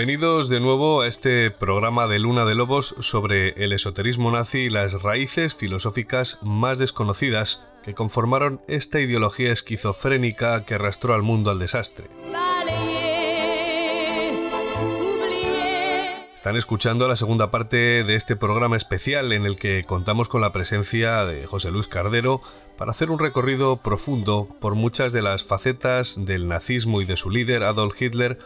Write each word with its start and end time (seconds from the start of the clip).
Bienvenidos 0.00 0.48
de 0.48 0.60
nuevo 0.60 1.02
a 1.02 1.08
este 1.08 1.50
programa 1.50 2.06
de 2.06 2.18
Luna 2.18 2.46
de 2.46 2.54
Lobos 2.54 2.94
sobre 3.00 3.50
el 3.62 3.74
esoterismo 3.74 4.30
nazi 4.30 4.60
y 4.60 4.70
las 4.70 5.02
raíces 5.02 5.54
filosóficas 5.54 6.38
más 6.40 6.78
desconocidas 6.78 7.66
que 7.82 7.92
conformaron 7.92 8.62
esta 8.66 8.98
ideología 8.98 9.52
esquizofrénica 9.52 10.64
que 10.64 10.76
arrastró 10.76 11.12
al 11.12 11.20
mundo 11.20 11.50
al 11.50 11.58
desastre. 11.58 12.06
Están 16.34 16.56
escuchando 16.56 17.06
la 17.06 17.16
segunda 17.16 17.50
parte 17.50 18.02
de 18.02 18.14
este 18.14 18.36
programa 18.36 18.78
especial 18.78 19.34
en 19.34 19.44
el 19.44 19.58
que 19.58 19.84
contamos 19.84 20.30
con 20.30 20.40
la 20.40 20.50
presencia 20.50 21.26
de 21.26 21.46
José 21.46 21.70
Luis 21.70 21.88
Cardero 21.88 22.40
para 22.78 22.92
hacer 22.92 23.10
un 23.10 23.18
recorrido 23.18 23.76
profundo 23.76 24.48
por 24.60 24.76
muchas 24.76 25.12
de 25.12 25.20
las 25.20 25.44
facetas 25.44 26.24
del 26.24 26.48
nazismo 26.48 27.02
y 27.02 27.04
de 27.04 27.18
su 27.18 27.28
líder 27.28 27.64
Adolf 27.64 28.00
Hitler 28.00 28.38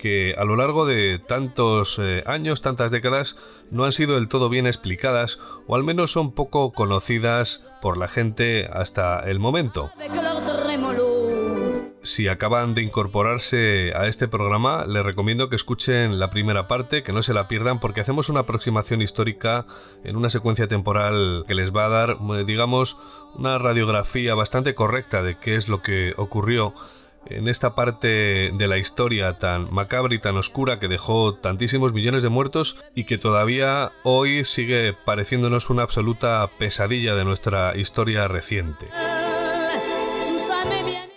que 0.00 0.34
a 0.38 0.44
lo 0.44 0.56
largo 0.56 0.86
de 0.86 1.18
tantos 1.18 1.98
eh, 1.98 2.22
años, 2.26 2.62
tantas 2.62 2.90
décadas, 2.90 3.36
no 3.70 3.84
han 3.84 3.92
sido 3.92 4.14
del 4.14 4.28
todo 4.28 4.48
bien 4.48 4.66
explicadas 4.66 5.38
o 5.66 5.76
al 5.76 5.84
menos 5.84 6.10
son 6.12 6.32
poco 6.32 6.72
conocidas 6.72 7.62
por 7.82 7.98
la 7.98 8.08
gente 8.08 8.68
hasta 8.72 9.20
el 9.20 9.38
momento. 9.38 9.90
Si 12.02 12.28
acaban 12.28 12.74
de 12.74 12.82
incorporarse 12.82 13.92
a 13.94 14.06
este 14.06 14.26
programa, 14.26 14.86
les 14.86 15.04
recomiendo 15.04 15.50
que 15.50 15.56
escuchen 15.56 16.18
la 16.18 16.30
primera 16.30 16.66
parte, 16.66 17.02
que 17.02 17.12
no 17.12 17.22
se 17.22 17.34
la 17.34 17.46
pierdan, 17.46 17.78
porque 17.78 18.00
hacemos 18.00 18.30
una 18.30 18.40
aproximación 18.40 19.02
histórica 19.02 19.66
en 20.02 20.16
una 20.16 20.30
secuencia 20.30 20.66
temporal 20.66 21.44
que 21.46 21.54
les 21.54 21.76
va 21.76 21.84
a 21.84 21.88
dar, 21.90 22.10
eh, 22.10 22.44
digamos, 22.46 22.96
una 23.34 23.58
radiografía 23.58 24.34
bastante 24.34 24.74
correcta 24.74 25.22
de 25.22 25.38
qué 25.38 25.56
es 25.56 25.68
lo 25.68 25.82
que 25.82 26.14
ocurrió 26.16 26.72
en 27.26 27.48
esta 27.48 27.74
parte 27.74 28.50
de 28.52 28.66
la 28.68 28.78
historia 28.78 29.34
tan 29.34 29.72
macabra 29.72 30.14
y 30.14 30.18
tan 30.18 30.36
oscura 30.36 30.78
que 30.78 30.88
dejó 30.88 31.34
tantísimos 31.34 31.92
millones 31.92 32.22
de 32.22 32.28
muertos 32.28 32.76
y 32.94 33.04
que 33.04 33.18
todavía 33.18 33.92
hoy 34.02 34.44
sigue 34.44 34.94
pareciéndonos 35.04 35.70
una 35.70 35.82
absoluta 35.82 36.48
pesadilla 36.58 37.14
de 37.14 37.24
nuestra 37.24 37.76
historia 37.76 38.26
reciente. 38.28 38.88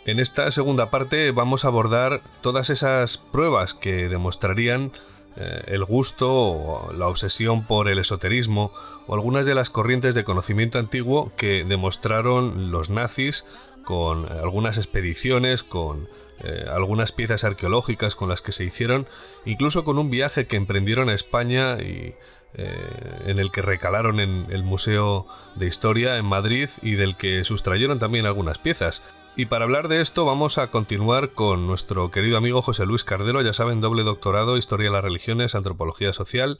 En 0.05 0.19
esta 0.19 0.51
segunda 0.51 0.89
parte 0.89 1.31
vamos 1.31 1.63
a 1.63 1.69
abordar 1.69 2.21
todas 2.41 2.69
esas 2.69 3.17
pruebas 3.17 3.73
que 3.73 4.09
demostrarían 4.09 4.91
eh, 5.37 5.63
el 5.67 5.85
gusto 5.85 6.29
o 6.31 6.93
la 6.93 7.07
obsesión 7.07 7.63
por 7.63 7.87
el 7.87 7.97
esoterismo 7.97 8.71
o 9.07 9.15
algunas 9.15 9.45
de 9.45 9.55
las 9.55 9.69
corrientes 9.69 10.13
de 10.13 10.23
conocimiento 10.23 10.77
antiguo 10.77 11.31
que 11.37 11.63
demostraron 11.63 12.71
los 12.71 12.89
nazis 12.89 13.45
con 13.83 14.25
eh, 14.25 14.39
algunas 14.41 14.77
expediciones, 14.77 15.63
con 15.63 16.07
eh, 16.39 16.65
algunas 16.69 17.11
piezas 17.11 17.43
arqueológicas 17.43 18.15
con 18.15 18.29
las 18.29 18.41
que 18.41 18.51
se 18.51 18.65
hicieron, 18.65 19.07
incluso 19.45 19.83
con 19.83 19.99
un 19.99 20.09
viaje 20.09 20.47
que 20.47 20.55
emprendieron 20.55 21.09
a 21.09 21.13
España 21.13 21.77
y 21.79 22.15
eh, 22.55 23.21
en 23.25 23.39
el 23.39 23.51
que 23.51 23.61
recalaron 23.61 24.19
en 24.19 24.45
el 24.49 24.63
Museo 24.63 25.25
de 25.55 25.67
Historia 25.67 26.17
en 26.17 26.25
Madrid 26.25 26.69
y 26.81 26.91
del 26.91 27.17
que 27.17 27.43
sustrayeron 27.43 27.99
también 27.99 28.25
algunas 28.25 28.59
piezas. 28.59 29.01
Y 29.35 29.47
para 29.47 29.65
hablar 29.65 29.87
de 29.87 30.01
esto 30.01 30.25
vamos 30.25 30.59
a 30.59 30.69
continuar 30.69 31.31
con 31.31 31.65
nuestro 31.65 32.11
querido 32.11 32.37
amigo 32.37 32.61
José 32.61 32.85
Luis 32.85 33.03
Cardero, 33.03 33.41
ya 33.41 33.53
saben, 33.53 33.81
doble 33.81 34.03
doctorado, 34.03 34.57
Historia 34.57 34.89
de 34.89 34.93
las 34.93 35.03
Religiones, 35.03 35.55
Antropología 35.55 36.13
Social, 36.13 36.59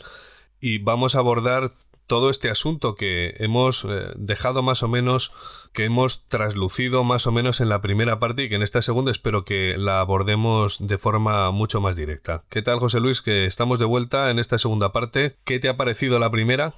y 0.59 0.80
vamos 0.80 1.14
a 1.14 1.20
abordar 1.20 1.74
todo 2.13 2.29
este 2.29 2.51
asunto 2.51 2.94
que 2.94 3.34
hemos 3.40 3.85
eh, 3.85 4.12
dejado 4.13 4.62
más 4.62 4.84
o 4.84 4.88
menos, 4.88 5.34
que 5.74 5.85
hemos 5.85 6.29
traslucido 6.29 7.03
más 7.03 7.25
o 7.25 7.31
menos 7.31 7.59
en 7.59 7.69
la 7.69 7.81
primera 7.81 8.19
parte 8.19 8.44
y 8.44 8.50
que 8.50 8.56
en 8.56 8.62
esta 8.62 8.84
segunda 8.84 9.09
espero 9.09 9.46
que 9.46 9.74
la 9.79 10.00
abordemos 10.00 10.78
de 10.88 11.00
forma 11.00 11.50
mucho 11.50 11.81
más 11.81 11.96
directa. 11.96 12.44
¿Qué 12.52 12.62
tal 12.62 12.78
José 12.78 13.00
Luis? 13.00 13.23
Que 13.23 13.46
estamos 13.46 13.79
de 13.79 13.85
vuelta 13.85 14.29
en 14.29 14.38
esta 14.38 14.59
segunda 14.59 14.91
parte. 14.91 15.38
¿Qué 15.44 15.57
te 15.59 15.69
ha 15.69 15.75
parecido 15.75 16.19
la 16.19 16.29
primera? 16.29 16.75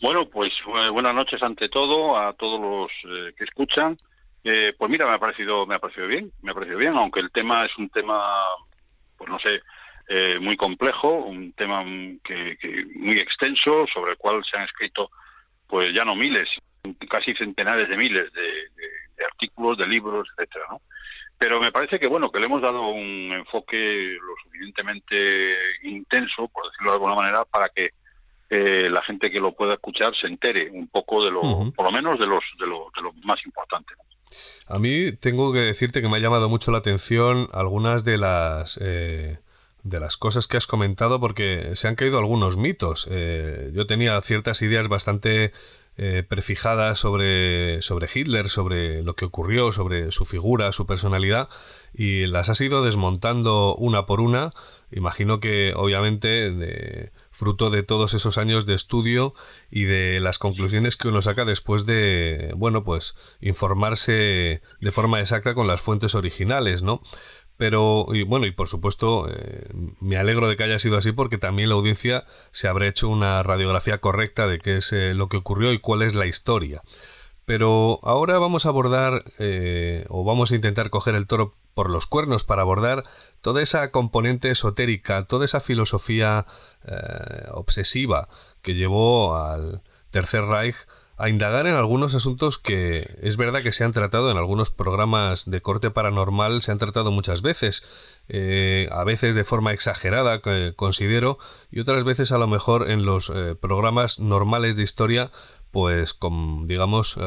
Bueno, 0.00 0.26
pues 0.26 0.52
eh, 0.74 0.88
buenas 0.88 1.14
noches 1.14 1.42
ante 1.42 1.68
todo 1.68 2.16
a 2.16 2.32
todos 2.32 2.58
los 2.58 2.90
eh, 3.04 3.34
que 3.36 3.44
escuchan. 3.44 3.98
Pues 4.42 4.90
mira, 4.90 5.04
me 5.04 5.12
ha 5.12 5.18
parecido 5.18 5.66
me 5.66 5.74
ha 5.74 5.78
parecido 5.80 6.06
bien, 6.06 6.32
me 6.40 6.52
ha 6.52 6.54
parecido 6.54 6.78
bien, 6.78 6.96
aunque 6.96 7.20
el 7.20 7.30
tema 7.30 7.66
es 7.66 7.76
un 7.76 7.90
tema, 7.90 8.22
pues 9.18 9.28
no 9.28 9.38
sé, 9.38 9.60
eh, 10.08 10.38
muy 10.40 10.56
complejo, 10.56 11.10
un 11.12 11.52
tema 11.52 11.84
que, 12.22 12.56
que 12.58 12.84
muy 12.96 13.18
extenso, 13.18 13.86
sobre 13.92 14.12
el 14.12 14.16
cual 14.18 14.42
se 14.50 14.58
han 14.58 14.64
escrito, 14.64 15.10
pues 15.66 15.92
ya 15.94 16.04
no 16.04 16.14
miles, 16.14 16.48
casi 17.08 17.32
centenares 17.34 17.88
de 17.88 17.96
miles 17.96 18.32
de, 18.32 18.42
de- 18.42 18.94
de 19.16 19.24
artículos, 19.24 19.78
de 19.78 19.86
libros, 19.86 20.28
etcétera, 20.36 20.64
¿no? 20.70 20.82
Pero 21.38 21.60
me 21.60 21.70
parece 21.72 21.98
que 22.00 22.06
bueno, 22.08 22.30
que 22.32 22.40
le 22.40 22.46
hemos 22.46 22.62
dado 22.62 22.88
un 22.88 23.30
enfoque 23.32 24.16
lo 24.20 24.34
suficientemente 24.44 25.56
intenso, 25.82 26.48
por 26.48 26.64
decirlo 26.70 26.90
de 26.90 26.94
alguna 26.96 27.14
manera, 27.14 27.44
para 27.44 27.68
que 27.68 27.90
eh, 28.50 28.88
la 28.90 29.02
gente 29.02 29.30
que 29.30 29.40
lo 29.40 29.52
pueda 29.52 29.74
escuchar 29.74 30.14
se 30.16 30.26
entere 30.26 30.70
un 30.70 30.88
poco 30.88 31.24
de 31.24 31.30
lo, 31.30 31.72
por 31.72 31.86
lo 31.86 31.92
menos 31.92 32.18
de 32.18 32.26
los 32.26 32.42
de 32.58 32.66
lo, 32.66 32.88
de 32.94 33.02
lo 33.02 33.12
más 33.24 33.38
importante. 33.46 33.94
¿no? 33.96 34.04
A 34.74 34.78
mí 34.78 35.12
tengo 35.12 35.52
que 35.52 35.60
decirte 35.60 36.00
que 36.02 36.08
me 36.08 36.16
ha 36.16 36.20
llamado 36.20 36.48
mucho 36.48 36.70
la 36.70 36.78
atención 36.78 37.48
algunas 37.52 38.04
de 38.04 38.18
las 38.18 38.78
eh, 38.82 39.38
de 39.84 40.00
las 40.00 40.16
cosas 40.16 40.48
que 40.48 40.56
has 40.56 40.66
comentado 40.66 41.20
porque 41.20 41.70
se 41.74 41.86
han 41.86 41.94
caído 41.94 42.18
algunos 42.18 42.56
mitos. 42.56 43.06
Eh, 43.10 43.70
yo 43.74 43.86
tenía 43.86 44.20
ciertas 44.22 44.60
ideas 44.62 44.88
bastante 44.88 45.52
eh, 45.96 46.24
prefijadas 46.28 46.98
sobre, 46.98 47.80
sobre 47.82 48.08
Hitler, 48.12 48.48
sobre 48.48 49.02
lo 49.02 49.14
que 49.14 49.26
ocurrió, 49.26 49.70
sobre 49.70 50.10
su 50.10 50.24
figura, 50.24 50.72
su 50.72 50.86
personalidad, 50.86 51.48
y 51.94 52.26
las 52.26 52.48
has 52.48 52.60
ido 52.60 52.82
desmontando 52.82 53.76
una 53.76 54.04
por 54.06 54.20
una. 54.20 54.52
Imagino 54.90 55.38
que 55.38 55.72
obviamente 55.76 56.50
de- 56.50 57.12
fruto 57.30 57.68
de 57.70 57.82
todos 57.82 58.14
esos 58.14 58.38
años 58.38 58.64
de 58.64 58.74
estudio 58.74 59.34
y 59.68 59.84
de 59.84 60.20
las 60.20 60.38
conclusiones 60.38 60.96
que 60.96 61.08
uno 61.08 61.20
saca 61.20 61.44
después 61.44 61.84
de, 61.84 62.52
bueno, 62.56 62.84
pues 62.84 63.16
informarse 63.40 64.62
de 64.80 64.90
forma 64.92 65.20
exacta 65.20 65.52
con 65.54 65.66
las 65.66 65.80
fuentes 65.80 66.14
originales, 66.14 66.82
¿no? 66.82 67.02
Pero, 67.56 68.06
y 68.12 68.24
bueno, 68.24 68.46
y 68.46 68.50
por 68.50 68.68
supuesto, 68.68 69.28
eh, 69.30 69.68
me 70.00 70.16
alegro 70.16 70.48
de 70.48 70.56
que 70.56 70.64
haya 70.64 70.78
sido 70.78 70.96
así 70.96 71.12
porque 71.12 71.38
también 71.38 71.68
la 71.68 71.76
audiencia 71.76 72.24
se 72.50 72.66
habrá 72.66 72.88
hecho 72.88 73.08
una 73.08 73.42
radiografía 73.42 73.98
correcta 73.98 74.48
de 74.48 74.58
qué 74.58 74.76
es 74.78 74.92
eh, 74.92 75.14
lo 75.14 75.28
que 75.28 75.36
ocurrió 75.36 75.72
y 75.72 75.78
cuál 75.78 76.02
es 76.02 76.14
la 76.14 76.26
historia. 76.26 76.82
Pero 77.44 78.00
ahora 78.02 78.38
vamos 78.38 78.64
a 78.64 78.70
abordar, 78.70 79.24
eh, 79.38 80.06
o 80.08 80.24
vamos 80.24 80.50
a 80.50 80.54
intentar 80.54 80.90
coger 80.90 81.14
el 81.14 81.26
toro 81.26 81.54
por 81.74 81.90
los 81.90 82.06
cuernos 82.06 82.44
para 82.44 82.62
abordar 82.62 83.04
toda 83.42 83.60
esa 83.60 83.90
componente 83.90 84.50
esotérica, 84.50 85.26
toda 85.26 85.44
esa 85.44 85.60
filosofía 85.60 86.46
eh, 86.86 87.48
obsesiva 87.52 88.28
que 88.62 88.74
llevó 88.74 89.36
al 89.36 89.82
Tercer 90.10 90.46
Reich 90.46 90.76
a 91.16 91.28
indagar 91.28 91.66
en 91.66 91.74
algunos 91.74 92.14
asuntos 92.14 92.58
que 92.58 93.16
es 93.22 93.36
verdad 93.36 93.62
que 93.62 93.72
se 93.72 93.84
han 93.84 93.92
tratado 93.92 94.30
en 94.30 94.36
algunos 94.36 94.70
programas 94.70 95.48
de 95.48 95.60
corte 95.60 95.90
paranormal, 95.90 96.62
se 96.62 96.72
han 96.72 96.78
tratado 96.78 97.10
muchas 97.12 97.42
veces, 97.42 97.86
eh, 98.28 98.88
a 98.90 99.04
veces 99.04 99.34
de 99.34 99.44
forma 99.44 99.72
exagerada, 99.72 100.40
considero, 100.74 101.38
y 101.70 101.80
otras 101.80 102.04
veces 102.04 102.32
a 102.32 102.38
lo 102.38 102.48
mejor 102.48 102.90
en 102.90 103.04
los 103.04 103.30
eh, 103.30 103.54
programas 103.54 104.18
normales 104.18 104.76
de 104.76 104.82
historia, 104.82 105.30
pues 105.70 106.14
con, 106.14 106.66
digamos, 106.66 107.16
eh, 107.16 107.20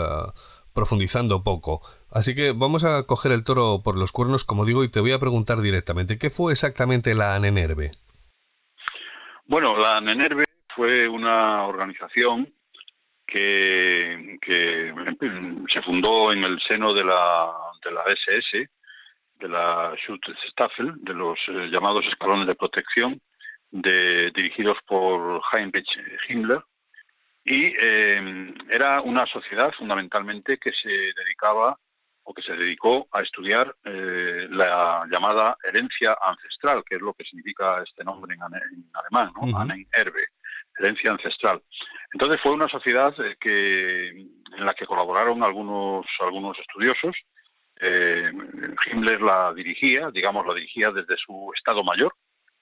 profundizando 0.74 1.44
poco. 1.44 1.82
Así 2.12 2.36
que 2.36 2.52
vamos 2.52 2.84
a 2.84 3.04
coger 3.04 3.32
el 3.32 3.44
toro 3.44 3.82
por 3.84 3.98
los 3.98 4.12
cuernos, 4.12 4.44
como 4.44 4.66
digo, 4.66 4.84
y 4.84 4.90
te 4.90 5.00
voy 5.00 5.12
a 5.14 5.20
preguntar 5.20 5.62
directamente, 5.62 6.18
¿qué 6.18 6.30
fue 6.30 6.52
exactamente 6.52 7.16
la 7.16 7.36
Anenerve? 7.36 7.92
Bueno, 9.46 9.78
la 9.78 10.02
Nenerve 10.02 10.44
fue 10.76 11.08
una 11.08 11.64
organización 11.64 12.54
que, 13.28 14.38
que 14.42 14.94
se 15.68 15.82
fundó 15.82 16.32
en 16.32 16.44
el 16.44 16.60
seno 16.62 16.94
de 16.94 17.04
la, 17.04 17.52
de 17.84 17.92
la 17.92 18.04
SS, 18.04 18.70
de 19.36 19.50
la 19.50 19.94
Schutzstaffel, 19.98 20.94
de 21.04 21.14
los 21.14 21.38
eh, 21.50 21.70
llamados 21.70 22.08
escalones 22.08 22.48
de 22.48 22.56
protección, 22.56 23.22
de, 23.70 24.32
dirigidos 24.32 24.78
por 24.88 25.42
Heinrich 25.52 26.00
Himmler, 26.30 26.64
y 27.44 27.74
eh, 27.80 28.54
era 28.70 29.02
una 29.02 29.26
sociedad 29.26 29.72
fundamentalmente 29.78 30.58
que 30.58 30.72
se 30.72 30.90
dedicaba 30.90 31.78
o 32.24 32.34
que 32.34 32.42
se 32.42 32.54
dedicó 32.54 33.08
a 33.12 33.22
estudiar 33.22 33.74
eh, 33.86 34.48
la 34.50 35.06
llamada 35.10 35.58
herencia 35.64 36.18
ancestral, 36.22 36.84
que 36.84 36.96
es 36.96 37.02
lo 37.02 37.14
que 37.14 37.24
significa 37.24 37.82
este 37.82 38.04
nombre 38.04 38.36
en, 38.36 38.42
en 38.42 38.90
alemán, 38.94 39.32
¿no? 39.34 39.48
Ujú. 39.48 39.58
Ahnenerbe, 39.58 40.26
herencia 40.78 41.12
ancestral. 41.12 41.62
Entonces 42.14 42.40
fue 42.42 42.54
una 42.54 42.68
sociedad 42.68 43.14
eh, 43.20 43.36
que 43.40 44.28
en 44.58 44.66
la 44.66 44.74
que 44.74 44.86
colaboraron 44.86 45.44
algunos 45.44 46.06
algunos 46.20 46.58
estudiosos. 46.60 47.16
Eh, 47.80 48.32
Himmler 48.86 49.22
la 49.22 49.54
dirigía, 49.54 50.10
digamos, 50.12 50.46
la 50.48 50.56
dirigía 50.56 50.92
desde 50.92 51.16
su 51.18 51.52
estado 51.56 51.84
mayor, 51.84 52.14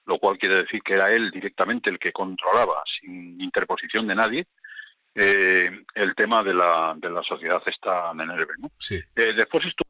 lo 0.05 0.19
cual 0.19 0.37
quiere 0.37 0.63
decir 0.63 0.81
que 0.81 0.95
era 0.95 1.11
él 1.13 1.31
directamente 1.31 1.89
el 1.89 1.99
que 1.99 2.11
controlaba, 2.11 2.83
sin 2.99 3.39
interposición 3.39 4.07
de 4.07 4.15
nadie, 4.15 4.47
eh, 5.13 5.71
el 5.93 6.15
tema 6.15 6.43
de 6.43 6.53
la, 6.53 6.95
de 6.97 7.09
la 7.09 7.23
sociedad 7.23 7.61
esta 7.65 8.13
Nenerve. 8.13 8.55
¿no? 8.57 8.69
Sí. 8.77 8.99
Eh, 9.15 9.33
después 9.33 9.65
estuvo 9.65 9.85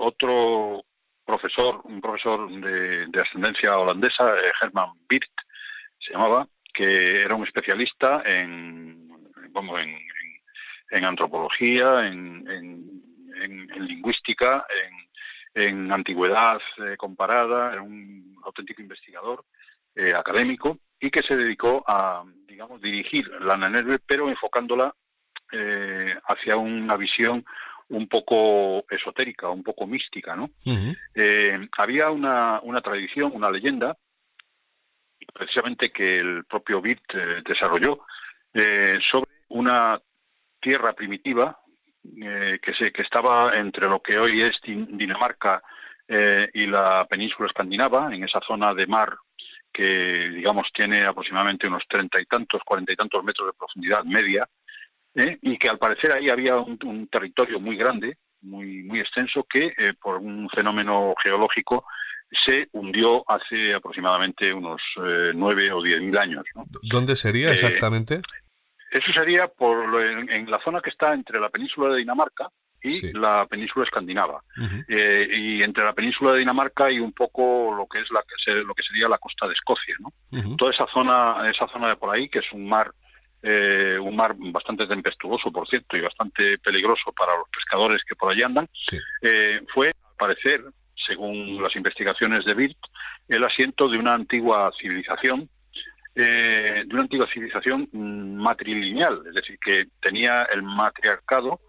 otro 0.00 0.84
profesor, 1.24 1.80
un 1.84 2.00
profesor 2.00 2.50
de, 2.60 3.06
de 3.06 3.20
ascendencia 3.20 3.78
holandesa, 3.78 4.34
Herman 4.60 4.90
Birt, 5.08 5.30
se 5.98 6.12
llamaba, 6.12 6.48
que 6.76 7.22
era 7.22 7.34
un 7.34 7.44
especialista 7.44 8.22
en, 8.26 9.08
bueno, 9.50 9.78
en, 9.78 9.88
en- 9.90 10.00
en 10.90 11.04
antropología, 11.04 12.06
en, 12.06 12.46
lingüística, 13.88 14.66
en, 15.54 15.90
antigüedad 15.92 16.60
eh, 16.78 16.96
comparada, 16.96 17.72
era 17.72 17.82
un 17.82 18.36
auténtico 18.44 18.82
investigador 18.82 19.44
eh, 19.94 20.12
académico 20.14 20.78
y 21.00 21.10
que 21.10 21.22
se 21.22 21.36
dedicó 21.36 21.82
a, 21.88 22.24
digamos, 22.46 22.80
dirigir 22.80 23.28
la 23.40 23.56
Nanerve, 23.56 23.98
pero 23.98 24.28
enfocándola 24.28 24.94
eh, 25.52 26.14
hacia 26.28 26.56
una 26.56 26.96
visión 26.96 27.44
un 27.88 28.08
poco 28.08 28.84
esotérica, 28.90 29.48
un 29.48 29.62
poco 29.62 29.86
mística, 29.86 30.34
¿no? 30.36 30.50
Eh, 31.14 31.68
había 31.78 32.10
una, 32.10 32.60
una 32.62 32.80
tradición, 32.80 33.32
una 33.34 33.50
leyenda, 33.50 33.96
precisamente 35.32 35.90
que 35.90 36.18
el 36.18 36.44
propio 36.44 36.80
Birt 36.80 37.14
eh, 37.14 37.42
desarrolló, 37.44 38.06
eh, 38.54 38.98
sobre 39.02 39.30
una 39.48 40.00
tierra 40.60 40.92
primitiva 40.92 41.58
eh, 42.22 42.58
que, 42.62 42.74
se, 42.74 42.92
que 42.92 43.02
estaba 43.02 43.56
entre 43.56 43.88
lo 43.88 44.00
que 44.00 44.18
hoy 44.18 44.42
es 44.42 44.60
Din- 44.62 44.96
Dinamarca 44.96 45.62
y 46.08 46.68
la 46.68 47.04
península 47.10 47.48
escandinava, 47.48 48.14
en 48.14 48.22
esa 48.22 48.38
zona 48.46 48.72
de 48.72 48.86
mar 48.86 49.16
que, 49.72 50.30
digamos, 50.30 50.68
tiene 50.72 51.04
aproximadamente 51.04 51.66
unos 51.66 51.82
treinta 51.88 52.20
y 52.20 52.26
tantos, 52.26 52.62
cuarenta 52.64 52.92
y 52.92 52.96
tantos 52.96 53.24
metros 53.24 53.48
de 53.48 53.58
profundidad 53.58 54.04
media, 54.04 54.48
y 55.16 55.58
que 55.58 55.68
al 55.68 55.78
parecer 55.78 56.12
ahí 56.12 56.30
había 56.30 56.58
un, 56.58 56.78
un 56.84 57.08
territorio 57.08 57.58
muy 57.58 57.76
grande, 57.76 58.18
muy, 58.42 58.84
muy 58.84 59.00
extenso, 59.00 59.44
que 59.50 59.74
por 60.00 60.18
un 60.18 60.48
fenómeno 60.50 61.12
geológico 61.20 61.84
se 62.30 62.68
hundió 62.72 63.24
hace 63.28 63.74
aproximadamente 63.74 64.52
unos 64.52 64.80
eh, 65.04 65.32
nueve 65.34 65.70
o 65.72 65.80
diez 65.82 66.00
mil 66.00 66.16
años. 66.18 66.44
¿no? 66.54 66.64
¿Dónde 66.82 67.16
sería 67.16 67.50
Eh, 67.50 67.52
exactamente? 67.54 68.20
Eso 68.90 69.12
sería 69.12 69.48
por 69.48 70.00
en, 70.02 70.30
en 70.32 70.50
la 70.50 70.60
zona 70.62 70.80
que 70.80 70.90
está 70.90 71.12
entre 71.12 71.40
la 71.40 71.48
península 71.50 71.90
de 71.90 71.98
Dinamarca 71.98 72.48
y 72.82 72.92
Sí. 72.92 73.10
la 73.12 73.46
península 73.46 73.84
escandinava. 73.84 74.42
Eh, 74.88 75.28
y 75.32 75.62
entre 75.62 75.82
la 75.84 75.92
península 75.92 76.32
de 76.32 76.38
Dinamarca 76.40 76.90
y 76.90 77.00
un 77.00 77.12
poco 77.12 77.74
lo 77.76 77.86
que 77.86 77.98
es 78.00 78.10
la 78.10 78.22
lo 78.62 78.74
que 78.74 78.82
sería 78.84 79.08
la 79.08 79.18
costa 79.18 79.46
de 79.48 79.54
Escocia, 79.54 79.96
¿no? 79.98 80.56
Toda 80.56 80.70
esa 80.70 80.86
zona, 80.92 81.48
esa 81.50 81.66
zona 81.68 81.88
de 81.88 81.96
por 81.96 82.14
ahí, 82.14 82.28
que 82.28 82.38
es 82.40 82.52
un 82.52 82.68
mar, 82.68 82.92
eh, 83.42 83.98
un 84.00 84.14
mar 84.14 84.34
bastante 84.38 84.86
tempestuoso, 84.86 85.50
por 85.50 85.66
cierto, 85.68 85.96
y 85.96 86.00
bastante 86.02 86.58
peligroso 86.58 87.12
para 87.12 87.36
los 87.36 87.48
pescadores 87.48 88.00
que 88.08 88.14
por 88.14 88.30
allí 88.30 88.42
andan, 88.42 88.68
Sí. 88.72 88.98
eh, 89.22 89.60
fue, 89.74 89.88
al 89.88 90.16
parecer, 90.16 90.62
según 91.06 91.62
las 91.62 91.74
investigaciones 91.76 92.44
de 92.44 92.54
Birt, 92.54 92.78
el 93.28 93.44
asiento 93.44 93.88
de 93.88 93.98
una 93.98 94.14
antigua 94.14 94.70
civilización, 94.80 95.48
eh, 96.14 96.84
de 96.86 96.94
una 96.94 97.02
antigua 97.02 97.28
civilización 97.32 97.88
mm, 97.92 98.36
matrilineal, 98.36 99.22
es 99.28 99.34
decir, 99.34 99.58
que 99.58 99.88
tenía 100.00 100.44
el 100.44 100.62
matriarcado 100.62 101.60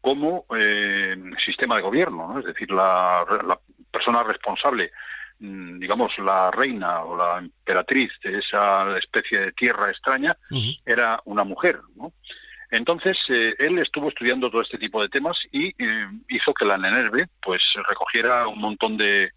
como 0.00 0.44
eh, 0.56 1.16
sistema 1.38 1.76
de 1.76 1.82
gobierno, 1.82 2.32
¿no? 2.32 2.40
es 2.40 2.44
decir, 2.44 2.70
la, 2.70 3.24
la 3.46 3.58
persona 3.90 4.22
responsable, 4.22 4.90
mm, 5.38 5.78
digamos, 5.78 6.12
la 6.18 6.50
reina 6.50 7.00
o 7.04 7.16
la 7.16 7.38
emperatriz 7.38 8.10
de 8.22 8.38
esa 8.38 8.98
especie 8.98 9.40
de 9.40 9.52
tierra 9.52 9.90
extraña, 9.90 10.36
era 10.84 11.20
una 11.24 11.44
mujer, 11.44 11.80
¿no? 11.96 12.12
Entonces, 12.70 13.16
eh, 13.28 13.54
él 13.58 13.78
estuvo 13.78 14.08
estudiando 14.08 14.50
todo 14.50 14.62
este 14.62 14.78
tipo 14.78 15.00
de 15.02 15.08
temas 15.08 15.36
y 15.52 15.68
eh, 15.82 16.06
hizo 16.28 16.52
que 16.54 16.64
la 16.64 16.78
Nenerve 16.78 17.26
pues 17.42 17.62
recogiera 17.88 18.46
un 18.48 18.58
montón 18.60 18.96
de, 18.96 19.30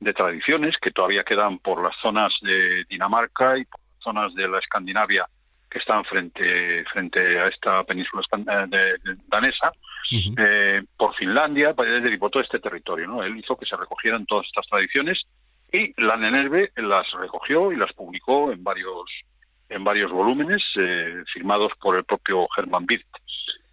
de 0.00 0.12
tradiciones 0.12 0.76
que 0.78 0.90
todavía 0.90 1.24
quedan 1.24 1.58
por 1.58 1.82
las 1.82 1.96
zonas 2.02 2.32
de 2.42 2.84
Dinamarca 2.88 3.58
y 3.58 3.64
por 3.64 3.80
las 3.80 4.02
zonas 4.02 4.34
de 4.34 4.48
la 4.48 4.58
Escandinavia 4.58 5.26
que 5.70 5.78
están 5.80 6.04
frente, 6.04 6.84
frente 6.92 7.40
a 7.40 7.48
esta 7.48 7.82
península 7.84 8.22
eh, 8.32 8.66
de- 8.68 9.12
de- 9.12 9.20
danesa, 9.26 9.72
eh, 10.38 10.82
por 10.96 11.14
Finlandia, 11.16 11.74
es 11.76 12.02
decir, 12.02 12.18
por 12.18 12.30
todo 12.30 12.42
este 12.42 12.60
territorio. 12.60 13.08
¿no? 13.08 13.24
Él 13.24 13.36
hizo 13.38 13.56
que 13.56 13.66
se 13.66 13.76
recogieran 13.76 14.24
todas 14.26 14.46
estas 14.46 14.66
tradiciones 14.68 15.20
y 15.72 15.92
la 16.00 16.16
Nenerve 16.16 16.70
las 16.76 17.10
recogió 17.18 17.72
y 17.72 17.76
las 17.76 17.92
publicó 17.94 18.52
en 18.52 18.62
varios 18.62 19.10
en 19.74 19.84
varios 19.84 20.10
volúmenes 20.10 20.62
eh, 20.76 21.22
firmados 21.32 21.72
por 21.80 21.96
el 21.96 22.04
propio 22.04 22.46
Hermann 22.56 22.86
Wirth. 22.88 23.06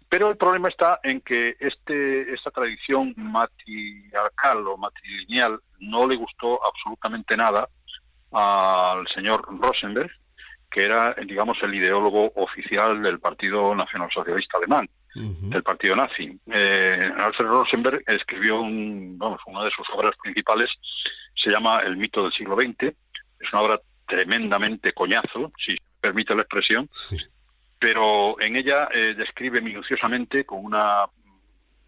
Pero 0.08 0.28
el 0.28 0.36
problema 0.36 0.68
está 0.68 1.00
en 1.02 1.20
que 1.22 1.56
este 1.58 2.34
esta 2.34 2.50
tradición 2.50 3.14
matriarcal 3.16 4.66
o 4.66 4.76
matrilineal 4.76 5.58
no 5.78 6.06
le 6.06 6.16
gustó 6.16 6.60
absolutamente 6.66 7.36
nada 7.36 7.68
al 8.32 9.06
señor 9.08 9.46
Rosenberg, 9.60 10.10
que 10.70 10.84
era, 10.84 11.14
digamos, 11.14 11.56
el 11.62 11.74
ideólogo 11.74 12.32
oficial 12.34 13.02
del 13.02 13.20
Partido 13.20 13.74
Nacionalsocialista 13.74 14.58
Alemán 14.58 14.88
del 15.14 15.62
partido 15.62 15.94
nazi. 15.94 16.38
Eh, 16.50 17.12
Alfred 17.18 17.46
Rosenberg 17.46 18.02
escribió 18.06 18.62
un, 18.62 19.18
vamos, 19.18 19.40
una 19.46 19.64
de 19.64 19.70
sus 19.70 19.86
obras 19.94 20.12
principales, 20.22 20.68
se 21.34 21.50
llama 21.50 21.80
El 21.80 21.96
mito 21.96 22.22
del 22.22 22.32
siglo 22.32 22.56
XX. 22.56 22.84
Es 22.84 23.52
una 23.52 23.62
obra 23.62 23.80
tremendamente 24.06 24.92
coñazo, 24.92 25.52
me 25.66 25.76
permite 26.02 26.34
la 26.34 26.42
expresión, 26.42 26.90
Sí. 26.92 27.16
pero 27.78 28.36
en 28.40 28.56
ella 28.56 28.88
eh, 28.92 29.14
describe 29.16 29.62
minuciosamente 29.62 30.44
con 30.44 30.64
una 30.64 31.06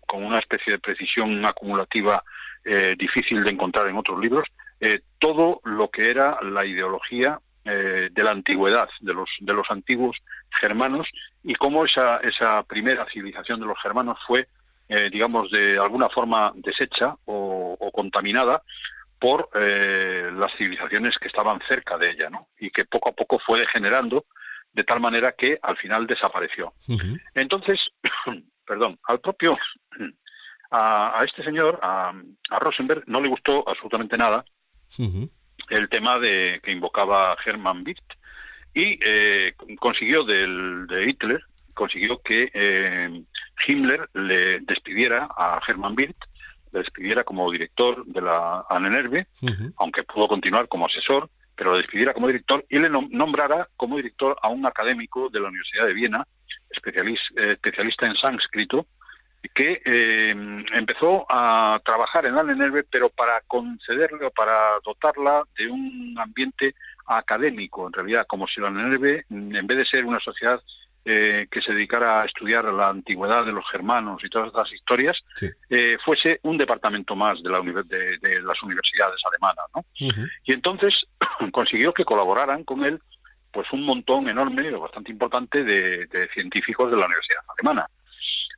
con 0.06 0.22
una 0.25 0.38
especie 0.38 0.75
de 0.75 0.78
precisión 0.78 1.44
acumulativa 1.44 2.22
eh, 2.64 2.94
difícil 2.96 3.43
de 3.43 3.50
encontrar 3.50 3.88
en 3.88 3.96
otros 3.96 4.19
libros 4.20 4.44
eh, 4.80 5.00
todo 5.18 5.61
lo 5.64 5.90
que 5.90 6.11
era 6.11 6.38
la 6.42 6.64
ideología 6.64 7.40
de 7.66 8.23
la 8.23 8.30
antigüedad 8.33 8.90
de 9.00 9.14
los 9.14 9.30
de 9.40 9.54
los 9.54 9.66
antiguos 9.71 10.14
germanos 10.61 11.06
y 11.42 11.54
cómo 11.54 11.87
esa 11.87 12.18
esa 12.18 12.62
primera 12.64 13.06
civilización 13.11 13.59
de 13.59 13.64
los 13.64 13.78
germanos 13.83 14.18
fue 14.26 14.47
digamos 15.11 15.50
de 15.50 15.78
alguna 15.78 16.11
forma 16.11 16.52
deshecha 16.56 17.16
o, 17.25 17.75
o 17.80 17.90
contaminada 17.90 18.62
por 19.25 19.49
eh, 19.54 20.31
las 20.35 20.52
civilizaciones 20.59 21.16
que 21.16 21.28
estaban 21.28 21.59
cerca 21.66 21.97
de 21.97 22.11
ella, 22.11 22.28
¿no? 22.28 22.50
Y 22.59 22.69
que 22.69 22.85
poco 22.85 23.09
a 23.09 23.12
poco 23.12 23.38
fue 23.38 23.59
degenerando 23.59 24.26
de 24.71 24.85
tal 24.85 25.00
manera 25.00 25.33
que 25.33 25.59
al 25.62 25.78
final 25.78 26.07
desapareció. 26.07 26.75
Entonces, 27.35 27.81
perdón, 28.66 28.99
al 29.04 29.21
propio, 29.21 29.57
a, 30.71 31.19
a 31.19 31.25
este 31.25 31.43
señor, 31.43 31.81
a, 31.81 32.12
a 32.50 32.59
Rosenberg, 32.59 33.04
no 33.07 33.19
le 33.23 33.28
gustó 33.28 33.64
absolutamente 33.66 34.19
nada 34.19 34.45
el 35.71 35.88
tema 35.88 36.19
de 36.19 36.61
que 36.62 36.73
invocaba 36.73 37.35
Hermann 37.47 37.83
Wirth 37.87 38.12
y 38.75 38.99
eh, 39.02 39.54
consiguió 39.81 40.25
del, 40.25 40.87
de 40.87 41.09
Hitler, 41.09 41.43
consiguió 41.73 42.21
que 42.21 42.50
eh, 42.52 43.23
Himmler 43.66 44.07
le 44.12 44.61
despidiera 44.61 45.28
a 45.35 45.62
Hermann 45.66 45.95
Wirth, 45.97 46.25
despidiera 46.81 47.25
como 47.25 47.50
director 47.50 48.04
de 48.07 48.21
la 48.21 48.64
ANENERVE, 48.69 49.26
aunque 49.78 50.02
pudo 50.02 50.28
continuar 50.28 50.69
como 50.69 50.87
asesor, 50.87 51.28
pero 51.57 51.71
lo 51.71 51.76
despidiera 51.76 52.12
como 52.14 52.26
director 52.26 52.64
y 52.69 52.78
le 52.78 52.90
nom- 52.90 53.09
nombrara 53.11 53.69
como 53.76 53.97
director 53.97 54.37
a 54.43 54.49
un 54.49 54.66
académico 54.66 55.28
de 55.31 55.40
la 55.40 55.49
Universidad 55.49 55.87
de 55.87 55.95
Viena, 55.95 56.26
eh, 56.71 57.52
especialista 57.52 58.07
en 58.07 58.16
sánscrito, 58.16 58.87
que 59.52 59.81
eh, 59.85 60.31
empezó 60.73 61.26
a 61.28 61.81
trabajar 61.85 62.26
en 62.26 62.35
la 62.35 62.43
NENERVE, 62.43 62.85
pero 62.85 63.09
para 63.11 63.40
concederle 63.47 64.25
o 64.26 64.31
para 64.31 64.81
dotarla 64.85 65.45
de 65.57 65.69
un 65.69 66.16
ambiente 66.19 66.75
académico, 67.07 67.87
en 67.87 67.93
realidad, 67.93 68.26
como 68.26 68.47
si 68.49 68.61
la 68.61 68.71
NENERVE, 68.71 69.26
en 69.31 69.66
vez 69.66 69.76
de 69.76 69.85
ser 69.87 70.07
una 70.07 70.19
sociedad 70.21 70.61
eh, 71.06 71.46
que 71.50 71.61
se 71.61 71.73
dedicara 71.73 72.23
a 72.23 72.25
estudiar 72.25 72.64
la 72.73 72.88
antigüedad 72.88 73.44
de 73.44 73.52
los 73.52 73.64
germanos 73.70 74.23
y 74.25 74.28
todas 74.30 74.49
estas 74.49 74.73
historias, 74.73 75.16
Sí. 75.37 75.49
eh, 75.70 75.99
fuese 76.04 76.40
un 76.44 76.56
departamento 76.56 77.14
más 77.14 77.42
de, 77.42 77.50
la 77.50 77.61
de- 77.61 78.18
de 78.18 78.42
las 78.42 78.62
universidades 78.62 79.20
alemanas. 79.30 79.64
¿no? 79.75 79.84
Y 80.44 80.52
entonces 80.52 81.04
consiguió 81.52 81.92
que 81.92 82.04
colaboraran 82.04 82.64
con 82.64 82.84
él 82.84 83.00
pues 83.52 83.70
un 83.73 83.82
montón 83.84 84.28
enorme, 84.28 84.73
o 84.75 84.80
bastante 84.80 85.12
importante, 85.12 85.62
de, 85.62 86.06
de 86.06 86.28
científicos 86.34 86.90
de 86.90 86.96
la 86.96 87.06
Universidad 87.06 87.42
Alemana. 87.56 87.87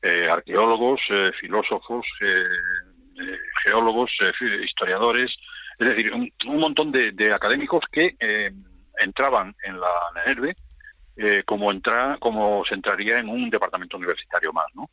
Eh, 0.03 0.29
arqueólogos, 0.31 1.01
eh, 1.11 1.33
filósofos, 1.41 2.07
geólogos, 3.65 4.11
historiadores, 4.65 5.31
es 5.79 5.89
decir, 5.89 6.13
un, 6.15 6.33
un 6.47 6.61
montón 6.61 6.93
de, 6.93 7.33
académicos 7.33 7.85
que 7.93 8.17
entraban 8.99 9.55
en 9.65 9.79
la 9.81 9.91
NERVE 10.27 10.57
eh, 11.17 11.43
como, 11.45 11.71
entra, 11.71 12.17
como 12.21 12.65
se 12.65 12.75
entraría 12.75 13.19
en 13.19 13.29
un 13.29 13.49
departamento 13.51 13.97
universitario 13.97 14.53
más, 14.53 14.67
¿no? 14.75 14.91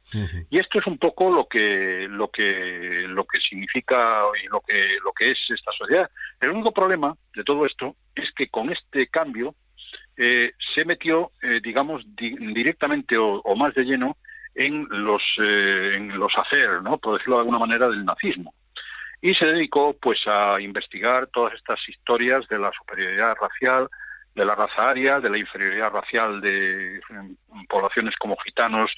Y 0.49 0.59
esto 0.59 0.79
es 0.79 0.87
un 0.87 0.97
poco 0.97 1.31
lo 1.31 1.47
que 1.47 2.07
lo 2.09 2.29
que 2.29 3.05
lo 3.07 3.25
que 3.25 3.39
significa 3.39 4.21
y 4.43 4.47
lo 4.47 4.61
que 4.61 4.97
lo 5.03 5.11
que 5.11 5.31
es 5.31 5.37
esta 5.49 5.71
sociedad. 5.77 6.09
El 6.39 6.51
único 6.51 6.71
problema 6.71 7.15
de 7.35 7.43
todo 7.43 7.65
esto 7.65 7.95
es 8.15 8.31
que 8.31 8.47
con 8.47 8.71
este 8.71 9.07
cambio 9.07 9.55
eh, 10.15 10.53
se 10.75 10.85
metió, 10.85 11.31
eh, 11.41 11.59
digamos, 11.63 12.03
directamente 12.15 13.17
o, 13.17 13.41
más 13.55 13.73
de 13.73 13.83
lleno 13.83 14.17
en 14.53 14.87
los, 14.89 15.21
eh, 15.41 15.93
en 15.95 16.17
los 16.19 16.31
hacer, 16.37 16.83
¿no? 16.83 16.97
por 16.99 17.13
decirlo 17.17 17.37
de 17.37 17.41
alguna 17.41 17.59
manera, 17.59 17.89
del 17.89 18.05
nazismo. 18.05 18.53
Y 19.21 19.33
se 19.33 19.45
dedicó 19.45 19.95
pues 19.99 20.19
a 20.27 20.59
investigar 20.59 21.27
todas 21.27 21.53
estas 21.53 21.79
historias 21.87 22.47
de 22.47 22.59
la 22.59 22.71
superioridad 22.77 23.35
racial, 23.41 23.89
de 24.35 24.45
la 24.45 24.55
raza 24.55 24.89
aria, 24.89 25.19
de 25.19 25.29
la 25.29 25.37
inferioridad 25.37 25.91
racial 25.91 26.41
de 26.41 26.99
poblaciones 27.69 28.15
como 28.17 28.35
gitanos, 28.37 28.91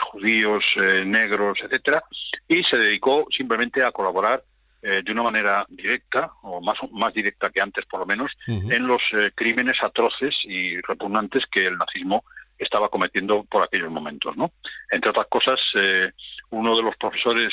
judíos, 0.00 0.64
negros, 1.06 1.58
etcétera, 1.62 2.02
y 2.48 2.64
se 2.64 2.76
dedicó 2.76 3.26
simplemente 3.30 3.84
a 3.84 3.92
colaborar 3.92 4.42
eh, 4.82 5.02
de 5.04 5.12
una 5.12 5.24
manera 5.24 5.66
directa, 5.68 6.32
o 6.42 6.62
más, 6.62 6.76
más 6.92 7.12
directa 7.12 7.50
que 7.50 7.60
antes 7.60 7.84
por 7.84 8.00
lo 8.00 8.06
menos, 8.06 8.32
en 8.46 8.86
los 8.86 9.02
eh, 9.12 9.30
crímenes 9.34 9.82
atroces 9.82 10.34
y 10.44 10.80
repugnantes 10.80 11.44
que 11.52 11.66
el 11.66 11.76
nazismo 11.76 12.24
estaba 12.56 12.88
cometiendo 12.88 13.44
por 13.44 13.62
aquellos 13.62 13.90
momentos. 13.90 14.34
¿no? 14.38 14.52
Entre 14.90 15.10
otras 15.10 15.26
cosas, 15.26 15.60
eh, 15.74 16.10
uno 16.48 16.74
de 16.74 16.82
los 16.82 16.96
profesores 16.96 17.52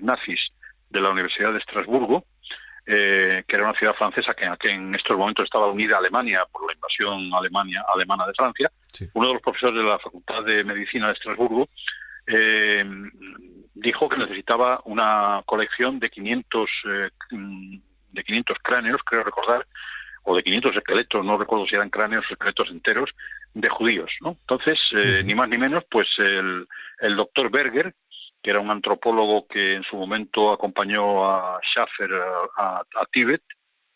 nazis 0.00 0.48
de 0.88 1.00
la 1.00 1.10
Universidad 1.10 1.52
de 1.52 1.58
Estrasburgo, 1.58 2.24
que 2.86 3.44
era 3.48 3.64
una 3.64 3.76
ciudad 3.76 3.94
francesa 3.94 4.32
que, 4.34 4.70
en 4.70 4.94
estos 4.94 5.16
momentos 5.16 5.44
estaba 5.44 5.66
unida 5.66 5.96
a 5.96 5.98
Alemania 5.98 6.44
por 6.52 6.66
la 6.66 6.74
invasión 6.74 7.34
alemania, 7.34 7.84
alemana 7.92 8.26
de 8.26 8.32
Francia, 8.34 8.70
uno 9.12 9.28
de 9.28 9.32
los 9.34 9.42
profesores 9.42 9.76
de 9.76 9.88
la 9.88 9.98
Facultad 9.98 10.44
de 10.44 10.62
Medicina 10.62 11.08
de 11.08 11.14
Estrasburgo, 11.14 11.68
dijo 13.76 14.08
que 14.08 14.16
necesitaba 14.16 14.80
una 14.84 15.42
colección 15.46 15.98
de 15.98 16.10
500, 16.10 16.70
eh, 16.90 17.10
de 18.12 18.24
500 18.24 18.58
cráneos, 18.62 19.00
creo 19.04 19.22
recordar, 19.22 19.66
o 20.22 20.34
de 20.34 20.42
500 20.42 20.76
esqueletos, 20.76 21.24
no 21.24 21.38
recuerdo 21.38 21.66
si 21.66 21.76
eran 21.76 21.90
cráneos 21.90 22.24
o 22.28 22.32
esqueletos 22.32 22.68
enteros, 22.70 23.10
de 23.54 23.68
judíos. 23.68 24.10
¿no? 24.20 24.36
Entonces, 24.40 24.78
eh, 24.94 25.22
ni 25.24 25.34
más 25.34 25.48
ni 25.48 25.56
menos, 25.56 25.84
pues 25.90 26.06
el, 26.18 26.66
el 27.00 27.16
doctor 27.16 27.50
Berger, 27.50 27.94
que 28.46 28.50
era 28.50 28.60
un 28.60 28.70
antropólogo 28.70 29.48
que 29.48 29.72
en 29.72 29.82
su 29.82 29.96
momento 29.96 30.52
acompañó 30.52 31.28
a 31.28 31.58
Schaffer 31.64 32.12
a, 32.56 32.84
Tíbet, 33.10 33.42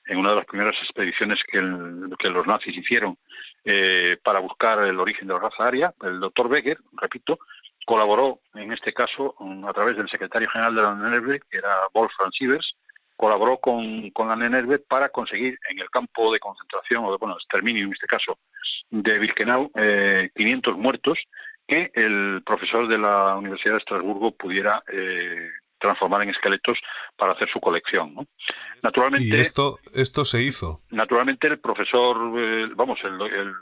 en 0.07 0.19
una 0.19 0.31
de 0.31 0.37
las 0.39 0.45
primeras 0.45 0.75
expediciones 0.83 1.39
que, 1.45 1.61
los 1.61 2.47
nazis 2.49 2.77
hicieron 2.77 3.17
eh, 3.65 4.17
para 4.25 4.41
buscar 4.41 4.81
el 4.81 4.99
origen 4.99 5.29
de 5.29 5.35
la 5.35 5.39
raza 5.39 5.69
aria, 5.69 5.95
el 6.03 6.19
doctor 6.19 6.49
Berger, 6.49 6.79
repito, 7.01 7.39
colaboró, 7.87 8.41
en 8.55 8.73
este 8.73 8.93
caso, 8.93 9.37
a 9.69 9.73
través 9.73 9.97
del 9.97 10.11
secretario 10.11 10.51
general 10.51 10.75
de 10.75 10.83
la 10.83 10.95
NENERVE, 10.97 11.43
que 11.49 11.59
era 11.59 11.73
Wolfram 11.95 12.33
Sievers, 12.33 12.75
colaboró 13.15 13.59
con, 13.59 14.11
con 14.11 14.27
la 14.27 14.35
NENERVE 14.35 14.81
para 14.81 15.11
conseguir 15.11 15.61
en 15.69 15.79
el 15.79 15.89
campo 15.91 16.33
de 16.33 16.41
concentración, 16.41 17.05
o 17.05 17.13
de, 17.13 17.19
bueno, 17.19 17.37
exterminio 17.37 17.85
en 17.85 17.93
este 17.93 18.09
caso, 18.09 18.37
de 18.91 19.17
Birkenau, 19.21 19.71
500 20.35 20.75
eh, 20.75 20.77
muertos 20.77 21.21
que 21.71 21.93
el 21.95 22.43
profesor 22.45 22.89
de 22.89 22.99
la 22.99 23.37
Universidad 23.37 23.75
de 23.75 23.79
Estrasburgo 23.79 24.33
pudiera 24.33 24.83
eh, 24.93 25.51
transformar 25.79 26.23
en 26.23 26.31
esqueletos 26.31 26.77
para 27.17 27.33
hacer 27.33 27.49
su 27.49 27.61
colección. 27.61 28.29
Naturalmente, 28.83 29.37
¿Y 29.37 29.41
esto, 29.41 29.79
esto 29.95 30.25
se 30.25 30.43
hizo? 30.43 30.83
Naturalmente 30.91 31.47
el 31.47 31.61
profesor, 31.61 32.17
eh, 32.37 32.69
vamos, 32.75 32.99
el, 33.05 33.21
el, 33.23 33.55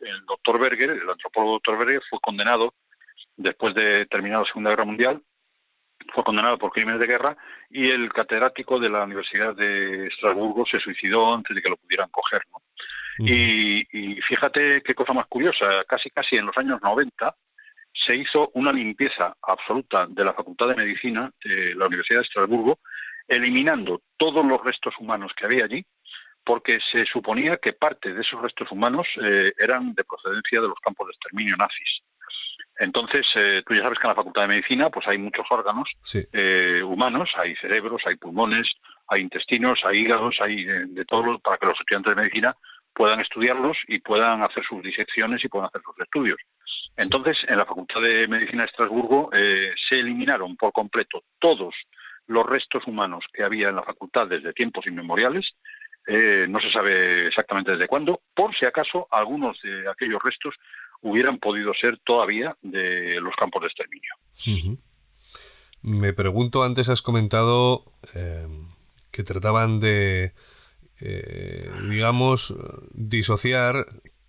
el, 0.00 0.26
doctor 0.26 0.60
Berger, 0.60 0.90
el 0.90 1.08
antropólogo 1.08 1.54
doctor 1.54 1.78
Berger, 1.78 2.02
fue 2.10 2.20
condenado 2.20 2.74
después 3.36 3.74
de 3.74 4.04
terminar 4.04 4.40
la 4.40 4.46
Segunda 4.46 4.70
Guerra 4.70 4.84
Mundial, 4.84 5.22
fue 6.12 6.24
condenado 6.24 6.58
por 6.58 6.72
crímenes 6.72 7.00
de 7.00 7.06
guerra 7.06 7.38
y 7.70 7.88
el 7.88 8.12
catedrático 8.12 8.78
de 8.78 8.90
la 8.90 9.04
Universidad 9.04 9.56
de 9.56 10.08
Estrasburgo 10.08 10.66
se 10.66 10.78
suicidó 10.78 11.34
antes 11.34 11.56
de 11.56 11.62
que 11.62 11.70
lo 11.70 11.76
pudieran 11.78 12.10
coger. 12.10 12.42
y, 13.18 14.20
fíjate 14.20 14.82
qué 14.82 14.94
cosa 14.94 15.14
más 15.14 15.26
curiosa, 15.26 15.84
casi 15.88 16.10
casi 16.10 16.36
en 16.36 16.46
los 16.46 16.58
años 16.58 16.80
90 16.82 17.34
se 18.06 18.14
hizo 18.16 18.50
una 18.54 18.72
limpieza 18.72 19.36
absoluta 19.42 20.06
de 20.08 20.24
la 20.24 20.34
Facultad 20.34 20.68
de 20.68 20.76
Medicina 20.76 21.30
de 21.44 21.74
la 21.74 21.86
Universidad 21.86 22.20
de 22.20 22.26
Estrasburgo, 22.26 22.78
eliminando 23.28 24.02
todos 24.16 24.44
los 24.46 24.62
restos 24.62 24.94
humanos 25.00 25.32
que 25.36 25.46
había 25.46 25.64
allí, 25.64 25.84
porque 26.44 26.78
se 26.92 27.04
suponía 27.06 27.56
que 27.56 27.72
parte 27.72 28.14
de 28.14 28.20
esos 28.20 28.40
restos 28.40 28.70
humanos 28.70 29.08
eh, 29.22 29.52
eran 29.58 29.94
de 29.94 30.04
procedencia 30.04 30.60
de 30.60 30.68
los 30.68 30.78
campos 30.80 31.08
de 31.08 31.12
exterminio 31.12 31.56
nazis. 31.56 32.02
Entonces, 32.78 33.26
eh, 33.34 33.62
tú 33.66 33.74
ya 33.74 33.82
sabes 33.82 33.98
que 33.98 34.06
en 34.06 34.10
la 34.10 34.16
Facultad 34.16 34.42
de 34.42 34.48
Medicina 34.48 34.90
pues 34.90 35.06
hay 35.08 35.18
muchos 35.18 35.46
órganos 35.50 35.88
eh, 36.32 36.82
humanos, 36.84 37.30
hay 37.36 37.56
cerebros, 37.56 38.02
hay 38.04 38.16
pulmones, 38.16 38.70
hay 39.08 39.22
intestinos, 39.22 39.80
hay 39.84 39.98
hígados, 39.98 40.36
hay 40.40 40.60
eh, 40.60 40.84
de, 40.86 41.04
todo 41.04 41.38
para 41.38 41.56
que 41.56 41.66
los 41.66 41.78
estudiantes 41.78 42.14
de 42.14 42.22
medicina 42.22 42.56
puedan 42.92 43.20
estudiarlos 43.20 43.76
y 43.88 43.98
puedan 44.00 44.42
hacer 44.42 44.64
sus 44.64 44.82
disecciones 44.82 45.44
y 45.44 45.48
puedan 45.48 45.68
hacer 45.68 45.80
sus 45.82 45.98
estudios. 46.00 46.38
Entonces, 46.96 47.38
en 47.48 47.58
la 47.58 47.66
Facultad 47.66 48.00
de 48.00 48.26
Medicina 48.28 48.62
de 48.62 48.70
Estrasburgo 48.70 49.30
se 49.32 50.00
eliminaron 50.00 50.56
por 50.56 50.72
completo 50.72 51.22
todos 51.38 51.74
los 52.26 52.46
restos 52.46 52.86
humanos 52.86 53.24
que 53.32 53.44
había 53.44 53.68
en 53.68 53.76
la 53.76 53.82
facultad 53.82 54.26
desde 54.26 54.52
tiempos 54.52 54.86
inmemoriales, 54.86 55.44
no 56.48 56.60
se 56.60 56.70
sabe 56.70 57.26
exactamente 57.26 57.72
desde 57.72 57.86
cuándo, 57.86 58.22
por 58.34 58.56
si 58.56 58.64
acaso 58.64 59.06
algunos 59.10 59.60
de 59.62 59.88
aquellos 59.88 60.22
restos 60.22 60.54
hubieran 61.02 61.38
podido 61.38 61.72
ser 61.74 61.98
todavía 62.04 62.56
de 62.62 63.20
los 63.20 63.34
campos 63.36 63.62
de 63.62 63.68
exterminio. 63.68 64.78
Me 65.82 66.12
pregunto, 66.12 66.64
antes 66.64 66.88
has 66.88 67.02
comentado 67.02 67.84
eh, 68.14 68.46
que 69.10 69.22
trataban 69.22 69.78
de, 69.78 70.32
eh, 71.00 71.70
digamos, 71.88 72.54
disociar 72.90 73.86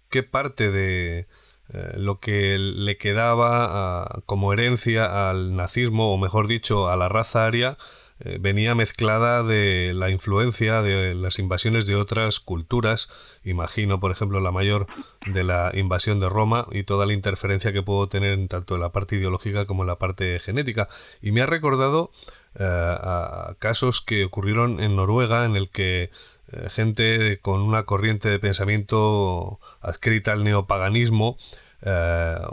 qué 0.09 0.23
parte 0.23 0.71
de 0.71 1.27
eh, 1.73 1.93
lo 1.97 2.19
que 2.19 2.57
le 2.57 2.97
quedaba 2.97 4.21
como 4.25 4.53
herencia 4.53 5.29
al 5.29 5.55
nazismo, 5.55 6.13
o 6.13 6.17
mejor 6.17 6.47
dicho, 6.47 6.89
a 6.89 6.95
la 6.95 7.09
raza 7.09 7.45
aria, 7.45 7.77
eh, 8.19 8.37
venía 8.39 8.73
mezclada 8.73 9.43
de 9.43 9.93
la 9.93 10.09
influencia 10.09 10.81
de 10.81 11.13
las 11.13 11.37
invasiones 11.37 11.85
de 11.85 11.95
otras 11.95 12.39
culturas. 12.39 13.09
Imagino, 13.43 13.99
por 13.99 14.11
ejemplo, 14.11 14.39
la 14.39 14.51
mayor 14.51 14.87
de 15.27 15.43
la 15.43 15.71
invasión 15.75 16.19
de 16.19 16.27
Roma 16.27 16.67
y 16.71 16.83
toda 16.83 17.05
la 17.05 17.13
interferencia 17.13 17.71
que 17.73 17.83
puedo 17.83 18.07
tener 18.07 18.47
tanto 18.47 18.75
en 18.75 18.81
la 18.81 18.91
parte 18.91 19.17
ideológica 19.17 19.65
como 19.65 19.83
en 19.83 19.87
la 19.87 19.99
parte 19.99 20.39
genética. 20.39 20.89
Y 21.21 21.31
me 21.31 21.41
ha 21.41 21.45
recordado 21.45 22.11
eh, 22.55 22.97
casos 23.59 24.01
que 24.01 24.25
ocurrieron 24.25 24.79
en 24.79 24.95
Noruega 24.95 25.45
en 25.45 25.55
el 25.55 25.69
que 25.69 26.09
gente 26.69 27.39
con 27.41 27.61
una 27.61 27.83
corriente 27.83 28.29
de 28.29 28.39
pensamiento 28.39 29.59
adscrita 29.81 30.31
al 30.31 30.43
neopaganismo, 30.43 31.37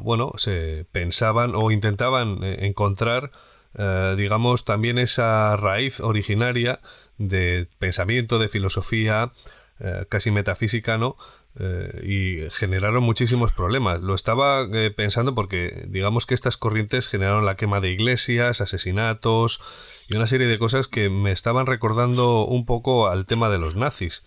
bueno, 0.00 0.32
se 0.36 0.86
pensaban 0.92 1.54
o 1.54 1.70
intentaban 1.70 2.42
encontrar 2.42 3.30
eh, 3.76 4.14
digamos, 4.16 4.64
también 4.64 4.98
esa 4.98 5.56
raíz 5.56 6.00
originaria 6.00 6.80
de 7.18 7.68
pensamiento, 7.78 8.38
de 8.38 8.48
filosofía, 8.48 9.32
eh, 9.80 10.06
casi 10.08 10.30
metafísica, 10.30 10.96
¿no? 10.96 11.16
Eh, 11.58 12.00
y 12.02 12.50
generaron 12.50 13.04
muchísimos 13.04 13.52
problemas. 13.52 14.00
Lo 14.00 14.14
estaba 14.14 14.66
pensando 14.96 15.34
porque 15.34 15.84
digamos 15.86 16.26
que 16.26 16.34
estas 16.34 16.56
corrientes 16.56 17.08
generaron 17.08 17.46
la 17.46 17.56
quema 17.56 17.80
de 17.80 17.90
iglesias, 17.90 18.60
asesinatos 18.60 19.60
y 20.08 20.16
una 20.16 20.26
serie 20.26 20.48
de 20.48 20.58
cosas 20.58 20.88
que 20.88 21.08
me 21.10 21.30
estaban 21.30 21.66
recordando 21.66 22.44
un 22.44 22.66
poco 22.66 23.08
al 23.08 23.26
tema 23.26 23.50
de 23.50 23.58
los 23.58 23.76
nazis. 23.76 24.24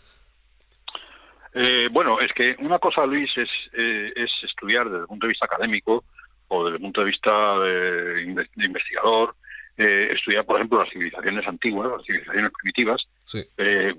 bueno, 1.92 2.20
es 2.22 2.32
que 2.34 2.56
una 2.60 2.80
cosa, 2.80 3.06
Luis, 3.06 3.32
es, 3.36 3.50
es 3.74 4.32
estudiar 4.44 4.86
desde 4.86 5.02
el 5.02 5.08
punto 5.08 5.28
de 5.28 5.32
vista 5.32 5.46
académico 5.46 6.06
o 6.48 6.64
desde 6.64 6.78
el 6.78 6.82
punto 6.82 7.02
de 7.02 7.08
vista 7.08 7.60
de, 7.60 8.36
investigador, 8.56 9.36
eh, 9.78 10.10
estudiar, 10.12 10.46
por 10.46 10.58
ejemplo, 10.58 10.80
las 10.80 10.90
civilizaciones 10.90 11.48
antiguas, 11.48 11.92
las 11.92 12.06
civilizaciones 12.06 12.52
primitivas. 12.52 13.08
Eh, 13.58 13.94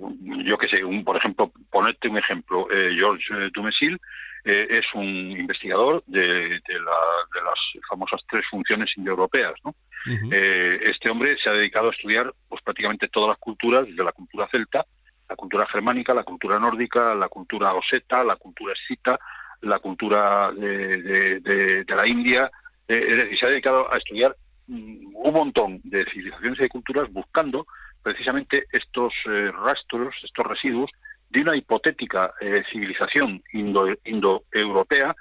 yo 0.44 0.56
que 0.56 0.68
sé, 0.68 0.84
un, 0.84 1.04
por 1.04 1.16
ejemplo, 1.16 1.52
ponerte 1.70 2.08
un 2.08 2.18
ejemplo, 2.18 2.68
eh, 2.70 2.92
Georges 2.94 3.52
Dumézil 3.52 4.00
es 4.44 4.86
un 4.94 5.04
investigador 5.04 6.02
de, 6.06 6.58
las 6.68 7.84
famosas 7.86 8.22
tres 8.30 8.46
funciones 8.50 8.90
indoeuropeas. 8.96 9.52
¿no? 9.62 9.74
este 10.06 11.10
hombre 11.10 11.36
se 11.36 11.50
ha 11.50 11.52
dedicado 11.52 11.88
a 11.88 11.90
estudiar 11.90 12.32
pues, 12.48 12.62
prácticamente 12.62 13.08
todas 13.08 13.28
las 13.30 13.38
culturas, 13.38 13.84
desde 13.84 14.02
la 14.02 14.12
cultura 14.12 14.48
celta, 14.50 14.86
la 15.28 15.36
cultura 15.36 15.66
germánica, 15.66 16.14
la 16.14 16.22
cultura 16.22 16.58
nórdica, 16.58 17.14
la 17.14 17.28
cultura 17.28 17.74
oseta, 17.74 18.24
la 18.24 18.36
cultura 18.36 18.72
escita, 18.72 19.18
la 19.62 19.78
cultura 19.78 20.52
de, 20.52 21.84
la 21.88 22.06
India, 22.06 22.50
eh, 22.86 23.04
es 23.08 23.16
decir, 23.16 23.38
se 23.38 23.46
ha 23.46 23.50
dedicado 23.50 23.92
a 23.92 23.98
estudiar 23.98 24.36
mm, 24.66 25.14
un 25.14 25.34
montón 25.34 25.80
de 25.84 26.04
civilizaciones 26.10 26.58
y 26.58 26.62
de 26.62 26.68
culturas 26.68 27.12
buscando 27.12 27.66
precisamente 28.08 28.66
estos 28.72 29.12
eh, 29.26 29.52
rastros, 29.52 30.14
estos 30.24 30.46
residuos 30.46 30.90
de 31.28 31.42
una 31.42 31.54
hipotética 31.54 32.32
eh, 32.40 32.62
civilización 32.72 33.42
indoeuropea 33.52 35.14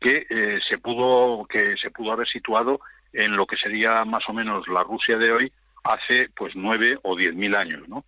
que 0.00 0.26
se 0.66 0.78
pudo 0.78 1.44
que 1.44 1.74
se 1.76 1.90
pudo 1.90 2.12
haber 2.12 2.26
situado 2.26 2.80
en 3.12 3.36
lo 3.36 3.44
que 3.46 3.58
sería 3.58 4.04
más 4.06 4.22
o 4.28 4.32
menos 4.32 4.66
la 4.68 4.82
Rusia 4.82 5.18
de 5.18 5.30
hoy 5.30 5.52
hace 5.84 6.30
pues 6.34 6.54
nueve 6.54 6.98
o 7.02 7.14
diez 7.16 7.34
mil 7.34 7.54
años, 7.54 7.86
¿no? 7.88 8.04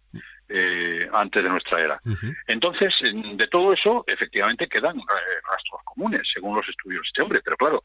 eh, 0.49 1.09
antes 1.13 1.43
de 1.43 1.49
nuestra 1.51 1.81
era. 1.81 2.01
Entonces, 2.47 2.95
de 3.03 3.47
todo 3.49 3.73
eso, 3.73 4.05
efectivamente 4.07 4.69
quedan 4.69 4.97
rastros 5.51 5.81
comunes, 5.85 6.23
según 6.33 6.57
los 6.57 6.69
estudios 6.69 7.03
de 7.03 7.09
este 7.09 7.23
hombre. 7.23 7.41
Pero 7.45 7.57
claro, 7.57 7.85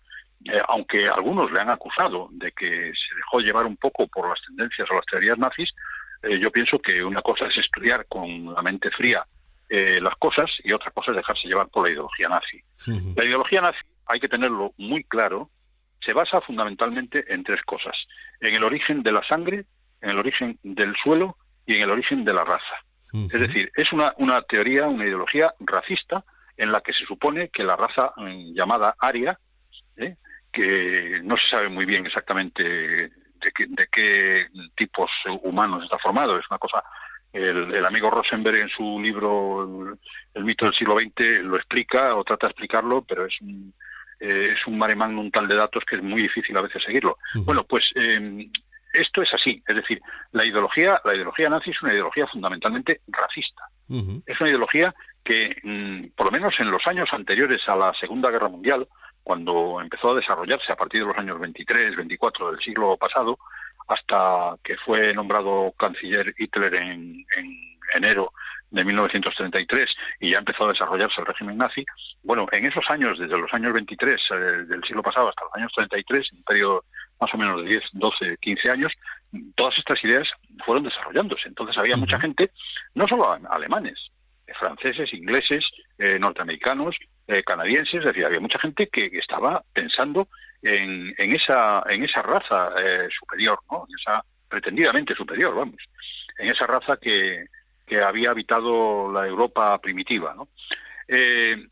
aunque 0.67 1.07
algunos 1.07 1.51
le 1.51 1.59
han 1.59 1.69
acusado 1.69 2.29
de 2.31 2.51
que 2.51 2.69
se 2.69 3.15
dejó 3.15 3.39
llevar 3.39 3.65
un 3.65 3.77
poco 3.77 4.07
por 4.07 4.29
las 4.29 4.39
tendencias 4.45 4.87
o 4.91 4.95
las 4.95 5.05
teorías 5.05 5.37
nazis, 5.37 5.69
yo 6.23 6.51
pienso 6.51 6.79
que 6.79 7.03
una 7.03 7.21
cosa 7.21 7.45
es 7.47 7.57
estudiar 7.57 8.05
con 8.07 8.53
la 8.53 8.61
mente 8.61 8.91
fría 8.91 9.25
las 9.69 10.15
cosas 10.15 10.49
y 10.63 10.71
otra 10.73 10.89
cosa 10.91 11.11
es 11.11 11.17
dejarse 11.17 11.47
llevar 11.47 11.69
por 11.69 11.85
la 11.85 11.91
ideología 11.91 12.27
nazi. 12.27 12.61
La 13.15 13.23
ideología 13.23 13.61
nazi, 13.61 13.79
hay 14.07 14.19
que 14.19 14.27
tenerlo 14.27 14.73
muy 14.77 15.03
claro, 15.03 15.51
se 16.03 16.13
basa 16.13 16.41
fundamentalmente 16.41 17.31
en 17.31 17.43
tres 17.43 17.61
cosas. 17.63 17.95
En 18.39 18.55
el 18.55 18.63
origen 18.63 19.03
de 19.03 19.11
la 19.11 19.21
sangre, 19.27 19.65
en 20.01 20.09
el 20.09 20.17
origen 20.17 20.57
del 20.63 20.95
suelo 20.95 21.37
y 21.65 21.75
en 21.75 21.83
el 21.83 21.91
origen 21.91 22.25
de 22.25 22.33
la 22.33 22.43
raza. 22.43 22.83
Es 23.11 23.39
decir, 23.39 23.71
es 23.75 23.91
una, 23.91 24.13
una 24.17 24.41
teoría, 24.43 24.87
una 24.87 25.05
ideología 25.05 25.53
racista 25.59 26.23
en 26.57 26.71
la 26.71 26.81
que 26.81 26.93
se 26.93 27.05
supone 27.05 27.49
que 27.49 27.63
la 27.63 27.75
raza 27.75 28.13
mm, 28.17 28.53
llamada 28.53 28.95
aria, 28.99 29.39
¿eh? 29.97 30.15
que 30.51 31.19
no 31.23 31.35
se 31.37 31.47
sabe 31.47 31.69
muy 31.69 31.85
bien 31.85 32.05
exactamente 32.05 33.11
de 33.39 33.51
qué, 33.51 33.65
de 33.67 33.87
qué 33.91 34.47
tipos 34.75 35.09
humanos 35.43 35.83
está 35.83 35.97
formado, 35.97 36.37
es 36.37 36.45
una 36.49 36.59
cosa 36.59 36.83
el, 37.33 37.85
amigo 37.85 38.09
Rosenberg 38.09 38.57
en 38.57 38.69
su 38.69 38.99
libro 38.99 39.97
El 40.33 40.43
mito 40.43 40.65
del 40.65 40.73
siglo 40.73 40.97
XX 40.99 41.43
lo 41.43 41.57
explica 41.57 42.15
o 42.15 42.23
trata 42.23 42.47
de 42.47 42.51
explicarlo, 42.51 43.03
pero 43.03 43.25
es 43.25 43.39
un, 43.41 43.73
eh, 44.19 44.53
es 44.55 44.65
un 44.65 44.77
mare 44.77 44.95
magnum 44.95 45.29
tal 45.29 45.47
de 45.47 45.55
datos 45.55 45.83
que 45.85 45.97
es 45.97 46.03
muy 46.03 46.23
difícil 46.23 46.57
a 46.57 46.61
veces 46.61 46.83
seguirlo. 46.83 47.17
Bueno, 47.35 47.63
pues 47.63 47.91
eh, 47.95 48.49
esto 48.93 49.21
es 49.21 49.33
así, 49.33 49.61
es 49.67 49.75
decir, 49.75 50.01
la 50.31 50.43
ideología, 50.43 50.99
la 51.05 51.13
ideología 51.13 51.49
nazi 51.49 51.69
es 51.69 51.81
una 51.83 51.93
ideología 51.93 52.25
fundamentalmente 52.27 53.01
racista. 53.07 53.63
Es 54.27 54.39
una 54.39 54.49
ideología 54.49 54.93
que, 55.23 55.59
mm, 55.63 56.15
por 56.15 56.27
lo 56.27 56.31
menos 56.31 56.59
en 56.59 56.69
los 56.69 56.85
años 56.85 57.09
anteriores 57.11 57.59
a 57.67 57.75
la 57.75 57.91
Segunda 57.99 58.29
Guerra 58.29 58.49
Mundial, 58.49 58.87
cuando 59.23 59.79
empezó 59.81 60.11
a 60.11 60.15
desarrollarse 60.15 60.71
a 60.71 60.75
partir 60.75 61.01
de 61.01 61.07
los 61.07 61.17
años 61.17 61.39
23, 61.39 61.95
24 61.95 62.51
del 62.51 62.59
siglo 62.61 62.97
pasado, 62.97 63.37
hasta 63.87 64.55
que 64.63 64.77
fue 64.77 65.13
nombrado 65.13 65.73
canciller 65.77 66.33
Hitler 66.37 66.75
en, 66.75 67.25
en 67.35 67.77
enero 67.95 68.31
de 68.71 68.85
1933 68.85 69.87
y 70.19 70.31
ya 70.31 70.39
empezó 70.39 70.65
a 70.65 70.71
desarrollarse 70.71 71.21
el 71.21 71.27
régimen 71.27 71.57
nazi, 71.57 71.85
bueno, 72.23 72.47
en 72.51 72.65
esos 72.65 72.87
años, 72.89 73.17
desde 73.17 73.37
los 73.37 73.51
años 73.53 73.73
23 73.73 74.19
eh, 74.31 74.35
del 74.67 74.83
siglo 74.83 75.01
pasado 75.01 75.29
hasta 75.29 75.43
los 75.45 75.53
años 75.55 75.71
33, 75.75 76.27
en 76.31 76.37
un 76.37 76.43
periodo 76.43 76.85
más 77.19 77.33
o 77.33 77.37
menos 77.37 77.63
de 77.63 77.69
10, 77.69 77.83
12, 77.93 78.37
15 78.37 78.71
años, 78.71 78.93
todas 79.55 79.77
estas 79.77 80.03
ideas 80.03 80.29
fueron 80.65 80.83
desarrollándose. 80.83 81.47
Entonces 81.47 81.77
había 81.77 81.97
mucha 81.97 82.19
gente, 82.19 82.51
no 82.93 83.07
solo 83.07 83.37
alemanes, 83.49 84.11
eh, 84.47 84.53
franceses, 84.57 85.13
ingleses, 85.13 85.65
eh, 85.97 86.17
norteamericanos, 86.19 86.95
canadienses, 87.45 87.99
es 87.99 88.05
decir, 88.05 88.25
había 88.25 88.39
mucha 88.39 88.59
gente 88.59 88.87
que, 88.87 89.05
estaba 89.13 89.63
pensando 89.73 90.27
en, 90.61 91.13
en, 91.17 91.35
esa, 91.35 91.83
en 91.87 92.03
esa 92.03 92.21
raza 92.21 92.71
superior, 93.19 93.59
¿no? 93.71 93.85
en 93.87 93.95
esa 93.99 94.23
pretendidamente 94.47 95.15
superior, 95.15 95.55
vamos, 95.55 95.77
en 96.37 96.49
esa 96.49 96.65
raza 96.65 96.97
que, 96.97 97.45
que 97.89 98.01
había 98.01 98.31
habitado 98.31 99.11
la 99.11 99.27
Europa 99.27 99.77
primitiva. 99.79 100.33
¿no? 100.35 100.47
Eh, 101.07 101.67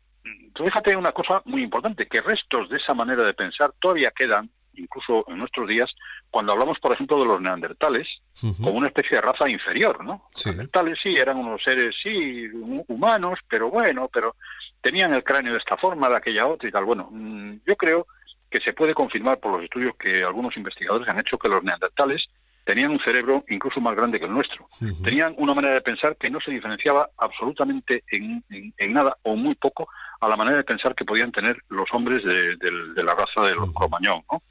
fíjate 0.54 0.96
una 0.96 1.12
cosa 1.12 1.40
muy 1.44 1.62
importante, 1.62 2.06
que 2.06 2.20
restos 2.20 2.68
de 2.68 2.76
esa 2.76 2.92
manera 2.92 3.22
de 3.22 3.34
pensar 3.34 3.72
todavía 3.78 4.10
quedan, 4.10 4.50
incluso 4.74 5.24
en 5.28 5.38
nuestros 5.38 5.68
días, 5.68 5.90
cuando 6.30 6.52
hablamos, 6.52 6.78
por 6.78 6.92
ejemplo, 6.92 7.18
de 7.18 7.26
los 7.26 7.40
neandertales, 7.40 8.06
como 8.40 8.70
una 8.70 8.88
especie 8.88 9.16
de 9.16 9.22
raza 9.22 9.48
inferior, 9.48 10.04
¿no? 10.04 10.28
Sí. 10.34 10.50
Neandertales 10.50 10.98
sí, 11.02 11.16
eran 11.16 11.38
unos 11.38 11.62
seres, 11.64 11.94
sí, 12.00 12.48
humanos, 12.86 13.40
pero 13.48 13.70
bueno, 13.70 14.08
pero 14.12 14.36
tenían 14.80 15.12
el 15.12 15.24
cráneo 15.24 15.52
de 15.52 15.58
esta 15.58 15.76
forma, 15.76 16.08
de 16.08 16.16
aquella 16.16 16.46
otra 16.46 16.68
y 16.68 16.72
tal. 16.72 16.84
Bueno, 16.84 17.08
mm, 17.10 17.60
yo 17.66 17.76
creo 17.76 18.06
que 18.50 18.60
se 18.60 18.72
puede 18.72 18.94
confirmar 18.94 19.38
por 19.38 19.52
los 19.52 19.64
estudios 19.64 19.94
que 19.96 20.22
algunos 20.22 20.56
investigadores 20.56 21.08
han 21.08 21.20
hecho 21.20 21.38
que 21.38 21.48
los 21.48 21.62
neandertales 21.62 22.26
tenían 22.64 22.90
un 22.90 23.00
cerebro 23.00 23.44
incluso 23.48 23.80
más 23.80 23.96
grande 23.96 24.18
que 24.18 24.26
el 24.26 24.32
nuestro. 24.32 24.68
Tenían 25.02 25.34
una 25.38 25.54
manera 25.54 25.72
de 25.72 25.80
pensar 25.80 26.16
que 26.16 26.28
no 26.28 26.38
se 26.38 26.50
diferenciaba 26.50 27.08
absolutamente 27.16 28.04
en, 28.10 28.44
nada 28.92 29.16
o 29.22 29.36
muy 29.36 29.54
poco 29.54 29.88
a 30.20 30.28
la 30.28 30.36
manera 30.36 30.58
de 30.58 30.64
pensar 30.64 30.94
que 30.94 31.06
podían 31.06 31.32
tener 31.32 31.56
los 31.70 31.86
hombres 31.92 32.22
de, 32.22 33.02
la 33.02 33.14
raza 33.14 33.46
del 33.46 33.72
cromañón. 33.72 34.22
¿no? 34.30 34.42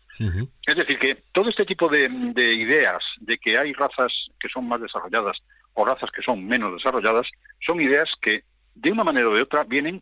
Es 0.65 0.75
decir, 0.75 0.97
que 0.97 1.23
todo 1.31 1.49
este 1.49 1.63
tipo 1.63 1.87
de, 1.89 2.09
ideas 2.55 3.03
de 3.19 3.37
que 3.37 3.57
hay 3.57 3.73
razas 3.73 4.11
que 4.39 4.49
son 4.49 4.67
más 4.67 4.81
desarrolladas 4.81 5.37
o 5.75 5.85
razas 5.85 6.09
que 6.09 6.23
son 6.23 6.43
menos 6.43 6.73
desarrolladas, 6.73 7.27
son 7.59 7.79
ideas 7.81 8.09
que 8.19 8.43
de 8.73 8.91
una 8.91 9.03
manera 9.03 9.29
o 9.29 9.35
de 9.35 9.43
otra 9.43 9.63
vienen, 9.63 10.01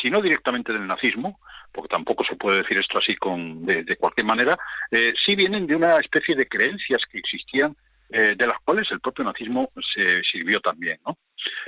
si 0.00 0.10
no 0.10 0.20
directamente 0.20 0.72
del 0.72 0.86
nazismo, 0.86 1.40
porque 1.72 1.88
tampoco 1.88 2.24
se 2.24 2.36
puede 2.36 2.62
decir 2.62 2.78
esto 2.78 2.98
así 2.98 3.16
con, 3.16 3.64
de, 3.64 3.96
cualquier 3.96 4.26
manera, 4.26 4.58
eh, 4.90 5.14
sí 5.16 5.34
vienen 5.34 5.66
de 5.66 5.76
una 5.76 5.96
especie 5.96 6.36
de 6.36 6.46
creencias 6.46 7.00
que 7.10 7.18
existían, 7.18 7.76
eh, 8.10 8.34
de 8.36 8.46
las 8.46 8.58
cuales 8.64 8.86
el 8.90 9.00
propio 9.00 9.24
nazismo 9.24 9.72
se 9.94 10.22
sirvió 10.22 10.60
también. 10.60 10.98
¿no? 11.06 11.18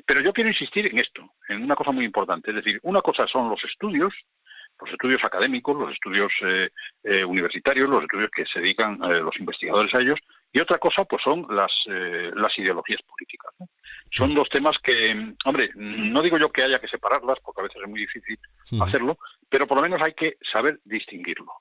Pero 0.04 0.20
yo 0.20 0.32
quiero 0.32 0.50
insistir 0.50 0.86
en 0.86 0.98
esto, 0.98 1.32
en 1.48 1.62
una 1.62 1.74
cosa 1.74 1.90
muy 1.90 2.04
importante, 2.04 2.50
es 2.50 2.56
decir, 2.56 2.78
una 2.82 3.00
cosa 3.00 3.26
son 3.26 3.48
los 3.48 3.62
estudios, 3.64 4.12
los 4.80 4.90
estudios 4.90 5.24
académicos, 5.24 5.76
los 5.76 5.92
estudios 5.92 6.32
eh, 6.42 7.24
universitarios, 7.24 7.88
los 7.88 8.02
estudios 8.02 8.30
que 8.30 8.44
se 8.52 8.60
dedican 8.60 8.98
los 8.98 9.38
investigadores 9.38 9.94
a 9.94 10.00
ellos, 10.00 10.18
y 10.52 10.60
otra 10.60 10.78
cosa, 10.78 11.04
pues 11.04 11.22
son 11.24 11.46
las, 11.48 11.72
las 11.86 12.58
ideologías 12.58 13.00
políticas. 13.02 13.52
Son 14.16 14.34
dos 14.34 14.48
temas 14.48 14.76
que, 14.78 15.34
hombre, 15.44 15.70
no 15.74 16.22
digo 16.22 16.38
yo 16.38 16.50
que 16.52 16.62
haya 16.62 16.78
que 16.78 16.88
separarlas, 16.88 17.38
porque 17.44 17.60
a 17.60 17.64
veces 17.64 17.82
es 17.82 17.88
muy 17.88 18.00
difícil 18.00 18.38
hacerlo, 18.80 19.18
pero 19.48 19.66
por 19.66 19.76
lo 19.76 19.82
menos 19.82 20.00
hay 20.00 20.12
que 20.12 20.36
saber 20.52 20.80
distinguirlo. 20.84 21.52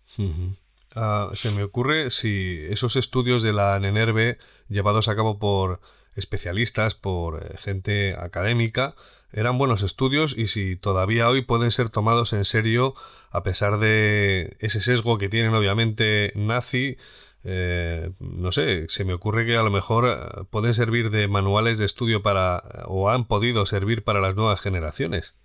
Ah, 0.96 1.32
se 1.34 1.50
me 1.52 1.64
ocurre 1.64 2.12
si 2.12 2.66
esos 2.70 2.96
estudios 2.96 3.42
de 3.42 3.54
la 3.54 3.80
NENERVE 3.80 4.38
llevados 4.70 5.08
a 5.08 5.16
cabo 5.16 5.40
por 5.40 5.82
especialistas, 6.16 6.94
por 6.94 7.44
eh, 7.44 7.58
gente 7.58 8.16
académica, 8.16 8.94
eran 9.32 9.58
buenos 9.58 9.82
estudios 9.82 10.38
y 10.38 10.46
si 10.46 10.76
todavía 10.76 11.28
hoy 11.28 11.42
pueden 11.42 11.72
ser 11.72 11.90
tomados 11.90 12.34
en 12.34 12.46
serio 12.46 12.94
a 13.32 13.42
pesar 13.42 13.80
de 13.80 14.56
ese 14.60 14.80
sesgo 14.80 15.18
que 15.18 15.30
tienen 15.30 15.56
obviamente 15.56 16.32
nazi, 16.36 16.98
eh, 17.44 18.12
no 18.20 18.52
sé, 18.52 18.88
se 18.88 19.04
me 19.04 19.14
ocurre 19.14 19.46
que 19.46 19.58
a 19.58 19.64
lo 19.64 19.70
mejor 19.70 20.06
eh, 20.08 20.44
pueden 20.50 20.74
servir 20.74 21.10
de 21.10 21.28
manuales 21.28 21.78
de 21.78 21.86
estudio 21.86 22.22
para 22.22 22.64
o 22.86 23.10
han 23.10 23.26
podido 23.26 23.66
servir 23.66 24.04
para 24.04 24.22
las 24.22 24.36
nuevas 24.36 24.62
generaciones. 24.62 25.36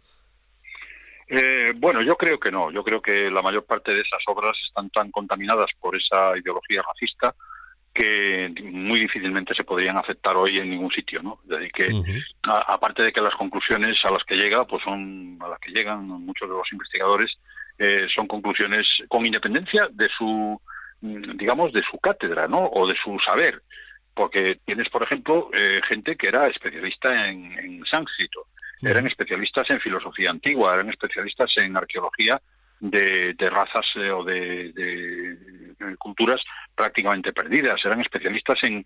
Eh, 1.28 1.74
bueno, 1.76 2.00
yo 2.02 2.16
creo 2.16 2.40
que 2.40 2.50
no. 2.50 2.70
Yo 2.70 2.82
creo 2.82 3.02
que 3.02 3.30
la 3.30 3.42
mayor 3.42 3.64
parte 3.64 3.92
de 3.92 4.00
esas 4.00 4.20
obras 4.26 4.56
están 4.66 4.90
tan 4.90 5.10
contaminadas 5.10 5.70
por 5.78 5.96
esa 5.96 6.36
ideología 6.38 6.82
racista 6.82 7.34
que 7.92 8.54
muy 8.62 9.00
difícilmente 9.00 9.54
se 9.54 9.64
podrían 9.64 9.96
aceptar 9.98 10.36
hoy 10.36 10.58
en 10.58 10.70
ningún 10.70 10.90
sitio, 10.92 11.20
¿no? 11.20 11.40
Es 11.50 11.72
que, 11.72 11.90
aparte 12.44 13.02
de 13.02 13.12
que 13.12 13.20
las 13.20 13.34
conclusiones 13.34 14.02
a 14.04 14.10
las 14.10 14.22
que 14.24 14.36
llega, 14.36 14.64
pues 14.66 14.84
son 14.84 15.36
a 15.40 15.48
las 15.48 15.58
que 15.58 15.72
llegan 15.72 16.06
muchos 16.06 16.48
de 16.48 16.54
los 16.54 16.72
investigadores, 16.72 17.36
eh, 17.76 18.06
son 18.14 18.28
conclusiones 18.28 18.86
con 19.08 19.26
independencia 19.26 19.88
de 19.90 20.08
su, 20.16 20.60
digamos, 21.00 21.72
de 21.72 21.82
su 21.90 21.98
cátedra, 21.98 22.48
¿no? 22.48 22.66
O 22.66 22.86
de 22.86 22.94
su 23.02 23.18
saber, 23.20 23.62
porque 24.14 24.60
tienes, 24.64 24.88
por 24.88 25.02
ejemplo, 25.02 25.50
eh, 25.52 25.80
gente 25.86 26.16
que 26.16 26.28
era 26.28 26.48
especialista 26.48 27.28
en, 27.28 27.58
en 27.58 27.84
sánscrito, 27.84 28.46
eran 28.80 29.06
especialistas 29.06 29.68
en 29.70 29.80
filosofía 29.80 30.30
antigua, 30.30 30.74
eran 30.74 30.90
especialistas 30.90 31.56
en 31.56 31.76
arqueología 31.76 32.40
de, 32.80 33.50
razas 33.50 33.86
eh, 33.96 34.10
o 34.10 34.24
de, 34.24 35.36
culturas 35.98 36.40
prácticamente 36.74 37.32
perdidas, 37.32 37.84
eran 37.84 38.00
especialistas 38.00 38.62
en, 38.62 38.84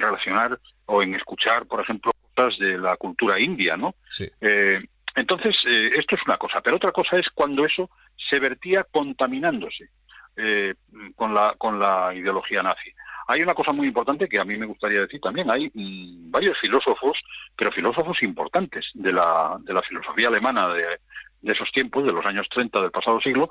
relacionar 0.00 0.58
o 0.86 1.02
en 1.02 1.14
escuchar, 1.14 1.66
por 1.66 1.80
ejemplo, 1.80 2.12
cosas 2.34 2.58
de 2.58 2.78
la 2.78 2.96
cultura 2.96 3.38
india, 3.38 3.76
¿no? 3.76 3.94
Eh, 4.40 4.80
entonces, 5.16 5.56
eh, 5.66 5.90
esto 5.96 6.16
es 6.16 6.22
una 6.26 6.36
cosa, 6.36 6.60
pero 6.60 6.76
otra 6.76 6.92
cosa 6.92 7.18
es 7.18 7.28
cuando 7.30 7.64
eso 7.64 7.90
se 8.30 8.38
vertía 8.40 8.84
contaminándose 8.84 9.90
con, 11.14 11.34
la, 11.34 11.54
con 11.58 11.78
la 11.78 12.12
ideología 12.14 12.62
nazi. 12.62 12.92
Hay 13.26 13.42
una 13.42 13.54
cosa 13.54 13.72
muy 13.72 13.86
importante 13.86 14.28
que 14.28 14.38
a 14.38 14.44
mí 14.44 14.56
me 14.56 14.66
gustaría 14.66 15.00
decir 15.00 15.20
también. 15.20 15.50
Hay 15.50 15.70
mm, 15.72 16.30
varios 16.30 16.58
filósofos, 16.60 17.18
pero 17.56 17.72
filósofos 17.72 18.22
importantes 18.22 18.86
de 18.94 19.12
la, 19.12 19.56
de 19.60 19.72
la 19.72 19.82
filosofía 19.82 20.28
alemana 20.28 20.68
de, 20.68 21.00
esos 21.42 21.70
tiempos, 21.72 22.04
de 22.04 22.12
los 22.12 22.24
años 22.26 22.46
30 22.50 22.80
del 22.80 22.90
pasado 22.90 23.20
siglo, 23.20 23.48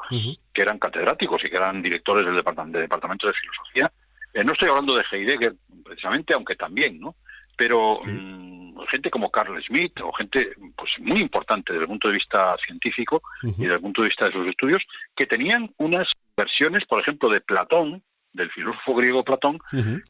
que 0.52 0.62
eran 0.62 0.80
catedráticos 0.80 1.44
y 1.44 1.50
que 1.50 1.58
eran 1.58 1.82
directores 1.82 2.26
del 2.26 2.36
departamento, 2.36 2.80
departamento 2.80 3.28
de 3.28 3.34
filosofía. 3.34 3.92
Eh, 4.34 4.44
no 4.44 4.54
estoy 4.54 4.70
hablando 4.70 4.96
de 4.96 5.04
Heidegger 5.12 5.54
precisamente, 5.84 6.34
aunque 6.34 6.56
también, 6.56 7.00
¿no? 7.00 7.16
Pero 7.56 8.00
mm, 8.04 8.82
gente 8.88 9.12
como 9.12 9.30
Carl 9.30 9.62
Schmitt 9.64 10.00
o 10.02 10.12
gente 10.14 10.54
pues 10.76 10.92
muy 11.00 11.22
importante 11.22 11.72
desde 11.74 11.84
el 11.84 11.90
punto 11.90 12.08
de 12.08 12.16
vista 12.16 12.56
científico 12.66 13.22
y 13.44 13.62
desde 13.62 13.76
el 13.76 13.82
punto 13.82 14.02
de 14.02 14.08
vista 14.08 14.26
de 14.26 14.32
sus 14.32 14.48
estudios, 14.48 14.82
que 15.16 15.28
tenían 15.28 15.72
unas 15.78 16.08
versiones, 16.36 16.86
por 16.86 17.00
ejemplo, 17.00 17.30
de 17.30 17.42
Platón, 17.42 18.04
del 18.34 18.52
filósofo 18.52 18.96
griego 18.96 19.24
Platón, 19.24 19.60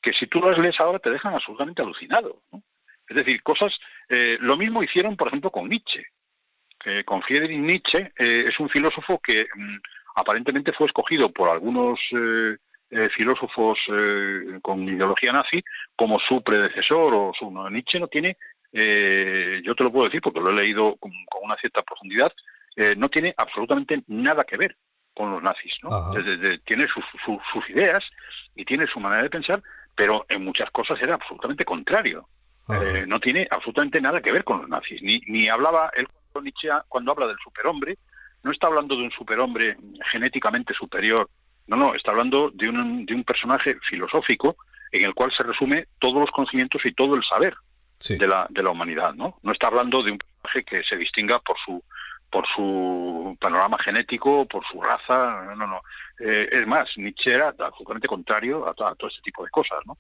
que 0.02 0.14
si 0.14 0.28
tú 0.28 0.42
las 0.42 0.58
lees 0.58 0.80
ahora 0.80 1.00
te 1.00 1.12
dejan 1.12 1.36
absolutamente 1.36 1.82
alucinado. 1.82 2.42
Es 2.52 2.62
Es 3.10 3.16
decir, 3.18 3.44
cosas, 3.44 3.74
eh, 4.10 4.38
lo 4.40 4.58
mismo 4.58 4.82
hicieron, 4.82 5.16
por 5.18 5.28
ejemplo, 5.28 5.52
con 5.52 5.68
Nietzsche. 5.70 6.06
con 7.06 7.22
Friedrich 7.22 7.60
Nietzsche 7.60 8.12
eh, 8.18 8.46
es 8.48 8.60
un 8.60 8.70
filósofo 8.70 9.20
que 9.20 9.46
mm, 9.56 9.78
aparentemente 10.16 10.74
fue 10.74 10.88
escogido 10.88 11.32
por 11.32 11.50
algunos 11.50 12.00
eh, 12.12 12.58
filósofos 13.10 13.80
con 14.62 14.88
ideología 14.88 15.34
nazi 15.34 15.64
como 15.96 16.20
su 16.20 16.44
predecesor 16.44 17.12
o 17.16 17.32
su 17.38 17.50
Nietzsche 17.72 18.00
no 18.00 18.08
tiene, 18.08 18.38
yo 18.72 19.74
te 19.74 19.84
lo 19.84 19.92
puedo 19.92 20.06
decir 20.06 20.22
porque 20.22 20.40
lo 20.40 20.52
he 20.52 20.54
leído 20.54 20.96
con, 20.98 21.12
una 21.42 21.56
cierta 21.56 21.82
profundidad, 21.82 22.32
no 22.98 23.10
tiene 23.10 23.34
absolutamente 23.36 24.04
nada 24.06 24.44
que 24.44 24.58
ver 24.58 24.78
con 25.14 25.32
los 25.32 25.44
nazis, 25.44 25.74
¿no? 25.84 26.12
tiene 26.66 26.88
sus 26.88 27.70
ideas 27.70 28.04
y 28.56 28.66
tiene 28.66 28.88
su 28.88 29.00
manera 29.00 29.24
de 29.24 29.30
pensar, 29.30 29.62
pero 29.96 30.26
en 30.30 30.44
muchas 30.44 30.70
cosas 30.72 31.02
era 31.02 31.16
absolutamente 31.16 31.66
contrario. 31.66 32.28
Eh, 32.70 33.06
no 33.08 33.20
tiene 33.20 33.48
absolutamente 33.52 34.00
nada 34.00 34.22
que 34.22 34.32
ver 34.32 34.44
con 34.44 34.62
los 34.62 34.70
nazis. 34.70 35.02
Ni, 35.02 35.22
ni 35.28 35.50
hablaba, 35.50 35.92
él 35.96 36.08
Nietzsche, 36.42 36.70
cuando 36.88 37.12
habla 37.12 37.28
del 37.28 37.38
superhombre, 37.44 37.98
no 38.42 38.52
está 38.52 38.68
hablando 38.68 38.96
de 38.96 39.04
un 39.04 39.12
superhombre 39.12 39.78
genéticamente 40.12 40.74
superior, 40.74 41.30
no, 41.68 41.78
no, 41.78 41.94
está 41.94 42.12
hablando 42.12 42.52
de 42.54 42.70
un, 42.70 43.06
de 43.06 43.14
un 43.14 43.24
personaje 43.24 43.78
filosófico 43.88 44.58
en 44.92 45.06
el 45.06 45.14
cual 45.14 45.32
se 45.36 45.44
resume 45.44 45.88
todos 46.00 46.16
los 46.16 46.32
conocimientos 46.32 46.86
y 46.86 46.92
todo 46.92 47.16
el 47.16 47.24
saber 47.24 47.56
de, 48.08 48.28
la, 48.28 48.48
de 48.50 48.64
la 48.64 48.72
humanidad, 48.72 49.14
¿no? 49.14 49.40
No 49.44 49.52
está 49.52 49.68
hablando 49.68 50.04
de 50.04 50.12
un 50.12 50.18
personaje 50.18 50.64
que 50.64 50.84
se 50.84 50.98
distinga 50.98 51.40
por 51.40 51.56
su 51.66 51.84
por 52.34 52.48
su 52.48 53.38
panorama 53.40 53.78
genético, 53.78 54.48
por 54.48 54.64
su 54.66 54.82
raza, 54.82 55.44
no, 55.46 55.56
no, 55.56 55.68
no. 55.68 55.82
Eh, 56.20 56.50
es 56.52 56.66
más, 56.66 56.90
Nietzsche 56.98 57.32
era 57.32 57.50
absolutamente 57.50 58.08
contrario 58.08 58.68
a, 58.68 58.74
todo 58.74 59.08
este 59.08 59.22
tipo 59.22 59.44
de 59.44 59.52
cosas, 59.52 59.80
¿no? 59.86 59.96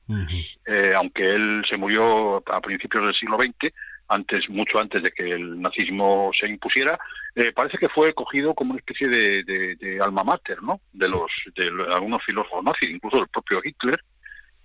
Eh, 0.65 0.93
aunque 0.96 1.30
él 1.30 1.63
se 1.69 1.78
murió 1.78 2.43
a 2.48 2.60
principios 2.60 3.06
del 3.06 3.13
siglo 3.13 3.38
XX, 3.38 3.72
antes, 4.08 4.50
mucho 4.50 4.80
antes 4.80 5.04
de 5.04 5.12
que 5.12 5.30
el 5.30 5.62
nazismo 5.62 6.32
se 6.34 6.50
impusiera, 6.50 7.00
eh, 7.36 7.52
parece 7.54 7.78
que 7.78 7.89
fue 7.89 8.15
cogido 8.15 8.56
como 8.56 8.72
una 8.72 8.80
especie 8.80 9.08
de, 9.08 10.00
alma 10.04 10.24
mater, 10.24 10.63
¿no? 10.63 10.82
De 10.91 11.08
los, 11.08 11.32
de 11.56 11.67
algunos 11.93 12.24
filósofos 12.24 12.63
nazis, 12.63 12.89
incluso 12.89 13.19
el 13.19 13.28
propio 13.28 13.62
Hitler, 13.63 14.04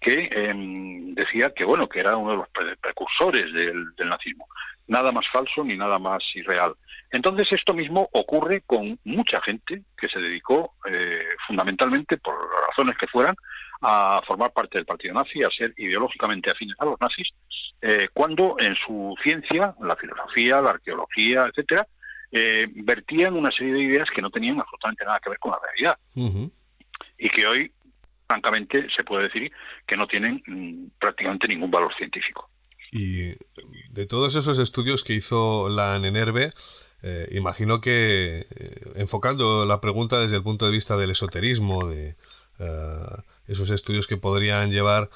que 0.00 0.28
em, 0.32 1.14
decía 1.14 1.50
que 1.50 1.64
bueno, 1.64 1.88
que 1.88 2.00
era 2.00 2.16
uno 2.16 2.30
de 2.32 2.36
los 2.38 2.48
precursores 2.80 3.52
del, 3.52 3.94
del 3.96 4.08
nazismo. 4.08 4.48
Nada 4.86 5.12
más 5.12 5.26
falso 5.30 5.64
ni 5.64 5.76
nada 5.76 5.98
más 5.98 6.22
irreal. 6.34 6.74
Entonces 7.10 7.50
esto 7.52 7.74
mismo 7.74 8.08
ocurre 8.12 8.62
con 8.66 8.98
mucha 9.04 9.40
gente 9.42 9.82
que 9.96 10.08
se 10.08 10.18
dedicó 10.18 10.74
eh, 10.90 11.28
fundamentalmente, 11.46 12.18
por 12.18 12.34
razones 12.68 12.96
que 12.98 13.06
fueran, 13.06 13.34
a 13.80 14.20
formar 14.26 14.52
parte 14.52 14.78
del 14.78 14.86
partido 14.86 15.14
nazi, 15.14 15.42
a 15.42 15.50
ser 15.50 15.72
ideológicamente 15.76 16.50
afines 16.50 16.76
a 16.78 16.84
los 16.84 17.00
nazis, 17.00 17.28
eh, 17.80 18.08
cuando 18.12 18.56
en 18.58 18.74
su 18.74 19.14
ciencia, 19.22 19.74
la 19.80 19.96
filosofía, 19.96 20.60
la 20.60 20.70
arqueología, 20.70 21.46
etcétera, 21.46 21.86
eh, 22.30 22.66
vertían 22.74 23.34
una 23.34 23.50
serie 23.50 23.72
de 23.72 23.82
ideas 23.82 24.08
que 24.14 24.20
no 24.20 24.30
tenían 24.30 24.60
absolutamente 24.60 25.04
nada 25.04 25.20
que 25.20 25.30
ver 25.30 25.38
con 25.38 25.52
la 25.52 25.60
realidad 25.64 25.98
y 27.18 27.28
que 27.30 27.46
hoy, 27.46 27.72
francamente, 28.28 28.86
se 28.94 29.02
puede 29.04 29.24
decir 29.24 29.50
que 29.86 29.96
no 29.96 30.06
tienen 30.06 30.42
mm, 30.46 30.98
prácticamente 31.00 31.48
ningún 31.48 31.70
valor 31.70 31.92
científico. 31.96 32.48
Y 32.92 33.34
de 33.90 34.06
todos 34.06 34.36
esos 34.36 34.58
estudios 34.58 35.02
que 35.02 35.14
hizo 35.14 35.68
la 35.68 35.98
NENERVE, 35.98 36.52
eh, 37.02 37.28
imagino 37.32 37.80
que 37.80 38.46
eh, 38.50 38.92
enfocando 38.96 39.64
la 39.64 39.80
pregunta 39.80 40.20
desde 40.20 40.36
el 40.36 40.42
punto 40.42 40.66
de 40.66 40.72
vista 40.72 40.96
del 40.96 41.10
esoterismo, 41.10 41.88
de 41.88 42.16
eh, 42.58 43.06
esos 43.46 43.70
estudios 43.70 44.06
que 44.06 44.16
podrían 44.16 44.70
llevar, 44.70 45.10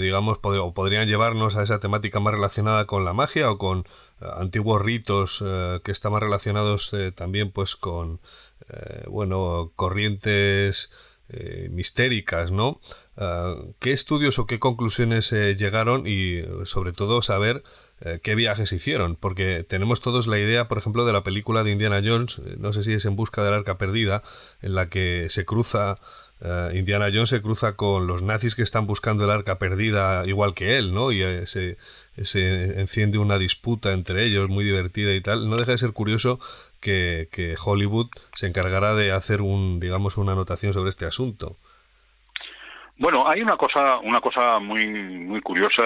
digamos, 0.00 0.38
o 0.42 0.72
podrían 0.72 1.06
llevarnos 1.06 1.56
a 1.56 1.62
esa 1.62 1.78
temática 1.78 2.18
más 2.18 2.32
relacionada 2.32 2.86
con 2.86 3.04
la 3.04 3.12
magia 3.12 3.50
o 3.50 3.58
con 3.58 3.84
antiguos 4.18 4.80
ritos 4.80 5.44
que 5.84 5.92
están 5.92 6.12
más 6.12 6.22
relacionados 6.22 6.96
también, 7.14 7.50
pues, 7.50 7.76
con, 7.76 8.20
bueno, 9.06 9.72
corrientes 9.76 10.90
mistéricas, 11.70 12.52
¿no? 12.52 12.80
¿Qué 13.78 13.92
estudios 13.92 14.38
o 14.38 14.46
qué 14.46 14.58
conclusiones 14.58 15.30
llegaron 15.32 16.06
y, 16.06 16.42
sobre 16.64 16.92
todo, 16.92 17.22
saber 17.22 17.62
eh, 18.02 18.20
qué 18.22 18.34
viajes 18.34 18.72
hicieron, 18.72 19.16
porque 19.16 19.64
tenemos 19.66 20.02
todos 20.02 20.26
la 20.26 20.38
idea, 20.38 20.68
por 20.68 20.76
ejemplo, 20.76 21.06
de 21.06 21.14
la 21.14 21.24
película 21.24 21.64
de 21.64 21.70
Indiana 21.70 22.02
Jones, 22.04 22.42
eh, 22.44 22.56
no 22.58 22.70
sé 22.74 22.82
si 22.82 22.92
es 22.92 23.06
En 23.06 23.16
busca 23.16 23.42
del 23.42 23.54
arca 23.54 23.78
perdida, 23.78 24.22
en 24.60 24.74
la 24.74 24.90
que 24.90 25.28
se 25.30 25.46
cruza, 25.46 25.98
eh, 26.40 26.72
Indiana 26.74 27.06
Jones 27.12 27.30
se 27.30 27.40
cruza 27.40 27.76
con 27.76 28.06
los 28.06 28.22
nazis 28.22 28.54
que 28.54 28.62
están 28.62 28.86
buscando 28.86 29.24
el 29.24 29.30
arca 29.30 29.58
perdida 29.58 30.22
igual 30.26 30.54
que 30.54 30.76
él, 30.76 30.92
¿no? 30.92 31.12
Y 31.12 31.46
se, 31.46 31.78
se, 32.22 32.80
enciende 32.80 33.18
una 33.18 33.38
disputa 33.38 33.92
entre 33.92 34.24
ellos 34.24 34.48
muy 34.48 34.64
divertida 34.64 35.14
y 35.14 35.20
tal. 35.20 35.48
No 35.48 35.56
deja 35.56 35.72
de 35.72 35.78
ser 35.78 35.92
curioso 35.92 36.38
que, 36.80 37.54
Hollywood 37.62 38.08
se 38.34 38.46
encargara 38.46 38.94
de 38.94 39.12
hacer 39.12 39.40
un, 39.40 39.80
digamos, 39.80 40.16
una 40.16 40.32
anotación 40.32 40.72
sobre 40.72 40.90
este 40.90 41.06
asunto. 41.06 41.56
Bueno, 42.98 43.28
hay 43.28 43.42
una 43.42 43.56
cosa, 43.56 43.98
una 43.98 44.20
cosa 44.20 44.58
muy, 44.58 44.88
muy 44.88 45.40
curiosa, 45.40 45.82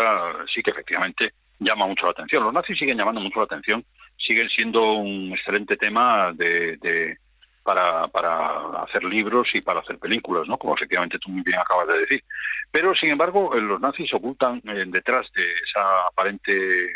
sí 0.53 0.63
que 0.63 0.71
efectivamente 0.71 1.33
llama 1.59 1.87
mucho 1.87 2.05
la 2.07 2.13
atención. 2.13 2.45
Los 2.45 2.53
nazis 2.53 2.79
siguen 2.79 2.99
llamando 2.99 3.21
mucho 3.21 3.39
la 3.39 3.45
atención, 3.45 3.85
siguen 4.17 4.49
siendo 4.49 4.93
un 4.95 5.33
excelente 5.33 5.77
tema 5.77 6.33
de, 6.33 7.19
para, 7.63 8.09
para 8.09 8.83
hacer 8.83 9.05
libros 9.05 9.49
y 9.55 9.61
para 9.61 9.81
hacer 9.81 9.99
películas, 9.99 10.47
¿no? 10.49 10.57
Como 10.59 10.75
efectivamente 10.75 11.19
tú 11.19 11.31
muy 11.31 11.43
bien 11.43 11.59
acabas 11.59 11.89
de 11.89 12.01
decir. 12.01 12.25
Pero, 12.71 12.95
sin 12.95 13.11
embargo, 13.11 13.55
eh, 13.55 13.61
los 13.61 13.81
nazis 13.81 14.13
ocultan 14.15 14.63
eh, 14.65 14.85
detrás 14.87 15.27
de 15.35 15.43
esa 15.43 16.07
aparente 16.07 16.85
eh, 16.85 16.93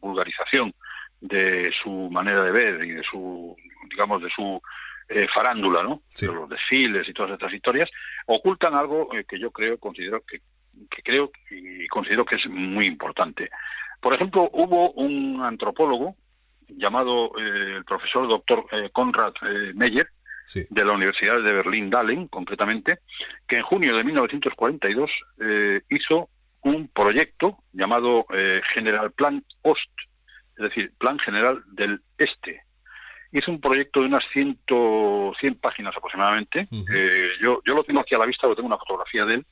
vulgarización 0.00 0.74
de 1.20 1.72
su 1.82 1.90
manera 2.10 2.42
de 2.42 2.52
ver 2.52 2.84
y 2.84 2.92
de 2.92 3.02
su, 3.02 3.56
digamos, 3.88 4.22
de 4.22 4.30
su 4.30 4.60
farándula, 5.32 5.84
¿no? 5.84 6.02
De 6.20 6.26
los 6.26 6.48
desfiles 6.48 7.08
y 7.08 7.12
todas 7.12 7.30
estas 7.32 7.52
historias, 7.52 7.88
ocultan 8.26 8.74
algo 8.74 9.08
que 9.08 9.38
yo 9.38 9.52
creo, 9.52 9.78
considero 9.78 10.20
que, 10.24 10.40
que 10.90 11.02
creo 11.02 11.30
y 11.48 11.86
considero 11.86 12.24
que 12.24 12.34
es 12.34 12.46
muy 12.48 12.86
importante. 12.86 13.48
Por 14.00 14.14
ejemplo, 14.14 14.50
hubo 14.52 14.90
un 14.92 15.42
antropólogo 15.44 16.16
llamado 16.68 17.32
eh, 17.38 17.76
el 17.76 17.84
profesor 17.84 18.28
doctor 18.28 18.66
eh, 18.72 18.90
Konrad 18.92 19.32
eh, 19.42 19.72
Meyer, 19.74 20.08
de 20.54 20.84
la 20.84 20.92
Universidad 20.92 21.42
de 21.42 21.52
Berlín-Dahlem, 21.52 22.28
concretamente, 22.28 23.00
que 23.48 23.56
en 23.56 23.64
junio 23.64 23.96
de 23.96 24.04
1942 24.04 25.10
hizo 25.88 26.28
un 26.60 26.86
proyecto 26.86 27.64
llamado 27.72 28.26
General 28.72 29.10
Plan 29.10 29.44
Ost, 29.62 29.90
es 30.56 30.68
decir, 30.68 30.92
Plan 30.98 31.18
General 31.18 31.64
del 31.72 32.00
Este. 32.16 32.62
Hizo 33.32 33.50
un 33.50 33.60
proyecto 33.60 34.02
de 34.02 34.06
unas 34.06 34.22
100, 34.32 34.60
100 35.40 35.54
páginas 35.56 35.96
aproximadamente. 35.96 36.68
yo, 37.42 37.60
yo 37.66 37.74
lo 37.74 37.82
tengo 37.82 37.98
aquí 37.98 38.14
a 38.14 38.18
la 38.18 38.26
vista, 38.26 38.46
lo 38.46 38.54
tengo 38.54 38.68
una 38.68 38.78
fotografía 38.78 39.24
de 39.24 39.34
él, 39.34 39.46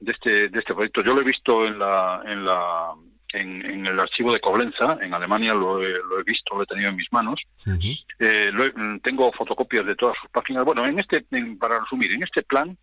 de 0.00 0.10
este, 0.10 0.48
de 0.48 0.58
este 0.58 0.74
proyecto. 0.74 1.04
Yo 1.04 1.14
lo 1.14 1.20
he 1.20 1.24
visto 1.24 1.64
en 1.68 1.78
la, 1.78 2.20
en 2.26 2.44
la 2.44 2.96
en, 3.32 3.86
el 3.86 3.98
archivo 3.98 4.32
de 4.32 4.40
Coblenza, 4.40 4.98
en 5.00 5.14
Alemania 5.14 5.54
lo 5.54 5.82
he, 5.82 6.22
visto, 6.24 6.56
lo 6.56 6.62
he 6.62 6.66
tenido 6.66 6.90
en 6.90 6.96
mis 6.96 7.12
manos. 7.12 7.40
Eh, 8.18 8.52
mm, 8.52 8.98
tengo 8.98 9.32
fotocopias 9.32 9.86
de 9.86 9.96
todas 9.96 10.16
sus 10.20 10.30
páginas. 10.30 10.64
Bueno, 10.64 10.84
en 10.86 10.98
este, 10.98 11.24
para 11.58 11.80
resumir, 11.80 12.12
en 12.12 12.22
este 12.22 12.42
plan, 12.42 12.76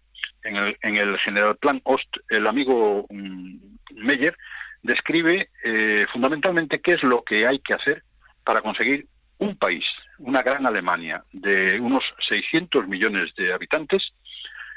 en 0.44 0.56
el, 0.56 0.78
en 0.82 0.96
el 0.96 1.18
General 1.20 1.56
Plan 1.58 1.82
Ost, 1.84 2.18
el 2.30 2.48
amigo 2.48 3.06
mm, 3.10 3.58
Meyer 3.96 4.36
describe 4.82 5.50
eh, 5.64 6.06
fundamentalmente 6.12 6.80
qué 6.80 6.94
es 6.94 7.04
lo 7.04 7.24
que 7.24 7.46
hay 7.46 7.60
que 7.60 7.74
hacer 7.74 8.04
para 8.44 8.62
conseguir 8.62 9.08
un 9.38 9.56
país, 9.58 9.84
una 10.18 10.42
gran 10.42 10.66
Alemania 10.66 11.24
de 11.32 11.80
unos 11.80 12.04
600 12.28 12.88
millones 12.88 13.34
de 13.38 13.54
habitantes, 13.54 14.04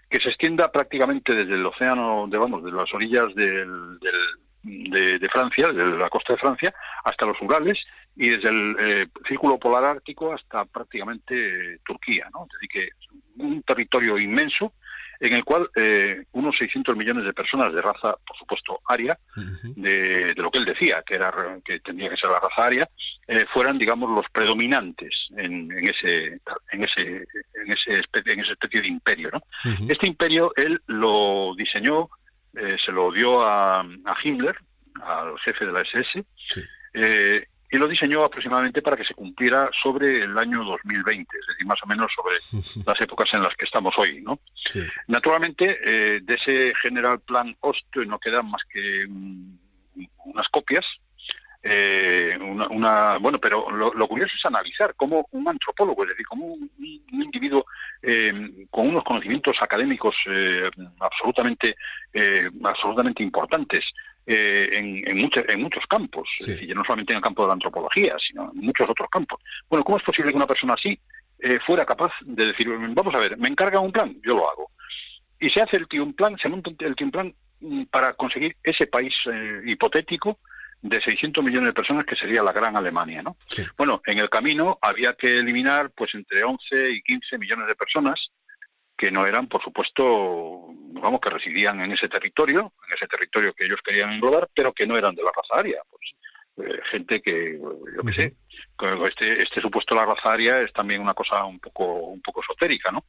que 0.08 0.20
se 0.20 0.28
extienda 0.28 0.70
prácticamente 0.70 1.35
desde 1.35 1.54
el 1.54 1.64
océano, 1.64 2.26
de, 2.28 2.37
vamos, 2.37 2.62
de 2.62 2.72
las 2.72 2.92
orillas 2.92 3.35
del 3.35 3.98
de, 4.62 5.29
Francia, 5.31 5.72
desde 5.72 5.98
la 5.98 6.09
costa 6.09 6.35
de 6.35 6.38
Francia, 6.38 6.75
hasta 7.05 7.27
los 7.27 7.40
Urales 7.40 7.79
y 8.16 8.29
desde 8.31 8.48
el 8.48 8.77
eh, 8.79 9.07
círculo 9.27 9.59
polar 9.59 9.85
ártico 9.85 10.33
hasta 10.33 10.64
prácticamente 10.64 11.79
Turquía, 11.85 12.29
¿no? 12.33 12.44
Es 12.44 12.61
decir, 12.61 12.68
que 12.68 13.42
un 13.42 13.62
territorio 13.62 14.18
inmenso 14.18 14.75
en 15.22 15.35
el 15.35 15.44
cual 15.44 15.70
eh, 15.77 16.25
unos 16.33 16.57
600 16.57 16.96
millones 16.96 17.25
de 17.25 17.33
personas 17.33 17.72
de 17.72 17.81
raza, 17.81 18.16
por 18.27 18.37
supuesto, 18.37 18.81
aria, 18.87 19.16
de, 19.77 20.35
lo 20.37 20.51
que 20.51 20.59
él 20.59 20.64
decía, 20.64 21.03
que 21.07 21.14
era 21.14 21.33
que 21.64 21.79
tendría 21.79 22.11
que 22.11 22.16
ser 22.16 22.29
la 22.29 22.40
raza 22.40 22.66
aria, 22.66 22.88
eh, 23.29 23.44
fueran, 23.55 23.79
digamos, 23.79 24.11
los 24.11 24.27
predominantes 24.33 25.14
en, 25.37 25.70
ese 25.79 26.40
en 26.72 26.85
ese 26.85 27.25
en 27.55 27.72
ese 27.72 28.01
especie, 28.01 28.33
en 28.33 28.40
esa 28.40 28.53
especie 28.53 28.83
de 28.83 28.88
imperio, 28.88 29.31
¿no? 29.33 29.40
Este 29.88 30.09
imperio 30.09 30.53
él 30.57 30.83
lo 30.87 31.55
diseñó 31.57 32.11
eh, 32.55 32.77
se 32.85 32.93
lo 32.93 33.11
dio 33.11 33.43
a, 33.43 33.85
Himmler, 34.23 34.57
al 35.03 35.38
jefe 35.41 35.67
de 35.67 35.73
la 35.73 35.81
SS, 35.81 36.25
eh, 36.95 37.47
y 37.71 37.79
lo 37.79 37.88
diseñó 37.88 38.23
aproximadamente 38.23 38.83
para 38.83 38.99
que 38.99 39.05
se 39.05 39.15
cumpliera 39.15 39.71
sobre 39.83 40.25
el 40.25 40.37
año 40.37 40.62
2020, 40.62 41.38
es 41.38 41.47
decir, 41.47 41.67
más 41.67 41.79
o 41.83 41.87
menos 41.87 42.12
sobre 42.15 42.37
las 42.85 43.01
épocas 43.01 43.33
en 43.33 43.43
las 43.43 43.55
que 43.57 43.65
estamos 43.65 43.95
hoy. 43.97 44.21
¿no? 44.21 44.38
Naturalmente, 45.09 45.79
eh, 45.83 46.21
de 46.23 46.35
ese 46.35 46.75
general 46.83 47.21
plan 47.21 47.57
Ost 47.61 47.97
no 48.07 48.19
quedan 48.19 48.51
más 48.51 48.61
que 48.71 49.07
unas 49.07 50.49
copias, 50.51 50.85
eh, 51.64 52.37
una, 52.40 53.18
bueno, 53.18 53.38
pero 53.38 53.70
lo, 53.70 54.09
curioso 54.09 54.33
es 54.37 54.44
analizar 54.44 54.94
cómo 54.96 55.29
un 55.31 55.46
antropólogo, 55.48 56.03
es 56.03 56.11
decir, 56.11 56.27
como 56.27 56.46
un, 56.46 56.70
individuo 57.12 57.64
eh, 58.03 58.66
con 58.68 58.88
unos 58.88 59.05
conocimientos 59.05 59.57
académicos 59.61 60.16
eh, 60.27 60.68
absolutamente, 60.98 61.77
absolutamente 62.64 63.22
importantes 63.22 63.85
en, 64.27 65.07
en, 65.07 65.31
en 65.48 65.62
muchos 65.62 65.87
campos, 65.88 66.29
y 66.46 66.66
no 66.75 66.85
solamente 66.85 67.12
en 67.12 67.18
el 67.18 67.22
campo 67.22 67.42
de 67.42 67.48
la 67.48 67.55
antropología, 67.55 68.16
sino 68.18 68.51
en 68.53 68.61
muchos 68.61 68.88
otros 68.88 69.09
campos. 69.09 69.40
Bueno, 69.68 69.85
¿cómo 69.85 69.98
es 69.98 70.05
posible 70.05 70.31
que 70.31 70.37
una 70.37 70.46
persona 70.46 70.75
así 70.75 70.98
fuera 71.64 71.85
capaz 71.85 72.12
de 72.22 72.46
decir, 72.46 72.68
vamos 72.68 73.14
a 73.14 73.18
ver, 73.18 73.37
me 73.38 73.48
encarga 73.48 73.79
un 73.79 73.92
plan, 73.92 74.16
yo 74.25 74.35
lo 74.35 74.51
hago? 74.51 74.70
Y 75.38 75.48
se 75.51 75.61
hace 75.61 75.77
el 75.77 76.01
un 76.01 76.14
plan, 76.14 76.37
se 76.40 76.48
monta 76.48 76.70
el 76.79 76.96
un 77.01 77.11
plan 77.11 77.35
mm, 77.61 77.85
para 77.85 78.14
conseguir 78.14 78.57
ese 78.64 78.87
país 78.87 79.14
hipotético 79.64 80.38
de 80.83 81.01
600 81.01 81.45
millones 81.45 81.68
de 81.68 81.73
personas 81.73 82.05
que 82.05 82.16
sería 82.16 82.42
la 82.42 82.53
gran 82.53 82.77
Alemania, 82.77 83.23
¿no? 83.23 83.37
Bueno, 83.77 84.03
en 84.05 84.18
el 84.18 84.29
camino 84.29 84.79
había 84.83 85.14
que 85.14 85.38
eliminar 85.38 85.90
pues 85.92 86.12
entre 86.14 86.42
11 86.42 86.90
y 86.90 87.03
15 87.03 87.38
millones 87.38 87.68
de 87.68 87.77
personas 87.77 88.18
que 88.97 89.11
no 89.11 89.27
eran, 89.27 89.47
por 89.47 89.62
supuesto, 89.62 90.68
vamos, 91.01 91.21
que 91.21 91.31
residían 91.31 91.81
en 91.81 91.92
ese 91.92 92.09
territorio, 92.09 92.73
en 92.87 92.95
ese 92.97 93.07
territorio 93.07 93.53
que 93.55 93.64
ellos 93.64 93.81
querían 93.85 94.12
englobar, 94.12 94.49
pero 94.55 94.73
que 94.73 94.87
no 94.87 94.97
eran 94.97 95.14
de 95.14 95.23
la 95.23 95.31
raza 95.35 95.61
aria. 95.61 95.83
Pues, 95.88 96.68
eh, 96.68 96.81
gente 96.90 97.23
que, 97.23 97.59
yo 97.59 98.03
qué 98.05 98.12
sé, 98.12 98.35
este, 99.07 99.42
este 99.42 99.61
supuesto 99.61 99.95
de 99.95 100.01
la 100.01 100.14
raza 100.14 100.33
aria 100.33 100.61
es 100.61 100.73
también 100.73 101.01
una 101.01 101.14
cosa 101.14 101.45
un 101.45 101.59
poco, 101.59 101.85
un 101.85 102.21
poco 102.21 102.42
esotérica, 102.42 102.90
¿no? 102.90 103.05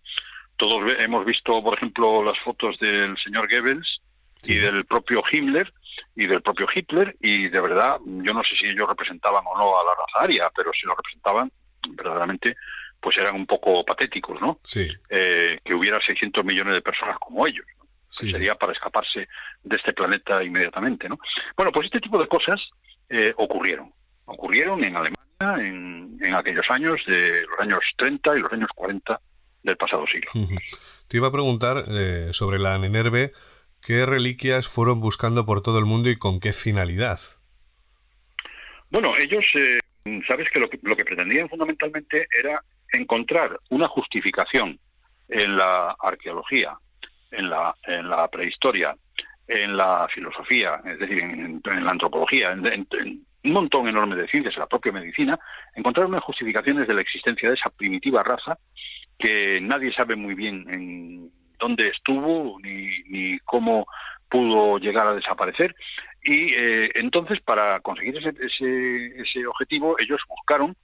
Todos 0.56 0.94
hemos 1.00 1.26
visto, 1.26 1.64
por 1.64 1.76
ejemplo, 1.76 2.24
las 2.24 2.40
fotos 2.40 2.78
del 2.80 3.18
señor 3.18 3.50
Goebbels 3.50 4.02
y 4.46 4.56
del 4.56 4.86
propio 4.86 5.24
Himmler, 5.32 5.74
y 6.16 6.28
del 6.28 6.42
propio 6.42 6.68
Hitler 6.74 7.16
y 7.20 7.48
de 7.50 7.60
verdad 7.60 7.98
yo 8.06 8.34
no 8.34 8.44
sé 8.44 8.56
si 8.56 8.68
ellos 8.68 8.88
representaban 8.88 9.44
o 9.46 9.58
no 9.58 9.80
a 9.80 9.84
la 9.84 9.92
raza 9.92 10.24
aria, 10.26 10.52
pero 10.56 10.72
si 10.74 10.86
lo 10.86 10.96
representaban 10.96 11.52
verdaderamente 11.90 12.56
pues 13.04 13.18
eran 13.18 13.36
un 13.36 13.46
poco 13.46 13.84
patéticos, 13.84 14.40
¿no? 14.40 14.60
Sí. 14.64 14.88
Eh, 15.10 15.60
que 15.64 15.74
hubiera 15.74 16.00
600 16.00 16.46
millones 16.46 16.74
de 16.74 16.82
personas 16.82 17.18
como 17.20 17.46
ellos. 17.46 17.66
sería 18.10 18.56
para 18.56 18.72
escaparse 18.72 19.28
de 19.64 19.76
este 19.76 19.92
planeta 19.92 20.42
inmediatamente, 20.42 21.10
¿no? 21.10 21.20
Bueno, 21.58 21.72
pues 21.74 21.88
este 21.88 22.00
tipo 22.00 22.18
de 22.18 22.28
cosas 22.28 22.62
eh, 23.10 23.34
ocurrieron. 23.36 23.92
Ocurrieron 24.26 24.82
en 24.84 24.96
Alemania 24.96 25.68
en, 25.68 26.18
en, 26.22 26.34
aquellos 26.34 26.70
años, 26.70 27.02
de 27.06 27.46
los 27.46 27.60
años 27.60 27.80
30 27.98 28.38
y 28.38 28.40
los 28.40 28.54
años 28.54 28.70
40 28.74 29.20
del 29.64 29.78
pasado 29.78 30.06
siglo. 30.08 30.32
Te 31.08 31.18
iba 31.18 31.28
a 31.28 31.32
preguntar 31.32 31.86
eh, 31.90 32.30
sobre 32.32 32.60
la 32.60 32.78
Nenerve 32.78 33.34
¿Qué 33.86 34.06
reliquias 34.06 34.68
fueron 34.68 35.02
buscando 35.02 35.46
por 35.46 35.62
todo 35.62 35.78
el 35.78 35.84
mundo 35.84 36.10
y 36.10 36.16
con 36.16 36.40
qué 36.40 36.54
finalidad? 36.54 37.20
Bueno, 38.90 39.14
ellos, 39.18 39.46
eh, 39.56 39.80
sabes 40.26 40.50
que 40.50 40.60
lo, 40.60 40.70
que 40.70 40.80
lo 40.84 40.96
que 40.96 41.04
pretendían 41.04 41.50
fundamentalmente 41.50 42.28
era 42.40 42.64
encontrar 42.94 43.60
una 43.72 43.90
justificación 43.90 44.80
en 45.28 45.58
la 45.58 45.98
arqueología, 46.00 46.78
en 47.32 47.50
la, 47.50 47.76
en 47.86 48.08
la 48.08 48.30
prehistoria, 48.30 48.96
en 49.48 49.76
la 49.76 50.08
filosofía, 50.14 50.82
es 50.86 51.00
decir, 51.00 51.22
en, 51.22 51.62
la 51.66 51.92
antropología, 51.92 52.52
en, 52.52 52.88
un 53.44 53.52
montón 53.52 53.90
enorme 53.90 54.16
de 54.16 54.30
ciencias, 54.30 54.54
en 54.56 54.62
la 54.62 54.68
propia 54.68 54.94
medicina, 54.94 55.38
encontrar 55.76 56.06
unas 56.06 56.24
justificaciones 56.24 56.88
de 56.88 56.94
la 56.94 57.02
existencia 57.02 57.50
de 57.50 57.56
esa 57.56 57.70
primitiva 57.70 58.24
raza 58.24 58.58
que 59.20 59.60
nadie 59.62 59.94
sabe 59.94 60.16
muy 60.16 60.36
bien 60.36 60.66
en 60.70 61.43
dónde 61.60 61.90
estuvo 61.90 62.60
ni, 62.62 63.38
cómo 63.40 63.86
pudo 64.30 64.78
llegar 64.80 65.08
a 65.08 65.14
desaparecer. 65.14 65.76
Y 66.24 66.54
eh, 66.54 66.90
entonces, 66.96 67.40
para 67.42 67.80
conseguir 67.82 68.18
ese, 68.18 68.34
ese, 69.18 69.46
objetivo, 69.46 69.96
ellos 70.00 70.22
buscaron, 70.28 70.76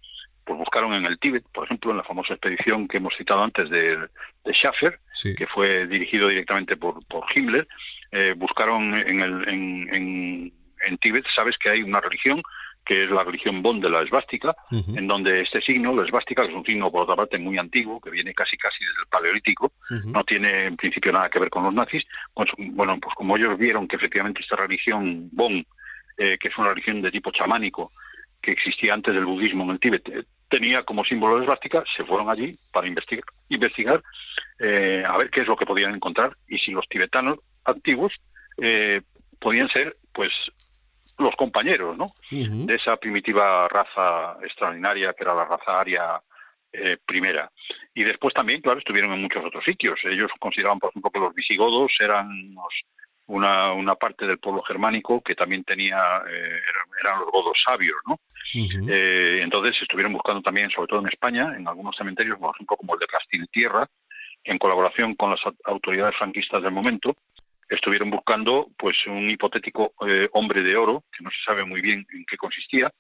pues 0.43 0.59
buscaron 0.59 0.93
en 0.93 1.05
el 1.05 1.17
Tíbet, 1.17 1.43
por 1.53 1.65
ejemplo, 1.65 1.91
en 1.91 1.97
la 1.97 2.03
famosa 2.03 2.33
expedición 2.33 2.87
que 2.87 2.97
hemos 2.97 3.15
citado 3.15 3.43
antes 3.43 3.69
de, 3.69 3.97
de 3.97 4.53
Schaffer, 4.53 4.99
que 5.37 5.47
fue 5.47 5.87
dirigido 5.87 6.27
directamente 6.27 6.75
por, 6.75 7.05
por 7.05 7.25
Himmler, 7.33 7.67
eh, 8.11 8.33
buscaron 8.35 8.95
en, 8.95 9.21
el, 9.21 9.47
en, 9.47 9.95
en, 9.95 10.53
en 10.85 10.97
Tíbet, 10.97 11.25
sabes 11.33 11.57
que 11.57 11.69
hay 11.69 11.83
una 11.83 12.01
religión 12.01 12.41
que 12.89 13.03
es 13.03 13.11
la 13.11 13.23
religión 13.23 13.61
Bond 13.61 13.83
de 13.83 13.89
la 13.91 14.01
esvástica, 14.01 14.55
en 14.71 15.05
donde 15.05 15.41
este 15.41 15.61
signo, 15.61 15.95
la 15.95 16.05
esvástica, 16.05 16.41
que 16.41 16.49
es 16.49 16.55
un 16.55 16.65
signo 16.65 16.91
por 16.91 17.03
otra 17.03 17.15
parte 17.15 17.37
muy 17.37 17.55
antiguo, 17.59 18.01
que 18.01 18.09
viene 18.09 18.33
casi 18.33 18.57
casi 18.57 18.79
desde 18.79 19.01
el 19.01 19.07
paleolítico, 19.07 19.73
no 20.05 20.23
tiene 20.23 20.65
en 20.65 20.75
principio 20.75 21.11
nada 21.11 21.29
que 21.29 21.37
ver 21.37 21.51
con 21.51 21.61
los 21.65 21.71
nazis, 21.71 22.03
pues, 22.33 22.49
bueno, 22.57 22.99
pues 22.99 23.13
como 23.13 23.37
ellos 23.37 23.55
vieron 23.59 23.87
que 23.87 23.95
efectivamente 23.95 24.41
esta 24.41 24.55
religión 24.55 25.29
Bon, 25.31 25.63
eh, 26.17 26.37
que 26.39 26.47
es 26.47 26.57
una 26.57 26.69
religión 26.69 26.99
de 27.03 27.11
tipo 27.11 27.29
chamánico, 27.29 27.91
que 28.41 28.53
existía 28.53 28.95
antes 28.95 29.13
del 29.13 29.27
budismo 29.27 29.65
en 29.65 29.69
el 29.69 29.79
Tíbet, 29.79 30.09
eh, 30.09 30.23
tenía 30.49 30.81
como 30.81 31.05
símbolo 31.05 31.37
la 31.37 31.43
esvástica, 31.43 31.83
se 31.95 32.03
fueron 32.05 32.27
allí 32.27 32.57
para 32.73 32.87
investigar, 32.87 33.25
investigar 33.49 34.01
eh, 34.57 35.03
a 35.07 35.15
ver 35.15 35.29
qué 35.29 35.41
es 35.41 35.47
lo 35.47 35.55
que 35.55 35.67
podían 35.67 35.93
encontrar 35.93 36.35
y 36.47 36.57
si 36.57 36.71
los 36.71 36.87
tibetanos 36.89 37.37
antiguos 37.65 38.13
podían 39.39 39.69
ser 39.69 39.95
pues 40.11 40.31
los 41.19 41.35
compañeros 41.35 41.97
¿no? 41.97 42.13
de 42.31 42.75
esa 42.75 42.97
primitiva 42.97 43.67
raza 43.67 44.37
extraordinaria 44.43 45.13
que 45.13 45.23
era 45.23 45.35
la 45.35 45.45
raza 45.45 45.79
aria 45.79 46.21
eh, 46.71 46.97
primera. 47.05 47.51
Y 47.93 48.03
después 48.03 48.33
también, 48.33 48.61
claro, 48.61 48.79
estuvieron 48.79 49.11
en 49.11 49.21
muchos 49.21 49.43
otros 49.43 49.63
sitios. 49.63 49.99
Ellos 50.05 50.29
consideraban, 50.39 50.79
por 50.79 50.91
ejemplo, 50.91 51.11
que 51.11 51.19
los 51.19 51.33
visigodos 51.33 51.91
eran 51.99 52.55
una, 53.25 53.73
una 53.73 53.95
parte 53.95 54.27
del 54.27 54.37
pueblo 54.37 54.61
germánico 54.63 55.21
que 55.21 55.35
también 55.35 55.63
tenía, 55.63 56.21
eh, 56.29 56.59
eran, 57.03 57.19
los 57.19 57.31
godos 57.31 57.61
sabios, 57.65 57.97
¿no? 58.07 58.19
Eh, 58.87 59.41
entonces 59.43 59.79
estuvieron 59.81 60.13
buscando 60.13 60.41
también, 60.41 60.71
sobre 60.71 60.87
todo 60.87 60.99
en 61.01 61.07
España, 61.07 61.53
en 61.55 61.67
algunos 61.67 61.95
cementerios, 61.95 62.37
por 62.37 62.53
ejemplo, 62.55 62.77
como 62.77 62.93
el 62.95 62.99
de 62.99 63.07
Castiltierra, 63.07 63.87
en 64.43 64.57
colaboración 64.57 65.15
con 65.15 65.31
las 65.31 65.39
autoridades 65.65 66.15
franquistas 66.17 66.63
del 66.63 66.71
momento, 66.71 67.15
estuvieron 67.69 68.09
buscando 68.09 68.69
pues 68.77 69.05
un 69.05 69.29
hipotético 69.29 69.93
eh, 70.07 70.27
hombre 70.33 70.63
de 70.63 70.75
oro, 70.75 71.03
que 71.15 71.23
no 71.23 71.29
se 71.29 71.37
sabe 71.45 71.63
muy 71.63 71.81
bien 71.81 72.05
en 72.11 72.25
qué 72.25 72.35
consistía, 72.37 72.91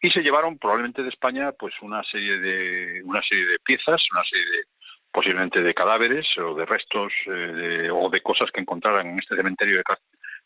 y 0.00 0.10
se 0.10 0.22
llevaron 0.22 0.58
probablemente 0.58 1.02
de 1.02 1.10
España 1.10 1.52
pues 1.52 1.74
una 1.82 2.02
serie 2.04 2.38
de 2.38 3.02
una 3.04 3.22
serie 3.22 3.46
de 3.46 3.58
piezas, 3.58 4.02
una 4.12 4.22
serie 4.24 4.46
de 4.46 4.64
posiblemente 5.10 5.62
de 5.62 5.72
cadáveres 5.72 6.26
o 6.38 6.54
de 6.54 6.66
restos 6.66 7.12
eh, 7.26 7.88
o 7.90 8.10
de 8.10 8.20
cosas 8.20 8.50
que 8.50 8.60
encontraran 8.60 9.06
en 9.06 9.18
este 9.18 9.34
cementerio 9.34 9.78
de, 9.78 9.84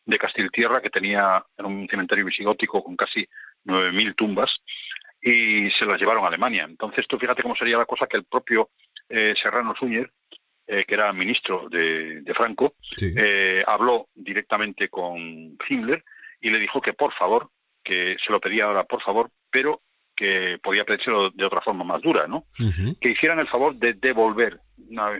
de 0.04 0.18
Castiltierra 0.18 0.80
que 0.80 0.90
tenía 0.90 1.44
era 1.58 1.66
un 1.66 1.88
cementerio 1.88 2.24
visigótico 2.24 2.82
con 2.82 2.96
casi 2.96 3.26
9.000 3.64 4.14
tumbas 4.14 4.50
y 5.20 5.70
se 5.70 5.84
las 5.84 5.98
llevaron 5.98 6.24
a 6.24 6.28
Alemania. 6.28 6.66
Entonces 6.68 7.04
tú 7.08 7.18
fíjate 7.18 7.42
cómo 7.42 7.56
sería 7.56 7.78
la 7.78 7.84
cosa 7.84 8.06
que 8.06 8.16
el 8.16 8.24
propio 8.24 8.70
eh, 9.08 9.34
Serrano 9.40 9.74
Suñer 9.76 10.10
eh, 10.72 10.84
que 10.86 10.94
era 10.94 11.12
ministro 11.12 11.68
de, 11.68 12.22
Franco, 12.32 12.74
eh, 13.00 13.64
habló 13.66 14.06
directamente 14.14 14.88
con 14.88 15.58
Himmler 15.68 16.04
y 16.40 16.50
le 16.50 16.60
dijo 16.60 16.80
que 16.80 16.92
por 16.92 17.12
favor, 17.14 17.50
que 17.82 18.16
se 18.24 18.30
lo 18.30 18.38
pedía 18.38 18.66
ahora 18.66 18.84
por 18.84 19.02
favor, 19.02 19.32
pero 19.50 19.82
que 20.14 20.60
podía 20.62 20.84
pedirlo 20.84 21.30
de 21.30 21.44
otra 21.44 21.60
forma 21.60 21.82
más 21.82 22.00
dura, 22.00 22.28
¿no? 22.28 22.44
Que 23.00 23.08
hicieran 23.08 23.40
el 23.40 23.48
favor 23.48 23.74
de 23.74 23.94
devolver 23.94 24.60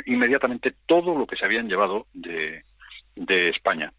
inmediatamente 0.06 0.72
todo 0.86 1.18
lo 1.18 1.26
que 1.26 1.34
se 1.34 1.46
habían 1.46 1.68
llevado 1.68 2.06
de, 2.12 2.62
España. 3.48 3.92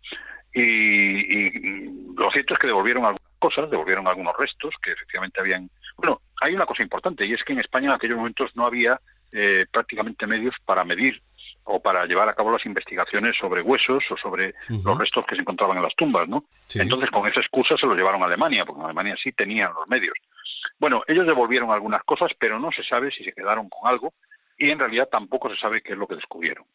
Y, 0.53 2.13
lo 2.15 2.31
cierto 2.31 2.53
es 2.53 2.59
que 2.61 2.67
devolvieron 2.67 3.03
algunas 3.03 3.37
cosas, 3.39 3.69
devolvieron 3.69 4.07
algunos 4.07 4.37
restos 4.37 4.73
que 4.81 4.91
efectivamente 4.91 5.41
habían... 5.41 5.69
Bueno, 5.97 6.21
hay 6.39 6.55
una 6.55 6.65
cosa 6.65 6.81
importante 6.81 7.25
y 7.25 7.33
es 7.33 7.43
que 7.43 7.51
en 7.51 7.59
España 7.59 7.87
en 7.87 7.95
aquellos 7.95 8.15
momentos 8.15 8.51
no 8.55 8.65
había 8.65 9.01
eh, 9.33 9.65
prácticamente 9.69 10.27
medios 10.27 10.55
para 10.63 10.85
medir 10.85 11.21
o 11.63 11.81
para 11.81 12.05
llevar 12.05 12.27
a 12.27 12.33
cabo 12.33 12.51
las 12.51 12.65
investigaciones 12.65 13.37
sobre 13.37 13.61
huesos 13.61 14.03
o 14.09 14.17
sobre 14.17 14.53
los 14.67 14.97
restos 14.97 15.25
que 15.25 15.35
se 15.35 15.41
encontraban 15.41 15.77
en 15.77 15.83
las 15.83 15.95
tumbas, 15.95 16.27
¿no? 16.27 16.45
Entonces, 16.73 17.09
con 17.11 17.27
esa 17.27 17.39
excusa 17.39 17.77
se 17.77 17.85
los 17.85 17.95
llevaron 17.95 18.21
a 18.23 18.25
Alemania, 18.25 18.65
porque 18.65 18.79
en 18.79 18.85
Alemania 18.85 19.15
sí 19.21 19.31
tenían 19.31 19.73
los 19.73 19.87
medios. 19.87 20.13
Bueno, 20.79 21.03
ellos 21.07 21.25
devolvieron 21.25 21.71
algunas 21.71 22.03
cosas, 22.03 22.31
pero 22.37 22.59
no 22.59 22.71
se 22.71 22.83
sabe 22.83 23.11
si 23.11 23.23
se 23.23 23.33
quedaron 23.33 23.69
con 23.69 23.89
algo 23.89 24.13
y 24.57 24.69
en 24.69 24.79
realidad 24.79 25.09
tampoco 25.11 25.49
se 25.49 25.57
sabe 25.57 25.81
qué 25.81 25.93
es 25.93 25.97
lo 25.97 26.07
que 26.07 26.15
descubrieron. 26.15 26.65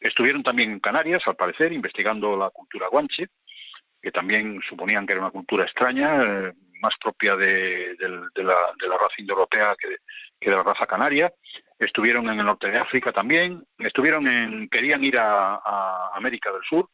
Estuvieron 0.00 0.42
también 0.42 0.72
en 0.72 0.80
Canarias, 0.80 1.22
al 1.26 1.36
parecer, 1.36 1.72
investigando 1.72 2.36
la 2.36 2.50
cultura 2.50 2.88
guanche, 2.88 3.28
que 4.00 4.12
también 4.12 4.60
suponían 4.68 5.06
que 5.06 5.14
era 5.14 5.22
una 5.22 5.30
cultura 5.30 5.64
extraña, 5.64 6.22
eh, 6.22 6.52
más 6.80 6.94
propia 7.02 7.36
de, 7.36 7.96
la, 8.36 8.54
raza 8.98 9.14
indoeuropea 9.18 9.74
que, 9.78 9.96
que 10.38 10.50
de 10.50 10.56
la 10.56 10.62
raza 10.62 10.86
canaria 10.86 11.32
estuvieron 11.78 12.28
en 12.28 12.40
el 12.40 12.46
norte 12.46 12.70
de 12.70 12.78
África 12.78 13.12
también, 13.12 13.64
estuvieron 13.78 14.26
en, 14.26 14.68
querían 14.68 15.04
ir 15.04 15.18
a, 15.18 16.10
América 16.14 16.50
del 16.52 16.62
Sur, 16.68 16.88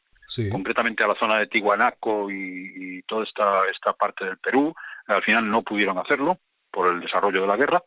concretamente 0.51 1.05
a 1.05 1.09
la 1.09 1.15
zona 1.15 1.39
de 1.39 1.47
Tihuanaco 1.47 2.31
y, 2.31 3.03
toda 3.07 3.25
esta, 3.25 3.67
esta 3.71 3.93
parte 3.93 4.25
del 4.25 4.39
Perú, 4.39 4.75
al 5.07 5.23
final 5.23 5.49
no 5.49 5.63
pudieron 5.63 5.99
hacerlo 5.99 6.39
por 6.71 6.95
el 6.95 7.01
desarrollo 7.01 7.43
de 7.43 7.47
la 7.47 7.57
guerra, 7.57 7.83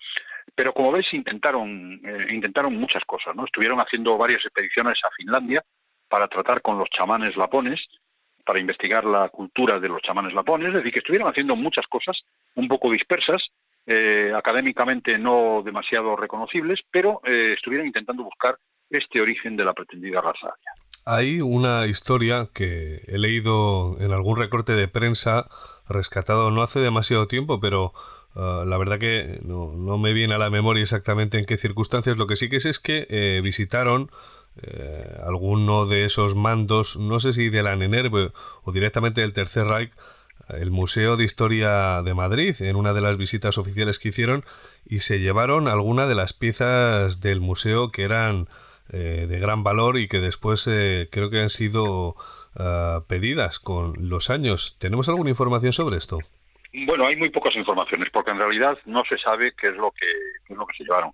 pero 0.54 0.74
como 0.74 0.92
ves 0.92 1.12
intentaron, 1.14 2.00
eh, 2.06 2.28
intentaron 2.32 2.76
muchas 2.76 3.04
cosas, 3.06 3.36
¿no? 3.36 3.46
Estuvieron 3.46 3.80
haciendo 3.80 4.18
varias 4.18 4.46
expediciones 4.46 5.00
a 5.04 5.10
Finlandia 5.18 5.64
para 6.08 6.28
tratar 6.28 6.62
con 6.62 6.78
los 6.78 6.90
chamanes 6.90 7.36
lapones, 7.36 7.82
para 8.46 8.60
investigar 8.60 9.06
la 9.06 9.30
cultura 9.30 9.80
de 9.80 9.90
los 9.90 10.02
chamanes 10.02 10.34
lapones, 10.34 10.70
es 10.70 10.76
decir, 10.76 10.94
que 10.94 11.00
estuvieron 11.00 11.28
haciendo 11.28 11.56
muchas 11.56 11.88
cosas 11.88 12.16
un 12.54 12.68
poco 12.68 12.92
dispersas, 12.92 13.42
eh, 13.88 14.32
académicamente 14.36 15.18
no 15.18 15.62
demasiado 15.64 16.16
reconocibles, 16.16 16.80
pero 16.92 17.22
eh, 17.26 17.54
estuvieron 17.56 17.88
intentando 17.88 18.24
buscar 18.24 18.58
este 18.90 19.22
origen 19.22 19.56
de 19.56 19.66
la 19.66 19.74
pretendida 19.74 20.22
raza. 20.22 20.54
Hay 21.06 21.40
una 21.40 21.86
historia 21.86 22.50
que 22.52 23.02
he 23.08 23.18
leído 23.20 23.98
en 24.00 24.12
algún 24.12 24.38
recorte 24.38 24.74
de 24.74 24.88
prensa 24.88 25.48
rescatado 25.88 26.50
no 26.52 26.64
hace 26.64 26.80
demasiado 26.80 27.28
tiempo, 27.28 27.60
pero 27.60 27.94
ah, 28.36 28.64
la 28.66 28.78
verdad 28.78 29.00
que 29.00 29.40
no, 29.44 29.72
me 30.00 30.14
viene 30.14 30.34
a 30.34 30.40
la 30.40 30.50
memoria 30.50 30.82
exactamente 30.82 31.38
en 31.38 31.46
qué 31.46 31.58
circunstancias. 31.58 32.18
Lo 32.18 32.28
que 32.28 32.36
sí 32.36 32.50
que 32.50 32.56
es 32.56 32.66
es 32.66 32.80
que 32.80 33.06
eh, 33.10 33.42
visitaron 33.44 34.10
eh, 34.62 35.18
alguno 35.26 35.86
de 35.86 36.06
esos 36.06 36.34
mandos, 36.34 36.98
no 36.98 37.20
sé 37.20 37.34
si 37.34 37.50
de 37.50 37.62
la 37.62 37.76
NENERV 37.76 38.32
o 38.64 38.72
directamente 38.72 39.22
del 39.22 39.34
Tercer 39.34 39.68
Reich, 39.68 39.92
el 40.50 40.72
Museo 40.72 41.18
de 41.18 41.24
Historia 41.24 42.02
de 42.04 42.14
Madrid 42.14 42.56
en 42.62 42.76
una 42.76 42.94
de 42.94 43.02
las 43.02 43.18
visitas 43.18 43.58
oficiales 43.58 44.00
que 44.00 44.10
hicieron 44.10 44.46
y 44.86 45.00
se 45.00 45.20
llevaron 45.20 45.68
alguna 45.68 46.08
de 46.08 46.16
las 46.16 46.34
piezas 46.34 47.22
del 47.22 47.42
museo 47.42 47.90
que 47.90 48.04
eran 48.04 48.48
eh, 48.90 49.26
de 49.28 49.40
gran 49.40 49.64
valor 49.64 49.98
y 49.98 50.08
que 50.08 50.20
después 50.20 50.68
eh, 50.68 51.10
creo 51.12 51.30
que 51.30 51.42
han 51.42 51.50
sido 51.50 52.16
ah, 52.56 53.04
pedidas 53.08 53.60
con 53.60 54.10
los 54.10 54.30
años. 54.30 54.78
¿Tenemos 54.80 55.10
alguna 55.10 55.32
información 55.32 55.74
sobre 55.74 55.98
esto? 55.98 56.20
Bueno, 56.86 57.08
hay 57.08 57.16
muy 57.16 57.30
pocas 57.30 57.56
informaciones 57.56 58.10
porque 58.12 58.32
en 58.32 58.38
realidad 58.38 58.78
no 58.86 59.04
se 59.10 59.18
sabe 59.18 59.54
qué 59.60 59.68
es 59.68 59.76
lo 59.76 59.92
que, 59.92 60.08
es 60.50 60.58
lo 60.58 60.68
que 60.68 60.78
se 60.78 60.84
llevaron. 60.84 61.12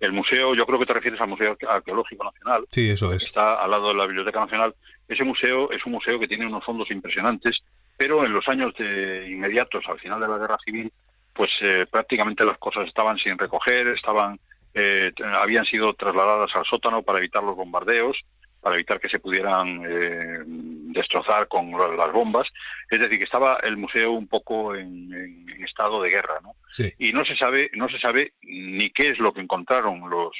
El 0.00 0.12
museo, 0.12 0.54
yo 0.54 0.66
creo 0.66 0.78
que 0.78 0.86
te 0.86 0.92
refieres 0.92 1.20
al 1.20 1.28
Museo 1.28 1.56
Arqueológico 1.68 2.24
Nacional. 2.24 2.66
Sí, 2.70 2.90
eso 2.90 3.12
es. 3.12 3.24
Está 3.24 3.62
al 3.62 3.70
lado 3.70 3.88
de 3.88 3.94
la 3.94 4.06
Biblioteca 4.06 4.40
Nacional. 4.40 4.74
Ese 5.08 5.24
museo 5.24 5.70
es 5.70 5.86
un 5.86 5.92
museo 5.92 6.18
que 6.18 6.28
tiene 6.28 6.46
unos 6.46 6.64
fondos 6.64 6.90
impresionantes 6.90 7.62
pero 7.96 8.24
en 8.24 8.32
los 8.32 8.46
años 8.48 8.72
inmediatos 8.78 9.84
al 9.88 10.00
final 10.00 10.20
de 10.20 10.28
la 10.28 10.38
guerra 10.38 10.58
civil, 10.64 10.92
pues 11.34 11.50
eh, 11.60 11.86
prácticamente 11.90 12.44
las 12.44 12.58
cosas 12.58 12.86
estaban 12.86 13.18
sin 13.18 13.36
recoger, 13.36 13.88
estaban 13.88 14.38
eh, 14.72 15.12
habían 15.34 15.64
sido 15.64 15.94
trasladadas 15.94 16.50
al 16.54 16.64
sótano 16.64 17.02
para 17.02 17.18
evitar 17.18 17.42
los 17.42 17.56
bombardeos, 17.56 18.16
para 18.60 18.76
evitar 18.76 18.98
que 18.98 19.08
se 19.08 19.20
pudieran 19.20 19.82
eh, 19.86 20.42
destrozar 20.46 21.46
con 21.48 21.72
las 21.96 22.12
bombas. 22.12 22.48
Es 22.90 22.98
decir, 22.98 23.18
que 23.18 23.24
estaba 23.24 23.58
el 23.62 23.76
museo 23.76 24.12
un 24.12 24.26
poco 24.26 24.74
en, 24.74 25.44
estado 25.64 26.02
de 26.02 26.10
guerra, 26.10 26.40
¿no? 26.42 26.54
Y 26.98 27.12
no 27.12 27.24
se 27.24 27.36
sabe, 27.36 27.70
no 27.74 27.88
se 27.88 27.98
sabe 27.98 28.34
ni 28.42 28.90
qué 28.90 29.08
es 29.10 29.18
lo 29.18 29.32
que 29.32 29.40
encontraron 29.40 30.08
los 30.10 30.30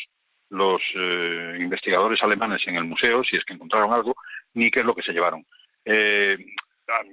los 0.50 0.82
investigadores 1.58 2.22
alemanes 2.22 2.60
en 2.66 2.76
el 2.76 2.84
museo, 2.84 3.24
si 3.24 3.34
es 3.34 3.44
que 3.44 3.54
encontraron 3.54 3.92
algo, 3.92 4.14
ni 4.52 4.70
qué 4.70 4.80
es 4.80 4.86
lo 4.86 4.94
que 4.94 5.02
se 5.02 5.12
llevaron. 5.12 5.44
Eh, 5.84 6.38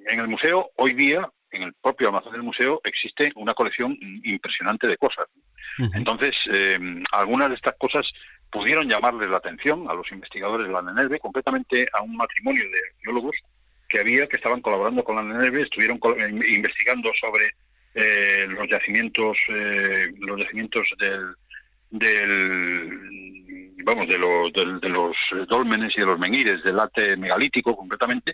en 0.08 0.20
el 0.20 0.28
museo, 0.28 0.72
hoy 0.76 0.94
día, 0.94 1.30
en 1.52 1.64
el 1.64 1.74
propio 1.74 2.08
almacén 2.08 2.34
del 2.34 2.44
museo, 2.44 2.82
existe 2.84 3.32
una 3.36 3.54
colección 3.54 3.98
impresionante 4.24 4.88
de 4.88 4.98
cosas. 4.98 5.26
Entonces, 5.94 6.36
em, 6.52 7.04
algunas 7.12 7.50
de 7.50 7.56
estas 7.56 7.76
cosas 7.78 8.06
pudieron 8.52 8.90
llamarles 8.90 9.30
la 9.30 9.38
atención 9.38 9.90
a 9.90 9.94
los 9.94 10.12
investigadores 10.12 10.68
de 10.68 10.74
la 10.74 10.82
NENERVE, 10.82 11.20
concretamente 11.20 11.88
a 11.94 12.02
un 12.02 12.16
matrimonio 12.16 12.64
de 12.64 12.80
arqueólogos 12.96 13.36
que 13.88 14.00
había, 14.00 14.28
que 14.28 14.38
estaban 14.38 14.62
colaborando 14.62 15.04
con 15.04 15.16
la 15.16 15.24
NENERVE, 15.24 15.64
estuvieron 15.64 16.00
investigando 16.48 17.12
sobre 17.20 17.52
eh, 17.96 18.48
los 18.50 18.68
yacimientos, 18.68 19.38
eh, 19.50 20.12
los 20.20 20.40
yacimientos 20.40 20.88
del, 21.00 21.36
del 21.90 23.41
vamos, 23.84 24.08
de 24.08 24.18
los, 24.18 24.52
de, 24.54 24.90
los 24.90 25.16
dólmenes 25.48 25.94
y 25.96 26.02
de 26.02 26.06
los 26.06 26.20
menires, 26.20 26.64
del 26.64 26.80
arte 26.80 27.18
megalítico 27.18 27.76
concretamente, 27.76 28.34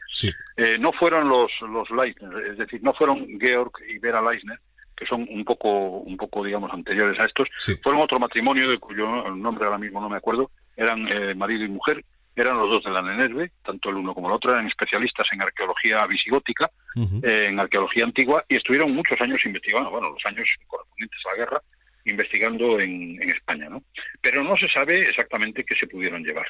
eh, 0.56 0.78
no 0.80 0.92
fueron 0.94 1.28
los, 1.28 1.52
los 1.62 1.90
Leisner, 1.90 2.52
es 2.52 2.58
decir, 2.58 2.82
no 2.84 2.94
fueron 2.94 3.40
Georg 3.40 3.72
y 3.88 4.00
Vera 4.00 4.22
Leisner, 4.22 4.60
que 4.96 5.06
son 5.06 5.28
un 5.30 5.46
poco, 5.46 5.70
un 5.70 6.18
poco 6.18 6.44
digamos, 6.44 6.72
anteriores 6.72 7.20
a 7.20 7.26
estos, 7.26 7.48
fueron 7.84 8.02
otro 8.02 8.20
matrimonio 8.20 8.70
de 8.70 8.80
cuyo 8.80 9.30
nombre 9.30 9.66
ahora 9.66 9.78
mismo 9.78 10.02
no 10.02 10.10
me 10.10 10.18
acuerdo, 10.18 10.52
eran 10.76 11.08
eh, 11.10 11.36
marido 11.36 11.64
y 11.64 11.70
mujer, 11.70 12.04
eran 12.36 12.58
los 12.58 12.70
dos 12.70 12.84
de 12.84 12.92
la 12.92 13.02
Nenerve, 13.02 13.52
tanto 13.64 13.90
el 13.90 13.96
uno 13.96 14.14
como 14.14 14.28
el 14.28 14.36
otro, 14.36 14.52
eran 14.52 14.68
especialistas 14.68 15.28
en 15.32 15.42
arqueología 15.42 16.06
visigótica, 16.06 16.70
eh, 17.24 17.48
en 17.50 17.60
arqueología 17.60 18.04
antigua, 18.04 18.46
y 18.48 18.56
estuvieron 18.58 18.94
muchos 18.94 19.20
años 19.22 19.44
investigando, 19.46 19.90
bueno, 19.90 20.12
los 20.12 20.24
años 20.26 20.48
correspondientes 20.68 21.20
a 21.26 21.30
la 21.32 21.38
guerra, 21.38 21.62
investigando 22.08 22.80
en, 22.80 23.18
España, 23.30 23.70
¿no? 23.70 23.84
Pero 24.22 24.44
no 24.44 24.58
se 24.58 24.68
sabe 24.68 25.02
exactamente 25.02 25.64
qué 25.64 25.76
se 25.76 25.88
pudieron 25.88 26.24
llevar. 26.24 26.48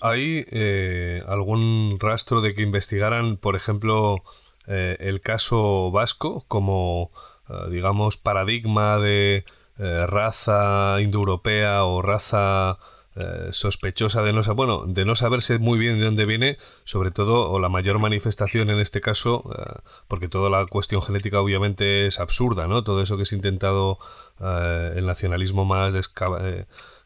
¿Hay 0.00 0.46
eh, 0.50 1.22
algún 1.26 1.98
rastro 2.00 2.40
de 2.40 2.54
que 2.54 2.62
investigaran, 2.62 3.36
por 3.36 3.54
ejemplo, 3.54 4.22
eh, 4.66 4.96
el 5.00 5.20
caso 5.20 5.90
vasco 5.90 6.44
como, 6.48 7.10
eh, 7.48 7.70
digamos, 7.70 8.16
paradigma 8.16 8.98
de 8.98 9.44
raza 9.78 10.98
indoeuropea 11.00 11.84
o 11.84 12.02
raza 12.02 12.76
eh, 13.16 13.48
sospechosa 13.50 14.22
de 14.22 14.32
no 14.32 14.42
bueno 14.54 14.84
de 14.86 15.04
no 15.04 15.16
saberse 15.16 15.58
muy 15.58 15.78
bien 15.78 15.98
de 15.98 16.04
dónde 16.04 16.26
viene 16.26 16.58
sobre 16.84 17.10
todo 17.10 17.50
o 17.50 17.58
la 17.58 17.68
mayor 17.68 17.98
manifestación 17.98 18.70
en 18.70 18.78
este 18.78 19.00
caso 19.00 19.50
eh, 19.58 19.80
porque 20.06 20.28
toda 20.28 20.48
la 20.48 20.64
cuestión 20.66 21.02
genética 21.02 21.40
obviamente 21.40 22.06
es 22.06 22.20
absurda 22.20 22.68
no 22.68 22.84
todo 22.84 23.02
eso 23.02 23.16
que 23.16 23.24
se 23.24 23.34
ha 23.34 23.38
intentado 23.38 23.98
eh, 24.40 24.92
el 24.94 25.06
nacionalismo 25.06 25.64
más 25.64 25.92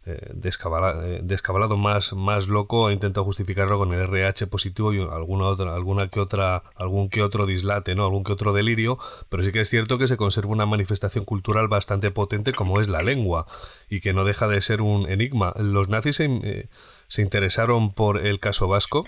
eh, 0.07 0.19
descabalado 0.35 1.77
más, 1.79 2.12
más 2.12 2.49
loco 2.49 2.88
ha 2.88 2.93
intentado 2.93 3.25
justificarlo 3.25 3.79
con 3.79 3.95
el 3.95 4.01
RH 4.01 4.49
positivo 4.49 4.93
y 4.93 5.01
alguna 5.01 5.47
otra, 5.47 5.75
alguna 5.75 6.09
que 6.09 6.21
otra, 6.21 6.62
algún 6.77 7.09
que 7.09 7.23
otro 7.23 7.47
dislate, 7.47 7.95
¿no? 7.95 8.05
algún 8.05 8.23
que 8.23 8.33
otro 8.33 8.53
delirio, 8.53 8.99
pero 9.31 9.43
sí 9.43 9.51
que 9.51 9.61
es 9.61 9.71
cierto 9.71 9.97
que 9.97 10.07
se 10.07 10.19
conserva 10.19 10.53
una 10.53 10.67
manifestación 10.67 11.25
cultural 11.25 11.69
bastante 11.69 12.11
potente 12.11 12.53
como 12.53 12.81
es 12.81 12.88
la 12.88 13.03
lengua 13.03 13.47
y 13.88 14.01
que 14.01 14.12
no 14.12 14.25
deja 14.25 14.47
de 14.47 14.61
ser 14.61 14.83
un 14.83 15.09
enigma. 15.09 15.55
¿Los 15.57 15.88
nazis 15.88 16.17
se, 16.17 16.27
eh, 16.27 16.69
interesaron 17.17 17.95
por 17.95 18.27
el 18.27 18.40
caso 18.40 18.69
vasco? 18.69 19.07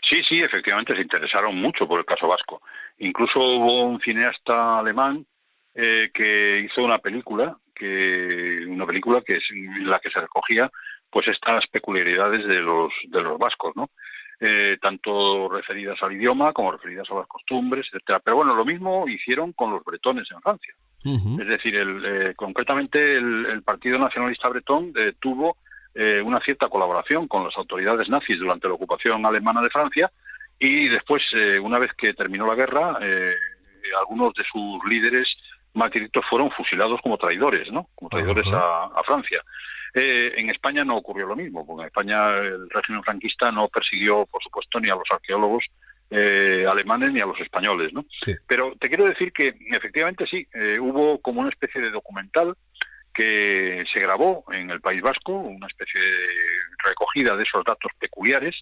Sí, 0.00 0.22
sí, 0.26 0.42
efectivamente 0.42 0.94
se 0.94 1.02
interesaron 1.02 1.54
mucho 1.56 1.86
por 1.86 1.98
el 1.98 2.06
caso 2.06 2.28
vasco. 2.28 2.62
Incluso 2.98 3.40
hubo 3.40 3.82
un 3.82 4.00
cineasta 4.00 4.78
alemán 4.78 5.26
eh, 5.74 6.10
que 6.14 6.66
hizo 6.66 6.82
una 6.82 6.98
película 6.98 7.58
una 8.68 8.86
película 8.86 9.20
que 9.20 9.36
es 9.36 9.44
en 9.50 9.88
la 9.88 9.98
que 9.98 10.10
se 10.10 10.20
recogía 10.20 10.70
pues 11.10 11.28
estas 11.28 11.66
peculiaridades 11.66 12.46
de 12.46 12.60
los 12.60 12.92
de 13.08 13.22
los 13.22 13.38
vascos, 13.38 13.72
¿no? 13.76 13.90
Eh, 14.44 14.76
tanto 14.82 15.48
referidas 15.48 15.96
al 16.02 16.14
idioma 16.14 16.52
como 16.52 16.72
referidas 16.72 17.08
a 17.12 17.14
las 17.14 17.28
costumbres, 17.28 17.86
etcétera. 17.92 18.18
Pero 18.18 18.38
bueno, 18.38 18.56
lo 18.56 18.64
mismo 18.64 19.06
hicieron 19.06 19.52
con 19.52 19.70
los 19.70 19.84
bretones 19.84 20.28
en 20.32 20.42
Francia. 20.42 20.74
Es 21.04 21.46
decir, 21.46 21.76
el, 21.76 22.04
eh, 22.04 22.34
concretamente 22.34 23.16
el, 23.16 23.62
Partido 23.64 24.00
Nacionalista 24.00 24.48
Bretón 24.48 24.92
eh, 24.96 25.12
tuvo 25.20 25.56
una 26.24 26.40
cierta 26.40 26.68
colaboración 26.68 27.28
con 27.28 27.44
las 27.44 27.54
autoridades 27.56 28.08
nazis 28.08 28.38
durante 28.38 28.66
la 28.66 28.74
ocupación 28.74 29.26
alemana 29.26 29.60
de 29.60 29.68
Francia 29.68 30.10
y 30.58 30.88
después, 30.88 31.22
una 31.60 31.78
vez 31.78 31.90
que 31.92 32.14
terminó 32.14 32.46
la 32.46 32.54
guerra, 32.54 32.98
algunos 34.00 34.32
de 34.32 34.42
sus 34.50 34.82
líderes 34.88 35.36
más 35.74 35.90
fueron 36.28 36.50
fusilados 36.50 37.00
como 37.02 37.18
traidores, 37.18 37.70
¿no? 37.72 37.88
Como 37.94 38.10
traidores 38.10 38.44
a, 38.52 39.02
Francia. 39.04 39.42
Eh, 39.94 40.32
en 40.36 40.50
España 40.50 40.84
no 40.84 40.96
ocurrió 40.96 41.26
lo 41.26 41.36
mismo, 41.36 41.66
porque 41.66 41.82
en 41.82 41.86
España 41.86 42.38
el 42.38 42.68
régimen 42.70 43.02
franquista 43.02 43.52
no 43.52 43.68
persiguió, 43.68 44.26
por 44.26 44.42
supuesto, 44.42 44.80
ni 44.80 44.88
a 44.88 44.94
los 44.94 45.10
arqueólogos 45.10 45.64
eh, 46.10 46.66
alemanes 46.68 47.12
ni 47.12 47.20
a 47.20 47.26
los 47.26 47.38
españoles, 47.40 47.92
¿no? 47.92 48.04
Pero 48.46 48.74
te 48.78 48.88
quiero 48.88 49.04
decir 49.04 49.32
que 49.32 49.54
efectivamente 49.70 50.26
sí, 50.30 50.46
eh, 50.52 50.78
hubo 50.78 51.20
como 51.20 51.40
una 51.40 51.50
especie 51.50 51.80
de 51.80 51.90
documental 51.90 52.54
que 53.14 53.84
se 53.92 54.00
grabó 54.00 54.44
en 54.52 54.70
el 54.70 54.80
País 54.80 55.02
Vasco, 55.02 55.32
una 55.32 55.66
especie 55.66 56.00
de 56.00 56.26
recogida 56.84 57.36
de 57.36 57.42
esos 57.42 57.62
datos 57.64 57.92
peculiares, 57.98 58.54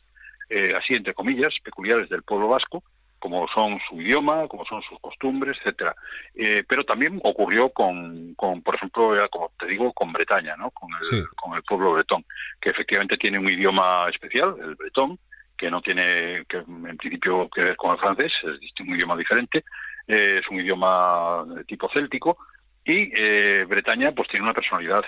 así 0.77 0.95
entre 0.95 1.15
comillas, 1.15 1.55
peculiares 1.63 2.09
del 2.09 2.25
pueblo 2.25 2.49
vasco, 2.49 2.83
como 3.21 3.47
son 3.55 3.79
su 3.89 4.01
idioma, 4.01 4.49
como 4.49 4.65
son 4.65 4.83
sus 4.83 4.99
costumbres, 5.01 5.57
etcétera. 5.59 5.95
Eh, 6.35 6.65
pero 6.67 6.85
también 6.85 7.21
ocurrió 7.23 7.69
con, 7.69 8.35
con, 8.35 8.63
por 8.63 8.75
ejemplo, 8.75 9.13
como 9.31 9.53
te 9.59 9.67
digo, 9.67 9.93
con 9.93 10.13
Bretaña, 10.13 10.57
¿no? 10.57 10.71
Con 10.71 10.91
el, 11.01 11.27
con 11.37 11.55
el 11.55 11.63
pueblo 11.63 11.93
bretón, 11.93 12.25
que 12.61 12.71
efectivamente 12.71 13.17
tiene 13.17 13.39
un 13.39 13.49
idioma 13.49 14.09
especial, 14.09 14.57
el 14.61 14.75
bretón, 14.75 15.19
que 15.57 15.71
no 15.71 15.83
tiene, 15.83 16.45
que 16.49 16.57
en 16.57 16.97
principio 16.97 17.49
que 17.51 17.63
ver 17.63 17.77
con 17.77 17.93
el 17.93 17.99
francés, 17.99 18.33
es 18.43 18.81
un 18.81 18.95
idioma 18.95 19.15
diferente, 19.15 19.65
eh, 20.09 20.41
es 20.43 20.49
un 20.49 20.59
idioma 20.59 21.45
de 21.55 21.65
tipo 21.65 21.91
céltico, 21.93 22.39
y 22.83 23.13
eh, 23.15 23.67
Bretaña 23.69 24.13
pues 24.13 24.29
tiene 24.29 24.45
una 24.45 24.55
personalidad 24.55 25.05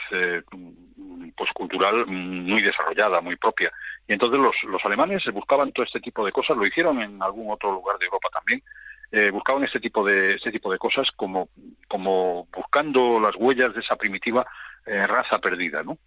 pues 1.36 1.50
cultural 1.52 2.06
muy 2.06 2.62
desarrollada, 2.62 3.20
muy 3.20 3.36
propia. 3.36 3.70
Y 4.08 4.12
entonces 4.12 4.40
los, 4.40 4.54
los 4.64 4.84
alemanes 4.84 5.22
buscaban 5.32 5.72
todo 5.72 5.84
este 5.84 6.00
tipo 6.00 6.24
de 6.24 6.32
cosas, 6.32 6.56
lo 6.56 6.66
hicieron 6.66 7.00
en 7.00 7.22
algún 7.22 7.50
otro 7.50 7.72
lugar 7.72 7.98
de 7.98 8.06
Europa 8.06 8.28
también, 8.32 8.62
eh, 9.10 9.30
buscaban 9.30 9.64
este 9.64 9.80
tipo 9.80 10.04
de 10.04 10.34
este 10.34 10.50
tipo 10.50 10.72
de 10.72 10.78
cosas 10.78 11.08
como 11.14 11.48
como 11.86 12.48
buscando 12.52 13.20
las 13.20 13.36
huellas 13.36 13.74
de 13.74 13.80
esa 13.80 13.96
primitiva 13.96 14.46
eh, 14.86 15.06
raza 15.06 15.38
perdida, 15.38 15.82
¿no? 15.82 15.98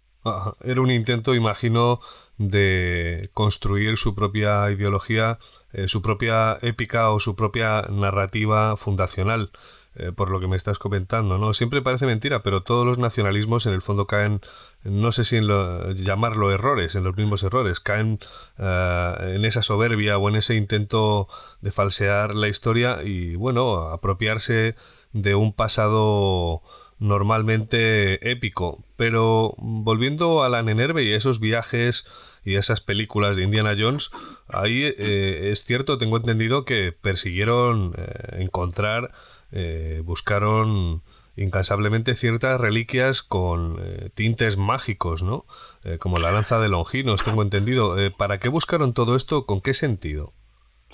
Era 0.64 0.80
un 0.80 0.90
intento, 0.90 1.36
imagino, 1.36 2.00
de 2.36 3.30
construir 3.32 3.96
su 3.96 4.12
propia 4.16 4.68
ideología 4.72 5.38
eh, 5.76 5.88
su 5.88 6.00
propia 6.00 6.58
épica 6.62 7.10
o 7.10 7.20
su 7.20 7.36
propia 7.36 7.82
narrativa 7.90 8.78
fundacional. 8.78 9.50
Eh, 9.98 10.12
por 10.12 10.30
lo 10.30 10.40
que 10.40 10.46
me 10.46 10.56
estás 10.56 10.78
comentando, 10.78 11.38
¿no? 11.38 11.54
Siempre 11.54 11.80
parece 11.80 12.06
mentira, 12.06 12.42
pero 12.42 12.62
todos 12.62 12.86
los 12.86 12.98
nacionalismos 12.98 13.64
en 13.66 13.72
el 13.72 13.80
fondo 13.80 14.06
caen, 14.06 14.40
no 14.84 15.10
sé 15.10 15.24
si 15.24 15.36
en 15.36 15.46
llamarlo 15.94 16.52
errores, 16.52 16.94
en 16.94 17.04
los 17.04 17.16
mismos 17.16 17.42
errores, 17.42 17.80
caen 17.80 18.20
en 18.58 19.44
esa 19.44 19.62
soberbia 19.62 20.18
o 20.18 20.28
en 20.28 20.36
ese 20.36 20.54
intento 20.54 21.28
de 21.62 21.70
falsear 21.70 22.34
la 22.34 22.48
historia 22.48 23.02
y, 23.02 23.36
bueno, 23.36 23.88
apropiarse 23.88 24.76
de 25.12 25.34
un 25.34 25.54
pasado 25.54 26.62
normalmente 26.98 28.30
épico. 28.30 28.84
Pero 28.96 29.54
volviendo 29.58 30.42
a 30.42 30.48
la 30.48 30.62
Nenerve 30.62 31.04
y 31.04 31.12
esos 31.12 31.40
viajes 31.40 32.06
y 32.44 32.56
esas 32.56 32.80
películas 32.80 33.36
de 33.36 33.42
Indiana 33.42 33.74
Jones, 33.78 34.10
ahí 34.48 34.84
eh, 34.84 35.50
es 35.50 35.64
cierto, 35.64 35.98
tengo 35.98 36.16
entendido 36.16 36.64
que 36.64 36.92
persiguieron 36.92 37.94
eh, 37.96 38.42
encontrar, 38.42 39.12
eh, 39.56 40.00
buscaron 40.04 41.02
incansablemente 41.36 42.14
ciertas 42.14 42.60
reliquias 42.60 43.22
con 43.22 43.78
tintes 44.14 44.56
mágicos, 44.56 45.22
¿no? 45.22 45.44
como 45.98 46.16
la 46.16 46.32
lanza 46.32 46.58
de 46.58 46.70
Longinos, 46.70 47.22
tengo 47.22 47.42
entendido. 47.42 47.94
¿Para 48.16 48.38
qué 48.38 48.48
buscaron 48.48 48.94
todo 48.94 49.16
esto? 49.16 49.44
¿Con 49.44 49.60
qué 49.60 49.74
sentido? 49.74 50.32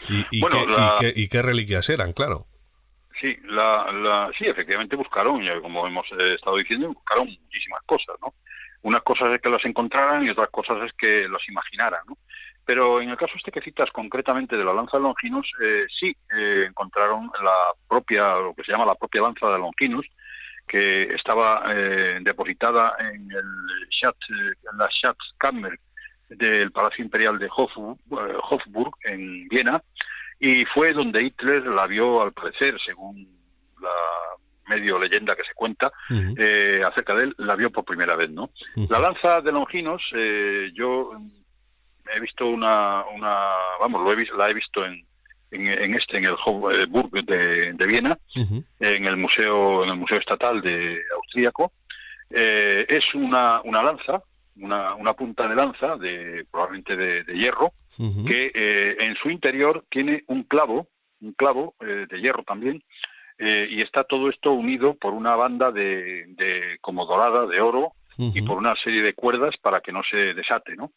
¿Y, 0.08 0.26
y 0.32 1.28
qué 1.28 1.42
reliquias 1.42 1.88
eran, 1.90 2.12
claro? 2.12 2.48
Sí, 3.22 3.38
la, 3.44 4.30
sí, 4.36 4.46
efectivamente 4.46 4.96
buscaron, 4.96 5.40
como 5.60 5.86
hemos 5.86 6.04
eh, 6.18 6.34
estado 6.34 6.56
diciendo, 6.56 6.88
buscaron 6.88 7.28
muchísimas 7.28 7.80
cosas, 7.86 8.16
¿no? 8.20 8.34
Unas 8.82 9.02
cosas 9.02 9.32
es 9.32 9.40
que 9.40 9.48
las 9.48 9.64
encontraran 9.64 10.26
y 10.26 10.30
otras 10.30 10.48
cosas 10.50 10.84
es 10.84 10.92
que 10.94 11.28
las 11.28 11.48
imaginaran, 11.48 12.00
¿no? 12.08 12.18
Pero 12.64 13.00
en 13.00 13.10
el 13.10 13.16
caso 13.16 13.32
este 13.36 13.50
que 13.50 13.60
citas 13.60 13.90
concretamente 13.92 14.56
de 14.56 14.64
la 14.64 14.72
lanza 14.72 14.96
de 14.96 15.02
Longinus, 15.02 15.50
eh, 15.60 15.84
sí 15.98 16.16
eh, 16.36 16.66
encontraron 16.68 17.30
la 17.42 17.72
propia, 17.88 18.36
lo 18.36 18.54
que 18.54 18.62
se 18.62 18.72
llama 18.72 18.86
la 18.86 18.94
propia 18.94 19.22
lanza 19.22 19.50
de 19.50 19.58
Longinus, 19.58 20.06
que 20.66 21.02
estaba 21.14 21.64
depositada 22.20 22.96
en 23.00 23.30
el 23.30 23.88
Schatz, 23.90 24.16
en 24.30 24.78
la 24.78 24.88
Schatzkammer 24.88 25.78
del 26.28 26.70
Palacio 26.70 27.04
Imperial 27.04 27.38
de 27.38 27.50
Hofburg 27.50 28.94
en 29.04 29.48
Viena, 29.48 29.82
y 30.38 30.64
fue 30.66 30.92
donde 30.92 31.22
Hitler 31.22 31.66
la 31.66 31.86
vio, 31.86 32.22
al 32.22 32.32
parecer, 32.32 32.76
según 32.84 33.28
la 33.80 33.90
medio 34.68 34.98
leyenda 34.98 35.36
que 35.36 35.44
se 35.44 35.54
cuenta 35.54 35.92
eh, 36.36 36.80
acerca 36.84 37.14
de 37.14 37.24
él, 37.24 37.34
la 37.38 37.56
vio 37.56 37.70
por 37.70 37.84
primera 37.84 38.16
vez, 38.16 38.30
¿no? 38.30 38.50
La 38.88 38.98
lanza 38.98 39.40
de 39.40 39.52
Longinos, 39.52 40.02
eh, 40.16 40.70
yo 40.74 41.12
he 42.14 42.20
visto 42.20 42.48
una, 42.48 43.05
una 43.14 43.50
vamos, 43.80 44.03
lo 44.03 44.12
he 44.12 44.16
visto, 44.16 44.36
la 44.36 44.50
he 44.50 44.55
visto 44.55 44.84
en, 44.84 45.07
en, 45.50 45.94
este, 45.94 46.18
en 46.18 46.24
el 46.24 46.36
Hofburg 46.44 47.24
de, 47.24 47.72
de 47.72 47.86
Viena, 47.86 48.18
en 48.80 49.05
el 49.05 49.16
museo, 49.16 49.84
en 49.84 49.90
el 49.90 49.96
museo 49.96 50.18
estatal 50.18 50.61
de 50.61 51.00
austríaco. 51.16 51.72
Eh, 52.30 52.86
es 52.88 53.14
una, 53.14 53.61
una 53.64 53.82
lanza, 53.82 54.22
una, 54.57 54.94
una 54.94 55.12
punta 55.12 55.46
de 55.46 55.55
lanza, 55.55 55.96
de 55.96 56.46
probablemente 56.50 56.96
de 56.96 57.34
hierro, 57.34 57.72
que 58.26 58.50
eh, 58.55 58.96
en 59.00 59.14
su 59.16 59.30
interior 59.30 59.84
tiene 59.90 60.24
un 60.26 60.42
clavo, 60.44 60.88
un 61.20 61.32
clavo 61.34 61.74
eh, 61.80 62.07
de 62.09 62.20
hierro 62.20 62.42
también, 62.42 62.82
eh, 63.38 63.68
y 63.70 63.80
está 63.80 64.05
todo 64.05 64.28
esto 64.28 64.53
unido 64.53 64.94
por 64.94 65.12
una 65.14 65.36
banda 65.36 65.70
de, 65.70 66.24
de 66.28 66.78
como 66.80 67.07
dorada 67.07 67.46
de 67.46 67.61
oro 67.61 67.92
y 68.18 68.42
por 68.42 68.59
una 68.59 68.74
serie 68.84 69.03
de 69.03 69.14
cuerdas 69.14 69.55
para 69.61 69.80
que 69.80 69.90
no 69.90 70.03
se 70.05 70.34
desate, 70.34 70.76
¿no? 70.76 70.92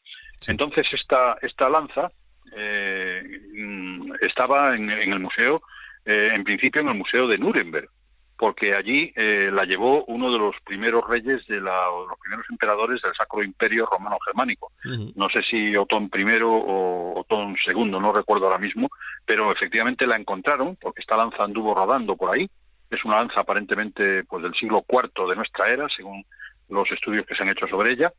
Entonces 0.47 0.87
esta 0.91 1.37
esta 1.41 1.69
lanza 1.69 2.11
mm, 2.45 4.13
estaba 4.21 4.75
en, 4.75 4.89
en, 4.89 5.13
el 5.13 5.19
museo, 5.19 5.61
en 6.05 6.43
principio 6.43 6.81
en 6.81 6.89
el 6.89 6.95
museo 6.95 7.27
de 7.27 7.37
Nuremberg, 7.37 7.89
porque 8.37 8.75
allí 8.75 9.13
eh, 9.15 9.49
la 9.51 9.63
llevó 9.65 10.03
uno 10.05 10.31
de 10.31 10.37
los 10.37 10.55
primeros 10.65 11.07
reyes 11.07 11.45
de 11.47 11.61
la, 11.61 11.85
los 11.87 12.19
primeros 12.19 12.45
emperadores 12.49 13.01
del 13.01 13.13
Sacro 13.15 13.43
Imperio 13.43 13.85
Romano 13.85 14.17
Germánico. 14.25 14.71
No 15.15 15.29
sé 15.29 15.41
si 15.43 15.75
Otón 15.75 16.11
I 16.13 16.41
o 16.43 17.13
Otón 17.15 17.55
II, 17.65 17.85
no 17.85 18.11
recuerdo 18.11 18.45
ahora 18.45 18.59
mismo, 18.59 18.89
pero 19.25 19.51
efectivamente 19.51 20.05
la 20.05 20.17
encontraron 20.17 20.75
porque 20.75 21.01
esta 21.01 21.17
lanza 21.17 21.43
anduvo 21.43 21.73
rodando 21.73 22.15
por 22.15 22.33
ahí. 22.33 22.49
Es 22.89 23.03
una 23.05 23.17
lanza 23.17 23.39
aparentemente 23.39 24.23
pues 24.25 24.43
del 24.43 24.53
siglo 24.53 24.85
IV 24.87 25.27
de 25.29 25.35
nuestra 25.35 25.69
era, 25.69 25.87
según 25.89 26.25
los 26.69 26.91
estudios 26.91 27.25
que 27.25 27.35
se 27.35 27.43
han 27.43 27.49
hecho 27.49 27.67
sobre 27.67 27.91
ella. 27.91 28.11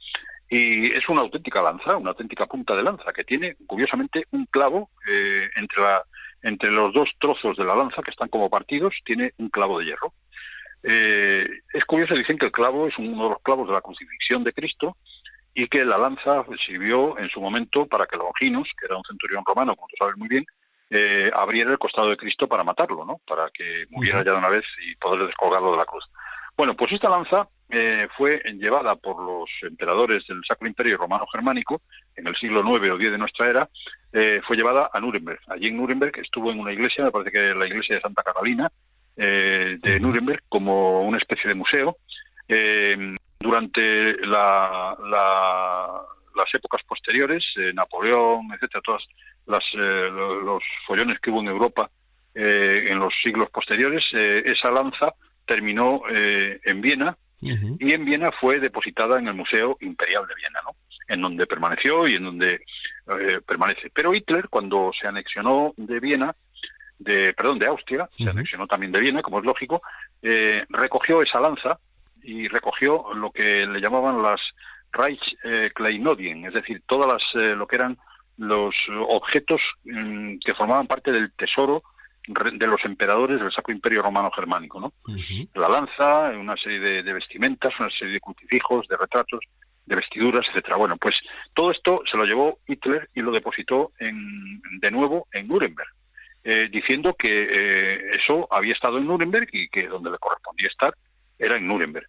Y 0.48 0.92
es 0.92 1.08
una 1.08 1.22
auténtica 1.22 1.60
lanza, 1.60 1.96
una 1.96 2.10
auténtica 2.10 2.46
punta 2.46 2.76
de 2.76 2.84
lanza, 2.84 3.12
que 3.12 3.24
tiene 3.24 3.56
curiosamente 3.66 4.26
un 4.30 4.46
clavo 4.46 4.90
eh, 5.08 5.48
entre 5.56 5.82
la 5.82 6.04
entre 6.42 6.70
los 6.70 6.92
dos 6.92 7.10
trozos 7.18 7.56
de 7.56 7.64
la 7.64 7.74
lanza, 7.74 8.02
que 8.02 8.12
están 8.12 8.28
como 8.28 8.48
partidos, 8.48 8.94
tiene 9.04 9.32
un 9.38 9.48
clavo 9.48 9.80
de 9.80 9.86
hierro. 9.86 10.12
Eh, 10.82 11.48
es 11.72 11.84
curioso, 11.84 12.14
dicen 12.14 12.38
que 12.38 12.46
el 12.46 12.52
clavo 12.52 12.86
es 12.86 12.96
uno 12.98 13.24
de 13.24 13.30
los 13.30 13.42
clavos 13.42 13.66
de 13.66 13.74
la 13.74 13.80
crucifixión 13.80 14.44
de 14.44 14.52
Cristo 14.52 14.96
y 15.54 15.66
que 15.66 15.84
la 15.84 15.98
lanza 15.98 16.44
sirvió 16.64 17.18
en 17.18 17.28
su 17.30 17.40
momento 17.40 17.86
para 17.86 18.06
que 18.06 18.16
Longinus, 18.16 18.68
que 18.78 18.86
era 18.86 18.96
un 18.96 19.02
centurión 19.04 19.42
romano, 19.44 19.74
como 19.74 19.88
tú 19.88 19.96
sabes 19.98 20.16
muy 20.16 20.28
bien, 20.28 20.46
eh, 20.90 21.30
abriera 21.34 21.72
el 21.72 21.78
costado 21.78 22.10
de 22.10 22.16
Cristo 22.16 22.46
para 22.46 22.62
matarlo, 22.62 23.04
¿no? 23.04 23.20
Para 23.26 23.50
que 23.50 23.86
muriera 23.90 24.18
ya 24.18 24.32
de 24.32 24.38
una 24.38 24.48
vez 24.50 24.64
y 24.86 24.94
poder 24.96 25.26
descolgarlo 25.26 25.72
de 25.72 25.78
la 25.78 25.84
cruz. 25.84 26.04
Bueno, 26.56 26.76
pues 26.76 26.92
esta 26.92 27.08
lanza 27.08 27.48
eh, 27.68 28.06
fue 28.16 28.40
llevada 28.58 28.94
por 28.94 29.20
los 29.20 29.50
emperadores 29.62 30.24
del 30.28 30.40
Sacro 30.46 30.68
Imperio 30.68 30.98
Romano 30.98 31.26
Germánico 31.32 31.82
en 32.14 32.28
el 32.28 32.36
siglo 32.36 32.60
IX 32.60 32.90
o 32.90 32.94
X 32.94 33.10
de 33.10 33.18
nuestra 33.18 33.50
era, 33.50 33.68
eh, 34.12 34.40
fue 34.46 34.56
llevada 34.56 34.88
a 34.92 35.00
Nuremberg. 35.00 35.40
Allí 35.48 35.66
en 35.68 35.76
Nuremberg 35.76 36.16
estuvo 36.20 36.52
en 36.52 36.60
una 36.60 36.72
iglesia, 36.72 37.04
me 37.04 37.10
parece 37.10 37.32
que 37.32 37.54
la 37.56 37.66
iglesia 37.66 37.96
de 37.96 38.02
Santa 38.02 38.22
Catalina 38.22 38.70
eh, 39.16 39.78
de 39.82 39.98
Nuremberg, 39.98 40.44
como 40.48 41.00
una 41.00 41.18
especie 41.18 41.48
de 41.48 41.54
museo. 41.56 41.98
durante 43.40 44.16
las 44.26 45.34
épocas 46.54 46.82
posteriores, 46.86 47.44
Napoleón, 47.74 48.48
etcétera, 48.54 48.80
todos 48.84 49.08
los 49.46 50.62
follones 50.86 51.18
que 51.18 51.30
hubo 51.30 51.40
en 51.40 51.48
Europa 51.48 51.90
en 52.34 52.98
los 52.98 53.12
siglos 53.22 53.50
posteriores, 53.50 54.04
esa 54.12 54.70
lanza 54.70 55.14
terminó 55.46 56.02
en 56.08 56.80
Viena, 56.80 57.16
y 57.40 57.92
en 57.92 58.04
Viena 58.04 58.30
fue 58.32 58.58
depositada 58.58 59.18
en 59.18 59.28
el 59.28 59.34
Museo 59.34 59.76
Imperial 59.80 60.26
de 60.26 60.34
Viena, 60.34 60.60
¿no? 60.64 60.74
en 61.08 61.20
donde 61.20 61.46
permaneció 61.46 62.06
y 62.08 62.14
en 62.14 62.24
donde 62.24 62.60
eh, 63.06 63.40
permanece. 63.46 63.90
Pero 63.94 64.14
Hitler, 64.14 64.48
cuando 64.48 64.90
se 65.00 65.06
anexionó 65.06 65.72
de 65.76 66.00
Viena, 66.00 66.34
de, 66.98 67.32
perdón, 67.34 67.58
de 67.58 67.66
Austria, 67.66 68.08
se 68.16 68.28
anexionó 68.28 68.66
también 68.66 68.92
de 68.92 69.00
Viena, 69.00 69.22
como 69.22 69.38
es 69.38 69.44
lógico, 69.44 69.82
eh, 70.22 70.64
recogió 70.70 71.22
esa 71.22 71.40
lanza 71.40 71.78
y 72.22 72.48
recogió 72.48 73.14
lo 73.14 73.30
que 73.30 73.66
le 73.66 73.80
llamaban 73.80 74.22
las 74.22 74.40
Reichskleinodien, 74.92 76.44
eh, 76.44 76.48
es 76.48 76.54
decir, 76.54 76.82
todas 76.86 77.06
las, 77.12 77.56
lo 77.56 77.66
que 77.66 77.76
eran 77.76 77.98
los 78.38 78.74
objetos 79.08 79.62
mm, 79.84 80.38
que 80.44 80.54
formaban 80.54 80.86
parte 80.86 81.12
del 81.12 81.32
tesoro 81.32 81.82
de 82.26 82.66
los 82.66 82.84
emperadores 82.84 83.40
del 83.40 83.52
Sacro 83.52 83.74
Imperio 83.74 84.02
Romano 84.02 84.30
Germánico, 84.34 84.80
¿no? 84.80 84.92
La 85.54 85.68
lanza, 85.68 86.30
una 86.36 86.56
serie 86.56 87.02
de, 87.02 87.12
vestimentas, 87.12 87.72
una 87.78 87.90
serie 87.90 88.14
de 88.14 88.20
crucifijos, 88.20 88.88
de 88.88 88.96
retratos, 88.96 89.40
de 89.84 89.96
vestiduras, 89.96 90.46
etcétera. 90.48 90.76
Bueno, 90.76 90.96
pues 90.96 91.14
todo 91.54 91.70
esto 91.70 92.02
se 92.10 92.16
lo 92.16 92.24
llevó 92.24 92.58
Hitler 92.66 93.08
y 93.14 93.20
lo 93.20 93.30
depositó 93.30 93.92
en, 93.98 94.60
de 94.80 94.90
nuevo 94.90 95.28
en 95.32 95.46
Nuremberg, 95.46 95.88
eh, 96.42 96.68
diciendo 96.70 97.14
que 97.14 97.48
eh, 97.48 98.10
eso 98.12 98.48
había 98.50 98.72
estado 98.72 98.98
en 98.98 99.06
Nuremberg 99.06 99.48
y 99.52 99.68
que 99.68 99.86
donde 99.86 100.10
le 100.10 100.18
correspondía 100.18 100.68
estar 100.68 100.94
era 101.38 101.56
en 101.56 101.68
Nuremberg. 101.68 102.08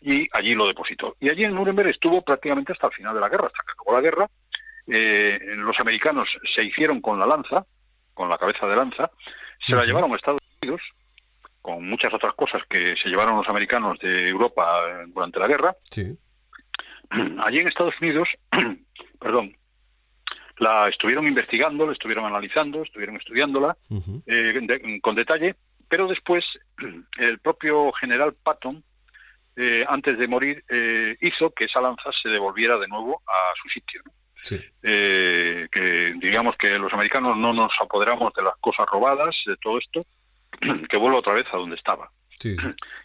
Y 0.00 0.28
allí 0.32 0.54
lo 0.54 0.66
depositó. 0.66 1.16
Y 1.20 1.28
allí 1.28 1.44
en 1.44 1.54
Nuremberg 1.54 1.88
estuvo 1.88 2.22
prácticamente 2.22 2.72
hasta 2.72 2.86
el 2.86 2.92
final 2.94 3.14
de 3.14 3.20
la 3.20 3.28
guerra, 3.28 3.46
hasta 3.46 3.64
que 3.66 3.72
acabó 3.72 3.92
la 3.92 4.00
guerra. 4.00 4.30
Eh, 4.86 5.38
los 5.56 5.78
americanos 5.80 6.28
se 6.54 6.64
hicieron 6.64 7.00
con 7.00 7.18
la 7.18 7.26
lanza, 7.26 7.66
con 8.14 8.28
la 8.28 8.38
cabeza 8.38 8.66
de 8.66 8.76
lanza, 8.76 9.10
se 9.66 9.74
la 9.74 9.84
llevaron 9.84 10.12
a 10.12 10.16
Estados 10.16 10.40
Unidos, 10.62 10.80
con 11.60 11.86
muchas 11.86 12.12
otras 12.14 12.32
cosas 12.34 12.62
que 12.68 12.96
se 12.96 13.08
llevaron 13.08 13.36
los 13.36 13.48
americanos 13.48 13.98
de 13.98 14.28
Europa 14.28 14.80
eh, 14.88 15.04
durante 15.08 15.38
la 15.38 15.48
guerra. 15.48 15.76
Allí 17.44 17.58
en 17.58 17.68
Estados 17.68 17.94
Unidos, 18.00 18.28
perdón, 19.20 19.56
la 20.58 20.88
estuvieron 20.88 21.26
investigando, 21.26 21.86
la 21.86 21.92
estuvieron 21.92 22.24
analizando, 22.24 22.82
estuvieron 22.82 23.16
estudiándola 23.16 23.76
eh, 24.26 25.00
con 25.02 25.14
detalle, 25.14 25.56
pero 25.88 26.06
después 26.08 26.44
el 27.18 27.38
propio 27.38 27.92
general 27.92 28.34
Patton, 28.42 28.82
eh, 29.56 29.84
antes 29.88 30.16
de 30.16 30.28
morir, 30.28 30.64
hizo 31.20 31.50
que 31.50 31.64
esa 31.64 31.80
lanza 31.80 32.10
se 32.22 32.28
devolviera 32.28 32.78
de 32.78 32.88
nuevo 32.88 33.22
a 33.26 33.52
su 33.60 33.68
sitio. 33.68 34.02
Eh, 34.82 35.68
que 35.70 36.14
digamos 36.20 36.56
que 36.56 36.78
los 36.78 36.92
americanos 36.92 37.36
no 37.36 37.52
nos 37.52 37.72
apoderamos 37.80 38.32
de 38.34 38.42
las 38.42 38.56
cosas 38.60 38.86
robadas, 38.90 39.34
de 39.46 39.56
todo 39.56 39.78
esto, 39.78 40.06
que 40.88 40.96
vuelva 40.96 41.18
otra 41.18 41.34
vez 41.34 41.46
a 41.52 41.56
donde 41.56 41.76
estaba. 41.76 42.10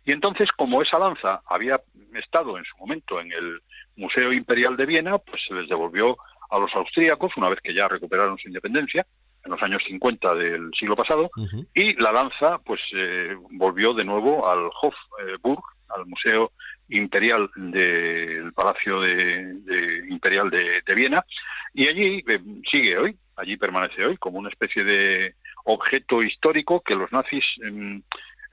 Y 0.05 0.11
entonces, 0.11 0.51
como 0.51 0.81
esa 0.81 0.99
lanza 0.99 1.41
había 1.47 1.81
estado 2.13 2.57
en 2.57 2.63
su 2.65 2.77
momento 2.77 3.19
en 3.19 3.31
el 3.31 3.61
Museo 3.95 4.31
Imperial 4.31 4.77
de 4.77 4.85
Viena, 4.85 5.17
pues 5.17 5.41
se 5.47 5.55
les 5.55 5.67
devolvió 5.67 6.17
a 6.49 6.59
los 6.59 6.73
austríacos, 6.75 7.35
una 7.35 7.49
vez 7.49 7.59
que 7.61 7.73
ya 7.73 7.87
recuperaron 7.87 8.37
su 8.37 8.47
independencia, 8.47 9.05
en 9.43 9.51
los 9.51 9.61
años 9.61 9.83
50 9.87 10.35
del 10.35 10.71
siglo 10.77 10.95
pasado, 10.95 11.29
y 11.73 11.99
la 12.01 12.11
lanza 12.11 12.59
pues 12.59 12.79
eh, 12.95 13.35
volvió 13.51 13.93
de 13.93 14.05
nuevo 14.05 14.47
al 14.47 14.69
Hofburg, 14.81 15.63
al 15.95 16.05
Museo 16.05 16.51
Imperial 16.89 17.49
del 17.55 18.53
Palacio 18.53 19.01
de, 19.01 20.05
Imperial 20.09 20.49
de, 20.49 20.95
Viena, 20.95 21.25
y 21.73 21.87
allí 21.87 22.23
eh, 22.27 22.39
sigue 22.69 22.97
hoy, 22.97 23.17
allí 23.35 23.57
permanece 23.57 24.05
hoy 24.05 24.17
como 24.17 24.39
una 24.39 24.49
especie 24.49 24.83
de 24.83 25.35
objeto 25.65 26.21
histórico 26.23 26.81
que 26.81 26.95
los 26.95 27.11
nazis... 27.11 27.45
Em, 27.63 28.01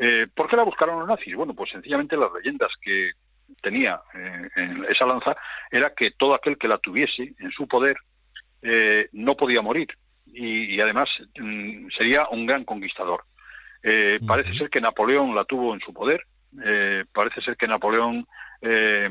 eh, 0.02 0.26
¿Por 0.34 0.48
qué 0.48 0.56
la 0.56 0.62
buscaron 0.62 1.00
los 1.00 1.08
nazis? 1.08 1.34
Bueno, 1.34 1.52
pues 1.54 1.70
sencillamente 1.70 2.16
las 2.16 2.30
leyendas 2.32 2.70
que 2.80 3.10
tenía 3.60 4.00
en 4.56 4.86
esa 4.88 5.04
lanza 5.04 5.36
era 5.70 5.92
que 5.92 6.12
todo 6.12 6.32
aquel 6.32 6.56
que 6.56 6.68
la 6.68 6.78
tuviese 6.78 7.34
en 7.38 7.50
su 7.50 7.68
poder 7.68 7.98
no 9.12 9.36
podía 9.36 9.60
morir, 9.60 9.88
y, 10.32 10.80
además 10.80 11.08
mm, 11.38 11.88
sería 11.96 12.28
un 12.30 12.46
gran 12.46 12.64
conquistador. 12.64 13.24
Eh, 13.82 14.20
parece 14.26 14.54
ser 14.54 14.68
que 14.68 14.80
Napoleón 14.80 15.34
la 15.34 15.44
tuvo 15.44 15.74
en 15.74 15.80
su 15.80 15.92
poder, 15.92 16.26
eh, 16.64 17.04
parece 17.12 17.40
ser 17.40 17.56
que 17.56 17.68
Napoleón 17.68 18.26
eh, 18.60 19.08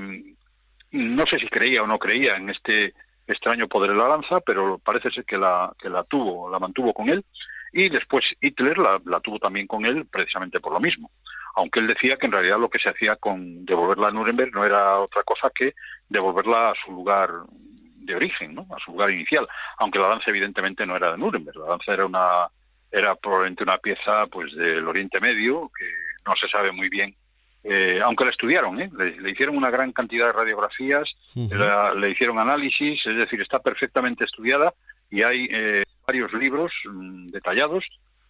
no 0.91 1.25
sé 1.25 1.39
si 1.39 1.47
creía 1.47 1.83
o 1.83 1.87
no 1.87 1.99
creía 1.99 2.35
en 2.35 2.49
este 2.49 2.93
extraño 3.27 3.67
poder 3.67 3.91
de 3.91 3.97
la 3.97 4.07
lanza, 4.07 4.41
pero 4.41 4.79
parece 4.79 5.11
ser 5.11 5.25
que 5.25 5.37
la, 5.37 5.71
tuvo, 6.07 6.49
la 6.49 6.59
mantuvo 6.59 6.93
con 6.93 7.09
él, 7.09 7.23
y 7.71 7.89
después 7.89 8.25
Hitler 8.41 8.77
la, 8.77 8.99
la 9.05 9.19
tuvo 9.19 9.37
también 9.37 9.67
con 9.67 9.85
él 9.85 10.05
precisamente 10.05 10.59
por 10.59 10.73
lo 10.73 10.79
mismo. 10.79 11.11
Aunque 11.55 11.79
él 11.79 11.87
decía 11.87 12.17
que 12.17 12.25
en 12.25 12.31
realidad 12.31 12.59
lo 12.59 12.69
que 12.69 12.79
se 12.79 12.89
hacía 12.89 13.15
con 13.15 13.65
devolverla 13.65 14.07
a 14.07 14.11
Nuremberg 14.11 14.53
no 14.53 14.65
era 14.65 14.99
otra 14.99 15.23
cosa 15.23 15.51
que 15.53 15.75
devolverla 16.07 16.71
a 16.71 16.73
su 16.83 16.91
lugar 16.91 17.29
de 17.51 18.15
origen, 18.15 18.55
¿no? 18.55 18.65
a 18.75 18.79
su 18.83 18.91
lugar 18.91 19.11
inicial, 19.11 19.47
aunque 19.77 19.99
la 19.99 20.07
danza 20.07 20.31
evidentemente 20.31 20.85
no 20.87 20.95
era 20.95 21.11
de 21.11 21.17
Nuremberg, 21.17 21.57
la 21.57 21.67
danza 21.67 21.93
era 21.93 22.05
una 22.05 22.47
era 22.91 23.13
probablemente 23.13 23.61
una 23.61 23.77
pieza 23.77 24.25
pues 24.27 24.51
del 24.55 24.87
Oriente 24.87 25.19
Medio 25.19 25.69
que 25.77 25.85
no 26.25 26.33
se 26.35 26.49
sabe 26.49 26.71
muy 26.71 26.89
bien 26.89 27.15
eh, 27.63 27.99
aunque 28.03 28.25
la 28.25 28.31
estudiaron, 28.31 28.79
¿eh? 28.79 28.89
le, 28.97 29.29
hicieron 29.29 29.57
una 29.57 29.69
gran 29.69 29.91
cantidad 29.91 30.27
de 30.27 30.33
radiografías, 30.33 31.09
le 31.35 32.09
hicieron 32.09 32.39
análisis, 32.39 32.99
es 33.05 33.15
decir, 33.15 33.41
está 33.41 33.59
perfectamente 33.59 34.23
estudiada 34.23 34.73
y 35.09 35.23
hay 35.23 35.47
eh, 35.51 35.83
varios 36.07 36.31
libros 36.33 36.71
mm, 36.85 37.27
detallados 37.27 37.83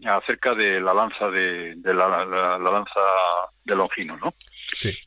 acerca 0.06 0.56
de 0.56 0.80
la 0.80 0.94
lanza 0.94 1.30
de, 1.30 1.76
la, 1.84 2.26
la, 2.26 2.58
lanza 2.58 3.02
de 3.66 3.76
Longino, 3.76 4.18
¿no? 4.18 4.34
Sí. 4.74 4.98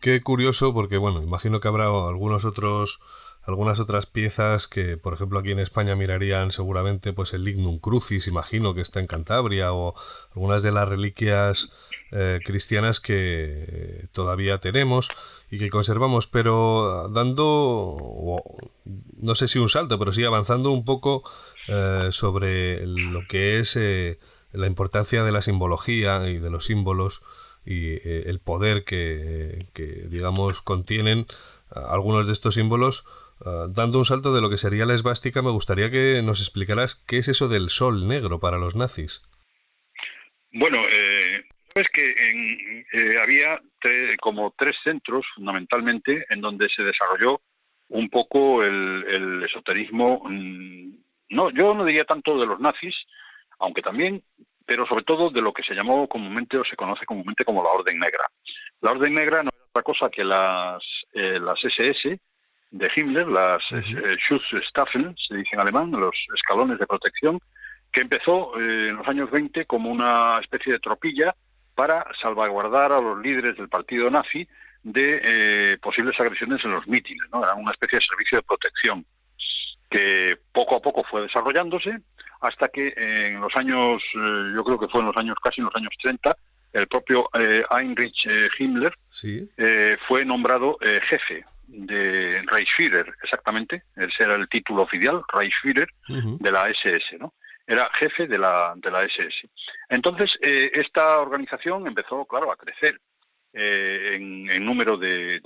Qué 0.00 0.20
curioso, 0.20 0.74
porque 0.74 0.96
bueno, 0.96 1.22
imagino 1.22 1.60
que 1.60 1.68
habrá 1.68 1.84
algunos 1.84 2.44
otros 2.44 3.00
algunas 3.42 3.80
otras 3.80 4.06
piezas 4.06 4.68
que, 4.68 4.96
por 4.96 5.14
ejemplo, 5.14 5.38
aquí 5.38 5.50
en 5.50 5.58
España 5.58 5.96
mirarían 5.96 6.52
seguramente 6.52 7.12
pues 7.12 7.32
el 7.32 7.44
Lignum 7.44 7.78
Crucis, 7.78 8.26
imagino 8.26 8.74
que 8.74 8.82
está 8.82 9.00
en 9.00 9.06
Cantabria, 9.06 9.72
o 9.72 9.94
algunas 10.34 10.62
de 10.62 10.72
las 10.72 10.88
reliquias 10.88 11.72
eh, 12.12 12.40
cristianas 12.44 13.00
que 13.00 14.08
todavía 14.12 14.58
tenemos 14.58 15.08
y 15.50 15.58
que 15.58 15.70
conservamos, 15.70 16.26
pero 16.26 17.08
dando, 17.08 18.54
no 19.16 19.34
sé 19.34 19.48
si 19.48 19.58
un 19.58 19.68
salto, 19.68 19.98
pero 19.98 20.12
sí 20.12 20.24
avanzando 20.24 20.70
un 20.70 20.84
poco 20.84 21.24
eh, 21.68 22.08
sobre 22.10 22.86
lo 22.86 23.26
que 23.26 23.58
es 23.58 23.74
eh, 23.76 24.18
la 24.52 24.66
importancia 24.66 25.24
de 25.24 25.32
la 25.32 25.42
simbología 25.42 26.28
y 26.28 26.38
de 26.38 26.50
los 26.50 26.66
símbolos 26.66 27.22
y 27.64 28.00
el 28.06 28.40
poder 28.40 28.84
que, 28.84 29.66
que 29.74 30.06
digamos 30.08 30.62
contienen 30.62 31.26
algunos 31.70 32.26
de 32.26 32.32
estos 32.32 32.54
símbolos 32.54 33.04
Ah, 33.44 33.66
dando 33.68 33.98
un 33.98 34.04
salto 34.04 34.34
de 34.34 34.40
lo 34.40 34.50
que 34.50 34.58
sería 34.58 34.86
la 34.86 34.94
esvástica, 34.94 35.42
me 35.42 35.50
gustaría 35.50 35.90
que 35.90 36.20
nos 36.22 36.40
explicaras 36.40 36.96
qué 37.06 37.18
es 37.18 37.28
eso 37.28 37.48
del 37.48 37.70
sol 37.70 38.06
negro 38.06 38.38
para 38.38 38.58
los 38.58 38.76
nazis. 38.76 39.22
Bueno, 40.52 40.78
eh, 40.92 41.44
sabes 41.72 41.88
que 41.90 42.84
eh, 42.92 43.18
había 43.22 43.60
como 44.20 44.54
tres 44.58 44.74
centros 44.84 45.24
fundamentalmente 45.34 46.26
en 46.28 46.40
donde 46.40 46.68
se 46.68 46.82
desarrolló 46.82 47.40
un 47.88 48.10
poco 48.10 48.62
el, 48.62 49.42
esoterismo. 49.44 50.22
Mm, 50.24 50.94
no, 51.30 51.50
yo 51.50 51.74
no 51.74 51.84
diría 51.84 52.04
tanto 52.04 52.38
de 52.38 52.46
los 52.46 52.60
nazis, 52.60 52.94
aunque 53.58 53.80
también, 53.80 54.22
pero 54.66 54.86
sobre 54.86 55.04
todo 55.04 55.30
de 55.30 55.40
lo 55.40 55.52
que 55.52 55.62
se 55.62 55.74
llamó 55.74 56.08
comúnmente 56.08 56.58
o 56.58 56.64
se 56.64 56.76
conoce 56.76 57.06
comúnmente 57.06 57.44
como 57.44 57.62
la 57.62 57.70
Orden 57.70 57.98
Negra. 57.98 58.24
La 58.80 58.92
Orden 58.92 59.14
Negra 59.14 59.42
no 59.42 59.50
era 59.50 59.64
otra 59.70 59.82
cosa 59.82 60.10
que 60.10 60.24
las, 60.24 60.82
eh, 61.14 61.38
las 61.40 61.64
SS, 61.64 62.20
de 62.70 62.90
Himmler, 62.94 63.26
las 63.26 63.60
uh 63.72 63.80
Schutzstaffen, 64.16 65.14
se 65.16 65.36
dice 65.36 65.50
en 65.52 65.60
alemán, 65.60 65.90
los 65.90 66.14
escalones 66.34 66.78
de 66.78 66.86
protección, 66.86 67.40
que 67.90 68.02
empezó 68.02 68.58
eh, 68.60 68.88
en 68.88 68.96
los 68.96 69.08
años 69.08 69.30
20 69.30 69.66
como 69.66 69.90
una 69.90 70.38
especie 70.40 70.72
de 70.72 70.78
tropilla 70.78 71.34
para 71.74 72.06
salvaguardar 72.22 72.92
a 72.92 73.00
los 73.00 73.20
líderes 73.20 73.56
del 73.56 73.68
partido 73.68 74.10
nazi 74.10 74.46
de 74.82 75.20
eh, 75.22 75.78
posibles 75.82 76.18
agresiones 76.20 76.64
en 76.64 76.72
los 76.72 76.86
mítines. 76.86 77.26
¿no? 77.32 77.42
Era 77.42 77.54
una 77.54 77.72
especie 77.72 77.98
de 77.98 78.04
servicio 78.04 78.38
de 78.38 78.42
protección 78.42 79.04
que 79.90 80.38
poco 80.52 80.76
a 80.76 80.82
poco 80.82 81.02
fue 81.10 81.22
desarrollándose 81.22 81.98
hasta 82.40 82.68
que 82.68 82.94
en 82.96 83.40
los 83.40 83.54
años, 83.56 84.00
yo 84.14 84.64
creo 84.64 84.78
que 84.78 84.88
fue 84.88 85.00
en 85.00 85.08
los 85.08 85.16
años 85.16 85.36
casi 85.42 85.60
en 85.60 85.66
los 85.66 85.74
años 85.74 85.90
30, 86.00 86.34
el 86.72 86.86
propio 86.86 87.28
Heinrich 87.70 88.26
Himmler 88.58 88.94
fue 90.06 90.24
nombrado 90.24 90.78
jefe 90.80 91.44
de 91.70 92.42
Reichsführer, 92.42 93.14
exactamente, 93.22 93.84
ese 93.96 94.24
era 94.24 94.34
el 94.34 94.48
título 94.48 94.82
oficial, 94.82 95.22
Reichsführer 95.32 95.88
de 96.08 96.52
la 96.52 96.68
SS, 96.68 97.18
¿no? 97.18 97.34
Era 97.66 97.88
jefe 97.94 98.26
de 98.26 98.38
la, 98.38 98.74
de 98.76 98.90
la 98.90 99.04
SS. 99.04 99.48
Entonces, 99.88 100.36
eh, 100.42 100.70
esta 100.74 101.20
organización 101.20 101.86
empezó, 101.86 102.24
claro, 102.24 102.50
a 102.50 102.56
crecer 102.56 103.00
eh, 103.52 104.14
en, 104.14 104.64
número 104.64 104.96
de, 104.96 105.40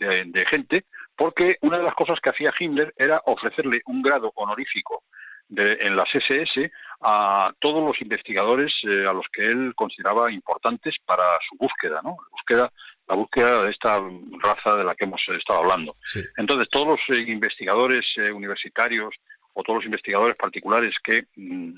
gente, 0.49 0.87
porque 1.16 1.59
una 1.61 1.79
de 1.79 1.85
las 1.85 1.95
cosas 1.95 2.18
que 2.22 2.31
hacía 2.31 2.53
Himmler 2.59 2.93
era 2.97 3.20
ofrecerle 3.27 3.83
un 3.87 4.03
grado 4.03 4.33
honorífico 4.35 5.05
de, 5.49 5.79
en 5.81 5.97
las 5.97 6.09
SS 6.14 6.70
a 7.03 7.53
todos 7.59 7.85
los 7.85 8.01
investigadores 8.01 8.72
eh, 8.85 9.07
a 9.07 9.12
los 9.12 9.27
que 9.31 9.47
él 9.47 9.75
consideraba 9.75 10.33
importantes 10.33 10.95
para 11.05 11.25
su 11.49 11.57
búsqueda, 11.57 12.01
¿no? 12.03 12.11
La 12.11 12.29
búsqueda 12.31 12.72
la 13.09 13.14
búsqueda 13.16 13.64
de 13.64 13.70
esta 13.70 14.00
raza 14.40 14.76
de 14.76 14.84
la 14.84 14.94
que 14.94 15.05
hemos 15.05 15.22
estado 15.28 15.61
hablando. 15.61 15.96
Entonces, 16.36 16.68
todos 16.70 16.86
los 16.86 17.18
eh, 17.18 17.24
investigadores 17.30 18.02
eh, 18.16 18.32
universitarios 18.32 19.14
o 19.52 19.62
todos 19.62 19.78
los 19.78 19.86
investigadores 19.86 20.36
particulares 20.36 20.94
que 21.02 21.26
mm, 21.36 21.74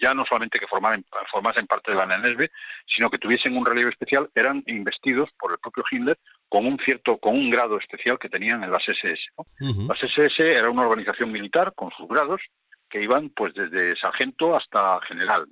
ya 0.00 0.14
no 0.14 0.24
solamente 0.26 0.58
que 0.58 0.66
formaran, 0.66 1.04
formasen 1.30 1.66
parte 1.66 1.92
de 1.92 1.98
la 1.98 2.06
NNSB, 2.06 2.48
sino 2.86 3.10
que 3.10 3.18
tuviesen 3.18 3.56
un 3.56 3.66
relieve 3.66 3.90
especial, 3.90 4.30
eran 4.34 4.62
investidos 4.66 5.28
por 5.38 5.52
el 5.52 5.58
propio 5.58 5.84
Hitler 5.90 6.18
con 6.48 6.66
un 6.66 6.78
cierto, 6.78 7.18
con 7.18 7.34
un 7.34 7.50
grado 7.50 7.78
especial 7.78 8.18
que 8.18 8.28
tenían 8.28 8.62
en 8.64 8.70
las 8.70 8.82
SS. 8.88 9.18
Las 9.58 10.02
SS 10.02 10.40
era 10.40 10.70
una 10.70 10.86
organización 10.86 11.30
militar 11.30 11.72
con 11.74 11.90
sus 11.90 12.08
grados 12.08 12.40
que 12.88 13.02
iban 13.02 13.28
pues 13.30 13.52
desde 13.54 13.96
sargento 13.96 14.56
hasta 14.56 15.00
general. 15.06 15.46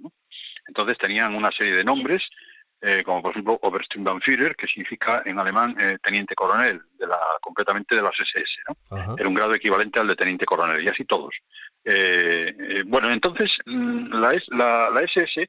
Entonces 0.69 0.97
tenían 0.97 1.35
una 1.35 1.51
serie 1.51 1.75
de 1.75 1.85
nombres 1.85 2.23
eh, 2.81 3.03
como 3.05 3.23
por 3.23 3.33
ejemplo 3.33 3.59
Obersturmbannführer, 3.63 4.55
que 4.55 4.67
significa 4.67 5.23
en 5.25 5.39
alemán 5.39 5.75
eh, 5.81 5.99
teniente 6.03 6.35
coronel, 6.35 6.81
de 6.99 7.07
la, 7.07 7.19
completamente 7.41 7.97
de 7.97 8.03
las 8.03 8.13
SS, 8.19 8.47
¿no? 8.69 9.17
Era 9.17 9.29
un 9.29 9.35
grado 9.35 9.55
equivalente 9.55 9.99
al 9.99 10.09
de 10.09 10.17
teniente 10.17 10.45
coronel, 10.45 10.85
y 10.85 10.89
así 10.89 11.05
todos. 11.05 11.35
Eh, 11.85 12.83
bueno, 12.87 13.11
entonces 13.11 13.57
mm, 13.65 14.13
la, 14.13 14.35
la, 14.49 14.91
la 14.91 15.01
SS 15.03 15.49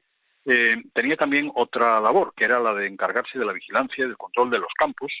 tenía 0.94 1.16
también 1.16 1.50
otra 1.54 2.00
labor, 2.00 2.32
que 2.34 2.46
era 2.46 2.58
la 2.58 2.72
de 2.72 2.86
encargarse 2.86 3.38
de 3.38 3.44
la 3.44 3.52
vigilancia 3.52 4.04
y 4.04 4.08
del 4.08 4.16
control 4.16 4.50
de 4.50 4.58
los 4.58 4.72
campos 4.78 5.12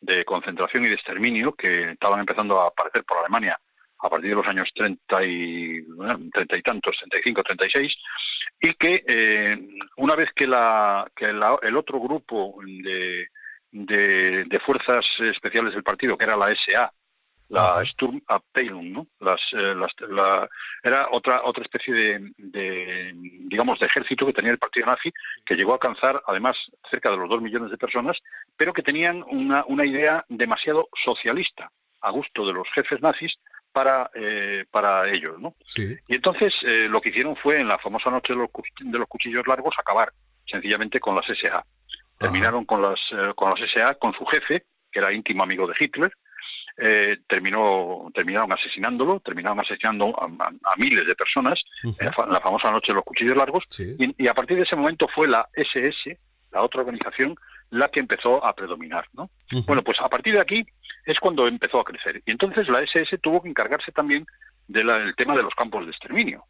de 0.00 0.24
concentración 0.24 0.84
y 0.84 0.88
de 0.88 0.94
exterminio 0.94 1.52
que 1.52 1.90
estaban 1.90 2.20
empezando 2.20 2.60
a 2.60 2.68
aparecer 2.68 3.02
por 3.04 3.18
Alemania 3.18 3.58
a 4.00 4.08
partir 4.08 4.30
de 4.30 4.36
los 4.36 4.46
años 4.46 4.70
30 4.74 5.24
y, 5.24 5.82
30 6.32 6.56
y 6.56 6.62
tantos, 6.62 6.96
35, 6.98 7.42
36, 7.42 7.96
y 8.60 8.74
que 8.74 9.04
eh, 9.06 9.56
una 9.96 10.14
vez 10.16 10.30
que, 10.32 10.46
la, 10.46 11.10
que 11.14 11.26
el 11.26 11.76
otro 11.76 12.00
grupo 12.00 12.56
de, 12.64 13.28
de, 13.70 14.60
fuerzas 14.64 15.04
especiales 15.20 15.74
del 15.74 15.82
partido, 15.82 16.16
que 16.16 16.24
era 16.24 16.36
la 16.36 16.54
SA, 16.54 16.92
la 17.48 17.82
Sturmabteilung, 17.86 18.92
¿no? 18.92 19.06
Las, 19.20 19.40
eh, 19.52 19.74
las, 19.74 19.90
la, 20.10 20.48
era 20.82 21.08
otra 21.12 21.42
otra 21.44 21.62
especie 21.62 21.94
de, 21.94 22.32
de, 22.36 23.12
digamos 23.14 23.78
de 23.78 23.86
ejército 23.86 24.26
que 24.26 24.34
tenía 24.34 24.52
el 24.52 24.58
partido 24.58 24.86
nazi 24.86 25.10
que 25.46 25.54
llegó 25.54 25.72
a 25.72 25.74
alcanzar 25.76 26.22
además 26.26 26.56
cerca 26.90 27.10
de 27.10 27.16
los 27.16 27.30
dos 27.30 27.40
millones 27.40 27.70
de 27.70 27.78
personas 27.78 28.18
pero 28.54 28.74
que 28.74 28.82
tenían 28.82 29.24
una, 29.30 29.64
una 29.66 29.86
idea 29.86 30.26
demasiado 30.28 30.90
socialista 31.02 31.72
a 32.02 32.10
gusto 32.10 32.46
de 32.46 32.52
los 32.52 32.68
jefes 32.74 33.00
nazis 33.00 33.32
para, 33.78 34.10
eh, 34.12 34.64
para 34.68 35.08
ellos. 35.08 35.38
¿no? 35.38 35.54
Y 35.76 36.14
entonces 36.16 36.52
eh, 36.66 36.88
lo 36.90 37.00
que 37.00 37.10
hicieron 37.10 37.36
fue 37.36 37.60
en 37.60 37.68
la 37.68 37.78
famosa 37.78 38.10
noche 38.10 38.32
de 38.32 38.40
los, 38.40 38.48
de 38.80 38.98
los 38.98 39.06
cuchillos 39.06 39.46
largos 39.46 39.72
acabar 39.78 40.12
sencillamente 40.44 40.98
con 40.98 41.14
las 41.14 41.26
SA. 41.26 41.64
Terminaron 42.18 42.64
con 42.64 42.82
las, 42.82 42.98
eh, 43.12 43.32
con 43.36 43.50
las 43.50 43.70
SA, 43.70 43.94
con 43.94 44.12
su 44.14 44.26
jefe, 44.26 44.64
que 44.90 44.98
era 44.98 45.12
íntimo 45.12 45.44
amigo 45.44 45.68
de 45.68 45.74
Hitler, 45.78 46.10
eh, 46.76 47.18
terminó, 47.28 48.10
terminaron 48.12 48.52
asesinándolo, 48.52 49.20
terminaron 49.20 49.60
asesinando 49.60 50.12
a, 50.20 50.76
miles 50.76 51.06
de 51.06 51.14
personas 51.14 51.60
en 51.84 52.32
la 52.32 52.40
famosa 52.40 52.72
noche 52.72 52.90
de 52.90 52.96
los 52.96 53.04
cuchillos 53.04 53.36
largos, 53.36 53.64
y, 53.78 54.26
a 54.26 54.34
partir 54.34 54.56
de 54.56 54.64
ese 54.64 54.74
momento 54.74 55.06
fue 55.14 55.28
la 55.28 55.48
SS, 55.52 56.18
la 56.50 56.62
otra 56.62 56.80
organización, 56.80 57.36
la 57.70 57.88
que 57.88 58.00
empezó 58.00 58.44
a 58.44 58.54
predominar. 58.56 59.06
¿no? 59.12 59.30
Bueno, 59.66 59.84
pues 59.84 60.00
a 60.00 60.08
partir 60.08 60.34
de 60.34 60.40
aquí 60.40 60.66
es 61.08 61.18
cuando 61.20 61.48
empezó 61.48 61.80
a 61.80 61.84
crecer. 61.84 62.22
Y 62.26 62.30
entonces 62.30 62.68
la 62.68 62.80
SS 62.80 63.18
tuvo 63.18 63.42
que 63.42 63.48
encargarse 63.48 63.90
también 63.92 64.26
del 64.66 65.14
tema 65.16 65.34
de 65.34 65.42
los 65.42 65.54
campos 65.54 65.86
de 65.86 65.90
exterminio, 65.90 66.44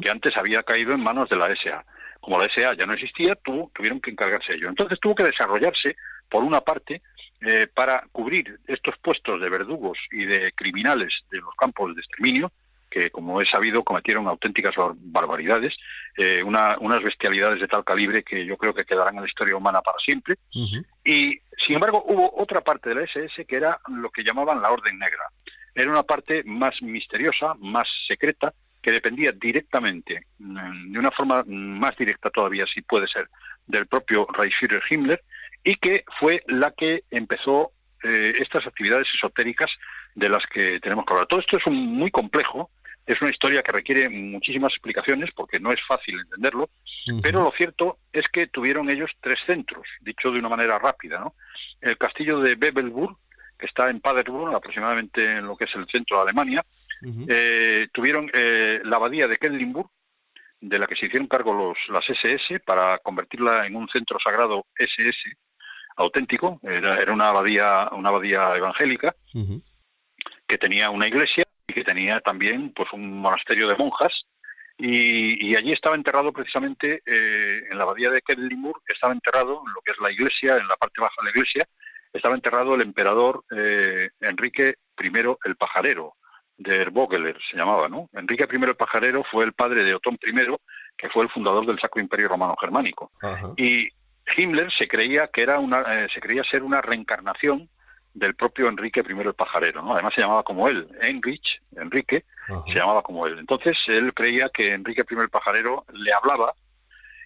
que 0.00 0.08
antes 0.08 0.36
había 0.36 0.62
caído 0.62 0.92
en 0.92 1.00
manos 1.00 1.28
de 1.28 1.36
la 1.36 1.48
SA. 1.48 1.84
Como 2.20 2.38
la 2.38 2.48
SA 2.48 2.74
ya 2.74 2.86
no 2.86 2.92
existía, 2.92 3.34
tuvo, 3.34 3.72
tuvieron 3.74 4.00
que 4.00 4.12
encargarse 4.12 4.52
de 4.52 4.58
ello. 4.58 4.68
Entonces 4.68 5.00
tuvo 5.00 5.16
que 5.16 5.24
desarrollarse, 5.24 5.96
por 6.28 6.44
una 6.44 6.60
parte, 6.60 7.02
eh, 7.40 7.66
para 7.74 8.06
cubrir 8.12 8.60
estos 8.68 8.94
puestos 8.98 9.40
de 9.40 9.50
verdugos 9.50 9.98
y 10.12 10.24
de 10.24 10.52
criminales 10.52 11.12
de 11.30 11.38
los 11.38 11.54
campos 11.56 11.94
de 11.94 12.00
exterminio, 12.00 12.52
que 12.88 13.10
como 13.10 13.40
he 13.40 13.46
sabido 13.46 13.82
cometieron 13.82 14.28
auténticas 14.28 14.74
barbaridades, 14.96 15.74
eh, 16.16 16.44
unas 16.44 17.02
bestialidades 17.02 17.60
de 17.60 17.66
tal 17.66 17.82
calibre 17.82 18.22
que 18.22 18.46
yo 18.46 18.56
creo 18.56 18.72
que 18.72 18.84
quedarán 18.84 19.16
en 19.16 19.22
la 19.22 19.28
historia 19.28 19.56
humana 19.56 19.82
para 19.82 19.98
siempre. 19.98 20.36
Y 21.04 21.40
sin 21.58 21.76
embargo 21.76 22.04
hubo 22.06 22.40
otra 22.40 22.60
parte 22.60 22.90
de 22.90 22.94
la 22.96 23.02
SS 23.02 23.44
que 23.44 23.56
era 23.56 23.78
lo 23.88 24.10
que 24.10 24.24
llamaban 24.24 24.62
la 24.62 24.70
Orden 24.70 24.98
Negra. 24.98 25.24
Era 25.74 25.90
una 25.90 26.02
parte 26.02 26.42
más 26.44 26.80
misteriosa, 26.82 27.54
más 27.58 27.86
secreta, 28.08 28.52
que 28.80 28.92
dependía 28.92 29.32
directamente, 29.32 30.26
mm, 30.38 30.92
de 30.92 30.98
una 30.98 31.10
forma 31.10 31.42
más 31.46 31.96
directa 31.96 32.30
todavía, 32.30 32.66
si 32.72 32.82
puede 32.82 33.08
ser, 33.08 33.28
del 33.66 33.86
propio 33.86 34.26
Reichsführer 34.30 34.82
Himmler, 34.88 35.22
y 35.64 35.76
que 35.76 36.04
fue 36.20 36.42
la 36.46 36.70
que 36.70 37.04
empezó 37.10 37.72
eh, 38.02 38.34
estas 38.38 38.66
actividades 38.66 39.06
esotéricas 39.14 39.70
de 40.14 40.28
las 40.28 40.46
que 40.46 40.78
tenemos 40.80 41.06
que 41.06 41.14
hablar. 41.14 41.26
Todo 41.26 41.40
esto 41.40 41.56
es 41.56 41.72
muy 41.72 42.10
complejo, 42.10 42.70
es 43.06 43.20
una 43.20 43.30
historia 43.30 43.62
que 43.62 43.72
requiere 43.72 44.08
muchísimas 44.08 44.72
explicaciones 44.72 45.30
porque 45.34 45.60
no 45.60 45.72
es 45.72 45.80
fácil 45.86 46.20
entenderlo, 46.20 46.70
pero 47.22 47.42
lo 47.42 47.52
cierto 47.52 47.98
es 48.12 48.26
que 48.28 48.46
tuvieron 48.46 48.88
ellos 48.88 49.10
tres 49.20 49.38
centros, 49.46 49.86
dicho 50.00 50.30
de 50.30 50.38
una 50.38 50.48
manera 50.48 50.78
rápida. 50.78 51.20
¿no? 51.20 51.34
El 51.80 51.98
castillo 51.98 52.40
de 52.40 52.54
Bebelburg, 52.54 53.16
que 53.58 53.66
está 53.66 53.90
en 53.90 54.00
Paderborn, 54.00 54.54
aproximadamente 54.54 55.36
en 55.36 55.46
lo 55.46 55.56
que 55.56 55.64
es 55.64 55.74
el 55.74 55.86
centro 55.86 56.16
de 56.16 56.22
Alemania, 56.22 56.64
eh, 57.28 57.88
tuvieron 57.92 58.30
eh, 58.32 58.80
la 58.84 58.96
abadía 58.96 59.28
de 59.28 59.36
Quedlinburg, 59.36 59.90
de 60.60 60.78
la 60.78 60.86
que 60.86 60.96
se 60.96 61.06
hicieron 61.06 61.28
cargo 61.28 61.52
los, 61.52 61.76
las 61.88 62.08
SS 62.08 62.60
para 62.60 62.96
convertirla 62.98 63.66
en 63.66 63.76
un 63.76 63.86
centro 63.88 64.18
sagrado 64.18 64.64
SS, 64.78 65.36
auténtico, 65.96 66.58
era, 66.62 66.98
era 66.98 67.12
una 67.12 67.28
abadía, 67.28 67.90
una 67.92 68.08
abadía 68.08 68.56
evangélica, 68.56 69.14
que 70.46 70.58
tenía 70.58 70.88
una 70.88 71.06
iglesia 71.06 71.44
y 71.66 71.72
que 71.72 71.84
tenía 71.84 72.20
también 72.20 72.72
pues 72.74 72.92
un 72.92 73.20
monasterio 73.20 73.68
de 73.68 73.76
monjas, 73.76 74.12
y, 74.76 75.54
allí 75.54 75.72
estaba 75.72 75.94
enterrado 75.94 76.32
precisamente, 76.32 77.00
eh, 77.06 77.62
en 77.70 77.78
la 77.78 77.84
abadía 77.84 78.10
de 78.10 78.22
Quedlinburg, 78.22 78.82
estaba 78.88 79.12
enterrado, 79.12 79.62
en 79.64 79.72
lo 79.72 79.80
que 79.82 79.92
es 79.92 79.98
la 80.00 80.10
iglesia, 80.10 80.56
en 80.56 80.66
la 80.66 80.76
parte 80.76 81.00
baja 81.00 81.14
de 81.18 81.24
la 81.24 81.30
iglesia, 81.30 81.68
estaba 82.12 82.34
enterrado 82.34 82.74
el 82.74 82.80
emperador 82.80 83.44
eh, 83.56 84.08
Enrique 84.20 84.74
I 85.00 85.10
el 85.44 85.56
Pajarero, 85.56 86.16
de 86.56 86.82
Erbogeler 86.82 87.36
se 87.50 87.56
llamaba, 87.56 87.88
¿no? 87.88 88.08
Enrique 88.12 88.46
I 88.50 88.64
el 88.64 88.76
Pajarero 88.76 89.24
fue 89.30 89.44
el 89.44 89.52
padre 89.52 89.84
de 89.84 89.94
Otón 89.94 90.18
I, 90.24 90.32
que 90.96 91.08
fue 91.10 91.24
el 91.24 91.30
fundador 91.30 91.66
del 91.66 91.78
Sacro 91.80 92.00
Imperio 92.00 92.28
Romano 92.28 92.56
Germánico. 92.60 93.12
Y 93.56 93.88
Himmler 94.36 94.72
se 94.72 94.88
creía 94.88 95.28
que 95.28 95.42
era 95.42 95.58
una, 95.58 95.80
eh, 95.80 96.08
se 96.12 96.20
creía 96.20 96.42
ser 96.44 96.62
una 96.62 96.80
reencarnación 96.80 97.68
del 98.14 98.34
propio 98.34 98.68
Enrique 98.68 99.02
I 99.06 99.20
el 99.20 99.34
pajarero, 99.34 99.82
¿no? 99.82 99.92
Además 99.92 100.14
se 100.14 100.20
llamaba 100.20 100.44
como 100.44 100.68
él, 100.68 100.88
Enrich, 101.02 101.60
Enrique, 101.76 102.24
se 102.66 102.74
llamaba 102.74 103.02
como 103.02 103.26
él. 103.26 103.38
Entonces 103.38 103.76
él 103.88 104.14
creía 104.14 104.48
que 104.48 104.72
Enrique 104.72 105.04
I 105.08 105.14
el 105.20 105.28
pajarero 105.28 105.84
le 105.92 106.12
hablaba 106.12 106.54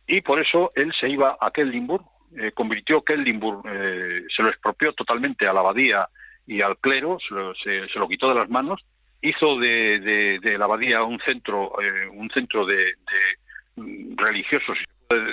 y 0.06 0.22
por 0.22 0.40
eso 0.40 0.72
él 0.74 0.92
se 0.98 1.10
iba 1.10 1.36
a 1.38 1.50
Kellinburg, 1.50 2.04
eh, 2.38 2.52
convirtió 2.52 3.04
Kellinburg, 3.04 3.62
eh, 3.70 4.24
se 4.34 4.42
lo 4.42 4.48
expropió 4.48 4.92
totalmente 4.94 5.46
a 5.46 5.52
la 5.52 5.60
abadía 5.60 6.08
y 6.46 6.62
al 6.62 6.78
clero, 6.78 7.18
se 7.62 7.98
lo, 7.98 8.08
quitó 8.08 8.30
de 8.30 8.36
las 8.36 8.48
manos, 8.48 8.82
hizo 9.20 9.58
de, 9.58 10.38
de, 10.40 10.58
la 10.58 10.64
abadía 10.64 11.02
un 11.02 11.20
centro, 11.20 11.74
un 12.12 12.30
centro 12.30 12.64
de, 12.64 12.76
de 12.76 13.76
mm, 13.76 14.16
religiosos, 14.16 14.78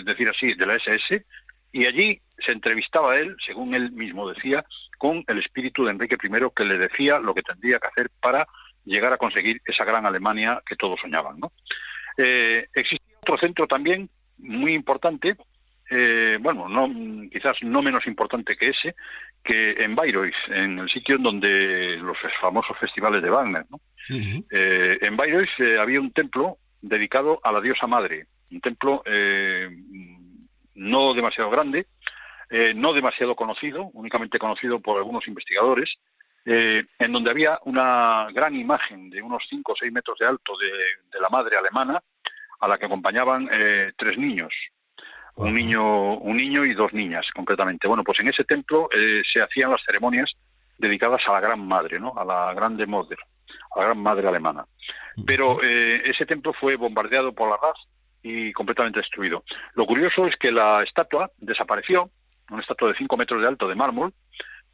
decir 0.03 0.27
así, 0.27 0.53
de 0.55 0.65
la 0.65 0.75
SS, 0.75 1.25
y 1.71 1.85
allí 1.85 2.21
se 2.43 2.51
entrevistaba 2.51 3.13
a 3.13 3.19
él, 3.19 3.35
según 3.45 3.73
él 3.75 3.91
mismo 3.91 4.29
decía, 4.29 4.65
con 4.97 5.23
el 5.27 5.39
espíritu 5.39 5.85
de 5.85 5.91
Enrique 5.91 6.17
I 6.21 6.29
que 6.55 6.65
le 6.65 6.77
decía 6.77 7.19
lo 7.19 7.33
que 7.33 7.41
tendría 7.41 7.79
que 7.79 7.87
hacer 7.87 8.09
para 8.19 8.47
llegar 8.85 9.11
a 9.13 9.17
conseguir 9.17 9.61
esa 9.65 9.83
gran 9.83 10.05
Alemania 10.05 10.61
que 10.65 10.75
todos 10.75 10.99
soñaban. 11.01 11.39
¿no? 11.39 11.51
Eh, 12.17 12.67
existía 12.73 13.17
otro 13.21 13.37
centro 13.37 13.67
también 13.67 14.09
muy 14.37 14.73
importante, 14.73 15.35
eh, 15.89 16.37
bueno, 16.41 16.67
no, 16.67 16.89
quizás 17.29 17.55
no 17.61 17.81
menos 17.81 18.05
importante 18.07 18.55
que 18.55 18.69
ese, 18.69 18.95
que 19.43 19.71
en 19.79 19.95
Bayreuth, 19.95 20.33
en 20.49 20.79
el 20.79 20.89
sitio 20.89 21.15
en 21.15 21.23
donde 21.23 21.97
los 21.97 22.17
famosos 22.39 22.77
festivales 22.79 23.21
de 23.21 23.29
Wagner. 23.29 23.65
¿no? 23.69 23.79
Eh, 24.51 24.97
en 25.01 25.17
Bayreuth 25.17 25.79
había 25.79 25.99
un 25.99 26.11
templo 26.11 26.57
dedicado 26.81 27.39
a 27.43 27.51
la 27.51 27.61
diosa 27.61 27.87
madre, 27.87 28.27
un 28.51 28.61
templo 28.61 29.03
no 30.75 31.13
demasiado 31.13 31.49
grande, 31.49 31.87
eh, 32.49 32.73
no 32.75 32.93
demasiado 32.93 33.35
conocido, 33.35 33.89
únicamente 33.93 34.39
conocido 34.39 34.79
por 34.79 34.97
algunos 34.97 35.27
investigadores, 35.27 35.95
eh, 36.45 36.83
en 36.99 37.11
donde 37.11 37.31
había 37.31 37.59
una 37.65 38.27
gran 38.33 38.55
imagen 38.55 39.09
de 39.09 39.21
unos 39.21 39.43
5 39.49 39.71
o 39.71 39.75
6 39.75 39.91
metros 39.91 40.17
de 40.19 40.27
alto 40.27 40.53
de, 40.57 41.19
la 41.19 41.29
madre 41.29 41.57
alemana, 41.57 42.01
a 42.59 42.67
la 42.67 42.77
que 42.77 42.85
acompañaban 42.85 43.49
eh, 43.51 43.93
tres 43.97 44.17
niños, 44.17 44.53
un 45.35 45.53
niño, 45.53 46.15
un 46.17 46.37
niño 46.37 46.63
y 46.65 46.73
dos 46.73 46.93
niñas, 46.93 47.25
concretamente. 47.33 47.87
Bueno, 47.87 48.03
pues 48.03 48.19
en 48.19 48.27
ese 48.29 48.43
templo 48.43 48.87
se 48.91 49.41
hacían 49.41 49.71
las 49.71 49.81
ceremonias 49.85 50.31
dedicadas 50.77 51.27
a 51.27 51.33
la 51.33 51.41
Gran 51.41 51.67
Madre, 51.67 51.99
¿no? 51.99 52.13
A 52.15 52.23
la 52.23 52.53
Grande 52.53 52.85
Mother, 52.85 53.17
a 53.75 53.79
la 53.79 53.85
Gran 53.85 53.97
Madre 53.97 54.27
alemana. 54.29 54.65
Pero 55.25 55.61
ese 55.61 56.25
templo 56.25 56.53
fue 56.53 56.77
bombardeado 56.77 57.33
por 57.33 57.49
la 57.49 57.57
RAF 57.57 57.77
y 58.25 58.51
completamente 58.53 58.99
destruido. 58.99 59.43
Lo 59.75 59.85
curioso 59.85 60.25
es 60.25 60.35
que 60.35 60.51
la 60.51 60.81
estatua 60.81 61.31
desapareció, 61.37 62.09
una 62.49 62.61
estatua 62.61 62.89
de 62.89 62.97
5 62.97 63.17
metros 63.17 63.41
de 63.41 63.47
alto 63.47 63.67
de 63.67 63.75
mármol, 63.75 64.13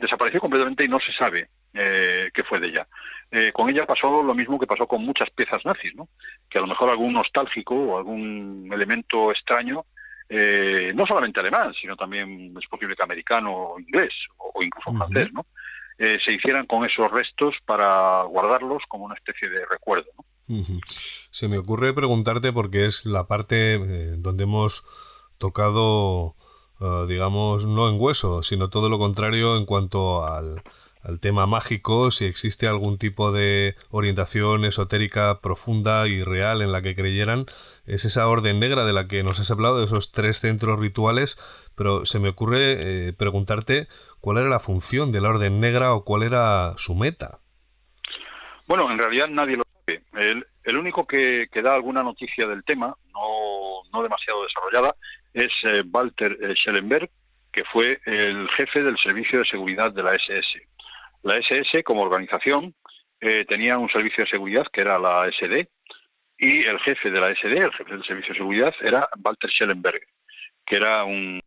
desapareció 0.02 0.40
completamente 0.40 0.84
y 0.84 0.88
no 0.88 1.00
se 1.00 1.14
sabe 1.14 1.50
eh, 1.74 2.30
qué 2.34 2.44
fue 2.44 2.60
de 2.60 2.68
ella. 2.68 2.88
Eh, 3.32 3.52
con 3.54 3.70
ella 3.70 3.86
pasó 3.86 4.22
lo 4.22 4.34
mismo 4.34 4.60
que 4.60 4.68
pasó 4.68 4.88
con 4.88 5.06
muchas 5.06 5.30
piezas 5.30 5.64
nazis, 5.64 5.96
¿no? 5.96 6.10
que 6.50 6.58
a 6.58 6.62
lo 6.62 6.68
mejor 6.68 6.90
algún 6.90 7.14
nostálgico 7.14 7.76
o 7.76 7.98
algún 7.98 8.70
elemento 8.74 9.32
extraño, 9.32 9.86
eh, 10.28 10.92
no 10.96 11.06
solamente 11.06 11.40
alemán, 11.40 11.74
sino 11.80 11.96
también 11.96 12.54
es 12.58 12.68
posible 12.68 12.96
que 12.96 13.04
americano 13.04 13.54
o 13.54 13.80
inglés 13.80 14.12
o, 14.38 14.62
incluso 14.62 14.94
francés, 14.94 15.32
¿no? 15.32 15.46
se 15.98 16.32
hicieran 16.32 16.66
con 16.66 16.84
esos 16.84 17.12
restos 17.12 17.56
para 17.64 18.24
guardarlos 18.24 18.82
como 18.90 19.06
una 19.06 19.14
especie 19.14 19.48
de 19.50 19.64
recuerdo. 19.70 20.10
¿no? 20.18 20.66
Se 21.30 21.48
me 21.48 21.60
ocurre 21.60 21.94
preguntarte 21.94 22.52
porque 22.52 22.88
es 22.88 23.06
la 23.06 23.28
parte 23.28 23.78
donde 24.18 24.46
hemos 24.46 24.84
tocado, 25.38 26.36
eh, 26.82 27.06
digamos, 27.08 27.66
no 27.66 27.90
en 27.90 27.96
hueso, 28.00 28.44
sino 28.44 28.70
todo 28.70 28.90
lo 28.90 28.98
contrario 29.00 29.56
en 29.58 29.66
cuanto 29.66 30.26
al, 30.26 30.64
tema 31.20 31.48
mágico, 31.48 32.12
si 32.12 32.26
existe 32.26 32.68
algún 32.68 33.00
tipo 33.00 33.32
de 33.32 33.76
orientación 33.90 34.66
esotérica 34.66 35.40
profunda 35.42 36.08
y 36.08 36.24
real 36.24 36.62
en 36.62 36.72
la 36.72 36.84
que 36.84 36.96
creyeran, 36.96 37.48
es 37.88 38.06
esa 38.06 38.28
orden 38.28 38.60
negra 38.60 38.86
de 38.86 38.94
la 38.94 39.08
que 39.08 39.24
nos 39.24 39.40
has 39.40 39.50
hablado, 39.50 39.80
de 39.80 39.86
esos 39.86 40.12
tres 40.12 40.42
centros 40.42 40.80
rituales, 40.80 41.40
pero 41.76 42.06
se 42.06 42.20
me 42.20 42.30
ocurre 42.30 43.08
eh, 43.08 43.14
preguntarte 43.14 43.88
cuál 44.20 44.38
era 44.38 44.50
la 44.50 44.60
función 44.60 45.12
de 45.12 45.22
la 45.22 45.30
orden 45.30 45.60
negra 45.60 45.96
o 45.96 46.04
cuál 46.04 46.22
era 46.22 46.76
su 46.78 46.94
meta. 46.94 47.40
Bueno, 48.68 48.92
en 48.92 49.00
realidad 49.00 49.28
nadie 49.28 49.58
lo 49.58 49.64
el, 50.14 50.78
único 50.78 51.06
que, 51.06 51.48
da 51.64 51.76
alguna 51.76 52.04
noticia 52.04 52.48
del 52.48 52.64
tema, 52.64 52.96
no, 53.14 54.04
demasiado 54.04 54.44
desarrollada, 54.44 54.96
es 55.34 55.52
eh, 55.64 55.84
Walter 55.92 56.38
eh, 56.42 56.54
Schellenberg, 56.56 57.10
que 57.52 57.64
fue 57.66 58.00
el 58.06 58.48
jefe 58.50 58.84
del 58.84 58.98
Servicio 58.98 59.40
de 59.40 59.46
Seguridad 59.46 59.92
de 59.92 60.04
la 60.04 60.16
SS. 60.16 60.68
La 61.24 61.38
SS, 61.38 61.84
como 61.84 62.02
organización, 62.02 62.74
eh, 63.20 63.46
tenía 63.48 63.78
un 63.78 63.90
servicio 63.90 64.24
de 64.24 64.30
seguridad 64.30 64.66
que 64.72 64.82
era 64.82 64.98
la 64.98 65.28
SD, 65.28 65.70
y 66.38 66.64
el 66.64 66.80
jefe 66.80 67.12
de 67.12 67.20
la 67.20 67.30
SD, 67.30 67.58
el 67.58 67.74
jefe 67.74 67.92
del 67.92 68.04
Servicio 68.04 68.34
de 68.34 68.40
Seguridad, 68.40 68.74
era 68.82 69.08
Walter 69.24 69.52
Schellenberg, 69.52 70.02
que 70.66 70.76
era 70.78 71.04
un 71.04 71.40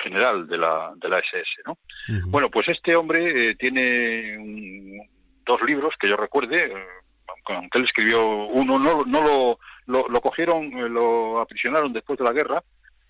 general 0.00 0.46
de 0.46 0.58
la, 0.58 0.92
de 0.96 1.08
la 1.08 1.18
SS. 1.18 1.62
¿no? 1.66 1.78
Bueno, 2.26 2.48
pues 2.48 2.68
este 2.68 2.94
hombre 2.94 3.56
tiene 3.56 4.38
dos 5.44 5.62
libros 5.62 5.94
que 5.98 6.08
yo 6.08 6.16
recuerde, 6.16 6.72
aunque 7.46 7.78
él 7.78 7.84
escribió 7.84 8.46
uno, 8.46 8.78
no, 8.78 9.02
no 9.04 9.58
lo, 9.86 10.08
lo, 10.08 10.20
cogieron, 10.20 10.64
eh, 10.64 10.88
lo 10.88 11.38
aprisionaron 11.38 11.92
después 11.92 12.18
de 12.18 12.24
la 12.24 12.32
guerra, 12.32 12.62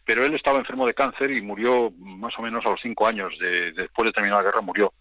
pero 0.06 0.24
él 0.24 0.34
estaba 0.34 0.60
enfermo 0.60 0.86
de 0.86 0.94
cáncer 0.94 1.32
y 1.32 1.42
murió 1.42 1.90
más 1.98 2.32
o 2.38 2.42
menos 2.42 2.64
a 2.64 2.70
los 2.70 2.80
cinco 2.80 3.06
años 3.08 3.36
de, 3.40 3.72
después 3.72 4.06
de 4.06 4.12
terminar 4.12 4.38
la 4.38 4.44
guerra, 4.44 4.60
murió. 4.60 4.94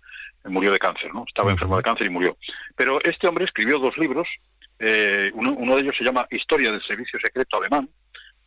murió 0.45 0.71
de 0.71 0.79
cáncer, 0.79 1.13
¿no? 1.13 1.23
Estaba 1.27 1.51
enfermo 1.51 1.77
de 1.77 1.83
cáncer 1.83 2.07
y 2.07 2.09
murió. 2.09 2.35
Pero 2.75 2.99
este 3.03 3.27
hombre 3.27 3.45
escribió 3.45 3.77
dos 3.77 3.95
libros, 3.97 4.27
eh, 4.79 5.31
uno, 5.35 5.75
de 5.75 5.81
ellos 5.81 5.95
se 5.95 6.03
llama 6.03 6.27
Historia 6.31 6.71
del 6.71 6.81
Servicio 6.81 7.19
Secreto 7.19 7.57
Alemán, 7.57 7.87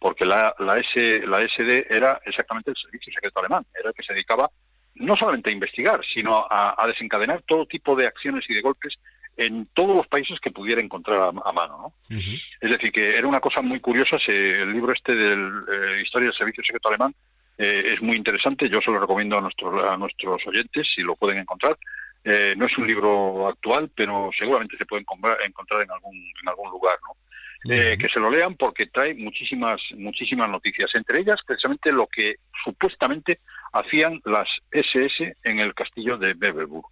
porque 0.00 0.26
la, 0.26 0.52
la, 0.58 0.78
S, 0.78 1.26
la 1.26 1.46
SD 1.46 1.86
era 1.88 2.20
exactamente 2.26 2.72
el 2.72 2.76
Servicio 2.76 3.12
Secreto 3.12 3.38
Alemán, 3.38 3.64
era 3.78 3.90
el 3.90 3.94
que 3.94 4.02
se 4.02 4.12
dedicaba 4.12 4.50
no 4.96 5.16
solamente 5.16 5.50
a 5.50 5.52
investigar, 5.52 6.00
sino 6.12 6.44
a, 6.50 6.84
desencadenar 6.88 7.42
todo 7.42 7.66
tipo 7.66 7.94
de 7.94 8.08
acciones 8.08 8.44
y 8.48 8.54
de 8.54 8.62
golpes 8.62 8.94
en 9.38 9.66
todos 9.72 9.96
los 9.96 10.06
países 10.08 10.38
que 10.40 10.50
pudiera 10.50 10.82
encontrar 10.82 11.32
a, 11.44 11.52
mano. 11.52 11.94
¿no? 12.10 12.16
Es 12.60 12.70
decir, 12.70 12.90
que 12.90 13.16
era 13.16 13.26
una 13.26 13.40
cosa 13.40 13.62
muy 13.62 13.78
curiosa, 13.78 14.18
el 14.26 14.72
libro 14.72 14.92
este 14.92 15.14
de 15.14 15.32
eh, 15.32 16.02
Historia 16.02 16.28
del 16.28 16.36
Servicio 16.36 16.64
Secreto 16.64 16.88
Alemán 16.88 17.14
eh, 17.56 17.92
es 17.94 18.02
muy 18.02 18.16
interesante, 18.16 18.68
yo 18.68 18.80
se 18.80 18.90
lo 18.90 18.98
recomiendo 18.98 19.38
a 19.38 19.40
nuestros, 19.40 19.84
a 19.84 19.96
nuestros 19.96 20.44
oyentes 20.44 20.88
si 20.92 21.02
lo 21.02 21.14
pueden 21.14 21.38
encontrar. 21.38 21.78
Eh, 22.24 22.54
no 22.56 22.66
es 22.66 22.76
un 22.76 22.86
libro 22.88 23.46
actual, 23.46 23.90
pero 23.94 24.30
seguramente 24.36 24.76
se 24.76 24.84
puede 24.86 25.02
encontrar, 25.02 25.82
en, 25.82 25.90
algún, 25.92 26.16
en 26.16 26.48
algún 26.48 26.70
lugar. 26.70 26.98
¿no? 27.06 27.14
que 27.60 28.08
se 28.12 28.20
lo 28.20 28.30
lean 28.30 28.54
porque 28.54 28.86
trae 28.86 29.14
muchísimas 29.14 29.80
muchísimas 29.96 30.48
noticias, 30.48 30.88
entre 30.94 31.18
ellas 31.18 31.38
precisamente 31.44 31.90
lo 31.90 32.06
que 32.06 32.36
supuestamente 32.64 33.40
hacían 33.72 34.20
las 34.24 34.48
SS 34.70 35.36
en 35.42 35.58
el 35.58 35.74
castillo 35.74 36.16
de 36.16 36.34
Beverburg. 36.34 36.86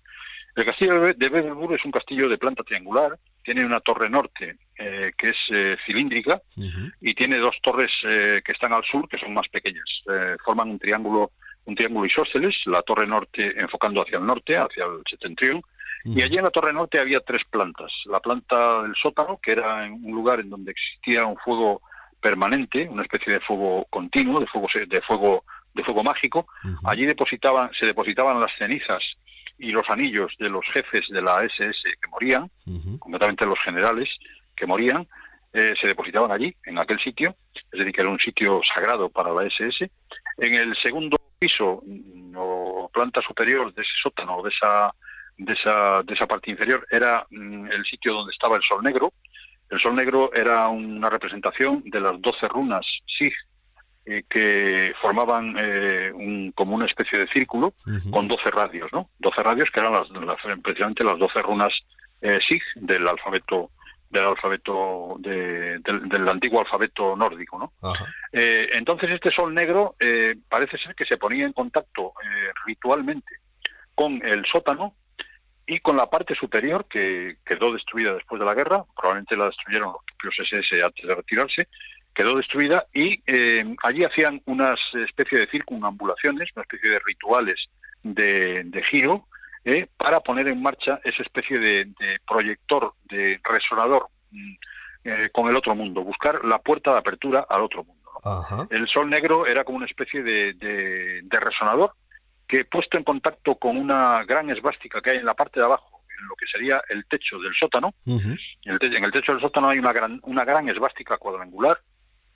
El 0.56 0.64
castillo 0.64 1.00
de 1.00 1.28
Beverburg 1.28 1.74
es 1.74 1.84
un 1.84 1.90
castillo 1.90 2.30
de 2.30 2.38
planta 2.38 2.62
triangular, 2.64 3.18
tiene 3.44 3.64
una 3.64 3.80
torre 3.80 4.08
norte 4.08 4.56
eh, 4.78 5.12
que 5.16 5.28
es 5.28 5.36
eh, 5.52 5.76
cilíndrica 5.86 6.40
y 7.00 7.12
tiene 7.12 7.36
dos 7.36 7.56
torres 7.62 7.90
eh, 8.04 8.40
que 8.42 8.52
están 8.52 8.72
al 8.72 8.82
sur 8.84 9.06
que 9.06 9.18
son 9.18 9.34
más 9.34 9.46
pequeñas. 9.48 9.84
forman 10.44 10.70
un 10.70 10.78
triángulo 10.78 11.32
un 11.66 11.74
triángulo 11.74 12.06
isósceles, 12.06 12.54
la 12.66 12.80
torre 12.82 13.06
norte 13.06 13.52
enfocando 13.60 14.00
hacia 14.00 14.18
el 14.18 14.24
norte, 14.24 14.56
hacia 14.56 14.84
el 14.84 15.02
septentrión, 15.10 15.60
y 16.04 16.22
allí 16.22 16.36
en 16.36 16.44
la 16.44 16.50
torre 16.50 16.72
norte 16.72 17.00
había 17.00 17.18
tres 17.18 17.42
plantas. 17.50 17.90
La 18.04 18.20
planta 18.20 18.82
del 18.82 18.94
sótano, 18.94 19.40
que 19.42 19.50
era 19.50 19.82
un 19.82 20.12
lugar 20.12 20.38
en 20.38 20.48
donde 20.48 20.70
existía 20.70 21.26
un 21.26 21.36
fuego 21.36 21.82
permanente, 22.20 22.88
una 22.88 23.02
especie 23.02 23.32
de 23.32 23.40
fuego 23.40 23.84
continuo, 23.90 24.38
de 24.38 24.46
fuego 24.46 24.68
de 24.86 25.00
fuego 25.02 25.44
de 25.74 25.82
fuego 25.82 26.04
mágico. 26.04 26.46
Allí 26.84 27.04
depositaban 27.04 27.70
se 27.78 27.86
depositaban 27.86 28.40
las 28.40 28.56
cenizas 28.56 29.02
y 29.58 29.70
los 29.70 29.88
anillos 29.88 30.32
de 30.38 30.50
los 30.50 30.64
jefes 30.72 31.02
de 31.08 31.22
la 31.22 31.44
SS 31.44 31.78
que 32.00 32.10
morían, 32.10 32.50
concretamente 32.98 33.46
los 33.46 33.58
generales 33.60 34.08
que 34.54 34.66
morían, 34.66 35.06
eh, 35.52 35.74
se 35.80 35.86
depositaban 35.86 36.30
allí, 36.30 36.54
en 36.64 36.78
aquel 36.78 37.00
sitio, 37.00 37.34
es 37.54 37.78
decir, 37.78 37.92
que 37.92 38.00
era 38.02 38.10
un 38.10 38.18
sitio 38.18 38.60
sagrado 38.62 39.08
para 39.08 39.32
la 39.32 39.44
SS. 39.44 39.90
En 40.38 40.54
el 40.54 40.76
segundo 40.76 41.16
piso 41.38 41.82
mm, 41.86 42.34
o 42.36 42.90
planta 42.92 43.22
superior 43.22 43.72
de 43.72 43.82
ese 43.82 43.92
sótano, 44.02 44.42
de 44.42 44.50
esa, 44.50 44.94
de 45.38 45.52
esa, 45.54 46.02
de 46.02 46.12
esa 46.12 46.26
parte 46.26 46.50
inferior, 46.50 46.86
era 46.90 47.26
mm, 47.30 47.68
el 47.72 47.84
sitio 47.86 48.14
donde 48.14 48.32
estaba 48.32 48.56
el 48.56 48.62
Sol 48.62 48.82
Negro. 48.82 49.12
El 49.70 49.80
Sol 49.80 49.94
Negro 49.96 50.30
era 50.34 50.68
una 50.68 51.08
representación 51.08 51.82
de 51.86 52.00
las 52.00 52.20
doce 52.20 52.46
runas 52.48 52.84
Sig 53.18 53.32
eh, 54.08 54.22
que 54.28 54.94
formaban 55.02 55.56
eh, 55.58 56.12
un, 56.14 56.52
como 56.52 56.76
una 56.76 56.86
especie 56.86 57.18
de 57.18 57.26
círculo 57.26 57.74
con 58.12 58.28
12 58.28 58.52
radios, 58.52 58.88
¿no? 58.92 59.10
12 59.18 59.42
radios 59.42 59.68
que 59.68 59.80
eran 59.80 59.94
las, 59.94 60.06
precisamente 60.62 61.02
las 61.02 61.18
12 61.18 61.42
runas 61.42 61.72
eh, 62.20 62.38
SIG 62.40 62.62
del 62.76 63.08
alfabeto 63.08 63.72
del 64.08 64.22
alfabeto 64.22 65.16
del, 65.18 66.28
antiguo 66.28 66.60
alfabeto 66.60 67.16
nórdico, 67.16 67.58
¿no? 67.58 67.72
entonces 68.32 69.10
este 69.10 69.32
sol 69.32 69.52
negro 69.52 69.96
parece 70.48 70.78
ser 70.78 70.94
que 70.94 71.04
se 71.04 71.16
ponía 71.16 71.44
en 71.44 71.52
contacto 71.52 72.14
ritualmente 72.64 73.40
con 73.96 74.24
el 74.24 74.46
sótano 74.46 74.94
y 75.66 75.80
con 75.80 75.96
la 75.96 76.08
parte 76.08 76.36
superior 76.36 76.86
que 76.88 77.38
quedó 77.44 77.72
destruida 77.72 78.14
después 78.14 78.38
de 78.38 78.46
la 78.46 78.54
guerra, 78.54 78.84
probablemente 78.94 79.36
la 79.36 79.46
destruyeron 79.46 79.92
los 79.92 80.02
propios 80.04 80.48
SS 80.48 80.84
antes 80.84 81.04
de 81.04 81.14
retirarse, 81.14 81.68
quedó 82.16 82.34
destruida 82.36 82.86
y 82.94 83.22
eh, 83.26 83.76
allí 83.82 84.02
hacían 84.02 84.40
una 84.46 84.74
especie 84.94 85.38
de 85.38 85.46
circunambulaciones, 85.48 86.48
una 86.56 86.62
especie 86.62 86.90
de 86.90 86.98
rituales 87.00 87.56
de, 88.02 88.82
giro 88.90 89.26
eh, 89.64 89.86
para 89.98 90.20
poner 90.20 90.48
en 90.48 90.62
marcha 90.62 90.98
esa 91.04 91.22
especie 91.22 91.58
de, 91.58 91.92
proyector, 92.26 92.94
de 93.04 93.38
resonador 93.44 94.08
mm, 94.30 94.52
eh, 95.04 95.28
con 95.30 95.48
el 95.48 95.56
otro 95.56 95.74
mundo, 95.74 96.02
buscar 96.02 96.42
la 96.44 96.58
puerta 96.58 96.92
de 96.92 96.98
apertura 96.98 97.46
al 97.50 97.62
otro 97.62 97.84
mundo. 97.84 98.66
El 98.70 98.88
sol 98.88 99.10
negro 99.10 99.46
era 99.46 99.62
como 99.62 99.76
una 99.76 99.86
especie 99.86 100.22
de, 100.22 101.22
resonador 101.30 101.92
que 102.48 102.64
puesto 102.64 102.96
en 102.96 103.04
contacto 103.04 103.56
con 103.56 103.76
una 103.76 104.24
gran 104.24 104.48
esvástica 104.50 105.02
que 105.02 105.10
hay 105.10 105.18
en 105.18 105.26
la 105.26 105.34
parte 105.34 105.60
de 105.60 105.66
abajo, 105.66 106.00
en 106.08 106.26
lo 106.28 106.34
que 106.34 106.46
sería 106.46 106.80
el 106.88 107.04
techo 107.06 107.38
del 107.38 107.54
sótano, 107.54 107.92
en, 108.06 108.38
el 108.64 108.78
en 108.94 109.04
el 109.04 109.12
techo 109.12 109.32
del 109.32 109.42
sótano 109.42 109.68
hay 109.68 109.78
una 109.78 109.92
gran, 109.92 110.18
una 110.22 110.44
gran 110.44 110.68
esvástica 110.68 111.18
cuadrangular 111.18 111.78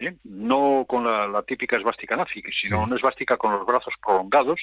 ¿eh? 0.00 0.16
no 0.24 0.84
con 0.88 1.04
la, 1.04 1.42
típica 1.42 1.76
esvástica 1.76 2.16
nazi, 2.16 2.42
sino 2.60 2.82
una 2.82 2.96
esvástica 2.96 3.36
con 3.36 3.52
los 3.52 3.66
brazos 3.66 3.94
prolongados, 4.02 4.60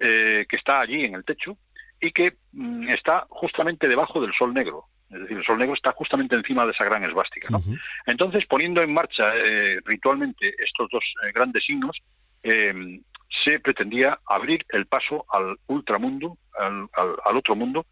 eh, 0.00 0.46
que 0.48 0.56
está 0.56 0.80
allí 0.80 1.04
en 1.04 1.14
el 1.14 1.24
techo 1.24 1.56
y 2.00 2.10
que 2.10 2.36
mm, 2.52 2.88
está 2.88 3.26
justamente 3.28 3.88
debajo 3.88 4.20
del 4.20 4.32
sol 4.32 4.54
negro. 4.54 4.86
Es 5.10 5.20
decir, 5.20 5.38
el 5.38 5.44
sol 5.44 5.58
negro 5.58 5.74
está 5.74 5.92
justamente 5.92 6.36
encima 6.36 6.66
de 6.66 6.72
esa 6.72 6.84
gran 6.84 7.02
esvástica. 7.02 7.48
Entonces, 8.06 8.44
poniendo 8.46 8.82
en 8.82 8.92
marcha 8.92 9.32
eh, 9.36 9.80
ritualmente 9.84 10.54
estos 10.58 10.88
dos 10.90 11.04
grandes 11.34 11.64
signos, 11.64 11.96
se 13.44 13.60
pretendía 13.60 14.18
abrir 14.26 14.64
el 14.70 14.86
paso 14.86 15.26
al 15.30 15.58
ultramundo, 15.66 16.38
al, 16.58 16.88
al, 16.94 17.36
otro 17.36 17.56
mundo, 17.56 17.86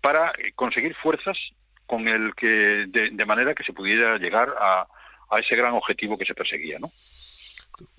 para 0.00 0.32
conseguir 0.54 0.94
fuerzas 0.96 1.36
con 1.86 2.08
el 2.08 2.34
que 2.34 2.86
de, 2.88 3.26
manera 3.26 3.54
que 3.54 3.64
se 3.64 3.72
pudiera 3.72 4.18
llegar 4.18 4.54
a, 4.58 4.86
a 5.30 5.38
ese 5.38 5.56
gran 5.56 5.74
objetivo 5.74 6.16
que 6.18 6.24
se 6.24 6.34
perseguía, 6.34 6.78
¿no? 6.78 6.92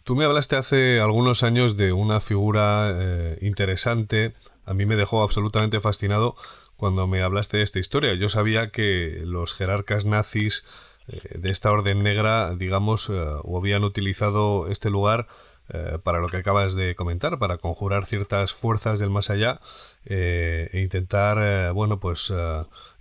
Tú 0.03 0.15
me 0.15 0.25
hablaste 0.25 0.55
hace 0.55 0.99
algunos 0.99 1.43
años 1.43 1.77
de 1.77 1.91
una 1.91 2.21
figura 2.21 2.91
eh, 2.93 3.37
interesante. 3.41 4.33
A 4.65 4.73
mí 4.73 4.85
me 4.85 4.95
dejó 4.95 5.23
absolutamente 5.23 5.79
fascinado 5.79 6.35
cuando 6.77 7.07
me 7.07 7.21
hablaste 7.21 7.57
de 7.57 7.63
esta 7.63 7.79
historia. 7.79 8.13
Yo 8.13 8.29
sabía 8.29 8.69
que 8.69 9.21
los 9.23 9.53
jerarcas 9.53 10.05
nazis 10.05 10.63
eh, 11.07 11.19
de 11.37 11.49
esta 11.49 11.71
orden 11.71 12.03
negra, 12.03 12.55
digamos, 12.55 13.09
eh, 13.09 13.13
habían 13.55 13.83
utilizado 13.83 14.67
este 14.67 14.89
lugar 14.89 15.27
eh, 15.69 15.97
para 16.03 16.19
lo 16.19 16.29
que 16.29 16.37
acabas 16.37 16.75
de 16.75 16.93
comentar, 16.93 17.39
para 17.39 17.57
conjurar 17.57 18.05
ciertas 18.05 18.53
fuerzas 18.53 18.99
del 18.99 19.09
más 19.09 19.31
allá 19.31 19.61
eh, 20.05 20.69
e 20.73 20.81
intentar, 20.81 21.39
eh, 21.41 21.71
bueno, 21.71 21.99
pues 21.99 22.31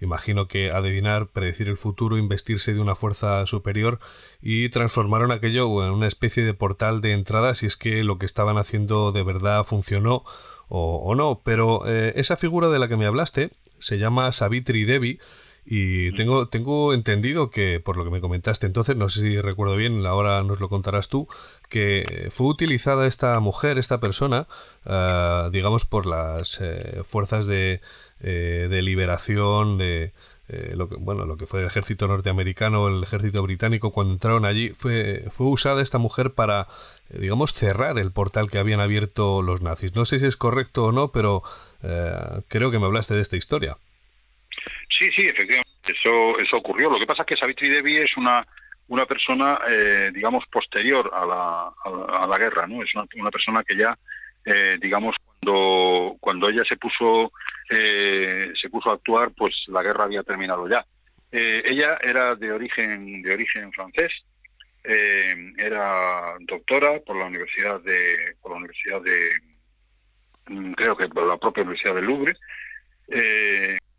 imagino 0.00 0.48
que 0.48 0.70
adivinar, 0.70 1.26
predecir 1.26 1.68
el 1.68 1.76
futuro, 1.76 2.16
investirse 2.16 2.72
de 2.72 2.80
una 2.80 2.94
fuerza 2.94 3.46
superior 3.46 4.00
y 4.40 4.70
transformaron 4.70 5.30
aquello 5.30 5.84
en 5.84 5.92
una 5.92 6.06
especie 6.06 6.42
de 6.42 6.54
portal 6.54 7.02
de 7.02 7.12
entrada 7.12 7.52
si 7.52 7.66
es 7.66 7.76
que 7.76 8.02
lo 8.02 8.18
que 8.18 8.24
estaban 8.24 8.56
haciendo 8.56 9.12
de 9.12 9.22
verdad 9.22 9.64
funcionó 9.64 10.24
o, 10.68 11.02
o 11.04 11.14
no. 11.14 11.42
Pero 11.44 11.86
esa 11.86 12.36
figura 12.36 12.68
de 12.68 12.78
la 12.78 12.88
que 12.88 12.96
me 12.96 13.06
hablaste 13.06 13.50
se 13.78 13.98
llama 13.98 14.32
Savitri 14.32 14.84
Devi 14.84 15.18
y 15.66 16.12
tengo, 16.12 16.48
tengo 16.48 16.92
entendido 16.92 17.48
que, 17.50 17.80
por 17.80 17.96
lo 17.96 18.04
que 18.04 18.10
me 18.10 18.20
comentaste 18.20 18.66
entonces, 18.66 18.96
no 18.96 19.08
sé 19.08 19.22
si 19.22 19.40
recuerdo 19.40 19.76
bien, 19.76 20.04
ahora 20.04 20.42
nos 20.42 20.60
lo 20.60 20.68
contarás 20.68 21.08
tú, 21.08 21.26
que 21.70 22.28
fue 22.30 22.48
utilizada 22.48 23.06
esta 23.06 23.40
mujer, 23.40 23.78
esta 23.78 23.98
persona, 23.98 24.46
ah, 24.84 25.48
digamos, 25.52 25.86
por 25.86 26.04
las 26.04 26.60
eh, 26.60 27.02
fuerzas 27.06 27.46
de, 27.46 27.80
eh, 28.20 28.66
de 28.68 28.82
liberación, 28.82 29.78
de, 29.78 30.12
eh, 30.48 30.74
lo 30.76 30.90
que, 30.90 30.96
bueno, 30.96 31.24
lo 31.24 31.38
que 31.38 31.46
fue 31.46 31.60
el 31.60 31.66
ejército 31.66 32.08
norteamericano, 32.08 32.88
el 32.88 33.02
ejército 33.02 33.42
británico, 33.42 33.90
cuando 33.90 34.12
entraron 34.12 34.44
allí, 34.44 34.70
fue, 34.78 35.24
fue 35.30 35.46
usada 35.46 35.80
esta 35.80 35.96
mujer 35.96 36.34
para, 36.34 36.68
digamos, 37.08 37.54
cerrar 37.54 37.98
el 37.98 38.12
portal 38.12 38.50
que 38.50 38.58
habían 38.58 38.80
abierto 38.80 39.40
los 39.40 39.62
nazis. 39.62 39.94
No 39.94 40.04
sé 40.04 40.18
si 40.18 40.26
es 40.26 40.36
correcto 40.36 40.84
o 40.84 40.92
no, 40.92 41.08
pero 41.08 41.42
creo 42.48 42.70
que 42.70 42.78
me 42.78 42.86
hablaste 42.86 43.12
de 43.14 43.20
esta 43.20 43.36
historia. 43.36 43.76
Sí, 44.88 45.10
sí, 45.10 45.26
efectivamente, 45.26 45.92
eso, 45.92 46.38
eso 46.38 46.56
ocurrió. 46.56 46.90
Lo 46.90 46.98
que 46.98 47.06
pasa 47.06 47.22
es 47.22 47.26
que 47.26 47.36
Savitri 47.36 47.68
Devi 47.68 47.96
es 47.96 48.16
una, 48.16 48.46
una 48.88 49.06
persona, 49.06 49.58
eh, 49.68 50.10
digamos, 50.12 50.44
posterior 50.50 51.10
a 51.12 51.26
la, 51.26 51.72
a 52.18 52.26
la, 52.26 52.38
guerra, 52.38 52.66
¿no? 52.66 52.82
Es 52.82 52.90
una, 52.94 53.30
persona 53.30 53.62
que 53.62 53.76
ya, 53.76 53.98
eh, 54.44 54.78
digamos, 54.80 55.16
cuando, 55.24 56.16
cuando 56.20 56.48
ella 56.48 56.62
se 56.68 56.76
puso, 56.76 57.32
eh, 57.70 58.52
se 58.60 58.68
puso 58.68 58.90
a 58.90 58.94
actuar, 58.94 59.32
pues 59.32 59.54
la 59.68 59.82
guerra 59.82 60.04
había 60.04 60.22
terminado 60.22 60.68
ya. 60.68 60.84
ella 61.30 61.98
era 62.02 62.34
de 62.34 62.52
origen, 62.52 63.22
de 63.22 63.32
origen 63.32 63.72
francés, 63.72 64.12
era 64.84 66.34
doctora 66.40 67.00
por 67.00 67.16
la 67.16 67.24
Universidad 67.24 67.80
de, 67.80 68.36
por 68.42 68.52
la 68.52 68.58
Universidad 68.58 69.00
de, 69.00 69.30
mm, 70.46 70.72
creo 70.74 70.94
que 70.94 71.08
por 71.08 71.26
la 71.26 71.38
propia 71.38 71.62
Universidad 71.62 71.94
del 71.94 72.04
Louvre, 72.04 72.36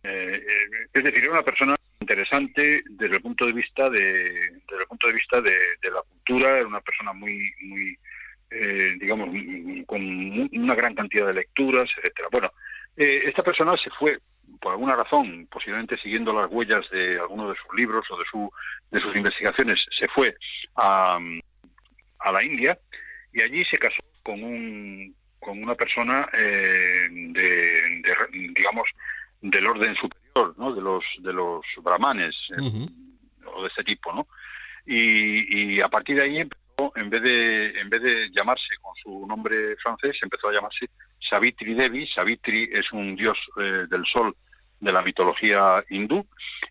eh, 0.07 0.45
es 0.93 1.03
decir, 1.03 1.23
era 1.23 1.33
una 1.33 1.43
persona 1.43 1.75
interesante 1.99 2.83
desde 2.89 3.15
el 3.15 3.21
punto 3.21 3.45
de 3.45 3.53
vista 3.53 3.89
de, 3.89 4.01
desde 4.31 4.81
el 4.81 4.87
punto 4.87 5.07
de 5.07 5.13
vista 5.13 5.41
de, 5.41 5.51
la 5.91 6.01
cultura, 6.01 6.57
era 6.57 6.67
una 6.67 6.81
persona 6.81 7.13
muy, 7.13 7.51
muy, 7.61 7.97
eh, 8.51 8.95
digamos, 8.99 9.29
con 9.85 10.01
una 10.59 10.75
gran 10.75 10.93
cantidad 10.93 11.27
de 11.27 11.33
lecturas, 11.33 11.89
etcétera. 11.97 12.29
Bueno, 12.31 12.51
Eh, 12.97 13.23
esta 13.25 13.43
persona 13.43 13.75
se 13.75 13.89
fue, 13.99 14.19
por 14.61 14.71
alguna 14.71 14.95
razón, 14.95 15.47
posiblemente 15.51 15.97
siguiendo 15.97 16.31
las 16.33 16.47
huellas 16.49 16.89
de 16.91 17.19
alguno 17.19 17.49
de 17.49 17.55
sus 17.57 17.75
libros 17.75 18.05
o 18.09 18.17
de, 18.17 18.25
su, 18.31 18.49
de 18.89 19.01
sus 19.01 19.15
investigaciones, 19.15 19.85
se 19.99 20.07
fue 20.07 20.33
a, 20.77 21.19
a 22.19 22.31
la 22.31 22.41
India 22.41 22.79
y 23.33 23.41
allí 23.41 23.65
se 23.65 23.77
casó 23.77 24.01
con 24.23 24.41
un 24.43 25.13
con 25.45 25.61
una 25.61 25.75
persona 25.75 26.27
eh, 26.33 27.07
de, 27.11 27.41
digamos 28.55 28.89
del 29.49 29.67
orden 29.67 29.95
superior 29.95 30.55
no 30.57 30.73
de 30.73 30.81
los 30.81 31.03
de 31.19 31.33
los 31.33 31.61
brahmanes 31.83 32.35
eh, 32.57 32.87
o 33.45 33.61
de 33.61 33.67
este 33.67 33.83
tipo 33.83 34.11
no 34.13 34.27
y, 34.87 35.79
a 35.81 35.87
partir 35.87 36.15
de 36.15 36.23
ahí 36.23 36.37
empezó 36.39 36.93
en 36.95 37.09
vez 37.09 37.21
de 37.21 37.79
en 37.79 37.89
vez 37.89 38.01
de 38.01 38.29
llamarse 38.31 38.75
con 38.81 38.93
su 39.01 39.25
nombre 39.27 39.75
francés 39.77 40.15
empezó 40.21 40.49
a 40.49 40.53
llamarse 40.53 40.89
Savitri 41.27 41.73
Devi. 41.73 42.07
Savitri 42.07 42.69
es 42.71 42.91
un 42.91 43.15
dios 43.15 43.37
eh, 43.59 43.85
del 43.89 44.05
sol 44.05 44.35
de 44.79 44.91
la 44.91 45.01
mitología 45.01 45.83
hindú 45.89 46.27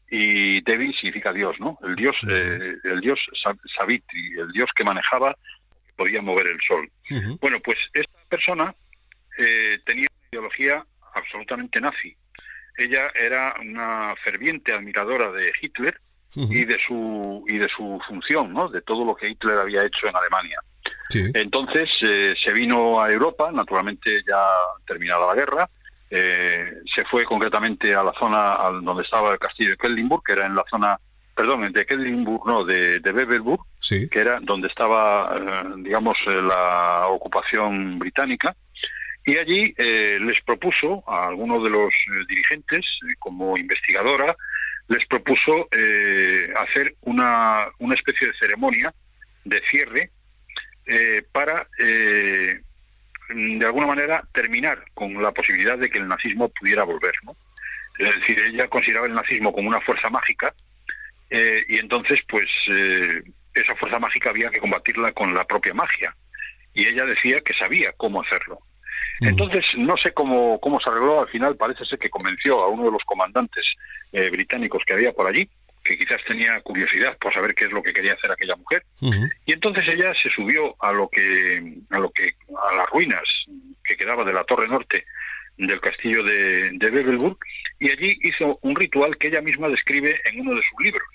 y 0.08 0.60
Devi 0.60 0.92
significa 0.92 1.32
dios 1.32 1.56
no 1.58 1.78
el 1.82 1.96
dios 1.96 2.16
el 2.28 3.00
dios 3.00 3.18
Savitri 3.76 4.38
el 4.38 4.52
dios 4.52 4.70
que 4.76 4.84
manejaba 4.84 5.36
podía 5.96 6.22
mover 6.22 6.46
el 6.46 6.60
sol. 6.60 6.88
Bueno, 7.40 7.60
pues 7.60 7.78
esta 7.92 8.18
persona 8.28 8.74
eh, 9.38 9.78
tenía 9.84 10.06
una 10.10 10.28
ideología 10.30 10.86
absolutamente 11.14 11.80
nazi. 11.80 12.16
Ella 12.76 13.10
era 13.14 13.54
una 13.60 14.14
ferviente 14.22 14.72
admiradora 14.72 15.30
de 15.30 15.52
Hitler 15.60 16.00
y 16.34 16.64
de 16.64 16.78
su 16.78 17.44
y 17.46 17.58
de 17.58 17.68
su 17.68 18.00
función, 18.08 18.52
¿no? 18.52 18.68
De 18.68 18.82
todo 18.82 19.04
lo 19.04 19.14
que 19.14 19.28
Hitler 19.28 19.58
había 19.58 19.84
hecho 19.84 20.08
en 20.08 20.16
Alemania. 20.16 20.58
Entonces 21.10 21.90
eh, 22.02 22.34
se 22.42 22.52
vino 22.52 23.00
a 23.00 23.10
Europa, 23.12 23.52
naturalmente 23.52 24.20
ya 24.26 24.42
terminada 24.84 25.28
la 25.28 25.34
guerra, 25.34 25.70
eh, 26.10 26.72
se 26.94 27.04
fue 27.04 27.24
concretamente 27.24 27.94
a 27.94 28.02
la 28.02 28.12
zona 28.18 28.58
donde 28.82 29.04
estaba 29.04 29.32
el 29.32 29.38
castillo 29.38 29.70
de 29.70 29.76
Kellenburg, 29.76 30.24
que 30.24 30.32
era 30.32 30.46
en 30.46 30.56
la 30.56 30.64
zona 30.68 30.98
perdón, 31.34 31.72
de 31.72 31.86
Kedlinburg, 31.86 32.46
no, 32.46 32.64
de, 32.64 33.00
de 33.00 33.56
sí. 33.80 34.08
que 34.08 34.20
era 34.20 34.38
donde 34.40 34.68
estaba, 34.68 35.36
eh, 35.36 35.74
digamos, 35.78 36.16
eh, 36.26 36.40
la 36.40 37.08
ocupación 37.08 37.98
británica, 37.98 38.54
y 39.24 39.38
allí 39.38 39.74
eh, 39.76 40.18
les 40.20 40.40
propuso 40.42 41.02
a 41.06 41.28
algunos 41.28 41.62
de 41.64 41.70
los 41.70 41.92
dirigentes, 42.28 42.84
como 43.18 43.56
investigadora, 43.56 44.36
les 44.88 45.06
propuso 45.06 45.66
hacer 46.58 46.94
una, 47.00 47.68
una 47.78 47.94
especie 47.94 48.26
de 48.26 48.34
ceremonia 48.38 48.94
de 49.44 49.62
cierre 49.62 50.10
para, 51.32 51.66
de 51.78 53.64
alguna 53.64 53.86
manera, 53.86 54.28
terminar 54.34 54.84
con 54.92 55.22
la 55.22 55.32
posibilidad 55.32 55.78
de 55.78 55.88
que 55.88 55.96
el 55.96 56.06
nazismo 56.06 56.50
pudiera 56.50 56.84
volver. 56.84 57.14
¿no? 57.22 57.34
Es 57.98 58.14
decir, 58.16 58.38
ella 58.40 58.68
consideraba 58.68 59.06
el 59.06 59.14
nazismo 59.14 59.54
como 59.54 59.68
una 59.68 59.80
fuerza 59.80 60.10
mágica 60.10 60.54
eh, 61.30 61.64
y 61.68 61.78
entonces, 61.78 62.20
pues, 62.28 62.48
eh, 62.68 63.22
esa 63.54 63.74
fuerza 63.76 63.98
mágica 63.98 64.30
había 64.30 64.50
que 64.50 64.60
combatirla 64.60 65.12
con 65.12 65.34
la 65.34 65.44
propia 65.44 65.74
magia. 65.74 66.14
Y 66.72 66.86
ella 66.86 67.06
decía 67.06 67.40
que 67.40 67.54
sabía 67.54 67.92
cómo 67.92 68.22
hacerlo. 68.22 68.60
Mm. 69.20 69.28
Entonces, 69.28 69.64
no 69.76 69.96
sé 69.96 70.12
cómo, 70.12 70.60
cómo 70.60 70.80
se 70.80 70.90
arregló, 70.90 71.20
al 71.20 71.28
final 71.28 71.56
parece 71.56 71.84
ser 71.84 71.98
que 71.98 72.10
convenció 72.10 72.62
a 72.62 72.68
uno 72.68 72.84
de 72.84 72.92
los 72.92 73.04
comandantes 73.04 73.64
eh, 74.12 74.30
británicos 74.30 74.82
que 74.86 74.94
había 74.94 75.12
por 75.12 75.26
allí, 75.26 75.48
que 75.82 75.98
quizás 75.98 76.20
tenía 76.26 76.58
curiosidad 76.60 77.16
por 77.18 77.32
saber 77.32 77.54
qué 77.54 77.66
es 77.66 77.72
lo 77.72 77.82
que 77.82 77.92
quería 77.92 78.14
hacer 78.14 78.30
aquella 78.30 78.56
mujer. 78.56 78.84
Y 79.44 79.52
entonces 79.52 79.86
ella 79.86 80.14
se 80.14 80.30
subió 80.30 80.74
a 80.80 80.92
lo 80.92 81.08
que, 81.08 81.74
a 81.90 81.98
lo 81.98 82.10
que, 82.10 82.34
a 82.70 82.76
las 82.76 82.88
ruinas 82.88 83.22
que 83.84 83.96
quedaba 83.96 84.24
de 84.24 84.32
la 84.32 84.44
torre 84.44 84.66
norte 84.66 85.04
del 85.58 85.80
castillo 85.80 86.24
de, 86.24 86.70
de 86.70 87.36
y 87.80 87.90
allí 87.90 88.18
hizo 88.22 88.58
un 88.62 88.74
ritual 88.74 89.16
que 89.18 89.28
ella 89.28 89.42
misma 89.42 89.68
describe 89.68 90.18
en 90.24 90.40
uno 90.40 90.54
de 90.54 90.62
sus 90.62 90.84
libros. 90.84 91.06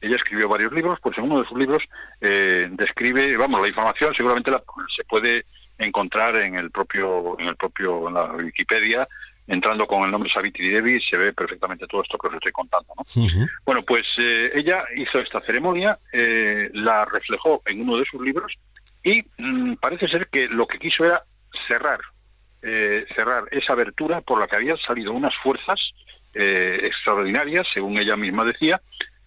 Ella 0.00 0.16
escribió 0.16 0.48
varios 0.48 0.72
libros, 0.72 0.98
pues 1.02 1.16
en 1.18 1.24
uno 1.24 1.42
de 1.42 1.48
sus 1.48 1.58
libros 1.58 1.82
eh, 2.20 2.68
describe, 2.70 3.36
vamos, 3.36 3.60
la 3.60 3.68
información 3.68 4.14
seguramente 4.14 4.50
la, 4.50 4.62
se 4.96 5.04
puede 5.04 5.44
encontrar 5.78 6.36
en 6.36 6.56
el 6.56 6.70
propio, 6.70 7.38
en 7.38 7.48
el 7.48 7.56
propio, 7.56 8.08
en 8.08 8.14
la 8.14 8.24
Wikipedia, 8.32 9.08
entrando 9.46 9.86
con 9.86 10.04
el 10.04 10.10
nombre 10.10 10.30
Savitri 10.30 10.68
Devi, 10.68 11.00
se 11.00 11.16
ve 11.16 11.32
perfectamente 11.32 11.86
todo 11.86 12.02
esto 12.02 12.18
que 12.18 12.28
os 12.28 12.34
estoy 12.34 12.52
contando. 12.52 12.92
¿no? 12.96 13.46
Bueno, 13.64 13.82
pues 13.82 14.04
eh, 14.18 14.50
ella 14.54 14.84
hizo 14.96 15.18
esta 15.18 15.40
ceremonia, 15.40 15.98
eh, 16.12 16.70
la 16.74 17.04
reflejó 17.04 17.62
en 17.64 17.80
uno 17.82 17.96
de 17.96 18.04
sus 18.04 18.20
libros 18.20 18.52
y 19.02 19.24
mm, 19.38 19.74
parece 19.74 20.08
ser 20.08 20.28
que 20.28 20.48
lo 20.48 20.66
que 20.66 20.78
quiso 20.78 21.04
era 21.04 21.24
cerrar, 21.66 22.00
cerrar 23.14 23.44
esa 23.52 23.72
abertura 23.72 24.20
por 24.20 24.40
la 24.40 24.46
que 24.46 24.56
habían 24.56 24.76
salido 24.78 25.12
unas 25.12 25.32
fuerzas 25.42 25.80
extraordinarias, 26.34 27.64
según 27.72 27.96
ella 27.98 28.16
misma 28.16 28.44
decía, 28.44 28.80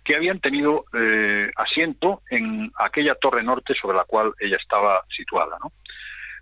que 0.03 0.15
habían 0.15 0.39
tenido 0.39 0.85
eh, 0.93 1.51
asiento 1.55 2.21
en 2.29 2.71
aquella 2.75 3.15
torre 3.15 3.43
norte 3.43 3.73
sobre 3.79 3.97
la 3.97 4.03
cual 4.03 4.33
ella 4.39 4.57
estaba 4.59 5.03
situada. 5.15 5.57
¿no? 5.61 5.71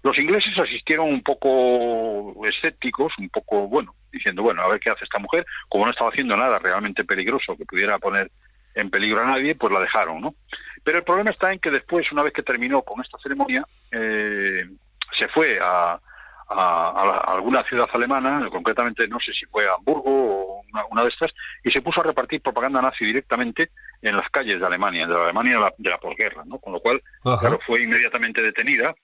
Los 0.03 0.17
ingleses 0.17 0.57
asistieron 0.57 1.09
un 1.09 1.21
poco 1.21 2.45
escépticos, 2.45 3.13
un 3.17 3.29
poco, 3.29 3.67
bueno, 3.67 3.95
diciendo, 4.11 4.43
bueno, 4.43 4.61
a 4.61 4.67
ver 4.69 4.79
qué 4.79 4.89
hace 4.89 5.03
esta 5.03 5.19
mujer, 5.19 5.45
como 5.67 5.85
no 5.85 5.91
estaba 5.91 6.09
haciendo 6.09 6.37
nada 6.37 6.57
realmente 6.59 7.03
peligroso 7.03 7.57
que 7.57 7.65
pudiera 7.65 7.99
poner 7.99 8.31
en 8.75 8.89
peligro 8.89 9.21
a 9.21 9.25
nadie, 9.25 9.55
pues 9.55 9.73
la 9.73 9.79
dejaron, 9.79 10.21
¿no? 10.21 10.35
Pero 10.83 10.99
el 10.99 11.03
problema 11.03 11.31
está 11.31 11.51
en 11.51 11.59
que 11.59 11.71
después, 11.71 12.11
una 12.11 12.23
vez 12.23 12.33
que 12.33 12.43
terminó 12.43 12.81
con 12.81 13.01
esta 13.01 13.17
ceremonia, 13.19 13.65
eh, 13.91 14.69
se 15.17 15.27
fue 15.27 15.59
a, 15.61 15.99
a, 16.47 17.23
alguna 17.27 17.63
ciudad 17.63 17.89
alemana, 17.91 18.47
concretamente 18.49 19.07
no 19.07 19.19
sé 19.19 19.33
si 19.33 19.45
fue 19.47 19.67
a 19.67 19.73
Hamburgo 19.73 20.03
o 20.05 20.61
una, 20.91 21.03
de 21.03 21.09
estas, 21.09 21.31
y 21.63 21.71
se 21.71 21.81
puso 21.81 21.99
a 21.99 22.05
repartir 22.05 22.41
propaganda 22.41 22.81
nazi 22.81 23.05
directamente 23.05 23.71
en 24.01 24.15
las 24.15 24.29
calles 24.29 24.59
de 24.59 24.65
Alemania, 24.65 25.05
de 25.05 25.13
la 25.13 25.23
Alemania 25.23 25.73
de 25.77 25.89
la, 25.89 25.97
posguerra, 25.97 26.43
¿no? 26.45 26.59
Con 26.59 26.73
lo 26.73 26.79
cual, 26.79 27.01
claro, 27.21 27.59
fue 27.65 27.83
inmediatamente 27.83 28.41
detenida 28.41 28.95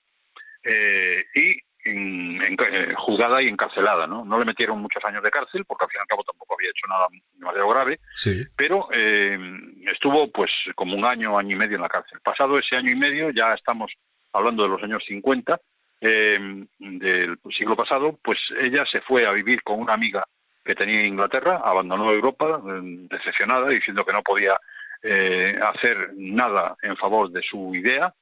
eh, 0.66 1.24
y 1.34 1.56
eh, 1.84 2.94
juzgada 2.96 3.40
y 3.40 3.48
encarcelada, 3.48 4.06
¿no? 4.06 4.24
No 4.24 4.38
le 4.38 4.44
metieron 4.44 4.80
muchos 4.80 5.04
años 5.04 5.22
de 5.22 5.30
cárcel, 5.30 5.64
porque 5.64 5.84
al 5.84 5.90
fin 5.90 5.98
y 5.98 6.02
al 6.02 6.08
cabo 6.08 6.24
tampoco 6.24 6.54
había 6.54 6.70
hecho 6.70 6.86
nada 6.88 7.06
demasiado 7.34 7.68
grave, 7.68 8.00
sí. 8.16 8.44
pero 8.56 8.88
eh, 8.92 9.38
estuvo 9.86 10.30
pues 10.32 10.50
como 10.74 10.96
un 10.96 11.04
año, 11.04 11.38
año 11.38 11.54
y 11.54 11.58
medio 11.58 11.76
en 11.76 11.82
la 11.82 11.88
cárcel. 11.88 12.18
Pasado 12.20 12.58
ese 12.58 12.76
año 12.76 12.90
y 12.90 12.96
medio, 12.96 13.30
ya 13.30 13.54
estamos 13.54 13.92
hablando 14.32 14.64
de 14.64 14.68
los 14.68 14.82
años 14.82 15.02
50, 15.06 15.60
eh, 16.00 16.66
del 16.78 17.38
siglo 17.56 17.76
pasado, 17.76 18.18
pues 18.22 18.38
ella 18.60 18.84
se 18.90 19.00
fue 19.00 19.26
a 19.26 19.32
vivir 19.32 19.62
con 19.62 19.80
una 19.80 19.94
amiga 19.94 20.26
que 20.64 20.74
tenía 20.74 21.00
en 21.00 21.06
Inglaterra, 21.06 21.62
abandonó 21.64 22.12
Europa 22.12 22.60
eh, 22.66 22.80
decepcionada, 23.08 23.68
diciendo 23.68 24.04
que 24.04 24.12
no 24.12 24.22
podía 24.22 24.58
eh, 25.02 25.58
hacer 25.62 26.12
nada 26.16 26.76
en 26.82 26.96
favor 26.96 27.30
de 27.30 27.40
su 27.42 27.74
idea, 27.74 28.12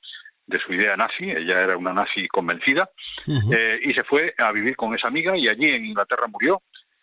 de 0.47 0.59
su 0.59 0.73
idea 0.73 0.97
nazi, 0.97 1.31
ella 1.31 1.63
era 1.63 1.77
una 1.77 1.93
nazi 1.93 2.27
convencida, 2.29 2.91
eh, 3.27 3.81
y 3.83 3.93
se 3.93 4.05
fue 4.05 4.35
a 4.39 4.53
vivir 4.53 4.77
con 4.77 4.95
esa 4.95 5.09
amiga 5.09 5.37
y 5.37 5.49
allí 5.49 5.71
en 5.71 5.87
Inglaterra 5.87 6.27
murió 6.27 6.63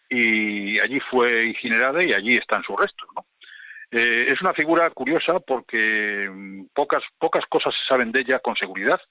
y 0.10 0.80
allí 0.80 1.00
fue 1.10 1.46
incinerada 1.46 2.04
y 2.04 2.14
allí 2.14 2.36
están 2.36 2.64
sus 2.64 2.80
restos. 2.80 3.08
¿no? 3.16 3.26
es 3.92 4.40
una 4.40 4.54
figura 4.54 4.90
curiosa 4.92 5.42
porque 5.42 6.30
mm, 6.32 6.68
pocas, 6.74 7.02
pocas 7.18 7.44
cosas 7.50 7.74
se 7.74 7.94
saben 7.94 8.12
de 8.14 8.22
ella 8.22 8.40
con 8.40 8.56
seguridad, 8.56 9.02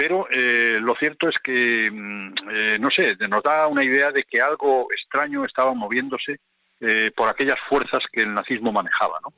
pero 0.00 0.26
eh, 0.30 0.78
lo 0.80 0.94
cierto 0.94 1.28
es 1.28 1.34
que, 1.42 1.90
mm, 1.92 2.34
eh, 2.50 2.78
no 2.80 2.90
sé, 2.90 3.16
nos 3.28 3.42
da 3.42 3.66
una 3.66 3.84
idea 3.84 4.10
de 4.10 4.22
que 4.22 4.40
algo 4.40 4.88
extraño 4.90 5.44
estaba 5.44 5.74
moviéndose 5.74 6.38
eh, 6.80 7.10
por 7.14 7.28
aquellas 7.28 7.58
fuerzas 7.68 8.02
que 8.10 8.22
el 8.22 8.32
nazismo 8.32 8.72
manejaba, 8.72 9.20
¿no? 9.22 9.30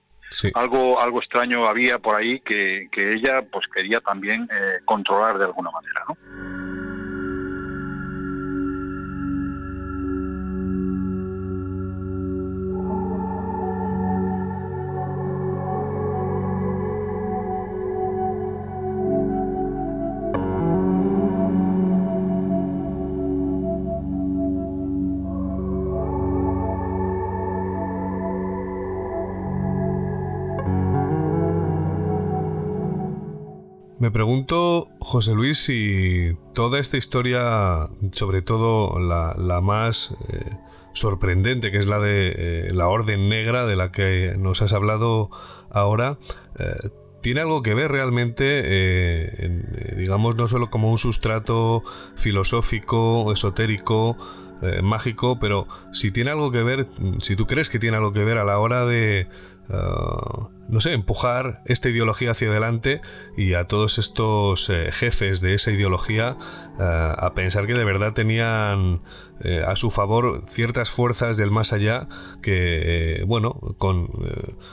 Algo, 0.54 1.00
algo 1.00 1.20
extraño 1.20 1.66
había 1.66 1.98
por 1.98 2.14
ahí 2.14 2.40
que, 2.40 2.88
que 2.90 3.14
ella 3.14 3.42
pues 3.42 3.66
quería 3.66 4.00
también 4.00 4.48
controlar 4.84 5.38
de 5.38 5.44
alguna 5.44 5.70
manera, 5.70 6.04
¿no? 6.08 6.61
Pregunto, 34.12 34.88
José 35.00 35.34
Luis, 35.34 35.58
si 35.58 36.36
toda 36.54 36.78
esta 36.78 36.96
historia, 36.96 37.88
sobre 38.12 38.42
todo 38.42 38.98
la, 39.00 39.60
más 39.60 40.14
eh, 40.32 40.50
sorprendente, 40.92 41.70
que 41.70 41.78
es 41.78 41.86
la 41.86 41.98
de 41.98 42.32
eh, 42.36 42.70
la 42.72 42.88
Orden 42.88 43.28
Negra, 43.28 43.66
de 43.66 43.76
la 43.76 43.90
que 43.90 44.34
nos 44.38 44.62
has 44.62 44.72
hablado 44.72 45.30
ahora, 45.70 46.18
eh, 46.58 46.90
tiene 47.22 47.40
algo 47.40 47.62
que 47.62 47.74
ver 47.74 47.92
realmente, 47.92 49.48
digamos, 49.96 50.34
no 50.34 50.48
solo 50.48 50.70
como 50.70 50.90
un 50.90 50.98
sustrato 50.98 51.84
filosófico, 52.16 53.32
esotérico, 53.32 54.16
mágico, 54.82 55.38
pero 55.38 55.68
si 55.92 56.10
tiene 56.10 56.32
algo 56.32 56.50
que 56.50 56.64
ver, 56.64 56.88
si 57.20 57.36
tú 57.36 57.46
crees 57.46 57.68
que 57.68 57.78
tiene 57.78 57.96
algo 57.96 58.12
que 58.12 58.24
ver 58.24 58.38
a 58.38 58.44
la 58.44 58.58
hora 58.58 58.86
de 58.86 59.28
Uh, 59.68 60.48
no 60.68 60.80
sé, 60.80 60.92
empujar 60.92 61.62
esta 61.66 61.90
ideología 61.90 62.30
hacia 62.30 62.48
adelante 62.48 63.02
y 63.36 63.54
a 63.54 63.66
todos 63.66 63.98
estos 63.98 64.70
eh, 64.70 64.88
jefes 64.90 65.40
de 65.40 65.54
esa 65.54 65.70
ideología 65.70 66.36
uh, 66.78 66.82
a 66.82 67.32
pensar 67.34 67.66
que 67.66 67.74
de 67.74 67.84
verdad 67.84 68.14
tenían 68.14 69.02
eh, 69.44 69.62
a 69.66 69.76
su 69.76 69.90
favor 69.90 70.44
ciertas 70.48 70.90
fuerzas 70.90 71.36
del 71.36 71.50
más 71.50 71.72
allá 71.72 72.08
que, 72.42 73.20
eh, 73.20 73.24
bueno, 73.24 73.54
con 73.76 74.08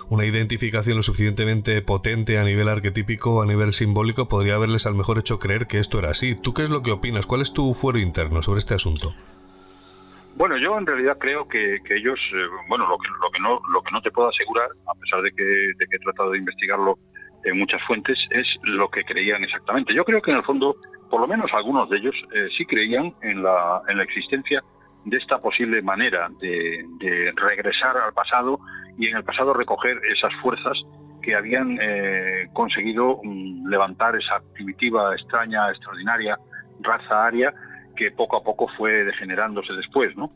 una 0.09 0.25
identificación 0.25 0.95
lo 0.97 1.03
suficientemente 1.03 1.81
potente 1.81 2.37
a 2.37 2.43
nivel 2.43 2.69
arquetípico, 2.69 3.41
a 3.41 3.45
nivel 3.45 3.73
simbólico, 3.73 4.29
podría 4.29 4.55
haberles 4.55 4.85
al 4.85 4.95
mejor 4.95 5.19
hecho 5.19 5.37
creer 5.37 5.67
que 5.67 5.79
esto 5.79 5.99
era 5.99 6.11
así. 6.11 6.35
¿Tú 6.35 6.53
qué 6.53 6.63
es 6.63 6.69
lo 6.69 6.81
que 6.81 6.91
opinas? 6.91 7.25
¿Cuál 7.25 7.41
es 7.41 7.51
tu 7.51 7.73
fuero 7.73 7.99
interno 7.99 8.41
sobre 8.41 8.59
este 8.59 8.75
asunto? 8.75 9.13
Bueno, 10.39 10.55
yo 10.55 10.77
en 10.77 10.87
realidad 10.87 11.17
creo 11.19 11.49
que, 11.49 11.81
ellos, 11.89 12.17
eh, 12.33 12.47
bueno, 12.69 12.87
lo 12.87 12.97
que, 12.97 13.09
lo 13.21 13.29
que 13.29 13.41
no 13.41 13.59
lo 13.73 13.81
que 13.81 13.91
no 13.91 14.01
te 14.01 14.09
puedo 14.09 14.29
asegurar, 14.29 14.69
a 14.87 14.93
pesar 14.93 15.21
de 15.21 15.33
que, 15.33 15.43
de 15.43 15.85
que 15.85 15.97
he 15.97 15.99
tratado 15.99 16.31
de 16.31 16.37
investigarlo 16.37 16.97
en 17.43 17.59
muchas 17.59 17.81
fuentes, 17.85 18.17
es 18.31 18.47
lo 18.63 18.89
que 18.89 19.03
creían 19.03 19.43
exactamente. 19.43 19.93
Yo 19.93 20.05
creo 20.05 20.21
que 20.21 20.31
en 20.31 20.37
el 20.37 20.43
fondo, 20.45 20.77
por 21.09 21.19
lo 21.19 21.27
menos 21.27 21.51
algunos 21.53 21.89
de 21.89 21.97
ellos 21.97 22.15
eh, 22.33 22.47
sí 22.57 22.65
creían 22.65 23.13
en 23.21 23.43
la, 23.43 23.81
en 23.89 23.97
la 23.97 24.03
existencia 24.03 24.63
de 25.03 25.17
esta 25.17 25.39
posible 25.39 25.81
manera 25.81 26.29
de, 26.39 27.33
regresar 27.35 27.97
al 27.97 28.13
pasado 28.13 28.61
y 28.97 29.09
en 29.09 29.17
el 29.17 29.25
pasado 29.25 29.53
recoger 29.53 29.99
esas 30.05 30.33
fuerzas 30.41 30.77
que 31.21 31.35
habían 31.35 31.77
eh, 31.81 32.47
conseguido 32.53 33.19
mm, 33.25 33.67
levantar 33.67 34.15
esa 34.15 34.41
primitiva, 34.53 35.13
extraña, 35.15 35.69
extraordinaria 35.69 36.39
raza 36.79 37.25
aria 37.25 37.53
que 37.99 38.11
poco 38.11 38.37
a 38.37 38.43
poco 38.43 38.69
fue 38.77 39.03
degenerándose 39.03 39.73
después, 39.73 40.15
¿no? 40.15 40.31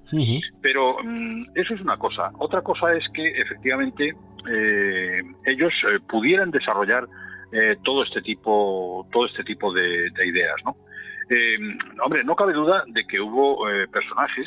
Pero 0.62 0.98
mm, 1.02 1.46
eso 1.56 1.74
es 1.74 1.80
una 1.80 1.96
cosa. 1.96 2.30
Otra 2.40 2.62
cosa 2.62 2.94
es 2.94 3.06
que 3.14 3.24
efectivamente 3.24 4.14
eh, 4.52 5.24
ellos 5.46 5.74
eh, 5.88 6.00
pudieran 6.06 6.52
desarrollar 6.52 7.08
eh, 7.54 7.78
todo 7.82 8.04
este 8.04 8.22
tipo, 8.22 9.08
todo 9.14 9.28
este 9.28 9.46
tipo 9.46 9.72
de, 9.72 10.12
ideas, 10.26 10.56
¿no? 10.66 10.76
hombre, 12.04 12.24
no 12.26 12.36
cabe 12.36 12.52
duda 12.52 12.84
de 12.86 13.06
que 13.06 13.20
hubo 13.20 13.66
personajes 13.92 14.46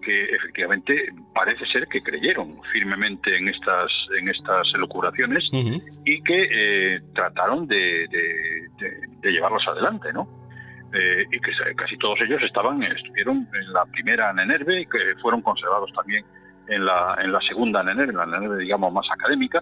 que 0.00 0.24
efectivamente 0.26 1.12
parece 1.34 1.66
ser 1.66 1.86
que 1.88 2.02
creyeron 2.02 2.60
firmemente 2.72 3.36
en 3.36 3.48
estas 3.48 3.90
en 4.16 4.28
estas 4.28 4.72
elucubraciones 4.74 5.42
y 5.52 6.22
que 6.22 7.02
trataron 7.14 7.66
de, 7.66 8.06
de 9.20 9.32
llevarlos 9.32 9.66
adelante, 9.68 10.12
¿no? 10.14 10.43
Eh, 10.94 11.26
y 11.30 11.40
que 11.40 11.50
casi 11.76 11.96
todos 11.98 12.20
ellos 12.20 12.40
estaban 12.44 12.80
estuvieron 12.82 13.48
en 13.52 13.72
la 13.72 13.84
primera 13.86 14.32
Nenerve 14.32 14.82
y 14.82 14.86
que 14.86 14.98
fueron 15.20 15.42
conservados 15.42 15.90
también 15.92 16.24
en 16.68 16.84
la, 16.84 17.16
en 17.20 17.32
la 17.32 17.40
segunda 17.40 17.82
Nenerve, 17.82 18.12
la 18.12 18.26
Nenerve 18.26 18.58
digamos 18.58 18.92
más 18.92 19.06
académica. 19.10 19.60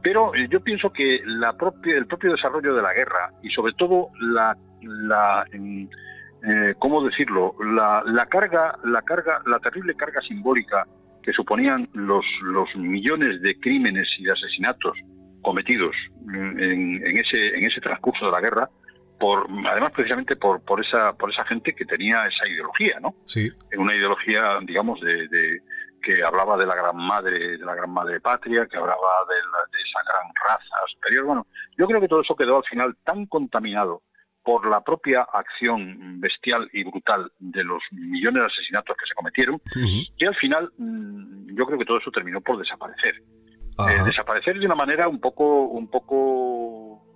Pero 0.00 0.32
eh, 0.34 0.46
yo 0.48 0.60
pienso 0.60 0.92
que 0.92 1.22
la 1.24 1.54
propia, 1.54 1.96
el 1.96 2.06
propio 2.06 2.32
desarrollo 2.32 2.74
de 2.74 2.82
la 2.82 2.94
guerra 2.94 3.32
y 3.42 3.50
sobre 3.50 3.72
todo 3.72 4.10
la, 4.20 4.56
la 4.82 5.44
eh, 5.52 6.74
¿cómo 6.78 7.02
decirlo? 7.02 7.54
La, 7.60 8.02
la, 8.06 8.26
carga, 8.26 8.78
la 8.84 9.02
carga, 9.02 9.42
la 9.46 9.58
terrible 9.58 9.94
carga 9.94 10.20
simbólica 10.22 10.86
que 11.22 11.32
suponían 11.32 11.88
los, 11.92 12.24
los 12.42 12.68
millones 12.76 13.42
de 13.42 13.58
crímenes 13.58 14.08
y 14.18 14.24
de 14.24 14.32
asesinatos 14.32 14.96
cometidos 15.42 15.94
en, 16.32 17.04
en, 17.04 17.18
ese, 17.18 17.58
en 17.58 17.64
ese 17.64 17.80
transcurso 17.80 18.26
de 18.26 18.32
la 18.32 18.40
guerra, 18.40 18.70
por 19.20 19.46
además 19.66 19.92
precisamente 19.92 20.34
por 20.34 20.64
por 20.64 20.84
esa 20.84 21.12
por 21.12 21.30
esa 21.30 21.44
gente 21.44 21.74
que 21.74 21.84
tenía 21.84 22.26
esa 22.26 22.48
ideología 22.48 22.98
no 23.00 23.14
sí. 23.26 23.48
Una 23.76 23.94
ideología 23.94 24.58
digamos 24.62 24.98
de, 25.02 25.60
que 26.02 26.24
hablaba 26.24 26.56
de 26.56 26.66
la 26.66 26.74
gran 26.74 26.96
madre 26.96 27.58
de 27.58 27.64
la 27.64 27.74
gran 27.74 27.92
madre 27.92 28.20
patria 28.20 28.66
que 28.66 28.78
hablaba 28.78 29.10
de, 29.28 29.36
esa 29.36 30.00
gran 30.02 30.32
raza 30.42 30.76
superior. 30.94 31.24
Bueno 31.26 31.46
yo 31.78 31.86
creo 31.86 32.00
que 32.00 32.08
todo 32.08 32.22
eso 32.22 32.34
quedó 32.34 32.56
al 32.56 32.64
final 32.64 32.96
tan 33.04 33.26
contaminado 33.26 34.02
por 34.42 34.66
la 34.66 34.80
propia 34.80 35.20
acción 35.20 36.18
bestial 36.18 36.70
y 36.72 36.82
brutal 36.82 37.30
de 37.38 37.62
los 37.62 37.82
millones 37.90 38.40
de 38.42 38.46
asesinatos 38.46 38.96
que 38.96 39.06
se 39.06 39.14
cometieron 39.14 39.60
que 40.16 40.26
al 40.26 40.34
final 40.36 40.72
mm, 40.78 41.54
yo 41.54 41.66
creo 41.66 41.78
que 41.78 41.84
todo 41.84 41.98
eso 41.98 42.10
terminó 42.10 42.40
por 42.40 42.58
desaparecer. 42.58 43.16
Eh, 43.16 44.02
desaparecer 44.04 44.58
de 44.58 44.66
una 44.66 44.74
manera 44.74 45.08
un 45.08 45.20
poco 45.20 45.64
un 45.64 45.88
poco 45.88 47.09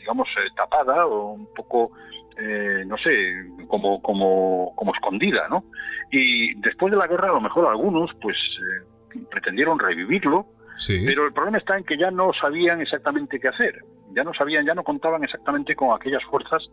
digamos, 0.00 0.28
eh, 0.38 0.48
tapada 0.56 1.06
o 1.06 1.32
un 1.32 1.46
poco, 1.54 1.92
eh, 2.36 2.82
no 2.86 2.96
sé, 2.98 3.46
como, 3.68 4.02
como, 4.02 4.72
como 4.74 4.94
escondida, 4.94 5.46
¿no? 5.48 5.64
Y 6.10 6.54
después 6.60 6.90
de 6.90 6.98
la 6.98 7.06
guerra, 7.06 7.30
a 7.30 7.34
lo 7.34 7.40
mejor 7.40 7.66
algunos, 7.66 8.10
pues, 8.20 8.36
eh, 8.36 9.20
pretendieron 9.30 9.78
revivirlo, 9.78 10.46
pero 10.86 11.26
el 11.26 11.32
problema 11.34 11.58
está 11.58 11.76
en 11.76 11.84
que 11.84 11.98
ya 11.98 12.10
no 12.10 12.32
sabían 12.32 12.80
exactamente 12.80 13.38
qué 13.38 13.48
hacer, 13.48 13.84
ya 14.16 14.24
no 14.24 14.32
sabían, 14.32 14.64
ya 14.64 14.74
no 14.74 14.82
contaban 14.82 15.22
exactamente 15.22 15.76
con 15.76 15.94
aquellas 15.94 16.24
fuerzas 16.24 16.66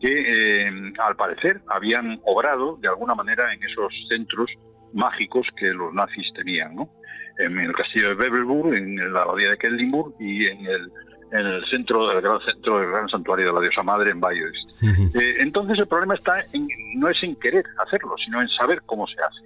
que, 0.00 0.72
al 0.98 1.16
parecer, 1.16 1.60
habían 1.68 2.20
obrado 2.24 2.78
de 2.80 2.88
alguna 2.88 3.14
manera 3.14 3.52
en 3.52 3.62
esos 3.62 3.92
centros 4.08 4.50
mágicos 4.94 5.46
que 5.56 5.74
los 5.74 5.92
nazis 5.92 6.32
tenían, 6.34 6.74
¿no? 6.74 6.88
En 7.38 7.58
el 7.58 7.72
castillo 7.72 8.10
de 8.10 8.14
Bebelburg, 8.14 8.74
en 8.74 9.12
la 9.12 9.22
abadía 9.22 9.50
de 9.50 9.58
Keldenburg 9.58 10.14
y 10.20 10.46
en 10.46 10.64
el 10.66 10.90
en 11.32 11.46
el 11.46 11.64
centro 11.66 12.08
del 12.08 12.20
gran 12.20 12.40
centro 12.40 12.78
del 12.78 12.90
gran 12.90 13.08
santuario 13.08 13.46
de 13.46 13.52
la 13.52 13.60
diosa 13.60 13.82
madre 13.82 14.10
en 14.10 14.20
Valle 14.20 14.44
eh, 14.82 15.36
entonces 15.38 15.78
el 15.78 15.86
problema 15.86 16.14
está 16.14 16.40
en, 16.52 16.68
no 16.96 17.08
es 17.08 17.22
en 17.22 17.36
querer 17.36 17.64
hacerlo, 17.78 18.14
sino 18.24 18.40
en 18.40 18.48
saber 18.48 18.82
cómo 18.86 19.06
se 19.06 19.16
hace. 19.22 19.42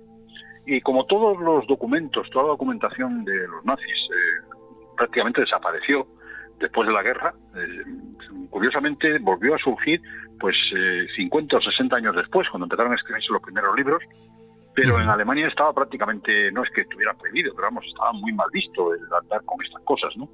Y 0.66 0.80
como 0.80 1.06
todos 1.06 1.40
los 1.40 1.66
documentos, 1.66 2.28
toda 2.30 2.44
la 2.44 2.50
documentación 2.50 3.24
de 3.24 3.48
los 3.48 3.64
nazis 3.64 3.86
eh, 3.86 4.54
prácticamente 4.96 5.40
desapareció 5.40 6.06
después 6.58 6.88
de 6.88 6.92
la 6.94 7.02
guerra, 7.02 7.34
eh, 7.56 7.84
curiosamente 8.50 9.18
volvió 9.20 9.54
a 9.54 9.58
surgir 9.58 10.02
pues 10.40 10.56
50 11.16 11.56
o 11.56 11.60
60 11.60 11.96
años 11.96 12.14
después, 12.14 12.48
cuando 12.48 12.66
empezaron 12.66 12.92
a 12.92 12.96
escribirse 12.96 13.32
los 13.32 13.42
primeros 13.42 13.76
libros, 13.76 14.02
pero 14.80 15.00
en 15.00 15.08
Alemania 15.08 15.48
estaba 15.48 15.72
prácticamente, 15.72 16.52
no 16.52 16.62
es 16.62 16.70
que 16.70 16.82
estuviera 16.82 17.12
prohibido, 17.14 17.52
pero 17.54 17.66
vamos, 17.66 17.84
estaba 17.84 18.12
muy 18.12 18.32
mal 18.32 18.46
visto 18.52 18.94
el 18.94 19.00
andar 19.12 19.42
con 19.44 19.60
estas 19.64 19.82
cosas, 19.82 20.16
¿no? 20.16 20.28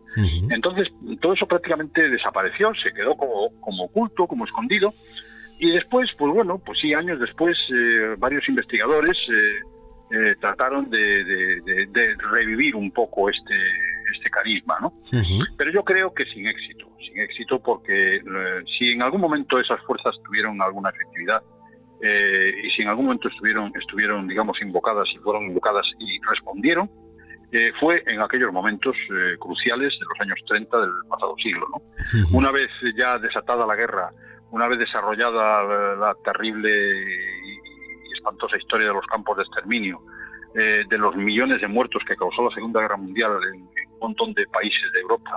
Entonces, 0.50 0.88
todo 1.20 1.32
eso 1.32 1.46
prácticamente 1.46 2.10
desapareció, 2.10 2.72
se 2.74 2.92
quedó 2.92 3.16
como, 3.16 3.58
como 3.60 3.84
oculto, 3.84 4.26
como 4.26 4.44
escondido, 4.44 4.92
y 5.58 5.70
después, 5.70 6.10
pues 6.18 6.34
bueno, 6.34 6.58
pues 6.58 6.78
sí, 6.78 6.92
años 6.92 7.18
después, 7.20 7.56
eh, 7.74 8.16
varios 8.18 8.46
investigadores 8.50 9.16
eh, 9.32 9.60
eh, 10.10 10.34
trataron 10.38 10.90
de, 10.90 12.14
revivir 12.30 12.76
un 12.76 12.90
poco 12.90 13.30
este, 13.30 13.54
este 14.14 14.28
carisma, 14.28 14.78
¿no? 14.82 14.92
Pero 15.56 15.70
yo 15.70 15.84
creo 15.84 16.12
que 16.12 16.26
sin 16.26 16.46
éxito, 16.46 16.86
sin 16.98 17.18
éxito, 17.18 17.62
porque 17.62 18.20
si 18.76 18.92
en 18.92 19.00
algún 19.00 19.22
momento 19.22 19.58
esas 19.58 19.80
fuerzas 19.86 20.14
tuvieron 20.26 20.60
alguna 20.60 20.90
efectividad, 20.90 21.42
eh, 22.02 22.54
y 22.62 22.70
si 22.70 22.82
en 22.82 22.88
algún 22.88 23.06
momento 23.06 23.28
estuvieron, 23.28 23.72
estuvieron, 23.80 24.26
digamos, 24.26 24.60
invocadas 24.60 25.08
y 25.14 25.18
fueron 25.18 25.44
invocadas 25.44 25.86
y 25.98 26.20
respondieron, 26.28 26.90
eh, 27.52 27.72
fue 27.78 28.02
en 28.06 28.20
aquellos 28.20 28.52
momentos 28.52 28.96
eh, 29.10 29.36
cruciales 29.38 29.92
de 29.98 30.06
los 30.06 30.20
años 30.20 30.38
30 30.46 30.80
del 30.80 30.90
pasado 31.08 31.34
siglo. 31.42 31.66
¿no? 31.72 32.28
Una 32.36 32.50
vez 32.50 32.70
ya 32.96 33.18
desatada 33.18 33.66
la 33.66 33.76
guerra, 33.76 34.10
una 34.50 34.68
vez 34.68 34.78
desarrollada 34.78 35.96
la, 35.96 36.14
terrible 36.24 36.70
y, 36.70 38.14
espantosa 38.14 38.56
historia 38.56 38.88
de 38.88 38.94
los 38.94 39.06
campos 39.06 39.36
de 39.36 39.42
exterminio, 39.42 40.00
de 40.54 40.98
los 40.98 41.16
millones 41.16 41.60
de 41.60 41.66
muertos 41.66 42.02
que 42.06 42.16
causó 42.16 42.44
la 42.48 42.54
Segunda 42.54 42.80
Guerra 42.80 42.96
Mundial 42.96 43.32
en, 43.52 43.54
en 43.56 43.92
un 43.92 43.98
montón 43.98 44.32
de 44.34 44.46
países 44.46 44.90
de 44.92 45.00
Europa, 45.00 45.36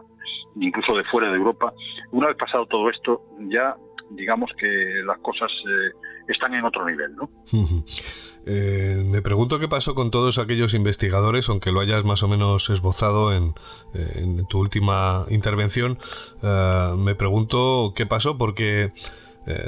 incluso 0.56 0.96
de 0.96 1.04
fuera 1.06 1.30
de 1.30 1.38
Europa, 1.38 1.74
una 2.12 2.28
vez 2.28 2.38
pasado 2.38 2.66
todo 2.68 2.90
esto, 2.90 3.24
ya 3.50 3.76
digamos 4.12 4.52
que 4.58 5.02
las 5.06 5.18
cosas 5.20 5.52
eh, 5.52 5.92
están 6.28 6.54
en 6.54 6.66
otro 6.66 6.86
nivel, 6.86 7.16
¿no? 7.16 7.30
Eh, 8.46 9.04
me 9.06 9.22
pregunto 9.22 9.60
qué 9.60 9.68
pasó 9.68 9.94
con 9.94 10.10
todos 10.10 10.38
aquellos 10.38 10.74
investigadores, 10.74 11.50
aunque 11.50 11.72
lo 11.72 11.82
hayas 11.82 12.06
más 12.06 12.24
o 12.24 12.28
menos 12.28 12.70
esbozado 12.70 13.34
en, 13.34 13.54
tu 14.50 14.60
última 14.60 15.26
intervención. 15.30 16.00
Eh, 16.42 16.94
me 16.98 17.16
pregunto 17.16 17.94
qué 17.96 18.06
pasó 18.06 18.38
porque 18.38 18.94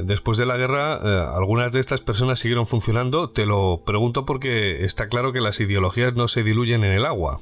después 0.04 0.38
de 0.38 0.46
la 0.46 0.58
guerra 0.58 1.36
algunas 1.38 1.72
de 1.72 1.80
estas 1.80 2.02
personas 2.02 2.40
siguieron 2.40 2.68
funcionando. 2.68 3.30
Te 3.32 3.46
lo 3.46 3.82
pregunto 3.86 4.26
porque 4.26 4.84
está 4.84 5.08
claro 5.08 5.32
que 5.32 5.40
las 5.40 5.60
ideologías 5.60 6.16
no 6.16 6.28
se 6.28 6.44
diluyen 6.44 6.84
en 6.84 6.92
el 6.92 7.06
agua. 7.06 7.42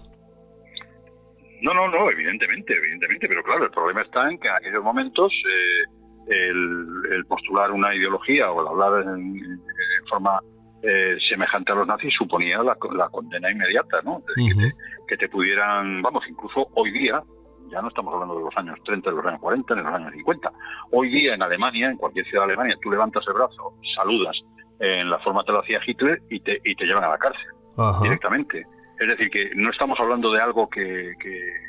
No, 1.62 1.74
no, 1.74 1.88
no, 1.88 2.10
evidentemente, 2.12 2.76
evidentemente, 2.76 3.28
pero 3.28 3.44
claro, 3.44 3.66
el 3.66 3.72
problema 3.72 4.02
está 4.02 4.30
en 4.30 4.38
que 4.38 4.48
en 4.48 4.56
aquellos 4.56 4.84
momentos 4.84 5.34
el, 6.30 7.26
postular 7.28 7.72
una 7.72 7.96
ideología 7.96 8.52
o 8.52 8.62
el 8.62 8.68
hablar 8.68 9.16
en, 9.16 9.62
forma 10.10 10.40
eh, 10.82 11.18
semejante 11.28 11.72
a 11.72 11.76
los 11.76 11.88
nazis 11.88 12.14
suponía 12.14 12.62
la, 12.64 12.76
condena 12.76 13.52
inmediata, 13.52 14.02
¿no? 14.04 14.22
que, 15.08 15.18
te, 15.18 15.28
pudieran, 15.28 16.02
vamos, 16.02 16.24
incluso 16.30 16.70
hoy 16.76 16.92
día, 16.92 17.22
ya 17.70 17.82
no 17.82 17.90
estamos 17.90 18.14
hablando 18.14 18.38
de 18.38 18.46
los 18.46 18.58
años 18.58 18.78
30, 18.86 19.10
de 19.10 19.16
los 19.16 19.26
años 19.26 19.42
40, 19.42 19.76
de 19.76 19.82
los 19.82 19.94
años 19.94 20.14
50, 20.14 20.52
hoy 20.92 21.10
día 21.10 21.34
en 21.34 21.42
Alemania, 21.42 21.90
en 21.90 21.98
cualquier 21.98 22.26
ciudad 22.26 22.46
de 22.46 22.54
Alemania, 22.54 22.78
tú 22.82 22.92
levantas 22.92 23.26
el 23.28 23.34
brazo, 23.34 23.74
saludas 23.96 24.38
en 24.80 25.10
la 25.10 25.20
forma 25.20 25.44
que 25.44 25.52
lo 25.52 25.60
hacía 25.60 25.82
Hitler 25.86 26.22
y 26.30 26.40
te, 26.40 26.62
y 26.64 26.76
te 26.76 26.86
llevan 26.86 27.04
a 27.04 27.10
la 27.10 27.18
cárcel 27.18 27.48
directamente. 28.02 28.66
Es 29.00 29.08
decir, 29.08 29.30
que 29.30 29.52
no 29.56 29.70
estamos 29.70 30.00
hablando 30.00 30.32
de 30.32 30.42
algo 30.42 30.70
que, 30.70 31.14
que, 31.20 31.67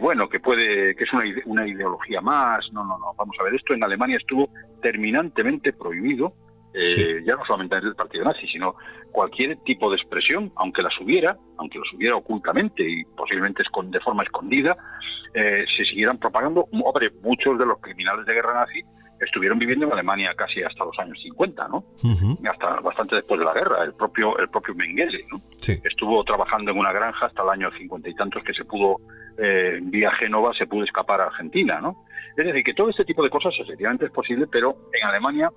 bueno, 0.00 0.28
que 0.28 0.40
puede, 0.40 0.94
que 0.94 1.04
es 1.04 1.12
una, 1.12 1.24
una 1.46 1.66
ideología 1.66 2.20
más. 2.20 2.64
No, 2.72 2.84
no, 2.84 2.98
no. 2.98 3.14
Vamos 3.16 3.36
a 3.40 3.44
ver, 3.44 3.54
esto 3.54 3.74
en 3.74 3.84
Alemania 3.84 4.16
estuvo 4.16 4.50
terminantemente 4.80 5.72
prohibido 5.72 6.32
eh, 6.74 7.22
ya 7.26 7.34
no 7.34 7.44
solamente 7.44 7.76
el 7.76 7.94
partido 7.94 8.24
nazi, 8.24 8.46
sino 8.46 8.76
cualquier 9.10 9.56
tipo 9.64 9.90
de 9.90 9.96
expresión, 9.96 10.52
aunque 10.56 10.82
las 10.82 10.92
hubiera, 11.00 11.36
aunque 11.56 11.78
las 11.78 11.92
hubiera 11.92 12.16
ocultamente 12.16 12.88
y 12.88 13.04
posiblemente 13.04 13.62
de 13.84 14.00
forma 14.00 14.22
escondida, 14.22 14.76
eh, 15.34 15.64
se 15.76 15.84
siguieran 15.84 16.18
propagando. 16.18 16.68
Hombre, 16.70 17.10
muchos 17.22 17.58
de 17.58 17.66
los 17.66 17.78
criminales 17.80 18.26
de 18.26 18.34
guerra 18.34 18.54
nazi 18.54 18.82
estuvieron 19.20 19.58
viviendo 19.58 19.86
en 19.86 19.92
Alemania 19.92 20.34
casi 20.34 20.62
hasta 20.62 20.84
los 20.84 20.98
años 20.98 21.18
50, 21.22 21.68
¿no? 21.68 21.84
Hasta 22.48 22.80
bastante 22.80 23.16
después 23.16 23.38
de 23.40 23.46
la 23.46 23.52
guerra. 23.52 23.82
El 23.84 23.94
propio 23.94 24.38
el 24.38 24.48
propio 24.48 24.74
Mengele, 24.74 25.24
¿no? 25.30 25.40
Estuvo 25.84 26.22
trabajando 26.24 26.70
en 26.70 26.78
una 26.78 26.92
granja 26.92 27.26
hasta 27.26 27.42
el 27.42 27.50
año 27.50 27.70
cincuenta 27.76 28.08
y 28.08 28.14
tantos 28.14 28.42
que 28.42 28.54
se 28.54 28.64
pudo 28.64 28.96
eh, 29.38 29.78
vía 29.82 30.10
Génova 30.12 30.52
se 30.54 30.66
pudo 30.66 30.84
escapar 30.84 31.20
a 31.20 31.24
Argentina, 31.24 31.80
¿no? 31.80 32.04
Es 32.36 32.44
decir, 32.44 32.62
que 32.62 32.74
todo 32.74 32.90
este 32.90 33.04
tipo 33.04 33.22
de 33.22 33.30
cosas 33.30 33.54
efectivamente 33.58 34.04
es 34.06 34.10
posible, 34.10 34.46
pero 34.46 34.76
en 34.92 35.08
Alemania 35.08 35.50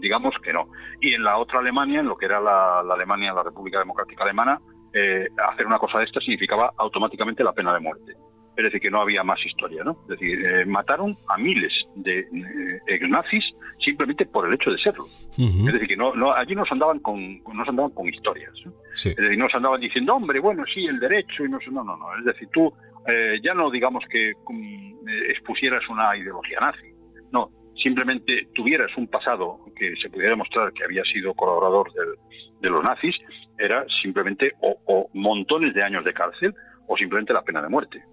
digamos 0.00 0.34
que 0.42 0.52
no. 0.52 0.68
Y 1.00 1.14
en 1.14 1.24
la 1.24 1.38
otra 1.38 1.60
Alemania, 1.60 2.00
en 2.00 2.06
lo 2.06 2.16
que 2.16 2.26
era 2.26 2.40
la, 2.40 2.80
Alemania, 2.80 3.32
la 3.32 3.42
República 3.42 3.78
Democrática 3.78 4.24
Alemana, 4.24 4.60
eh, 4.92 5.28
hacer 5.50 5.66
una 5.66 5.78
cosa 5.78 5.98
de 5.98 6.04
esta 6.04 6.20
significaba 6.20 6.72
automáticamente 6.76 7.44
la 7.44 7.52
pena 7.52 7.72
de 7.74 7.80
muerte. 7.80 8.14
Es 8.56 8.64
decir, 8.64 8.80
que 8.80 8.90
no 8.90 9.00
había 9.00 9.22
más 9.22 9.44
historia, 9.44 9.84
¿no? 9.84 9.98
Es 10.02 10.18
decir, 10.18 10.44
eh, 10.44 10.64
mataron 10.64 11.16
a 11.28 11.36
miles 11.36 11.72
de 11.94 12.20
eh, 12.86 13.08
nazis 13.08 13.44
simplemente 13.78 14.24
por 14.26 14.46
el 14.46 14.54
hecho 14.54 14.70
de 14.70 14.78
serlo. 14.78 15.06
Es 15.36 15.72
decir, 15.72 15.88
que 15.88 15.96
no, 15.96 16.14
no, 16.14 16.32
allí 16.32 16.54
no 16.54 16.64
se 16.64 16.72
andaban 16.72 16.98
con, 17.00 17.42
no 17.42 17.64
se 17.64 17.70
andaban 17.70 17.90
con 17.90 18.08
historias. 18.08 18.52
Es 18.94 19.16
decir, 19.16 19.38
no 19.38 19.48
se 19.50 19.58
andaban 19.58 19.80
diciendo, 19.80 20.14
hombre, 20.14 20.40
bueno, 20.40 20.64
sí, 20.72 20.86
el 20.86 20.98
derecho, 20.98 21.44
y 21.44 21.50
no 21.50 21.58
no, 21.70 21.84
no, 21.84 21.96
no. 21.96 22.18
Es 22.18 22.24
decir, 22.24 22.48
tú 22.52 22.72
ya 23.42 23.54
no 23.54 23.70
digamos 23.70 24.02
que 24.10 24.32
mm, 24.48 25.08
expusieras 25.28 25.86
una 25.90 26.16
ideología 26.16 26.58
nazi. 26.60 26.88
No, 27.30 27.50
simplemente 27.76 28.48
tuvieras 28.54 28.90
un 28.96 29.08
pasado 29.08 29.60
que 29.76 29.94
se 29.96 30.08
pudiera 30.08 30.30
demostrar 30.30 30.72
que 30.72 30.84
había 30.84 31.04
sido 31.04 31.34
colaborador 31.34 31.92
de 32.60 32.70
los 32.70 32.82
nazis, 32.82 33.14
era 33.58 33.86
simplemente 34.02 34.54
o, 34.60 35.08
montones 35.14 35.74
de 35.74 35.82
años 35.82 36.04
de 36.04 36.12
cárcel 36.12 36.54
o 36.86 36.96
simplemente 36.96 37.32
la 37.32 37.42
pena 37.42 37.62
de 37.62 37.68
muerte. 37.68 38.04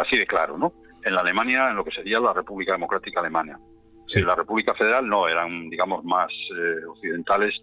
así 0.00 0.18
de 0.18 0.26
claro, 0.26 0.58
¿no? 0.58 0.72
En 1.02 1.14
la 1.14 1.20
Alemania, 1.20 1.70
en 1.70 1.76
lo 1.76 1.84
que 1.84 1.92
sería 1.92 2.20
la 2.20 2.32
República 2.32 2.72
Democrática 2.72 3.20
Alemana. 3.20 3.58
En 4.14 4.26
la 4.26 4.34
República 4.34 4.74
Federal 4.74 5.06
no, 5.06 5.28
eran, 5.28 5.68
digamos, 5.68 6.02
más 6.04 6.32
eh, 6.56 6.84
occidentales, 6.86 7.54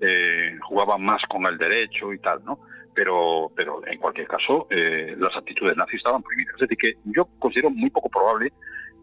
eh, 0.00 0.56
jugaban 0.62 1.02
más 1.02 1.20
con 1.28 1.44
el 1.46 1.58
derecho 1.58 2.12
y 2.12 2.18
tal, 2.20 2.44
¿no? 2.44 2.60
Pero, 2.94 3.50
pero 3.54 3.84
en 3.86 3.98
cualquier 3.98 4.28
caso, 4.28 4.66
eh, 4.70 5.16
las 5.18 5.36
actitudes 5.36 5.76
nazis 5.76 5.96
estaban 5.96 6.22
prohibidas. 6.22 6.54
Es 6.54 6.60
decir, 6.60 6.76
que 6.76 6.94
yo 7.04 7.28
considero 7.38 7.70
muy 7.70 7.90
poco 7.90 8.08
probable 8.08 8.52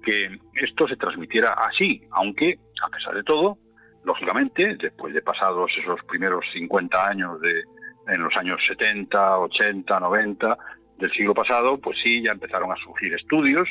que 0.03 0.39
esto 0.53 0.87
se 0.87 0.95
transmitiera 0.95 1.53
así, 1.53 2.01
aunque, 2.11 2.59
a 2.81 2.89
pesar 2.89 3.13
de 3.13 3.23
todo, 3.23 3.57
lógicamente, 4.03 4.77
después 4.77 5.13
de 5.13 5.21
pasados 5.21 5.71
esos 5.81 6.01
primeros 6.05 6.45
50 6.53 7.07
años 7.07 7.41
de 7.41 7.63
en 8.07 8.23
los 8.23 8.35
años 8.37 8.59
70, 8.67 9.39
80, 9.39 9.99
90 9.99 10.57
del 10.97 11.11
siglo 11.11 11.33
pasado, 11.33 11.77
pues 11.79 11.97
sí, 12.03 12.21
ya 12.23 12.31
empezaron 12.31 12.71
a 12.71 12.75
surgir 12.77 13.13
estudios, 13.13 13.67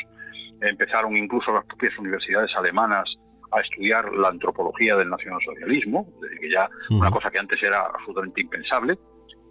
empezaron 0.61 1.17
incluso 1.17 1.53
las 1.53 1.65
propias 1.65 1.99
universidades 1.99 2.51
alemanas 2.57 3.05
a 3.53 3.61
estudiar 3.61 4.13
la 4.13 4.29
antropología 4.29 4.97
del 4.97 5.11
nacionalsocialismo, 5.11 6.07
es 6.17 6.21
decir, 6.23 6.39
que 6.41 6.51
ya 6.51 6.69
una 6.91 7.11
cosa 7.11 7.31
que 7.31 7.39
antes 7.39 7.63
era 7.63 7.81
absolutamente 7.81 8.41
impensable. 8.41 8.99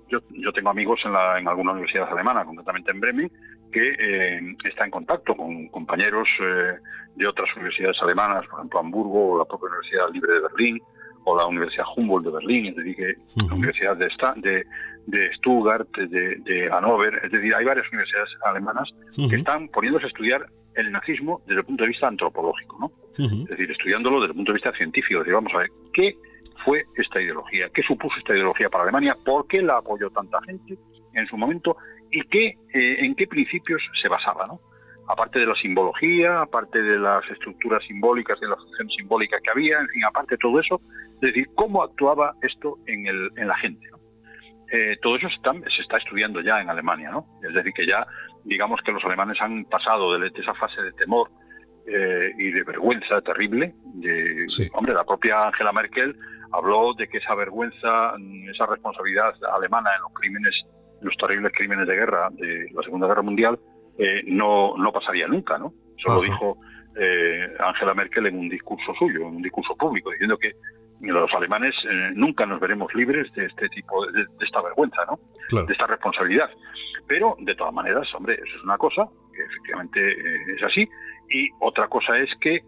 Yo, 0.10 0.20
yo 0.32 0.52
tengo 0.52 0.70
amigos 0.70 1.00
en, 1.06 1.14
la, 1.14 1.40
en 1.40 1.48
alguna 1.48 1.72
universidad 1.72 2.12
alemana, 2.12 2.44
concretamente 2.44 2.92
en 2.92 3.00
Bremen, 3.00 3.32
que 3.72 3.96
eh, 3.98 4.56
está 4.66 4.86
en 4.86 4.92
contacto 4.92 5.36
con 5.36 5.68
compañeros 5.70 6.30
eh, 6.42 6.74
de 7.16 7.28
otras 7.28 7.50
universidades 7.56 7.98
alemanas, 8.02 8.46
por 8.48 8.60
ejemplo 8.60 8.80
Hamburgo 8.80 9.32
o 9.32 9.38
la 9.40 9.46
propia 9.46 9.70
Universidad 9.70 10.10
Libre 10.12 10.34
de 10.34 10.42
Berlín 10.42 10.82
o 11.26 11.38
la 11.38 11.46
Universidad 11.46 11.86
Humboldt 11.96 12.26
de 12.26 12.32
Berlín, 12.32 12.66
es 12.68 12.76
decir, 12.76 12.96
que 12.96 13.16
la 13.36 13.54
Universidad 13.54 13.98
de, 13.98 14.10
de, 14.38 14.66
de 15.06 15.34
Stuttgart, 15.36 15.88
de, 15.98 16.36
de, 16.38 16.70
Hannover, 16.70 17.22
es 17.24 17.32
decir, 17.32 17.54
hay 17.56 17.66
varias 17.66 17.88
universidades 17.90 18.30
alemanas 18.46 18.90
que 19.30 19.36
están 19.36 19.68
poniéndose 19.70 20.06
a 20.06 20.08
estudiar 20.10 20.46
el 20.76 20.92
nazismo 20.92 21.42
desde 21.46 21.62
el 21.62 21.66
punto 21.66 21.84
de 21.84 21.90
vista 21.90 22.08
antropológico, 22.08 22.78
¿no? 22.80 22.92
Es 23.18 23.48
decir, 23.48 23.70
estudiándolo 23.70 24.18
desde 24.18 24.32
el 24.32 24.36
punto 24.36 24.52
de 24.52 24.56
vista 24.56 24.72
científico, 24.74 25.20
es 25.20 25.26
decir, 25.26 25.36
vamos 25.36 25.54
a 25.54 25.60
ver 25.60 25.70
qué 25.94 26.18
fue 26.66 26.86
esta 26.96 27.22
ideología, 27.22 27.70
qué 27.70 27.84
supuso 27.84 28.16
esta 28.18 28.34
ideología 28.34 28.70
para 28.70 28.84
Alemania, 28.84 29.16
por 29.24 29.48
qué 29.48 29.62
la 29.62 29.78
apoyó 29.78 30.10
tanta 30.10 30.42
gente 30.44 30.78
en 31.14 31.28
su 31.28 31.38
momento 31.38 31.78
y 32.10 32.22
qué, 32.24 32.58
eh, 32.74 32.98
en 33.00 33.16
qué 33.16 33.28
principios 33.28 33.82
se 34.02 34.10
basaba, 34.10 34.48
¿no? 34.48 34.60
Aparte 35.08 35.40
de 35.40 35.46
la 35.46 35.56
simbología, 35.56 36.42
aparte 36.42 36.82
de 36.82 36.98
las 36.98 37.30
estructuras 37.30 37.84
simbólicas, 37.84 38.40
de 38.40 38.48
la 38.48 38.56
función 38.56 38.90
simbólica 38.90 39.38
que 39.44 39.50
había, 39.50 39.80
en 39.80 39.88
fin, 39.90 40.06
aparte 40.06 40.36
de 40.36 40.38
todo 40.40 40.60
eso, 40.60 40.82
es 41.24 41.34
decir, 41.34 41.50
cómo 41.56 41.84
actuaba 41.84 42.36
esto 42.42 42.78
en, 42.86 43.08
el, 43.08 43.32
en 43.38 43.48
la 43.48 43.56
gente, 43.58 43.88
eh, 44.72 44.98
todo 45.02 45.16
eso 45.16 45.30
se 45.30 45.36
está, 45.36 45.54
se 45.54 45.82
está, 45.82 45.98
estudiando 45.98 46.42
ya 46.42 46.60
en 46.60 46.70
Alemania, 46.70 47.12
¿no? 47.12 47.28
Es 47.48 47.54
decir, 47.54 47.72
que 47.74 47.88
ya, 47.88 48.06
digamos 48.44 48.82
que 48.82 48.92
los 48.92 49.04
alemanes 49.06 49.40
han 49.40 49.66
pasado 49.66 50.18
de, 50.18 50.32
esa 50.36 50.54
fase 50.56 50.82
de 50.82 50.92
temor 50.94 51.30
eh, 51.88 52.32
y 52.38 52.52
de 52.52 52.64
vergüenza 52.64 53.22
terrible. 53.22 53.74
De, 53.94 54.48
Hombre, 54.74 54.94
la 54.94 55.06
propia 55.06 55.48
Angela 55.48 55.72
Merkel 55.72 56.18
habló 56.52 56.94
de 56.94 57.08
que 57.08 57.20
esa 57.20 57.36
vergüenza, 57.36 58.16
esa 58.52 58.66
responsabilidad 58.66 59.34
alemana 59.54 59.92
en 59.96 60.02
los 60.02 60.14
crímenes 60.14 60.54
los 61.02 61.16
terribles 61.18 61.52
crímenes 61.54 61.88
de 61.88 61.96
guerra 61.96 62.30
de 62.32 62.70
la 62.74 62.82
Segunda 62.82 63.08
Guerra 63.08 63.22
Mundial 63.22 63.60
eh, 63.98 64.24
no, 64.26 64.76
no 64.78 64.92
pasaría 64.92 65.28
nunca, 65.28 65.58
¿no? 65.58 65.74
Eso 65.98 66.16
lo 66.16 66.22
dijo 66.22 66.58
eh, 66.96 67.54
Angela 67.60 67.94
Merkel 67.94 68.28
en 68.28 68.40
un 68.40 68.50
discurso 68.50 68.94
suyo, 68.98 69.22
en 69.22 69.36
un 69.36 69.42
discurso 69.42 69.76
público, 69.76 70.10
diciendo 70.12 70.38
que 70.38 70.54
los 71.12 71.34
alemanes 71.34 71.74
eh, 71.89 72.12
nunca 72.16 72.45
nos 72.45 72.60
veremos 72.60 72.94
libres 72.95 73.32
de 73.34 73.45
este 73.45 73.69
tipo, 73.69 74.06
de, 74.07 74.26
esta 74.40 74.61
vergüenza, 74.61 75.06
¿no? 75.06 75.19
De 75.65 75.72
esta 75.73 75.88
responsabilidad. 75.88 76.49
Pero, 77.07 77.36
de 77.40 77.56
todas 77.56 77.73
maneras, 77.73 78.07
hombre, 78.15 78.36
eso 78.36 78.56
es 78.57 78.64
una 78.64 78.78
cosa, 78.78 79.07
que 79.34 79.44
efectivamente 79.44 80.56
es 80.56 80.64
así, 80.64 80.90
y 81.30 81.49
otra 81.60 81.88
cosa 81.88 82.18
es 82.18 82.30
que, 82.40 82.61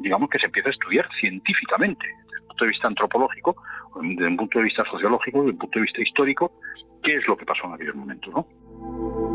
digamos, 0.00 0.30
que 0.30 0.38
se 0.38 0.46
empieza 0.46 0.70
a 0.70 0.72
estudiar 0.72 1.08
científicamente, 1.20 2.06
desde 2.06 2.40
el 2.40 2.46
punto 2.46 2.64
de 2.64 2.70
vista 2.70 2.88
antropológico, 2.88 3.56
desde 4.00 4.28
un 4.28 4.36
punto 4.36 4.58
de 4.58 4.64
vista 4.64 4.84
sociológico, 4.84 5.40
desde 5.40 5.52
un 5.52 5.58
punto 5.58 5.78
de 5.78 5.82
vista 5.82 6.00
histórico, 6.00 6.52
qué 7.02 7.16
es 7.16 7.28
lo 7.28 7.36
que 7.36 7.44
pasó 7.44 7.66
en 7.66 7.74
aquel 7.74 7.94
momento, 7.94 8.30
¿no? 8.30 9.29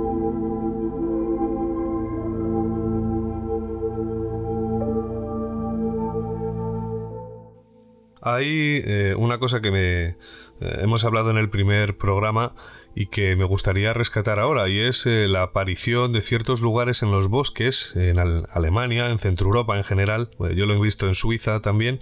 Hay 8.26 8.82
eh, 8.84 9.14
una 9.16 9.38
cosa 9.38 9.62
que 9.62 9.70
me 9.70 10.06
eh, 10.08 10.16
hemos 10.60 11.06
hablado 11.06 11.30
en 11.30 11.38
el 11.38 11.48
primer 11.52 11.96
programa 11.96 12.56
y 12.96 13.06
que 13.06 13.36
me 13.36 13.44
gustaría 13.44 13.94
rescatar 13.94 14.40
ahora 14.40 14.68
y 14.68 14.80
es 14.80 15.06
eh, 15.06 15.28
la 15.28 15.44
aparición 15.44 16.12
de 16.12 16.22
ciertos 16.22 16.60
lugares 16.60 17.04
en 17.04 17.12
los 17.12 17.28
bosques 17.28 17.96
en 17.96 18.18
Alemania, 18.18 19.12
en 19.12 19.20
Centro 19.20 19.46
Europa 19.46 19.78
en 19.78 19.84
general. 19.84 20.32
yo 20.56 20.66
lo 20.66 20.74
he 20.74 20.82
visto 20.82 21.06
en 21.06 21.14
Suiza 21.14 21.62
también 21.62 22.00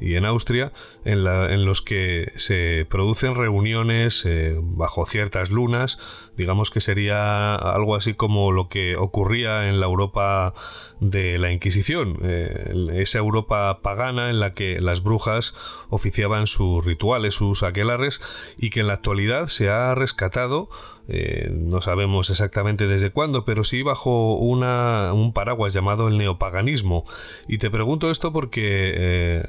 y 0.00 0.14
en 0.14 0.24
Austria, 0.24 0.72
en, 1.04 1.26
en 1.26 1.64
los 1.64 1.82
que 1.82 2.32
se 2.36 2.86
producen 2.88 3.34
reuniones 3.34 4.24
eh, 4.24 4.56
bajo 4.60 5.04
ciertas 5.06 5.50
lunas, 5.50 5.98
digamos 6.36 6.70
que 6.70 6.80
sería 6.80 7.54
algo 7.54 7.96
así 7.96 8.14
como 8.14 8.52
lo 8.52 8.68
que 8.68 8.96
ocurría 8.96 9.68
en 9.68 9.80
la 9.80 9.86
Europa 9.86 10.54
de 11.00 11.38
la 11.38 11.52
Inquisición, 11.52 12.18
eh, 12.22 12.72
esa 12.94 13.18
Europa 13.18 13.80
pagana 13.82 14.30
en 14.30 14.40
la 14.40 14.54
que 14.54 14.80
las 14.80 15.02
brujas 15.02 15.54
oficiaban 15.90 16.46
sus 16.46 16.84
rituales, 16.84 17.34
sus 17.34 17.62
aquelares, 17.62 18.20
y 18.56 18.70
que 18.70 18.80
en 18.80 18.86
la 18.86 18.94
actualidad 18.94 19.48
se 19.48 19.68
ha 19.68 19.94
rescatado 19.94 20.68
eh, 21.08 21.48
no 21.50 21.80
sabemos 21.80 22.28
exactamente 22.28 22.86
desde 22.86 23.10
cuándo, 23.10 23.46
pero 23.46 23.64
sí 23.64 23.82
bajo 23.82 24.34
una, 24.34 25.12
un 25.14 25.32
paraguas 25.32 25.72
llamado 25.72 26.08
el 26.08 26.18
neopaganismo. 26.18 27.06
Y 27.48 27.58
te 27.58 27.70
pregunto 27.70 28.10
esto 28.10 28.30
porque, 28.32 28.92
eh, 28.94 29.42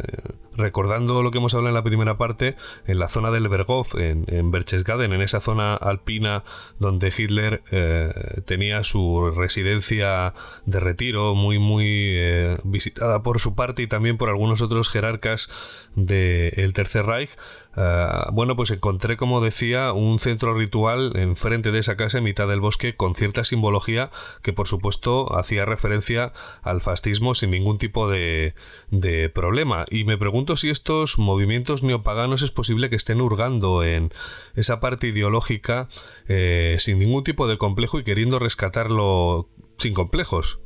recordando 0.56 1.22
lo 1.22 1.32
que 1.32 1.40
hemos 1.40 1.54
hablado 1.54 1.70
en 1.70 1.76
la 1.76 1.84
primera 1.84 2.18
parte, 2.18 2.56
en 2.88 2.98
la 3.00 3.10
zona 3.10 3.30
del 3.32 3.50
Berghof, 3.50 3.96
en, 3.96 4.26
en 4.28 4.52
Berchtesgaden, 4.52 5.12
en 5.12 5.22
esa 5.22 5.42
zona 5.42 5.76
alpina 5.76 6.46
donde 6.80 7.14
Hitler 7.16 7.62
eh, 7.72 8.42
tenía 8.46 8.84
su 8.84 9.30
residencia 9.32 10.34
de 10.66 10.80
retiro, 10.80 11.36
muy, 11.36 11.60
muy 11.60 12.18
visitada 12.64 13.22
por 13.22 13.40
su 13.40 13.54
parte 13.54 13.82
y 13.82 13.88
también 13.88 14.18
por 14.18 14.30
algunos 14.30 14.62
otros 14.62 14.90
jerarcas 14.90 15.50
del 15.96 16.74
Tercer 16.74 17.06
Reich, 17.06 17.32
bueno, 17.76 18.56
pues 18.56 18.72
encontré, 18.72 19.16
como 19.16 19.42
decía, 19.42 19.94
un 19.94 20.20
centro 20.20 20.54
ritual 20.54 21.14
en 21.16 21.36
frente 21.36 21.72
de 21.72 21.80
esa 21.80 21.96
casa 21.96 22.18
en 22.18 22.24
mitad 22.24 22.48
del 22.48 22.60
bosque 22.60 22.96
con 22.96 23.16
cierta 23.16 23.44
simbología 23.44 24.10
que 24.42 24.54
por 24.54 24.68
supuesto 24.68 25.38
hacía 25.38 25.66
referencia 25.66 26.34
al 26.62 26.82
fascismo 26.82 27.36
sin 27.36 27.52
ningún 27.52 27.78
tipo 27.78 28.10
de, 28.10 28.54
de 28.90 29.30
problema. 29.30 29.86
Y 29.90 30.04
me 30.04 30.18
pregunto 30.18 30.56
si 30.56 30.70
estos 30.70 31.20
movimientos 31.20 31.84
neopaganos 31.84 32.42
es 32.42 32.52
posible 32.52 32.90
que 32.90 32.96
estén 32.96 33.22
hurgando 33.22 33.84
en 33.84 34.12
esa 34.56 34.80
parte 34.80 35.08
ideológica 35.08 35.88
eh, 36.28 36.76
sin 36.80 37.00
ningún 37.00 37.24
tipo 37.24 37.48
de 37.48 37.58
complejo 37.58 38.00
y 38.00 38.04
queriendo 38.04 38.40
rescatarlo 38.40 39.48
sin 39.78 39.94
complejos. 39.94 40.60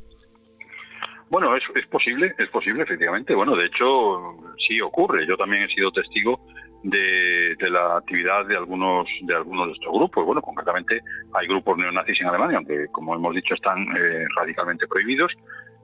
Bueno, 1.30 1.56
es 1.56 1.86
posible, 1.88 2.32
es 2.38 2.48
posible, 2.48 2.82
efectivamente. 2.82 3.34
Bueno, 3.34 3.56
de 3.56 3.66
hecho, 3.66 4.36
sí 4.68 4.80
ocurre. 4.80 5.26
Yo 5.26 5.36
también 5.36 5.62
he 5.62 5.68
sido 5.68 5.90
testigo 5.90 6.40
de, 6.84 7.56
la 7.70 7.96
actividad 7.96 8.46
de 8.46 8.56
algunos 8.56 9.08
de 9.22 9.34
algunos 9.34 9.66
de 9.68 9.72
estos 9.72 9.92
grupos. 9.92 10.24
Bueno, 10.24 10.42
concretamente 10.42 11.00
hay 11.32 11.48
grupos 11.48 11.78
neonazis 11.78 12.20
en 12.20 12.28
Alemania, 12.28 12.58
aunque 12.58 12.86
como 12.92 13.14
hemos 13.14 13.34
dicho 13.34 13.54
están 13.54 13.86
eh, 13.96 14.24
radicalmente 14.36 14.86
prohibidos, 14.86 15.32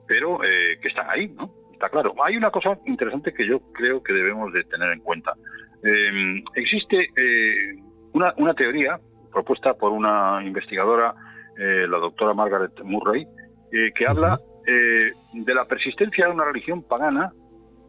pero 0.07 0.43
eh, 0.43 0.77
que 0.81 0.87
están 0.87 1.09
ahí, 1.09 1.27
¿no? 1.29 1.51
Está 1.73 1.89
claro. 1.89 2.13
Hay 2.23 2.37
una 2.37 2.51
cosa 2.51 2.77
interesante 2.85 3.33
que 3.33 3.47
yo 3.47 3.59
creo 3.73 4.03
que 4.03 4.13
debemos 4.13 4.53
de 4.53 4.63
tener 4.65 4.91
en 4.91 4.99
cuenta. 4.99 5.33
Em, 5.83 6.43
existe 6.53 7.09
eh, 7.17 7.75
una, 8.13 8.33
una 8.37 8.53
teoría 8.53 8.99
propuesta 9.31 9.73
por 9.73 9.91
una 9.91 10.41
investigadora, 10.43 11.15
la 11.57 11.97
doctora 11.97 12.33
Margaret 12.33 12.71
Murray, 12.83 13.27
que 13.71 14.07
habla 14.07 14.39
de 14.65 15.53
la 15.53 15.65
persistencia 15.65 16.25
de 16.25 16.33
una 16.33 16.45
religión 16.45 16.81
pagana, 16.81 17.31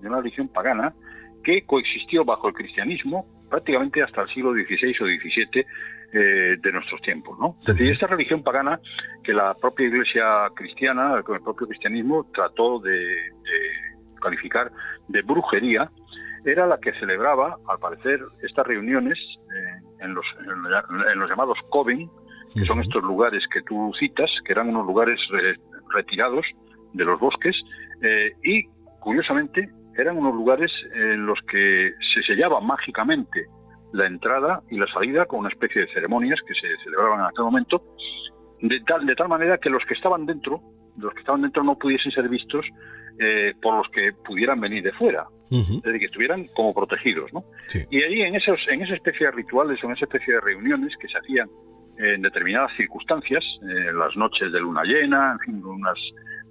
de 0.00 0.08
una 0.08 0.18
religión 0.18 0.48
pagana, 0.48 0.94
que 1.42 1.62
coexistió 1.66 2.24
bajo 2.24 2.48
el 2.48 2.54
cristianismo 2.54 3.26
prácticamente 3.52 4.02
hasta 4.02 4.22
el 4.22 4.28
siglo 4.28 4.52
XVI 4.52 4.94
o 5.00 5.06
XVII 5.06 5.66
eh, 6.14 6.56
de 6.60 6.72
nuestros 6.72 7.00
tiempos. 7.02 7.38
¿no? 7.38 7.56
Es 7.60 7.66
decir, 7.66 7.90
esta 7.90 8.06
religión 8.06 8.42
pagana 8.42 8.80
que 9.22 9.32
la 9.32 9.54
propia 9.54 9.86
iglesia 9.86 10.50
cristiana, 10.54 11.22
con 11.22 11.36
el 11.36 11.42
propio 11.42 11.66
cristianismo, 11.66 12.26
trató 12.34 12.78
de, 12.80 13.14
calificar 14.20 14.72
de 15.08 15.22
brujería, 15.22 15.90
era 16.44 16.66
la 16.66 16.78
que 16.78 16.92
celebraba, 16.94 17.58
al 17.68 17.78
parecer, 17.78 18.20
estas 18.42 18.66
reuniones 18.66 19.18
eh, 19.18 19.84
en, 20.00 20.14
los, 20.14 20.26
en, 20.40 21.18
los, 21.18 21.28
llamados 21.28 21.58
coven, 21.68 22.10
que 22.54 22.64
son 22.64 22.80
estos 22.80 23.02
lugares 23.02 23.44
que 23.52 23.62
tú 23.62 23.92
citas, 23.98 24.30
que 24.44 24.52
eran 24.52 24.68
unos 24.68 24.86
lugares 24.86 25.18
retirados 25.94 26.46
de 26.92 27.04
los 27.04 27.18
bosques, 27.20 27.56
eh, 28.02 28.32
y 28.42 28.64
curiosamente 29.00 29.70
eran 29.96 30.16
unos 30.16 30.34
lugares 30.34 30.70
en 30.94 31.26
los 31.26 31.38
que 31.50 31.92
se 32.14 32.22
sellaba 32.22 32.60
mágicamente 32.60 33.46
la 33.92 34.06
entrada 34.06 34.62
y 34.70 34.78
la 34.78 34.86
salida 34.86 35.26
con 35.26 35.40
una 35.40 35.50
especie 35.50 35.82
de 35.82 35.92
ceremonias 35.92 36.40
que 36.46 36.54
se 36.54 36.82
celebraban 36.82 37.20
en 37.20 37.26
aquel 37.26 37.44
momento, 37.44 37.84
de 38.60 38.80
tal, 38.80 39.06
de 39.06 39.14
tal 39.14 39.28
manera 39.28 39.58
que 39.58 39.70
los 39.70 39.84
que 39.84 39.94
estaban 39.94 40.24
dentro, 40.24 40.62
los 40.96 41.12
que 41.12 41.20
estaban 41.20 41.42
dentro 41.42 41.62
no 41.62 41.78
pudiesen 41.78 42.12
ser 42.12 42.28
vistos 42.28 42.64
eh, 43.18 43.54
por 43.60 43.76
los 43.76 43.88
que 43.88 44.12
pudieran 44.12 44.60
venir 44.60 44.82
de 44.82 44.92
fuera, 44.92 45.26
es 45.50 45.82
decir, 45.82 46.00
que 46.00 46.06
estuvieran 46.06 46.46
como 46.54 46.72
protegidos. 46.72 47.30
¿no? 47.32 47.44
Y 47.90 48.02
allí 48.02 48.22
en, 48.22 48.34
esos, 48.34 48.58
en 48.68 48.82
esa 48.82 48.94
especie 48.94 49.26
de 49.26 49.32
rituales 49.32 49.82
o 49.82 49.86
en 49.86 49.92
esa 49.92 50.06
especie 50.06 50.34
de 50.34 50.40
reuniones 50.40 50.94
que 50.98 51.08
se 51.08 51.18
hacían 51.18 51.48
en 51.98 52.22
determinadas 52.22 52.72
circunstancias, 52.76 53.44
en 53.60 53.98
las 53.98 54.16
noches 54.16 54.50
de 54.50 54.60
luna 54.60 54.82
llena, 54.84 55.32
en 55.32 55.38
fin, 55.40 55.62
unas 55.62 55.98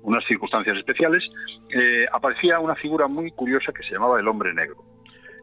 unas 0.04 0.26
circunstancias 0.26 0.78
especiales, 0.78 1.24
eh, 1.70 2.06
aparecía 2.12 2.60
una 2.60 2.76
figura 2.76 3.08
muy 3.08 3.32
curiosa 3.32 3.72
que 3.72 3.84
se 3.84 3.94
llamaba 3.94 4.20
el 4.20 4.28
hombre 4.28 4.54
negro. 4.54 4.84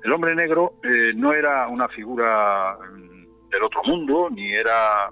El 0.05 0.12
hombre 0.12 0.35
negro 0.35 0.74
eh, 0.82 1.12
no 1.14 1.32
era 1.32 1.68
una 1.68 1.89
figura 1.89 2.76
mm, 2.93 3.48
del 3.51 3.62
otro 3.62 3.82
mundo, 3.85 4.28
ni 4.30 4.52
era, 4.52 5.10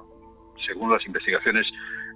según 0.67 0.93
las 0.93 1.05
investigaciones 1.07 1.67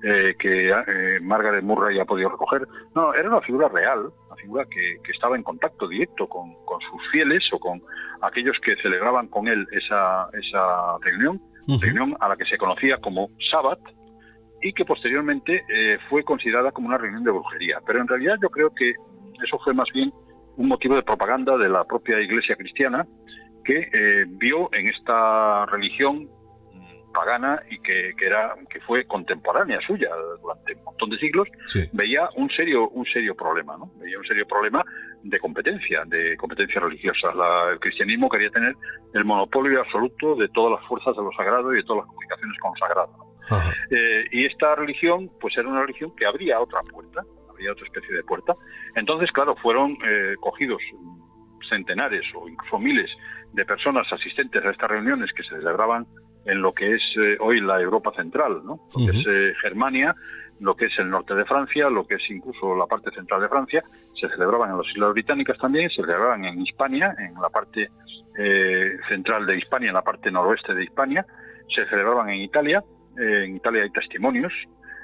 eh, 0.02 0.35
que 0.39 0.73
Margaret 1.20 1.62
Murray 1.62 1.98
ha 1.98 2.05
podido 2.05 2.31
recoger, 2.31 2.66
no, 2.94 3.12
era 3.12 3.28
una 3.28 3.40
figura 3.43 3.69
real, 3.69 4.11
una 4.27 4.36
figura 4.36 4.65
que, 4.65 4.98
estaba 5.12 5.36
en 5.36 5.43
contacto 5.43 5.86
directo 5.86 6.27
con, 6.27 6.55
sus 6.90 7.11
fieles 7.12 7.43
o 7.52 7.59
con 7.59 7.82
aquellos 8.23 8.59
que 8.61 8.77
celebraban 8.77 9.28
con 9.28 9.48
él 9.48 9.66
esa, 9.73 10.28
esa 10.32 10.97
reunión, 11.02 11.43
reunión 11.81 12.16
a 12.20 12.28
la 12.28 12.36
que 12.36 12.47
se 12.47 12.57
conocía 12.57 12.97
como 12.98 13.28
Sabbat, 13.51 13.81
y 14.62 14.73
que 14.73 14.85
posteriormente 14.85 15.65
eh, 15.69 15.99
fue 16.09 16.23
considerada 16.23 16.73
como 16.73 16.89
una 16.89 16.99
reunión 16.99 17.24
de 17.24 17.31
brujería. 17.31 17.81
Pero 17.87 18.01
en 18.01 18.09
realidad 18.09 18.37
yo 18.43 18.51
creo 18.51 18.70
que 18.74 18.91
eso 19.43 19.59
fue 19.65 19.74
más 19.74 19.89
bien 19.93 20.12
un 20.57 20.69
motivo 20.69 20.95
de 20.95 21.03
propaganda 21.03 21.57
de 21.57 21.69
la 21.69 21.85
propia 21.85 22.20
Iglesia 22.20 22.57
cristiana 22.57 23.07
que 23.65 23.89
eh, 23.93 24.27
vio 24.28 24.69
en 24.73 24.89
esta 24.89 25.66
religión 25.66 26.28
mm, 26.73 27.12
pagana 27.12 27.62
y 27.70 27.78
que, 27.81 28.15
era 28.20 28.55
que 28.69 28.81
fue 28.81 29.07
contemporánea 29.07 29.81
suya 29.87 30.11
durante 30.43 30.74
un 30.74 30.85
montón 30.85 31.11
de 31.11 31.19
siglos 31.19 31.49
veía 31.93 32.28
un 32.37 32.51
serio 32.51 32.89
un 32.91 33.05
serio 33.07 33.35
problema 33.35 33.77
no 33.77 33.91
veía 33.97 34.19
un 34.19 34.24
serio 34.24 34.47
problema 34.47 34.85
de 35.23 35.39
competencia 35.39 36.05
de 36.07 36.37
competencia 36.37 36.81
religiosa. 36.81 37.28
El 37.70 37.78
cristianismo 37.78 38.28
quería 38.28 38.51
tener 38.51 38.74
el 39.12 39.24
monopolio 39.24 39.81
absoluto 39.81 40.35
de 40.35 40.49
todas 40.49 40.78
las 40.81 40.89
fuerzas 40.89 41.15
de 41.16 41.23
lo 41.23 41.32
sagrado 41.32 41.73
y 41.73 41.77
de 41.77 41.82
todas 41.82 42.05
las 42.05 42.07
comunicaciones 42.07 42.59
con 42.59 42.73
lo 42.73 42.87
sagrado 42.87 43.30
eh, 43.90 44.24
y 44.30 44.46
esta 44.46 44.74
religión, 44.74 45.30
pues 45.40 45.56
era 45.56 45.68
una 45.68 45.82
religión 45.82 46.14
que 46.16 46.26
abría 46.26 46.60
otra 46.60 46.82
puerta, 46.82 47.22
abría 47.48 47.72
otra 47.72 47.86
especie 47.86 48.14
de 48.14 48.22
puerta. 48.22 48.54
Entonces, 48.94 49.30
claro, 49.32 49.56
fueron 49.56 49.96
eh, 50.06 50.34
cogidos 50.40 50.82
centenares 51.68 52.24
o 52.34 52.48
incluso 52.48 52.78
miles 52.78 53.10
de 53.52 53.64
personas 53.64 54.06
asistentes 54.12 54.64
a 54.64 54.70
estas 54.70 54.90
reuniones 54.90 55.30
que 55.32 55.42
se 55.42 55.50
celebraban 55.50 56.06
en 56.46 56.62
lo 56.62 56.72
que 56.72 56.94
es 56.94 57.02
eh, 57.16 57.36
hoy 57.38 57.60
la 57.60 57.80
Europa 57.80 58.12
central, 58.16 58.62
¿no? 58.64 58.88
lo 58.94 59.12
que 59.12 59.50
es 59.50 59.56
Germania, 59.58 60.16
lo 60.58 60.74
que 60.74 60.86
es 60.86 60.98
el 60.98 61.10
norte 61.10 61.34
de 61.34 61.44
Francia, 61.44 61.90
lo 61.90 62.06
que 62.06 62.16
es 62.16 62.30
incluso 62.30 62.74
la 62.74 62.86
parte 62.86 63.10
central 63.12 63.42
de 63.42 63.48
Francia, 63.48 63.84
se 64.18 64.28
celebraban 64.28 64.70
en 64.70 64.78
las 64.78 64.86
Islas 64.88 65.12
Británicas 65.12 65.58
también, 65.58 65.88
se 65.90 65.96
celebraban 65.96 66.44
en 66.44 66.60
Hispania, 66.60 67.14
en 67.18 67.34
la 67.40 67.50
parte 67.50 67.90
central 69.08 69.46
de 69.46 69.58
Hispania, 69.58 69.88
en 69.88 69.94
la 69.94 70.02
parte 70.02 70.30
noroeste 70.30 70.74
de 70.74 70.84
Hispania, 70.84 71.26
se 71.74 71.86
celebraban 71.86 72.30
en 72.30 72.40
Italia, 72.40 72.82
en 73.16 73.57
Italia 73.57 73.82
hay 73.82 73.91
testimonios 73.91 74.53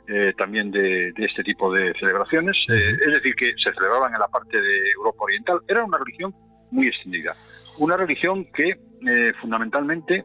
eh, 0.09 0.33
también 0.39 0.71
de, 0.71 1.13
este 1.17 1.43
tipo 1.43 1.73
de 1.73 1.93
celebraciones, 1.99 2.57
eh, 2.69 2.97
es 3.07 3.13
decir, 3.15 3.35
que 3.35 3.55
se 3.57 3.73
celebraban 3.73 4.15
en 4.15 4.21
la 4.21 4.29
parte 4.29 4.61
de 4.61 4.91
Europa 4.93 5.25
Oriental. 5.25 5.61
Era 5.67 5.85
una 5.85 5.99
religión 5.99 6.33
muy 6.71 6.87
extendida, 6.87 7.35
una 7.79 7.97
religión 7.97 8.47
que 8.55 8.79
eh, 9.07 9.33
fundamentalmente 9.41 10.25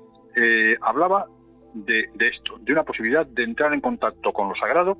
hablaba 0.81 1.25
de, 1.73 2.09
esto, 2.19 2.57
de 2.59 2.71
una 2.71 2.83
posibilidad 2.83 3.25
de 3.25 3.43
entrar 3.43 3.73
en 3.73 3.81
contacto 3.81 4.31
con 4.31 4.49
lo 4.49 4.55
sagrado, 4.55 4.97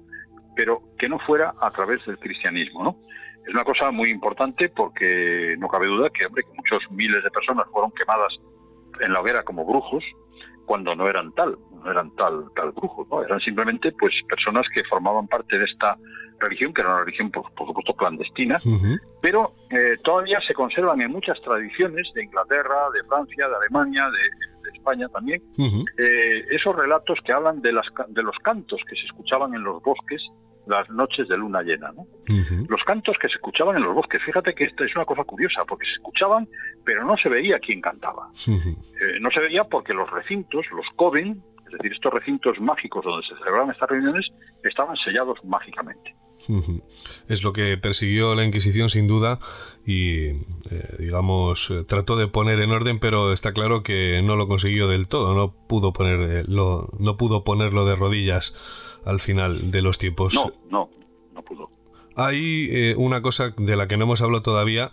pero 0.56 0.82
que 0.98 1.08
no 1.08 1.20
fuera 1.20 1.54
a 1.62 1.72
través 1.72 2.06
del 2.06 2.18
cristianismo, 2.18 2.84
¿no? 2.84 2.98
Es 3.48 3.54
una 3.54 3.64
cosa 3.64 3.92
muy 3.92 4.10
importante 4.10 4.68
porque 4.68 5.56
no 5.58 5.68
cabe 5.68 5.88
duda 5.88 6.10
que, 6.10 6.26
hombre, 6.26 6.44
que 6.44 6.54
muchos 6.54 6.84
miles 6.92 7.24
de 7.24 7.32
personas 7.32 7.66
fueron 7.72 7.92
quemadas 7.92 8.34
en 9.00 9.14
la 9.14 9.22
hoguera 9.22 9.44
como 9.44 9.66
brujos, 9.66 10.04
cuando 10.66 10.96
no 10.96 11.08
eran 11.08 11.32
tal, 11.34 11.58
no 11.84 11.92
eran 11.92 12.12
tal, 12.16 12.46
tal 12.56 12.72
brujos, 12.72 13.08
¿no? 13.10 13.24
eran 13.24 13.40
simplemente 13.40 13.92
pues 13.94 14.14
personas 14.28 14.66
que 14.74 14.84
formaban 14.86 15.28
parte 15.28 15.58
de 15.58 15.66
esta 15.66 15.98
religión, 16.40 16.74
que 16.74 16.82
era 16.82 16.92
una 16.92 17.04
religión 17.04 17.30
por, 17.32 17.46
supuesto 17.56 17.94
clandestina, 17.94 18.60
pero 19.22 19.54
eh, 19.70 19.98
todavía 20.04 20.40
se 20.46 20.54
conservan 20.54 21.02
en 21.02 21.12
muchas 21.12 21.40
tradiciones 21.42 22.10
de 22.16 22.24
Inglaterra, 22.24 22.90
de 22.94 23.04
Francia, 23.04 23.48
de 23.48 23.56
Alemania, 23.56 24.10
de, 24.10 24.52
España 24.74 25.08
también, 25.10 25.44
eh, 25.98 26.46
esos 26.50 26.76
relatos 26.76 27.20
que 27.24 27.32
hablan 27.34 27.62
de, 27.62 27.74
las, 27.74 27.86
de 28.08 28.24
los 28.24 28.36
cantos 28.38 28.80
que 28.90 28.96
se 28.96 29.06
escuchaban 29.06 29.54
en 29.54 29.64
los 29.64 29.82
bosques 29.84 30.22
las 30.66 30.90
noches 30.90 31.28
de 31.28 31.38
luna 31.38 31.62
llena. 31.62 31.92
¿no? 31.92 32.08
Los 32.70 32.84
cantos 32.84 33.18
que 33.20 33.28
se 33.28 33.36
escuchaban 33.36 33.78
en 33.78 33.84
los 33.84 33.94
bosques, 33.96 34.22
fíjate 34.24 34.54
que 34.54 34.66
esta 34.66 34.86
es 34.86 34.96
una 34.96 35.06
cosa 35.06 35.24
curiosa, 35.24 35.66
porque 35.66 35.86
se 35.86 35.94
escuchaban, 35.94 36.48
pero 36.84 37.04
no 37.06 37.18
se 37.18 37.30
veía 37.30 37.60
quién 37.60 37.82
cantaba. 37.82 38.30
Eh, 38.48 39.20
no 39.20 39.30
se 39.32 39.40
veía 39.40 39.64
porque 39.66 39.94
los 39.94 40.10
recintos, 40.10 40.66
los 40.72 40.86
coven, 40.96 41.44
es 41.72 41.78
decir, 41.78 41.94
estos 41.94 42.14
recintos 42.14 42.60
mágicos 42.60 43.04
donde 43.04 43.26
se 43.26 43.36
celebraban 43.36 43.72
estas 43.72 43.90
reuniones, 43.90 44.28
estaban 44.64 44.96
sellados 44.98 45.44
mágicamente. 45.44 46.16
Es 47.28 47.44
lo 47.44 47.54
que 47.54 47.78
persiguió 47.78 48.34
la 48.34 48.44
Inquisición 48.44 48.90
sin 48.90 49.08
duda 49.08 49.40
y, 49.86 50.26
eh, 50.26 50.96
digamos, 50.98 51.70
eh, 51.70 51.84
trató 51.88 52.16
de 52.16 52.28
poner 52.28 52.60
en 52.60 52.72
orden, 52.72 53.00
pero 53.00 53.32
está 53.32 53.54
claro 53.54 53.84
que 53.84 54.22
no 54.24 54.36
lo 54.36 54.48
consiguió 54.48 54.88
del 54.88 55.08
todo, 55.08 55.36
no 55.36 55.52
pudo, 55.52 55.94
poner, 55.94 56.50
no 56.50 57.18
pudo 57.18 57.44
ponerlo 57.44 57.86
de 57.86 57.96
rodillas 57.96 58.56
al 59.06 59.20
final 59.20 59.72
de 59.72 59.82
los 59.82 59.98
tiempos. 59.98 60.34
No, 60.34 60.52
no, 60.70 60.90
no 61.34 61.44
pudo. 61.44 61.70
Hay 62.16 62.68
eh, 62.72 62.96
una 62.98 63.22
cosa 63.22 63.54
de 63.56 63.76
la 63.76 63.88
que 63.88 63.98
no 63.98 64.04
hemos 64.04 64.22
hablado 64.22 64.42
todavía 64.42 64.92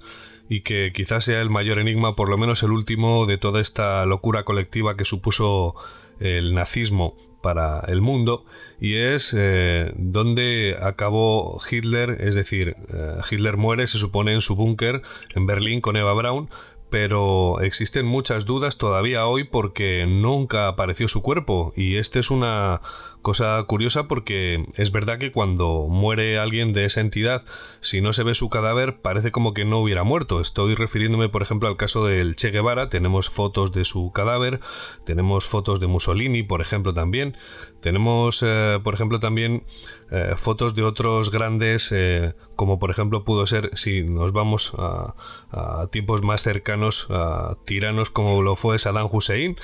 y 0.48 0.62
que 0.62 0.92
quizás 0.94 1.24
sea 1.24 1.40
el 1.40 1.50
mayor 1.50 1.78
enigma, 1.78 2.16
por 2.16 2.28
lo 2.28 2.38
menos 2.38 2.62
el 2.62 2.72
último 2.72 3.26
de 3.26 3.38
toda 3.38 3.60
esta 3.60 4.06
locura 4.06 4.44
colectiva 4.44 4.96
que 4.96 5.04
supuso 5.04 5.74
el 6.20 6.54
nazismo 6.54 7.16
para 7.42 7.80
el 7.88 8.00
mundo 8.00 8.44
y 8.80 8.96
es 8.96 9.34
eh, 9.36 9.92
donde 9.96 10.76
acabó 10.80 11.60
Hitler, 11.70 12.16
es 12.20 12.34
decir, 12.34 12.76
eh, 12.92 13.16
Hitler 13.30 13.56
muere, 13.56 13.86
se 13.86 13.98
supone, 13.98 14.32
en 14.34 14.40
su 14.40 14.56
búnker 14.56 15.02
en 15.34 15.46
Berlín 15.46 15.80
con 15.80 15.96
Eva 15.96 16.14
Braun, 16.14 16.50
pero 16.90 17.60
existen 17.60 18.06
muchas 18.06 18.44
dudas 18.44 18.78
todavía 18.78 19.26
hoy 19.26 19.44
porque 19.44 20.06
nunca 20.06 20.68
apareció 20.68 21.06
su 21.08 21.22
cuerpo 21.22 21.72
y 21.76 21.96
esta 21.96 22.18
es 22.18 22.30
una 22.30 22.80
cosa 23.28 23.62
curiosa 23.64 24.08
porque 24.08 24.64
es 24.76 24.90
verdad 24.90 25.18
que 25.18 25.32
cuando 25.32 25.86
muere 25.86 26.38
alguien 26.38 26.72
de 26.72 26.86
esa 26.86 27.02
entidad, 27.02 27.44
si 27.82 28.00
no 28.00 28.14
se 28.14 28.22
ve 28.22 28.34
su 28.34 28.48
cadáver, 28.48 29.02
parece 29.02 29.32
como 29.32 29.52
que 29.52 29.66
no 29.66 29.80
hubiera 29.80 30.02
muerto. 30.02 30.40
Estoy 30.40 30.74
refiriéndome, 30.74 31.28
por 31.28 31.42
ejemplo, 31.42 31.68
al 31.68 31.76
caso 31.76 32.06
del 32.06 32.36
Che 32.36 32.50
Guevara, 32.50 32.88
tenemos 32.88 33.28
fotos 33.28 33.70
de 33.70 33.84
su 33.84 34.12
cadáver, 34.12 34.60
tenemos 35.04 35.44
fotos 35.44 35.78
de 35.78 35.88
Mussolini, 35.88 36.42
por 36.42 36.62
ejemplo, 36.62 36.94
también, 36.94 37.36
tenemos, 37.82 38.42
eh, 38.42 38.80
por 38.82 38.94
ejemplo, 38.94 39.20
también 39.20 39.64
eh, 40.10 40.34
fotos 40.36 40.74
de 40.74 40.82
otros 40.82 41.30
grandes, 41.30 41.92
eh, 41.92 42.34
como 42.56 42.78
por 42.78 42.90
ejemplo 42.90 43.24
pudo 43.24 43.46
ser, 43.46 43.70
si 43.76 44.02
nos 44.02 44.32
vamos 44.32 44.72
a, 44.78 45.14
a 45.50 45.86
tiempos 45.88 46.22
más 46.22 46.42
cercanos, 46.42 47.06
a 47.10 47.56
tiranos 47.64 48.10
como 48.10 48.42
lo 48.42 48.56
fue 48.56 48.78
Saddam 48.78 49.08
Hussein, 49.10 49.56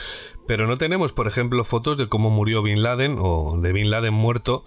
pero 0.46 0.66
no 0.66 0.76
tenemos, 0.78 1.12
por 1.12 1.26
ejemplo, 1.26 1.64
fotos 1.64 1.96
de 1.96 2.08
cómo 2.08 2.30
murió 2.30 2.62
Bin 2.62 2.82
Laden 2.82 3.16
o 3.18 3.58
de 3.60 3.72
Bin 3.72 3.90
Laden 3.90 4.12
muerto 4.12 4.64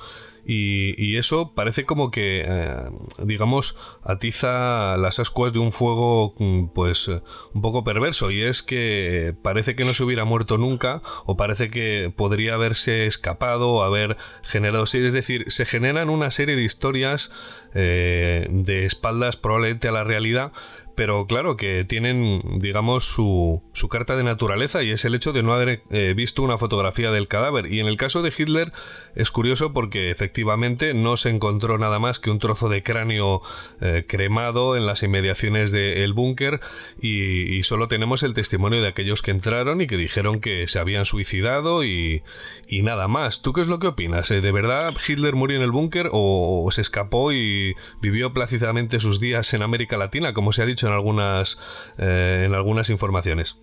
y, 0.49 1.18
eso 1.18 1.53
parece 1.53 1.84
como 1.86 2.10
que, 2.10 2.41
eh, 2.45 2.90
digamos, 3.22 3.76
atiza 4.02 4.95
las 4.95 5.19
ascuas 5.19 5.52
de 5.52 5.60
un 5.60 5.74
fuego, 5.74 6.36
mm, 6.38 6.68
pues, 6.68 7.10
eh, 7.10 7.22
un 7.53 7.61
poco 7.61 7.84
perverso. 7.84 8.32
Y 8.32 8.44
es 8.44 8.64
que 8.64 9.36
parece 9.41 9.76
que 9.76 9.84
no 9.84 9.94
se 9.94 10.06
hubiera 10.06 10.24
muerto 10.24 10.57
nunca, 10.57 11.02
o 11.26 11.36
parece 11.36 11.69
que 11.69 12.14
podría 12.15 12.53
haberse 12.53 13.07
escapado, 13.07 13.72
o 13.72 13.84
haber 13.84 14.15
generado. 14.44 14.86
Es 14.86 15.14
decir, 15.14 15.52
se 15.52 15.65
generan 15.65 16.10
una 16.10 16.32
serie 16.32 16.56
de 16.56 16.64
historias 16.64 17.30
eh, 17.74 18.48
de 18.49 18.86
espaldas 18.86 19.36
probablemente 19.36 19.90
a 19.90 19.91
la 19.91 20.06
realidad, 20.06 20.53
pero 20.98 21.28
claro 21.28 21.57
que 21.57 21.86
tienen, 21.86 22.41
digamos, 22.60 23.06
su, 23.06 23.61
su, 23.72 23.88
carta 23.88 24.18
de 24.18 24.24
naturaleza 24.24 24.82
y 24.82 24.90
es 24.90 25.06
el 25.06 25.14
hecho 25.14 25.32
de 25.32 25.44
no 25.44 25.53
haber 25.53 25.84
eh, 25.91 26.15
visto 26.15 26.41
una 26.41 26.57
fotografía 26.57 27.11
del 27.11 27.28
cadáver. 27.28 27.72
Y 27.72 27.80
en 27.80 27.86
el 27.86 27.98
caso 27.98 28.24
de 28.24 28.34
Hitler 28.36 28.74
es 29.14 29.30
curioso 29.30 29.74
porque 29.74 30.10
efectivamente 30.10 30.95
no 30.95 31.15
se 31.15 31.30
encontró 31.30 31.78
nada 31.78 31.99
más 31.99 32.19
que 32.19 32.32
un 32.32 32.40
trozo 32.40 32.68
de 32.68 32.82
cráneo 32.82 33.44
eh, 33.80 34.06
cremado 34.07 34.76
en 34.76 34.88
las 34.88 35.03
inmediaciones 35.03 35.69
del 35.69 36.14
búnker 36.14 36.61
y, 36.99 37.61
solo 37.61 37.88
tenemos 37.88 38.24
el 38.24 38.34
testimonio 38.34 38.82
de 38.82 38.88
aquellos 38.88 39.22
que 39.22 39.32
entraron 39.32 39.82
y 39.82 39.88
que 39.88 39.98
dijeron 39.98 40.40
que 40.40 40.68
se 40.68 40.80
habían 40.80 41.06
suicidado 41.06 41.84
y, 41.84 42.24
nada 42.69 43.07
más. 43.07 43.44
¿Tú 43.44 43.53
qué 43.53 43.61
es 43.61 43.68
lo 43.68 43.78
que 43.78 43.88
opinas? 43.88 44.30
¿De 44.30 44.52
verdad 44.52 44.94
Hitler 45.07 45.36
murió 45.36 45.57
en 45.57 45.64
el 45.64 45.72
búnker 45.72 46.10
o 46.11 46.68
se 46.72 46.82
escapó 46.82 47.34
y 47.34 47.76
vivió 48.02 48.34
plácidamente 48.34 48.99
sus 48.99 49.19
días 49.19 49.53
en 49.53 49.61
América 49.61 49.98
Latina, 49.98 50.34
como 50.34 50.53
se 50.53 50.64
ha 50.64 50.65
dicho 50.65 50.86
en 50.88 50.93
algunas, 50.93 51.59
eh, 51.97 52.43
en 52.45 52.55
algunas 52.55 52.89
informaciones? 52.89 53.55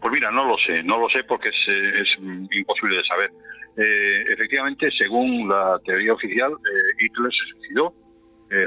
Pues 0.00 0.12
mira, 0.12 0.30
no 0.30 0.44
lo 0.44 0.56
sé, 0.58 0.82
no 0.82 0.98
lo 0.98 1.08
sé 1.08 1.22
porque 1.24 1.50
es, 1.50 1.68
es 1.68 2.18
imposible 2.18 2.96
de 2.96 3.04
saber. 3.04 3.30
Eh, 3.76 4.24
efectivamente, 4.28 4.90
según 4.90 5.48
la 5.48 5.80
teoría 5.84 6.12
oficial, 6.12 6.52
eh, 6.52 7.04
Hitler 7.04 7.32
se 7.32 7.52
suicidó 7.52 7.94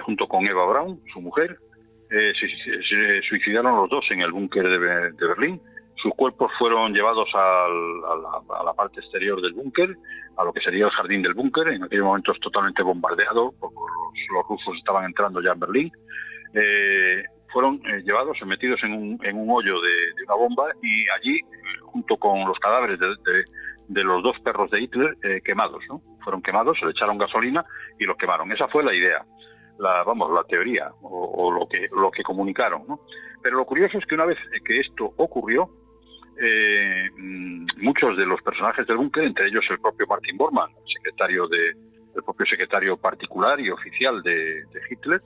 junto 0.01 0.27
con 0.27 0.47
Eva 0.47 0.65
Braun, 0.65 0.99
su 1.13 1.21
mujer. 1.21 1.59
Se, 2.09 3.21
suicidaron 3.29 3.75
los 3.75 3.87
dos 3.87 4.03
en 4.09 4.21
el 4.21 4.31
búnker 4.31 4.67
de, 4.67 4.79
Berlín. 5.27 5.61
Sus 5.97 6.11
cuerpos 6.15 6.51
fueron 6.57 6.91
llevados 6.91 7.29
a, 7.35 7.67
la, 8.63 8.73
parte 8.73 8.99
exterior 8.99 9.39
del 9.43 9.53
búnker, 9.53 9.95
a 10.37 10.43
lo 10.43 10.51
que 10.51 10.61
sería 10.61 10.85
el 10.85 10.91
jardín 10.91 11.21
del 11.21 11.35
búnker, 11.35 11.67
en 11.67 11.83
aquellos 11.83 12.05
momentos 12.05 12.39
totalmente 12.39 12.81
bombardeado, 12.81 13.53
porque 13.59 13.75
los, 14.33 14.47
rusos 14.49 14.75
estaban 14.75 15.05
entrando 15.05 15.39
ya 15.39 15.51
en 15.51 15.59
Berlín 15.59 15.91
fueron 17.55 17.81
eh, 17.85 18.01
llevados, 18.03 18.37
metidos 18.45 18.83
en 18.83 18.91
un, 18.91 19.19
en 19.23 19.37
un 19.37 19.49
hoyo 19.49 19.79
de, 19.79 20.23
una 20.25 20.35
bomba 20.35 20.65
y 20.81 21.07
allí, 21.07 21.39
junto 21.83 22.17
con 22.17 22.45
los 22.45 22.59
cadáveres 22.59 22.99
de, 22.99 24.03
los 24.03 24.21
dos 24.21 24.37
perros 24.41 24.69
de 24.71 24.81
Hitler, 24.81 25.15
eh, 25.23 25.39
quemados, 25.41 25.81
¿no? 25.87 26.01
Fueron 26.21 26.41
quemados, 26.41 26.77
se 26.77 26.83
le 26.83 26.91
echaron 26.91 27.17
gasolina 27.17 27.63
y 27.97 28.03
los 28.03 28.17
quemaron. 28.17 28.51
Esa 28.51 28.67
fue 28.67 28.83
la 28.83 28.93
idea, 28.93 29.25
la, 29.79 30.03
vamos, 30.03 30.33
la 30.33 30.43
teoría 30.43 30.91
o, 31.01 31.49
lo, 31.49 31.65
que, 31.65 31.87
lo 31.95 32.11
que 32.11 32.23
comunicaron, 32.23 32.83
¿no? 32.89 32.99
Pero 33.41 33.55
lo 33.55 33.65
curioso 33.65 33.99
es 33.99 34.05
que 34.05 34.15
una 34.15 34.25
vez 34.25 34.37
que 34.65 34.81
esto 34.81 35.13
ocurrió, 35.15 35.69
eh, 36.41 37.09
mm, 37.17 37.67
muchos 37.77 38.17
de 38.17 38.25
los 38.25 38.41
personajes 38.41 38.85
del 38.85 38.97
búnker, 38.97 39.23
entre 39.23 39.47
ellos 39.47 39.65
el 39.69 39.79
propio 39.79 40.07
Martin 40.07 40.35
Bormann, 40.35 40.73
secretario 40.93 41.47
de, 41.47 41.73
el 42.15 42.23
propio 42.23 42.45
secretario 42.45 42.97
particular 42.97 43.59
y 43.59 43.69
oficial 43.69 44.21
de, 44.23 44.63
Hitler, 44.89 45.21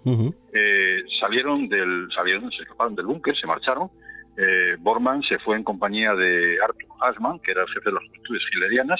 eh, 0.53 1.03
salieron 1.19 1.69
del, 1.69 2.09
salieron, 2.13 2.51
se 2.51 2.63
escaparon 2.63 2.95
del 2.95 3.05
búnker, 3.05 3.35
se 3.37 3.47
marcharon. 3.47 3.89
Eh, 4.37 4.77
Bormann 4.79 5.21
se 5.23 5.37
fue 5.39 5.57
en 5.57 5.63
compañía 5.63 6.15
de 6.15 6.57
Arthur 6.63 6.89
Hasman, 7.01 7.39
que 7.39 7.51
era 7.51 7.61
el 7.61 7.67
jefe 7.69 7.89
de 7.89 7.93
las 7.93 8.03
estudios 8.03 8.43
hitlerianas, 8.51 8.99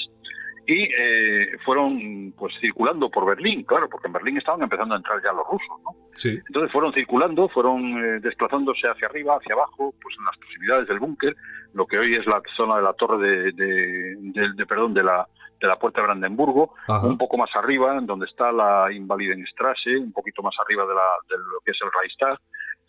y 0.68 0.84
eh, 0.84 1.58
fueron 1.66 2.34
pues 2.38 2.54
circulando 2.62 3.10
por 3.10 3.26
Berlín, 3.26 3.64
claro, 3.64 3.90
porque 3.90 4.08
en 4.08 4.14
Berlín 4.14 4.38
estaban 4.38 4.62
empezando 4.62 4.94
a 4.94 4.98
entrar 4.98 5.20
ya 5.24 5.34
los 5.34 5.48
rusos, 5.48 5.78
¿no? 5.84 5.96
Entonces 6.22 6.72
fueron 6.72 6.94
circulando, 6.94 7.48
fueron 7.50 8.22
desplazándose 8.22 8.88
hacia 8.88 9.08
arriba, 9.08 9.38
hacia 9.38 9.56
abajo, 9.56 9.96
pues 10.02 10.16
en 10.20 10.26
las 10.26 10.38
proximidades 10.38 10.88
del 10.88 11.00
búnker, 11.00 11.36
lo 11.74 11.88
que 11.88 11.98
hoy 11.98 12.14
es 12.14 12.26
la 12.28 12.42
zona 12.56 12.76
de 12.76 12.82
la 12.84 12.94
torre 12.94 13.52
de, 13.52 13.52
de 13.54 14.66
perdón, 14.68 14.94
de 14.94 15.04
la 15.04 15.28
de 15.60 15.68
la 15.68 15.78
Puerta 15.78 16.02
de 16.02 16.08
Brandenburgo, 16.08 16.74
un 17.04 17.18
poco 17.18 17.38
más 17.38 17.50
arriba, 17.56 18.00
donde 18.02 18.26
está 18.26 18.52
la 18.52 18.92
Invalidenstrasse, 18.92 19.98
un 19.98 20.14
poquito 20.14 20.42
más 20.42 20.56
arriba 20.60 20.86
de, 20.86 20.94
la, 20.94 21.08
de 21.30 21.38
lo 21.38 21.60
que 21.66 21.72
es 21.72 21.78
el 21.82 21.90
Reichstag, 21.92 22.40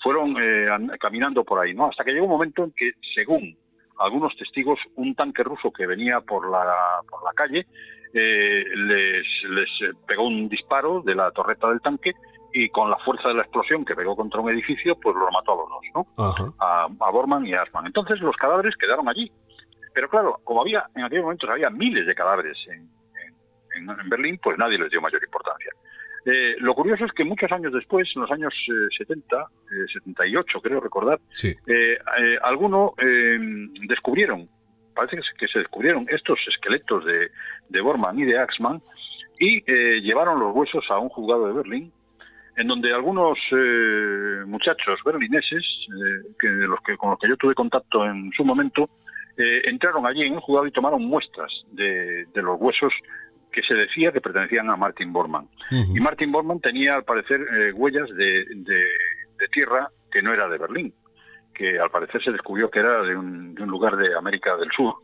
fueron 0.02 0.34
eh, 0.40 0.68
caminando 0.98 1.44
por 1.44 1.58
ahí, 1.58 1.74
¿no? 1.74 1.86
Hasta 1.86 2.04
que 2.04 2.12
llegó 2.12 2.24
un 2.24 2.32
momento 2.32 2.64
en 2.64 2.72
que, 2.76 2.92
según 3.14 3.56
algunos 3.98 4.34
testigos, 4.36 4.78
un 4.96 5.14
tanque 5.14 5.42
ruso 5.42 5.70
que 5.70 5.86
venía 5.86 6.20
por 6.20 6.50
la, 6.50 6.74
por 7.08 7.22
la 7.22 7.32
calle 7.34 7.66
eh, 8.12 8.64
les, 8.74 9.26
les 9.50 9.68
pegó 10.06 10.26
un 10.26 10.48
disparo 10.48 11.02
de 11.02 11.14
la 11.14 11.30
torreta 11.30 11.68
del 11.68 11.80
tanque 11.80 12.12
y 12.52 12.68
con 12.70 12.90
la 12.90 12.96
fuerza 12.98 13.28
de 13.28 13.34
la 13.34 13.42
explosión 13.42 13.84
que 13.84 13.94
pegó 13.94 14.16
contra 14.16 14.40
un 14.40 14.50
edificio, 14.50 14.98
pues 14.98 15.14
los 15.14 15.30
mató 15.32 15.52
a 15.52 15.56
los 15.56 15.68
dos, 15.68 15.82
¿no? 15.94 16.54
A, 16.58 16.84
a 16.84 17.10
Bormann 17.10 17.46
y 17.46 17.54
a 17.54 17.62
Asman. 17.62 17.86
Entonces 17.86 18.20
los 18.20 18.36
cadáveres 18.36 18.74
quedaron 18.76 19.08
allí, 19.08 19.30
pero 19.92 20.08
claro, 20.08 20.40
como 20.44 20.62
había 20.62 20.86
en 20.94 21.04
aquellos 21.04 21.24
momentos 21.24 21.50
había 21.50 21.70
miles 21.70 22.06
de 22.06 22.14
cadáveres 22.14 22.56
en, 22.68 22.88
Berlín, 24.08 24.38
pues 24.42 24.58
nadie 24.58 24.78
les 24.78 24.90
dio 24.90 25.00
mayor 25.00 25.22
importancia. 25.22 25.70
Eh, 26.26 26.56
lo 26.58 26.74
curioso 26.74 27.04
es 27.04 27.12
que 27.12 27.24
muchos 27.24 27.50
años 27.50 27.72
después, 27.72 28.08
en 28.14 28.22
los 28.22 28.30
años 28.30 28.52
70, 28.96 29.36
eh, 29.36 29.92
78 29.92 30.58
eh, 30.58 30.60
creo 30.62 30.80
recordar, 30.80 31.18
algunos 32.42 32.90
descubrieron, 33.86 34.48
parece 34.94 35.18
que 35.38 35.48
se, 35.48 35.60
descubrieron 35.60 36.06
estos 36.10 36.38
esqueletos 36.48 37.06
de, 37.06 37.30
de 37.68 37.80
Bormann 37.80 38.18
y 38.18 38.24
de 38.24 38.38
Axmann 38.38 38.82
y 39.38 39.62
llevaron 40.02 40.40
los 40.40 40.54
huesos 40.54 40.84
a 40.90 40.98
un 40.98 41.08
juzgado 41.08 41.46
de 41.46 41.54
Berlín 41.54 41.92
en 42.56 42.66
donde 42.66 42.92
algunos 42.92 43.38
muchachos 44.46 45.00
berlineses, 45.04 45.64
que, 46.38 46.48
los 46.48 46.80
que, 46.82 46.96
con 46.98 47.10
los 47.10 47.18
que 47.18 47.28
yo 47.28 47.36
tuve 47.36 47.54
contacto 47.54 48.04
en 48.04 48.30
su 48.32 48.44
momento, 48.44 48.90
eh, 49.40 49.62
entraron 49.64 50.06
allí 50.06 50.22
en 50.22 50.34
un 50.34 50.40
juzgado 50.40 50.66
y 50.66 50.70
tomaron 50.70 51.02
muestras 51.02 51.50
de, 51.72 52.26
los 52.34 52.60
huesos 52.60 52.92
que 53.50 53.62
se 53.62 53.72
decía 53.72 54.12
que 54.12 54.20
pertenecían 54.20 54.68
a 54.68 54.76
Martin 54.76 55.14
Bormann. 55.14 55.48
Y 55.70 55.98
Martin 55.98 56.30
Bormann 56.30 56.60
tenía, 56.60 56.94
al 56.94 57.04
parecer, 57.04 57.40
eh, 57.40 57.72
huellas 57.72 58.08
de, 58.16 58.44
tierra 59.50 59.90
que 60.12 60.22
no 60.22 60.34
era 60.34 60.46
de 60.46 60.58
Berlín, 60.58 60.94
que 61.54 61.78
al 61.78 61.90
parecer 61.90 62.22
se 62.22 62.32
descubrió 62.32 62.70
que 62.70 62.80
era 62.80 63.02
de 63.02 63.16
un, 63.16 63.54
lugar 63.54 63.96
de 63.96 64.14
América 64.14 64.56
del 64.58 64.70
Sur. 64.70 64.96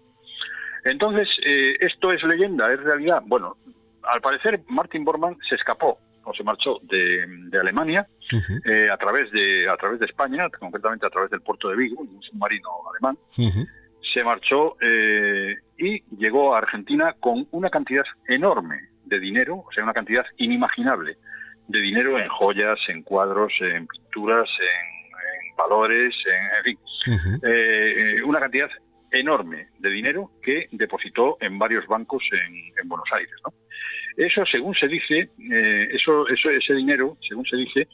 Entonces, 0.84 1.28
eh, 1.44 1.74
¿esto 1.80 2.12
es 2.12 2.22
leyenda? 2.22 2.70
¿Es 2.70 2.80
realidad? 2.80 3.22
Bueno, 3.24 3.56
al 4.02 4.20
parecer 4.20 4.60
Martin 4.68 5.04
Bormann 5.04 5.38
se 5.48 5.54
escapó 5.54 5.98
o 6.24 6.34
se 6.34 6.44
marchó 6.44 6.78
de, 6.82 7.26
Alemania 7.58 8.06
a 8.92 8.96
través 8.98 9.30
de 9.30 9.66
a 9.68 9.76
través 9.76 9.98
de 9.98 10.06
España, 10.06 10.48
concretamente 10.50 11.06
a 11.06 11.10
través 11.10 11.30
del 11.30 11.40
puerto 11.40 11.70
de 11.70 11.76
Vigo, 11.76 12.02
un 12.02 12.22
submarino 12.22 12.68
alemán, 12.92 13.16
se 14.14 14.24
marchó 14.24 14.76
eh, 14.80 15.56
y 15.78 16.02
llegó 16.16 16.54
a 16.54 16.58
Argentina 16.58 17.14
con 17.18 17.46
una 17.50 17.70
cantidad 17.70 18.04
enorme 18.28 18.88
de 19.04 19.20
dinero, 19.20 19.64
o 19.66 19.72
sea, 19.72 19.84
una 19.84 19.92
cantidad 19.92 20.24
inimaginable 20.36 21.18
de 21.68 21.80
dinero 21.80 22.18
en 22.18 22.28
joyas, 22.28 22.78
en 22.88 23.02
cuadros, 23.02 23.52
en 23.60 23.86
pinturas, 23.86 24.48
en, 24.60 25.56
valores, 25.56 26.14
en, 26.26 26.64
fin, 26.64 26.78
eh, 27.42 28.20
una 28.24 28.40
cantidad 28.40 28.70
enorme 29.10 29.68
de 29.78 29.90
dinero 29.90 30.30
que 30.42 30.68
depositó 30.70 31.38
en 31.40 31.58
varios 31.58 31.86
bancos 31.86 32.22
en, 32.32 32.88
Buenos 32.88 33.08
Aires. 33.12 33.34
Eso, 34.16 34.44
según 34.46 34.74
se 34.74 34.86
dice, 34.86 35.30
eh, 35.50 35.88
eso, 35.92 36.28
eso, 36.28 36.50
ese 36.50 36.74
dinero, 36.74 37.16
según 37.26 37.44
se 37.46 37.56
dice, 37.56 37.88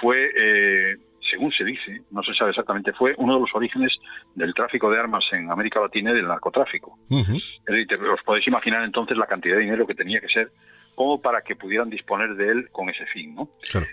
fue 0.00 0.98
según 1.28 1.52
se 1.52 1.64
dice, 1.64 2.02
no 2.10 2.22
se 2.22 2.34
sabe 2.34 2.50
exactamente, 2.50 2.92
fue 2.92 3.14
uno 3.18 3.34
de 3.34 3.40
los 3.40 3.54
orígenes 3.54 3.92
del 4.34 4.54
tráfico 4.54 4.90
de 4.90 4.98
armas 4.98 5.24
en 5.32 5.50
América 5.50 5.80
Latina 5.80 6.10
y 6.10 6.14
del 6.14 6.28
narcotráfico. 6.28 6.98
os 7.10 8.22
podéis 8.24 8.46
imaginar 8.46 8.84
entonces 8.84 9.16
la 9.16 9.26
cantidad 9.26 9.56
de 9.56 9.62
dinero 9.62 9.86
que 9.86 9.94
tenía 9.94 10.20
que 10.20 10.28
ser 10.28 10.50
como 10.94 11.20
para 11.20 11.42
que 11.42 11.56
pudieran 11.56 11.90
disponer 11.90 12.34
de 12.36 12.50
él 12.50 12.68
con 12.70 12.88
ese 12.88 13.06
fin. 13.06 13.34
¿no? 13.34 13.48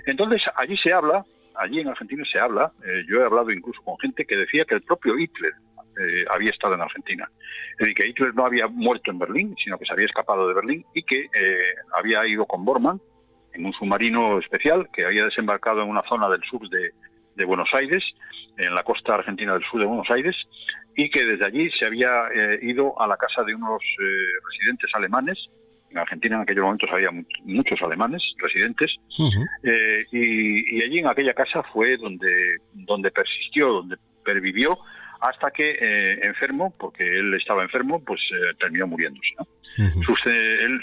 Entonces, 0.05 0.43
allí 0.55 0.77
se 0.77 0.93
habla 0.93 1.25
allí 1.55 1.79
en 1.79 1.89
Argentina 1.89 2.23
se 2.31 2.39
habla, 2.39 2.71
eh, 2.83 3.03
yo 3.07 3.21
he 3.21 3.25
hablado 3.25 3.51
incluso 3.51 3.81
con 3.83 3.97
gente 3.99 4.25
que 4.25 4.35
decía 4.35 4.65
que 4.65 4.75
el 4.75 4.81
propio 4.81 5.17
Hitler 5.17 5.53
eh, 5.99 6.25
había 6.29 6.49
estado 6.49 6.75
en 6.75 6.81
Argentina. 6.81 7.29
Es 7.73 7.77
decir, 7.79 7.95
que 7.95 8.07
Hitler 8.07 8.33
no 8.33 8.45
había 8.45 8.67
muerto 8.67 9.11
en 9.11 9.19
Berlín, 9.19 9.55
sino 9.63 9.77
que 9.77 9.85
se 9.85 9.93
había 9.93 10.05
escapado 10.05 10.47
de 10.47 10.53
Berlín 10.53 10.85
y 10.93 11.03
que 11.03 11.27
había 11.95 12.25
ido 12.25 12.45
con 12.45 12.63
Bormann 12.65 13.01
en 13.53 13.65
un 13.65 13.73
submarino 13.73 14.39
especial 14.39 14.87
que 14.93 15.05
había 15.05 15.25
desembarcado 15.25 15.81
en 15.83 15.89
una 15.89 16.03
zona 16.07 16.29
del 16.29 16.41
sur 16.43 16.67
de, 16.69 16.91
de 17.35 17.45
Buenos 17.45 17.69
Aires, 17.73 18.03
en 18.57 18.75
la 18.75 18.83
costa 18.83 19.15
argentina 19.15 19.53
del 19.53 19.63
sur 19.63 19.79
de 19.79 19.85
Buenos 19.85 20.09
Aires, 20.09 20.35
y 20.95 21.09
que 21.09 21.25
desde 21.25 21.45
allí 21.45 21.69
se 21.71 21.85
había 21.85 22.27
eh, 22.33 22.59
ido 22.61 22.99
a 23.01 23.07
la 23.07 23.17
casa 23.17 23.43
de 23.43 23.55
unos 23.55 23.81
eh, 23.81 24.05
residentes 24.49 24.89
alemanes. 24.93 25.37
En 25.89 25.97
Argentina 25.97 26.37
en 26.37 26.41
aquellos 26.43 26.63
momentos 26.63 26.89
había 26.91 27.09
muchos 27.43 27.81
alemanes 27.81 28.23
residentes, 28.37 28.95
eh, 29.63 30.05
y, 30.11 30.81
allí 30.81 30.99
en 30.99 31.07
aquella 31.07 31.33
casa 31.33 31.63
fue 31.63 31.97
donde, 31.97 32.57
donde 32.73 33.11
persistió, 33.11 33.73
donde 33.73 33.97
pervivió, 34.23 34.77
hasta 35.19 35.51
que 35.51 36.19
enfermo, 36.23 36.73
porque 36.79 37.03
él 37.03 37.33
estaba 37.33 37.63
enfermo, 37.63 38.01
pues 38.03 38.21
terminó 38.59 38.87
muriéndose. 38.87 39.35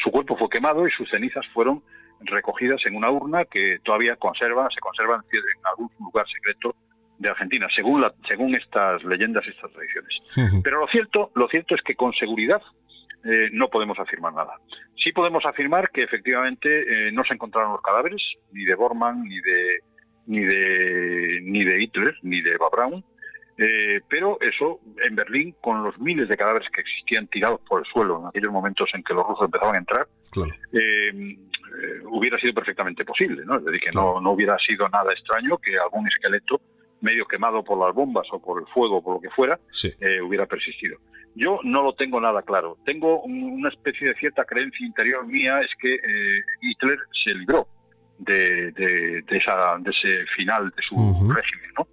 su 0.02 0.10
cuerpo 0.10 0.36
fue 0.36 0.48
quemado 0.48 0.86
y 0.86 0.90
sus 0.92 1.10
cenizas 1.10 1.44
fueron 1.54 1.82
recogidas 2.20 2.80
en 2.86 2.96
una 2.96 3.10
urna 3.10 3.44
que 3.44 3.78
todavía 3.82 4.16
conserva, 4.16 4.68
se 4.74 4.80
conserva 4.80 5.22
en 5.32 5.66
algún 5.66 5.90
lugar 5.98 6.26
secreto 6.28 6.74
de 7.18 7.28
Argentina, 7.28 7.66
según 7.74 8.00
la, 8.00 8.14
según 8.26 8.54
estas 8.54 9.02
leyendas 9.04 9.44
y 9.46 9.50
estas 9.50 9.72
tradiciones. 9.72 10.62
Pero 10.62 10.80
lo 10.80 10.86
cierto, 10.88 11.30
lo 11.34 11.48
cierto 11.48 11.74
es 11.74 11.82
que 11.82 11.94
con 11.94 12.12
seguridad 12.12 12.62
eh, 13.24 13.50
no 13.52 13.68
podemos 13.68 13.98
afirmar 13.98 14.32
nada. 14.34 14.54
Sí 14.96 15.12
podemos 15.12 15.44
afirmar 15.44 15.90
que 15.90 16.02
efectivamente 16.02 17.08
eh, 17.08 17.12
no 17.12 17.24
se 17.24 17.34
encontraron 17.34 17.72
los 17.72 17.82
cadáveres 17.82 18.22
ni 18.52 18.64
de 18.64 18.74
Bormann 18.74 19.22
ni 19.24 19.40
de 19.40 19.80
ni 20.26 20.40
de 20.40 21.40
ni 21.42 21.64
de 21.64 21.82
Hitler 21.82 22.14
ni 22.22 22.40
de 22.40 22.52
Eva 22.52 22.68
Braun, 22.70 23.04
eh, 23.58 24.00
pero 24.08 24.38
eso 24.40 24.80
en 25.04 25.16
Berlín 25.16 25.54
con 25.60 25.82
los 25.82 25.98
miles 25.98 26.28
de 26.28 26.36
cadáveres 26.36 26.68
que 26.70 26.80
existían 26.80 27.26
tirados 27.26 27.60
por 27.68 27.80
el 27.80 27.92
suelo 27.92 28.20
en 28.20 28.28
aquellos 28.28 28.52
momentos 28.52 28.88
en 28.94 29.02
que 29.02 29.14
los 29.14 29.26
rusos 29.26 29.46
empezaban 29.46 29.74
a 29.74 29.78
entrar, 29.78 30.08
hubiera 32.10 32.38
sido 32.38 32.54
perfectamente 32.54 33.04
posible, 33.04 33.44
¿no? 33.44 33.56
Es 33.56 33.64
decir, 33.64 33.80
que 33.80 33.90
no, 33.92 34.20
no 34.20 34.32
hubiera 34.32 34.56
sido 34.58 34.88
nada 34.88 35.12
extraño 35.12 35.58
que 35.58 35.78
algún 35.78 36.06
esqueleto 36.08 36.60
medio 37.00 37.26
quemado 37.26 37.62
por 37.62 37.78
las 37.78 37.94
bombas 37.94 38.26
o 38.32 38.40
por 38.40 38.60
el 38.60 38.66
fuego, 38.68 38.96
o 38.96 39.02
por 39.02 39.14
lo 39.16 39.20
que 39.20 39.30
fuera, 39.30 39.58
eh, 40.00 40.20
hubiera 40.20 40.46
persistido. 40.46 40.98
Yo 41.34 41.60
no 41.62 41.82
lo 41.82 41.92
tengo 41.94 42.20
nada 42.20 42.42
claro. 42.42 42.78
Tengo 42.84 43.22
una 43.22 43.68
especie 43.68 44.08
de 44.08 44.14
cierta 44.14 44.44
creencia 44.44 44.86
interior 44.86 45.26
mía, 45.26 45.60
es 45.60 45.70
que 45.78 45.94
eh, 45.94 46.40
Hitler 46.60 46.98
se 47.24 47.34
libró 47.34 47.68
de, 48.18 48.72
de, 48.72 49.24
esa, 49.30 49.76
de 49.78 49.90
ese 49.90 50.26
final 50.36 50.70
de 50.76 50.82
su 50.82 50.96
régimen, 51.32 51.70
¿no? 51.78 51.86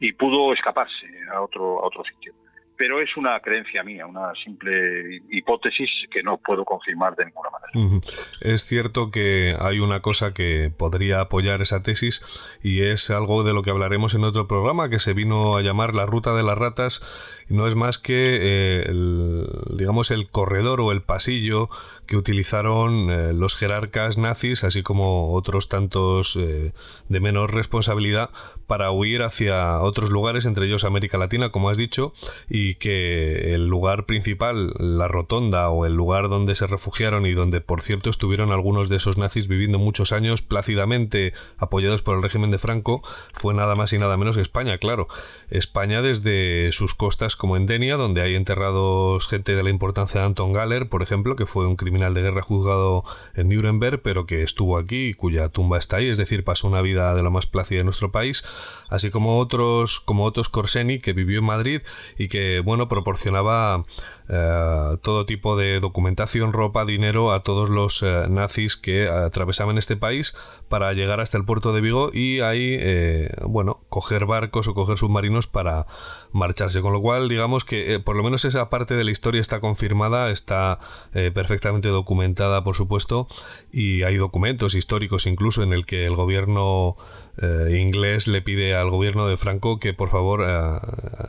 Y 0.00 0.12
pudo 0.12 0.52
escaparse 0.52 1.06
a 1.32 1.40
otro, 1.42 1.82
a 1.82 1.86
otro 1.86 2.02
sitio 2.04 2.34
pero 2.80 2.98
es 2.98 3.14
una 3.18 3.38
creencia 3.40 3.82
mía, 3.82 4.06
una 4.06 4.32
simple 4.42 5.20
hipótesis 5.28 5.90
que 6.10 6.22
no 6.22 6.38
puedo 6.38 6.64
confirmar 6.64 7.14
de 7.14 7.26
ninguna 7.26 7.50
manera. 7.50 8.00
Es 8.40 8.64
cierto 8.64 9.10
que 9.10 9.54
hay 9.60 9.80
una 9.80 10.00
cosa 10.00 10.32
que 10.32 10.72
podría 10.74 11.20
apoyar 11.20 11.60
esa 11.60 11.82
tesis 11.82 12.22
y 12.62 12.84
es 12.84 13.10
algo 13.10 13.44
de 13.44 13.52
lo 13.52 13.62
que 13.62 13.68
hablaremos 13.68 14.14
en 14.14 14.24
otro 14.24 14.48
programa 14.48 14.88
que 14.88 14.98
se 14.98 15.12
vino 15.12 15.58
a 15.58 15.60
llamar 15.60 15.94
La 15.94 16.06
Ruta 16.06 16.34
de 16.34 16.42
las 16.42 16.56
Ratas 16.56 17.02
no 17.50 17.66
es 17.66 17.74
más 17.74 17.98
que 17.98 18.38
eh, 18.40 18.82
el, 18.86 19.46
digamos 19.76 20.10
el 20.10 20.28
corredor 20.28 20.80
o 20.80 20.92
el 20.92 21.02
pasillo 21.02 21.68
que 22.10 22.16
utilizaron 22.16 23.08
eh, 23.08 23.32
los 23.32 23.54
jerarcas 23.54 24.18
nazis, 24.18 24.64
así 24.64 24.82
como 24.82 25.32
otros 25.32 25.68
tantos 25.68 26.34
eh, 26.34 26.72
de 27.08 27.20
menor 27.20 27.54
responsabilidad, 27.54 28.30
para 28.66 28.90
huir 28.90 29.22
hacia 29.22 29.80
otros 29.80 30.10
lugares, 30.10 30.44
entre 30.44 30.66
ellos 30.66 30.82
América 30.82 31.18
Latina, 31.18 31.50
como 31.50 31.70
has 31.70 31.76
dicho, 31.76 32.12
y 32.48 32.74
que 32.76 33.54
el 33.54 33.68
lugar 33.68 34.06
principal, 34.06 34.72
la 34.78 35.06
rotonda 35.06 35.70
o 35.70 35.86
el 35.86 35.94
lugar 35.94 36.28
donde 36.28 36.56
se 36.56 36.66
refugiaron 36.66 37.26
y 37.26 37.32
donde, 37.32 37.60
por 37.60 37.80
cierto, 37.80 38.10
estuvieron 38.10 38.50
algunos 38.50 38.88
de 38.88 38.96
esos 38.96 39.16
nazis 39.16 39.46
viviendo 39.46 39.78
muchos 39.78 40.10
años 40.10 40.42
plácidamente 40.42 41.32
apoyados 41.58 42.02
por 42.02 42.16
el 42.16 42.22
régimen 42.24 42.50
de 42.50 42.58
Franco, 42.58 43.02
fue 43.32 43.54
nada 43.54 43.76
más 43.76 43.92
y 43.92 43.98
nada 43.98 44.16
menos 44.16 44.36
que 44.36 44.42
España, 44.42 44.78
claro. 44.78 45.06
España 45.48 46.02
desde 46.02 46.72
sus 46.72 46.94
costas 46.94 47.36
como 47.40 47.56
en 47.56 47.64
Denia, 47.64 47.96
donde 47.96 48.20
hay 48.20 48.34
enterrados 48.34 49.26
gente 49.26 49.56
de 49.56 49.62
la 49.62 49.70
importancia 49.70 50.20
de 50.20 50.26
Anton 50.26 50.52
Galler, 50.52 50.90
por 50.90 51.02
ejemplo, 51.02 51.36
que 51.36 51.46
fue 51.46 51.66
un 51.66 51.74
criminal 51.74 52.12
de 52.12 52.20
guerra 52.20 52.42
juzgado 52.42 53.02
en 53.34 53.48
Nuremberg, 53.48 54.02
pero 54.02 54.26
que 54.26 54.42
estuvo 54.42 54.76
aquí 54.76 55.06
y 55.06 55.14
cuya 55.14 55.48
tumba 55.48 55.78
está 55.78 55.96
ahí, 55.96 56.08
es 56.08 56.18
decir, 56.18 56.44
pasó 56.44 56.68
una 56.68 56.82
vida 56.82 57.14
de 57.14 57.22
lo 57.22 57.30
más 57.30 57.46
plácida 57.46 57.80
en 57.80 57.86
nuestro 57.86 58.12
país 58.12 58.44
así 58.90 59.10
como 59.10 59.38
otros, 59.38 60.00
como 60.00 60.24
Ottos 60.24 60.50
Corseni, 60.50 60.98
que 60.98 61.14
vivió 61.14 61.38
en 61.38 61.44
Madrid 61.44 61.80
y 62.18 62.28
que, 62.28 62.60
bueno, 62.60 62.88
proporcionaba 62.88 63.84
eh, 64.32 64.96
todo 65.02 65.26
tipo 65.26 65.56
de 65.56 65.80
documentación, 65.80 66.52
ropa, 66.52 66.84
dinero 66.84 67.32
a 67.32 67.42
todos 67.42 67.68
los 67.68 68.00
eh, 68.04 68.26
nazis 68.28 68.76
que 68.76 69.08
atravesaban 69.08 69.76
este 69.76 69.96
país 69.96 70.36
para 70.68 70.92
llegar 70.92 71.18
hasta 71.18 71.36
el 71.36 71.44
puerto 71.44 71.72
de 71.72 71.80
Vigo 71.80 72.10
y 72.12 72.38
ahí, 72.38 72.76
eh, 72.78 73.32
bueno, 73.42 73.80
coger 73.88 74.26
barcos 74.26 74.68
o 74.68 74.74
coger 74.74 74.98
submarinos 74.98 75.48
para 75.48 75.86
marcharse. 76.30 76.80
Con 76.80 76.92
lo 76.92 77.00
cual, 77.00 77.28
digamos 77.28 77.64
que 77.64 77.98
por 77.98 78.14
lo 78.14 78.22
menos 78.22 78.44
esa 78.44 78.70
parte 78.70 78.94
de 78.94 79.02
la 79.02 79.10
historia 79.10 79.40
está 79.40 79.58
confirmada, 79.58 80.30
está 80.30 80.78
perfectamente 81.12 81.88
documentada, 81.88 82.62
por 82.62 82.76
supuesto, 82.76 83.26
y 83.72 84.04
hay 84.04 84.16
documentos 84.16 84.74
históricos 84.74 85.26
incluso 85.26 85.64
en 85.64 85.72
el 85.72 85.86
que 85.86 86.06
el 86.06 86.14
gobierno 86.14 86.96
eh, 87.38 87.78
inglés 87.78 88.26
le 88.26 88.42
pide 88.42 88.74
al 88.74 88.90
gobierno 88.90 89.26
de 89.26 89.36
Franco 89.36 89.78
que 89.78 89.94
por 89.94 90.10
favor 90.10 90.44
eh, 90.46 90.78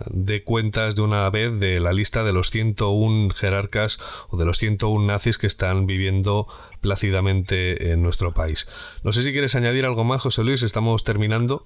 dé 0.09 0.43
cuentas 0.43 0.95
de 0.95 1.01
una 1.03 1.29
vez 1.29 1.59
de 1.59 1.79
la 1.79 1.93
lista 1.93 2.23
de 2.23 2.33
los 2.33 2.49
101 2.49 3.29
jerarcas 3.33 3.99
o 4.29 4.37
de 4.37 4.45
los 4.45 4.57
101 4.57 5.05
nazis 5.05 5.37
que 5.37 5.47
están 5.47 5.85
viviendo 5.85 6.47
plácidamente 6.81 7.91
en 7.91 8.01
nuestro 8.01 8.33
país. 8.33 8.67
No 9.03 9.11
sé 9.11 9.21
si 9.21 9.31
quieres 9.31 9.55
añadir 9.55 9.85
algo 9.85 10.03
más, 10.03 10.21
José 10.21 10.43
Luis, 10.43 10.63
estamos 10.63 11.03
terminando. 11.03 11.65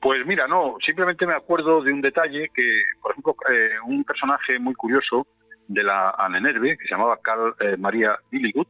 Pues 0.00 0.24
mira, 0.26 0.46
no, 0.46 0.76
simplemente 0.84 1.26
me 1.26 1.34
acuerdo 1.34 1.82
de 1.82 1.92
un 1.92 2.02
detalle 2.02 2.50
que, 2.54 2.82
por 3.00 3.12
ejemplo, 3.12 3.36
eh, 3.50 3.70
un 3.86 4.04
personaje 4.04 4.58
muy 4.58 4.74
curioso 4.74 5.26
de 5.66 5.82
la 5.82 6.10
Anenerve, 6.10 6.76
que 6.76 6.84
se 6.84 6.90
llamaba 6.90 7.18
Carl 7.22 7.54
María 7.78 8.18
Billigut, 8.30 8.68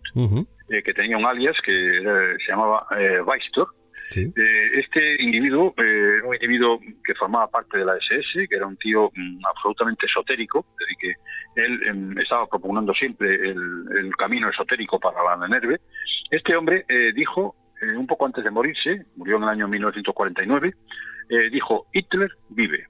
que 0.68 0.94
tenía 0.94 1.18
un 1.18 1.26
alias 1.26 1.60
que 1.60 2.36
se 2.39 2.52
llamaba 2.52 2.86
Weistor, 3.26 3.66
eh, 4.12 4.70
este 4.74 5.22
individuo 5.22 5.74
eh, 5.76 6.20
un 6.24 6.35
individuo 6.35 6.81
que 7.02 7.14
formaba 7.14 7.48
parte 7.48 7.78
de 7.78 7.85
la 7.85 7.97
SS, 7.97 8.47
que 8.48 8.56
era 8.56 8.66
un 8.66 8.76
tío 8.76 9.10
mm, 9.14 9.44
absolutamente 9.47 10.06
esotérico, 10.06 10.66
es 10.78 10.97
que 10.98 11.62
él 11.62 11.81
em, 11.86 12.18
estaba 12.18 12.47
propugnando 12.47 12.93
siempre 12.94 13.35
el, 13.35 14.12
camino 14.16 14.48
esotérico 14.48 14.98
para 15.01 15.22
la 15.22 15.36
Nenerve. 15.36 15.81
Este 16.31 16.56
hombre 16.56 16.85
eh, 16.89 17.12
dijo, 17.14 17.56
un 17.97 18.06
poco 18.06 18.26
antes 18.26 18.43
de 18.43 18.51
morirse, 18.51 19.06
murió 19.16 19.36
en 19.36 19.43
el 19.43 19.48
año 19.51 19.68
1949, 19.68 20.74
dijo, 21.51 21.86
Hitler 21.93 22.31
vive. 22.48 22.86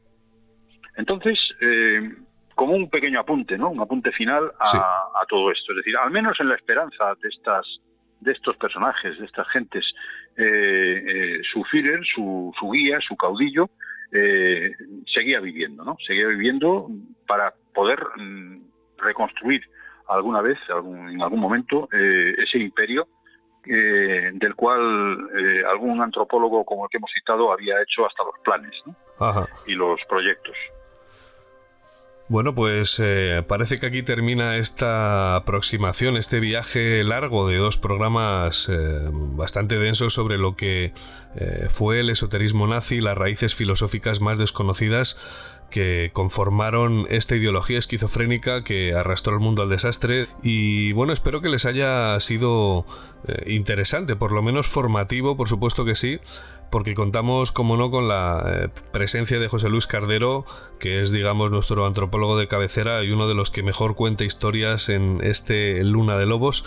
Entonces, 0.96 1.38
como 2.54 2.74
un 2.74 2.88
pequeño 2.88 3.18
apunte, 3.18 3.58
¿no? 3.58 3.70
Un 3.70 3.80
apunte 3.80 4.12
final 4.12 4.52
a, 4.60 4.78
a, 5.20 5.26
todo 5.28 5.50
esto. 5.50 5.72
Es 5.72 5.78
decir, 5.78 5.96
al 5.96 6.12
menos 6.12 6.38
en 6.38 6.48
la 6.48 6.54
esperanza 6.54 7.16
de 7.20 7.28
estas 7.28 7.66
de 8.24 8.32
estos 8.32 8.56
personajes, 8.56 9.18
de 9.18 9.26
estas 9.26 9.46
gentes, 9.48 9.84
eh, 10.36 11.04
eh, 11.06 11.40
su 11.52 11.62
Führer, 11.64 12.00
su, 12.04 12.52
guía, 12.72 12.98
su 13.06 13.16
caudillo, 13.16 13.70
eh, 14.12 14.72
seguía 15.06 15.40
viviendo, 15.40 15.84
¿no? 15.84 15.96
Seguía 16.06 16.26
viviendo 16.26 16.88
para 17.26 17.54
poder 17.72 18.00
mm, 18.16 18.58
reconstruir 18.98 19.62
alguna 20.08 20.42
vez, 20.42 20.58
en 20.68 21.22
algún 21.22 21.40
momento, 21.40 21.88
ese 21.90 22.58
imperio 22.58 23.08
del 23.64 24.54
cual 24.54 25.30
algún 25.66 26.02
antropólogo 26.02 26.62
como 26.66 26.84
el 26.84 26.90
que 26.90 26.98
hemos 26.98 27.10
citado 27.14 27.50
había 27.50 27.80
hecho 27.80 28.06
hasta 28.06 28.22
los 28.22 28.34
planes 28.44 28.74
y 29.66 29.74
los 29.74 29.98
proyectos. 30.06 30.54
Bueno, 32.26 32.54
pues 32.54 32.98
eh, 33.00 33.44
parece 33.46 33.78
que 33.78 33.86
aquí 33.86 34.02
termina 34.02 34.56
esta 34.56 35.36
aproximación, 35.36 36.16
este 36.16 36.40
viaje 36.40 37.04
largo 37.04 37.46
de 37.46 37.58
dos 37.58 37.76
programas 37.76 38.66
eh, 38.72 39.10
bastante 39.12 39.78
densos 39.78 40.14
sobre 40.14 40.38
lo 40.38 40.56
que 40.56 40.94
eh, 41.36 41.66
fue 41.68 42.00
el 42.00 42.08
esoterismo 42.08 42.66
nazi, 42.66 43.02
las 43.02 43.18
raíces 43.18 43.54
filosóficas 43.54 44.22
más 44.22 44.38
desconocidas 44.38 45.18
que 45.68 46.12
conformaron 46.14 47.06
esta 47.10 47.36
ideología 47.36 47.78
esquizofrénica 47.78 48.64
que 48.64 48.94
arrastró 48.94 49.34
al 49.34 49.40
mundo 49.40 49.60
al 49.60 49.68
desastre. 49.68 50.28
Y 50.42 50.92
bueno, 50.92 51.12
espero 51.12 51.42
que 51.42 51.50
les 51.50 51.66
haya 51.66 52.18
sido 52.20 52.86
interesante, 53.46 54.16
por 54.16 54.32
lo 54.32 54.40
menos 54.40 54.66
formativo, 54.66 55.36
por 55.36 55.48
supuesto 55.48 55.84
que 55.84 55.94
sí, 55.94 56.20
porque 56.74 56.94
contamos, 56.94 57.52
como 57.52 57.76
no, 57.76 57.92
con 57.92 58.08
la 58.08 58.42
eh, 58.48 58.68
presencia 58.92 59.38
de 59.38 59.46
José 59.46 59.68
Luis 59.68 59.86
Cardero, 59.86 60.44
que 60.80 61.02
es, 61.02 61.12
digamos, 61.12 61.52
nuestro 61.52 61.86
antropólogo 61.86 62.36
de 62.36 62.48
cabecera 62.48 63.04
y 63.04 63.12
uno 63.12 63.28
de 63.28 63.34
los 63.36 63.52
que 63.52 63.62
mejor 63.62 63.94
cuenta 63.94 64.24
historias 64.24 64.88
en 64.88 65.20
este 65.22 65.84
Luna 65.84 66.16
de 66.16 66.26
Lobos. 66.26 66.64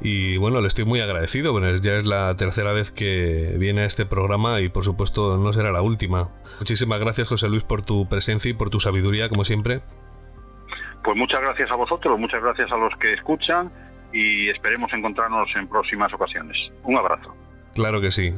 Y 0.00 0.36
bueno, 0.36 0.60
le 0.60 0.68
estoy 0.68 0.84
muy 0.84 1.00
agradecido, 1.00 1.50
bueno, 1.50 1.74
ya 1.74 1.94
es 1.94 2.06
la 2.06 2.36
tercera 2.36 2.72
vez 2.72 2.92
que 2.92 3.56
viene 3.58 3.80
a 3.80 3.86
este 3.86 4.06
programa 4.06 4.60
y 4.60 4.68
por 4.68 4.84
supuesto 4.84 5.38
no 5.38 5.52
será 5.52 5.72
la 5.72 5.82
última. 5.82 6.28
Muchísimas 6.60 7.00
gracias, 7.00 7.26
José 7.26 7.48
Luis, 7.48 7.64
por 7.64 7.82
tu 7.82 8.08
presencia 8.08 8.52
y 8.52 8.54
por 8.54 8.70
tu 8.70 8.78
sabiduría, 8.78 9.28
como 9.28 9.42
siempre. 9.42 9.80
Pues 11.02 11.16
muchas 11.16 11.40
gracias 11.40 11.68
a 11.72 11.74
vosotros, 11.74 12.16
muchas 12.16 12.40
gracias 12.44 12.70
a 12.70 12.76
los 12.76 12.94
que 13.00 13.12
escuchan 13.12 13.72
y 14.12 14.50
esperemos 14.50 14.92
encontrarnos 14.92 15.48
en 15.56 15.66
próximas 15.66 16.14
ocasiones. 16.14 16.56
Un 16.84 16.96
abrazo. 16.96 17.34
Claro 17.74 18.00
que 18.00 18.12
sí. 18.12 18.32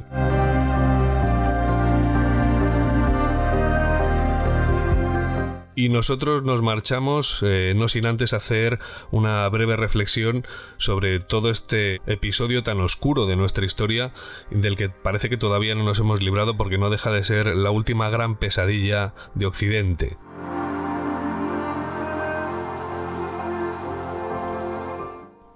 Y 5.81 5.89
nosotros 5.89 6.43
nos 6.43 6.61
marchamos, 6.61 7.43
eh, 7.43 7.73
no 7.75 7.89
sin 7.89 8.05
antes 8.05 8.35
hacer 8.35 8.79
una 9.11 9.49
breve 9.49 9.77
reflexión 9.77 10.47
sobre 10.77 11.21
todo 11.21 11.49
este 11.49 12.03
episodio 12.05 12.63
tan 12.63 12.81
oscuro 12.81 13.25
de 13.25 13.37
nuestra 13.37 13.65
historia, 13.65 14.13
del 14.51 14.77
que 14.77 14.91
parece 14.91 15.31
que 15.31 15.39
todavía 15.39 15.75
no 15.75 15.85
nos 15.85 15.99
hemos 15.99 16.23
librado 16.23 16.59
porque 16.59 16.77
no 16.77 16.91
deja 16.91 17.11
de 17.11 17.25
ser 17.25 17.47
la 17.47 17.71
última 17.71 18.11
gran 18.11 18.37
pesadilla 18.37 19.15
de 19.35 19.47
Occidente. 19.47 20.19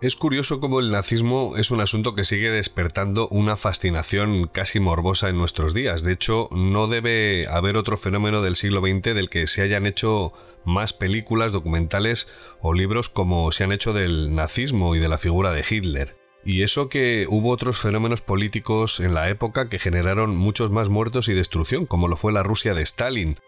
Es 0.05 0.17
curioso 0.17 0.61
cómo 0.61 0.81
el 0.81 0.91
nazismo 0.91 1.57
es 1.57 1.71
un 1.71 1.81
asunto 1.81 2.15
que 2.15 2.25
sigue 2.25 2.51
despertando 2.51 3.27
una 3.29 3.57
fascinación 3.57 4.49
casi 4.49 4.79
morbosa 4.79 5.31
en 5.31 5.39
nuestros 5.39 5.73
días. 5.73 6.03
De 6.03 6.13
hecho, 6.13 6.51
no 6.53 6.89
debe 6.89 7.47
haber 7.49 7.79
otro 7.79 7.97
fenómeno 7.97 8.43
del 8.43 8.55
siglo 8.55 8.83
XX 8.83 9.15
del 9.15 9.31
que 9.31 9.47
se 9.47 9.63
hayan 9.63 9.87
hecho 9.87 10.35
más 10.67 10.93
películas, 10.93 11.53
documentales 11.53 12.29
o 12.61 12.75
libros 12.75 13.09
como 13.09 13.51
se 13.51 13.65
han 13.65 13.73
hecho 13.73 13.95
del 13.95 14.35
nazismo 14.35 14.95
y 14.95 14.99
de 14.99 15.09
la 15.09 15.17
figura 15.17 15.53
de 15.53 15.65
Hitler. 15.67 16.15
Y 16.45 16.65
eso 16.65 16.91
que 16.91 17.25
hubo 17.31 17.49
otros 17.49 17.79
fenómenos 17.79 18.21
políticos 18.21 19.01
en 19.01 19.15
la 19.15 19.31
época 19.31 19.71
que 19.71 19.79
generaron 19.79 20.37
muchos 20.37 20.71
más 20.71 20.91
muertos 20.91 21.29
y 21.29 21.33
destrucción, 21.33 21.87
como 21.87 22.09
lo 22.09 22.19
fue 22.19 22.31
la 22.35 22.43
Rusia 22.43 22.75
de 22.75 22.83
Stalin, 22.83 23.39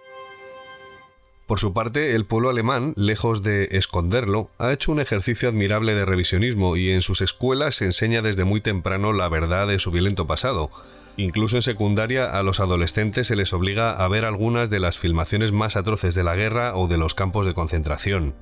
por 1.47 1.61
su 1.61 1.73
parte, 1.73 2.17
el 2.17 2.27
pueblo 2.27 2.51
alemán, 2.51 2.93
lejos 2.97 3.45
de 3.45 3.69
esconderlo, 3.71 4.51
ha 4.59 4.73
hecho 4.73 4.91
un 4.91 5.01
ejercicio 5.01 5.49
admirable 5.49 5.95
de 5.95 6.05
revisionismo 6.05 6.77
y 6.77 6.91
en 6.91 7.03
sus 7.03 7.21
escuelas 7.21 7.77
se 7.77 7.85
enseña 7.85 8.21
desde 8.21 8.45
muy 8.45 8.61
temprano 8.61 9.13
la 9.13 9.29
verdad 9.29 9.69
de 9.69 9.79
su 9.79 9.93
violento 9.93 10.27
pasado. 10.27 10.71
Incluso 11.17 11.55
en 11.55 11.63
secundaria 11.63 12.27
a 12.27 12.43
los 12.43 12.59
adolescentes 12.59 13.29
se 13.29 13.37
les 13.37 13.53
obliga 13.53 13.93
a 13.93 14.09
ver 14.09 14.25
algunas 14.25 14.71
de 14.71 14.81
las 14.81 14.99
filmaciones 14.99 15.53
más 15.53 15.77
atroces 15.77 16.17
de 16.17 16.25
la 16.25 16.35
guerra 16.35 16.77
o 16.77 16.89
de 16.89 16.99
los 16.99 17.15
campos 17.15 17.47
de 17.47 17.55
concentración. 17.55 18.35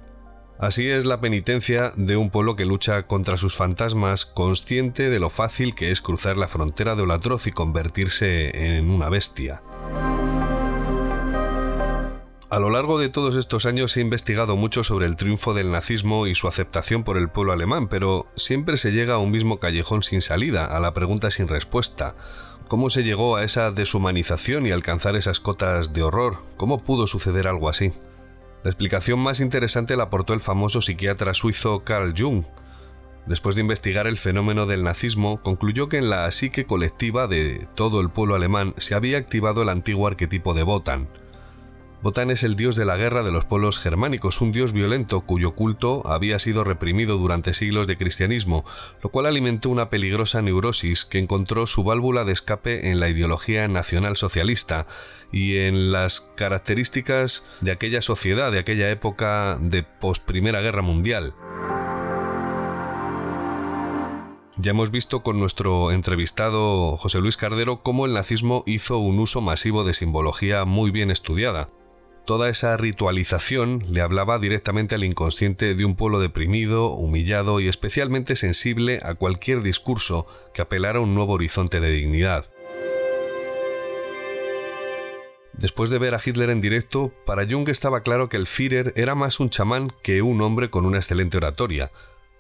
Así 0.59 0.89
es 0.89 1.05
la 1.05 1.21
penitencia 1.21 1.93
de 1.97 2.17
un 2.17 2.31
pueblo 2.31 2.57
que 2.57 2.65
lucha 2.65 3.07
contra 3.07 3.37
sus 3.37 3.55
fantasmas, 3.55 4.25
consciente 4.25 5.11
de 5.11 5.21
lo 5.21 5.29
fácil 5.29 5.75
que 5.75 5.91
es 5.91 6.01
cruzar 6.01 6.39
la 6.39 6.49
frontera 6.49 6.97
de 6.97 7.05
lo 7.05 7.13
atroz 7.13 7.47
y 7.47 7.53
convertirse 7.53 8.77
en 8.77 8.89
una 8.89 9.11
bestia. 9.11 9.63
A 12.55 12.61
lo 12.61 12.71
largo 12.71 13.01
de 13.01 13.09
todos 13.09 13.35
estos 13.35 13.67
años 13.67 13.91
se 13.91 13.99
ha 13.99 14.05
investigado 14.05 14.55
mucho 14.55 14.85
sobre 14.85 15.07
el 15.07 15.17
triunfo 15.17 15.55
del 15.55 15.73
nazismo 15.73 16.29
y 16.29 16.37
su 16.37 16.47
aceptación 16.47 17.03
por 17.03 17.19
el 17.19 17.29
pueblo 17.29 17.53
alemán, 17.53 17.89
pero 17.89 18.29
siempre 18.37 18.77
se 18.77 18.93
llega 18.93 19.15
a 19.15 19.19
un 19.19 19.33
mismo 19.33 19.59
callejón 19.59 20.05
sin 20.05 20.21
salida, 20.21 20.65
a 20.65 20.79
la 20.79 20.95
pregunta 20.95 21.33
sin 21.33 21.49
respuesta. 21.49 22.15
¿Cómo 22.69 22.91
se 22.91 23.03
llegó 23.03 23.35
a 23.35 23.43
esa 23.43 23.73
deshumanización 23.73 24.67
y 24.67 24.71
alcanzar 24.71 25.17
esas 25.17 25.41
cotas 25.41 25.93
de 25.93 26.05
horror? 26.05 26.45
¿Cómo 26.57 26.85
pudo 26.85 27.09
suceder 27.09 27.49
algo 27.49 27.69
así? 27.69 27.93
La 28.63 28.71
explicación 28.71 29.19
más 29.19 29.41
interesante 29.41 29.97
la 29.97 30.05
aportó 30.05 30.33
el 30.33 30.41
famoso 30.41 30.81
psiquiatra 30.81 31.35
suizo 31.35 31.83
Carl 31.83 32.15
Jung. 32.17 32.45
Después 33.27 33.57
de 33.57 33.63
investigar 33.63 34.07
el 34.07 34.17
fenómeno 34.17 34.67
del 34.67 34.85
nazismo, 34.85 35.43
concluyó 35.43 35.89
que 35.89 35.99
en 35.99 36.09
la 36.09 36.31
psique 36.31 36.67
colectiva 36.67 37.27
de 37.27 37.67
todo 37.75 38.01
el 38.01 38.11
pueblo 38.11 38.37
alemán 38.37 38.75
se 38.77 38.95
había 38.95 39.19
activado 39.19 39.63
el 39.63 39.71
antiguo 39.71 40.07
arquetipo 40.07 40.55
de 40.55 40.63
Wotan, 40.63 41.09
Botán 42.05 42.31
es 42.31 42.43
el 42.43 42.55
dios 42.55 42.77
de 42.77 42.85
la 42.85 42.99
guerra 42.99 43.23
de 43.23 43.33
los 43.33 43.47
pueblos 43.47 43.79
germánicos, 43.79 44.43
un 44.43 44.53
dios 44.53 44.75
violento 44.75 45.23
cuyo 45.23 45.55
culto 45.55 46.03
había 46.05 46.39
sido 46.39 46.63
reprimido 46.63 47.17
durante 47.17 47.55
siglos 47.55 47.87
de 47.87 47.97
cristianismo, 47.97 48.67
lo 49.03 49.09
cual 49.09 49.25
alimentó 49.25 49.71
una 49.71 49.89
peligrosa 49.89 50.43
neurosis 50.43 51.07
que 51.07 51.19
encontró 51.19 51.67
su 51.67 51.83
válvula 51.83 52.25
de 52.25 52.35
escape 52.35 52.91
en 52.91 53.01
la 53.01 53.09
ideología 53.09 53.69
nacional 53.69 54.19
socialista 54.19 54.87
y 55.33 55.57
en 55.57 55.93
las 55.93 56.21
características 56.37 57.43
de 57.63 57.73
aquella 57.73 58.03
sociedad, 58.03 58.53
de 58.53 58.59
aquella 58.59 58.91
época 58.91 59.57
de 59.59 59.83
post 59.83 60.27
Primera 60.27 60.61
Guerra 60.61 60.83
Mundial. 60.83 61.33
Ya 64.59 64.73
hemos 64.73 64.91
visto 64.91 65.23
con 65.23 65.41
nuestro 65.41 65.91
entrevistado 65.91 66.99
José 66.99 67.21
Luis 67.21 67.39
Cardero 67.39 67.83
cómo 67.83 68.05
el 68.05 68.13
nazismo 68.13 68.63
hizo 68.67 68.99
un 68.99 69.21
uso 69.21 69.41
masivo 69.41 69.85
de 69.85 69.95
simbología 69.95 70.67
muy 70.67 70.91
bien 70.91 71.11
estudiada. 71.11 71.71
Toda 72.25 72.49
esa 72.49 72.75
ritualización 72.79 73.85
le 73.91 74.01
hablaba 74.01 74.39
directamente 74.39 74.95
al 74.95 75.05
inconsciente 75.05 75.75
de 75.75 75.85
un 75.85 75.95
pueblo 75.95 76.21
deprimido, 76.21 76.89
humillado 76.89 77.61
y 77.61 77.69
especialmente 77.69 78.35
sensible 78.35 79.01
a 79.03 79.15
cualquier 79.15 79.63
discurso 79.63 80.27
que 80.55 80.63
apelara 80.63 81.01
a 81.01 81.03
un 81.03 81.15
nuevo 81.15 81.35
horizonte 81.35 81.81
de 81.81 81.91
dignidad. 81.91 82.47
Después 85.53 85.91
de 85.91 85.99
ver 85.99 86.15
a 86.15 86.21
Hitler 86.25 86.49
en 86.49 86.63
directo, 86.63 87.13
para 87.27 87.47
Jung 87.47 87.69
estaba 87.69 88.01
claro 88.01 88.31
que 88.31 88.39
el 88.39 88.47
Führer 88.47 88.95
era 88.97 89.15
más 89.15 89.39
un 89.39 89.51
chamán 89.51 89.93
que 90.03 90.23
un 90.23 90.41
hombre 90.41 90.71
con 90.71 90.87
una 90.87 90.97
excelente 90.97 91.37
oratoria. 91.37 91.93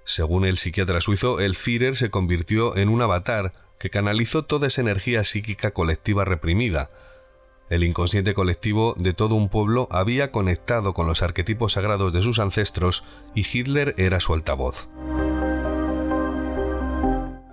Según 0.04 0.46
el 0.46 0.56
psiquiatra 0.56 1.02
suizo, 1.02 1.40
el 1.40 1.56
Führer 1.56 1.94
se 1.94 2.10
convirtió 2.10 2.74
en 2.76 2.88
un 2.88 3.02
avatar 3.02 3.52
que 3.78 3.90
canalizó 3.90 4.46
toda 4.46 4.66
esa 4.66 4.80
energía 4.80 5.24
psíquica 5.24 5.72
colectiva 5.72 6.24
reprimida, 6.24 6.90
el 7.70 7.84
inconsciente 7.84 8.34
colectivo 8.34 8.94
de 8.98 9.14
todo 9.14 9.34
un 9.34 9.48
pueblo 9.48 9.88
había 9.90 10.30
conectado 10.30 10.92
con 10.94 11.06
los 11.06 11.22
arquetipos 11.22 11.72
sagrados 11.72 12.12
de 12.12 12.22
sus 12.22 12.38
ancestros 12.38 13.04
y 13.34 13.46
Hitler 13.50 13.94
era 13.96 14.20
su 14.20 14.34
altavoz. 14.34 14.88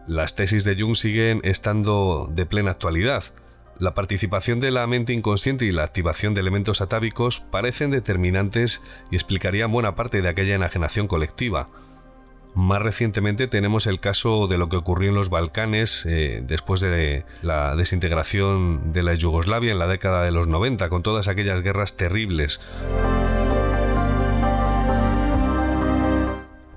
Las 0.08 0.36
tesis 0.36 0.66
de 0.66 0.76
Jung 0.76 0.96
siguen 0.96 1.40
estando 1.44 2.28
de 2.30 2.46
plena 2.46 2.72
actualidad. 2.72 3.24
La 3.80 3.94
participación 3.94 4.60
de 4.60 4.70
la 4.70 4.86
mente 4.86 5.14
inconsciente 5.14 5.66
y 5.66 5.72
la 5.72 5.84
activación 5.84 6.34
de 6.34 6.42
elementos 6.42 6.82
atávicos 6.82 7.40
parecen 7.40 7.92
determinantes 7.92 8.82
y 9.10 9.16
explicarían 9.16 9.72
buena 9.72 9.96
parte 9.96 10.22
de 10.22 10.28
aquella 10.28 10.56
enajenación 10.56 11.08
colectiva. 11.08 11.70
Más 12.53 12.82
recientemente 12.82 13.48
tenemos 13.48 13.88
el 13.88 13.99
caso 14.02 14.48
de 14.48 14.57
lo 14.57 14.68
que 14.68 14.76
ocurrió 14.76 15.10
en 15.10 15.15
los 15.15 15.30
Balcanes 15.30 16.06
eh, 16.06 16.44
después 16.45 16.82
de 16.82 17.23
la 17.41 17.76
desintegración 17.78 18.91
de 18.91 19.03
la 19.03 19.14
Yugoslavia 19.14 19.72
en 19.72 19.80
la 19.80 19.88
década 19.88 20.23
de 20.23 20.32
los 20.32 20.48
90, 20.48 20.90
con 20.90 21.02
todas 21.02 21.30
aquellas 21.30 21.61
guerras 21.61 21.95
terribles. 21.95 22.60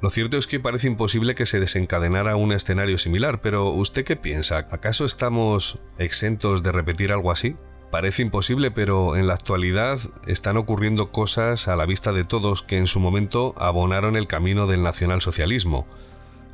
Lo 0.01 0.11
cierto 0.11 0.37
es 0.37 0.47
que 0.47 0.61
parece 0.61 0.87
imposible 0.87 1.35
que 1.35 1.47
se 1.47 1.59
desencadenara 1.59 2.37
un 2.37 2.53
escenario 2.53 2.99
similar, 2.99 3.41
pero 3.41 3.71
¿usted 3.71 4.05
qué 4.05 4.17
piensa? 4.17 4.59
¿Acaso 4.59 5.07
estamos 5.07 5.79
exentos 5.99 6.63
de 6.63 6.73
repetir 6.73 7.11
algo 7.11 7.33
así? 7.33 7.57
Parece 7.95 8.23
imposible, 8.23 8.73
pero 8.73 9.15
en 9.15 9.29
la 9.29 9.35
actualidad 9.35 10.01
están 10.27 10.57
ocurriendo 10.57 11.13
cosas 11.13 11.69
a 11.69 11.77
la 11.77 11.87
vista 11.87 12.13
de 12.13 12.25
todos 12.25 12.65
que 12.65 12.77
en 12.77 12.89
su 12.89 12.99
momento 12.99 13.55
abonaron 13.57 14.17
el 14.17 14.27
camino 14.27 14.67
del 14.67 14.83
nacionalsocialismo. 14.83 15.87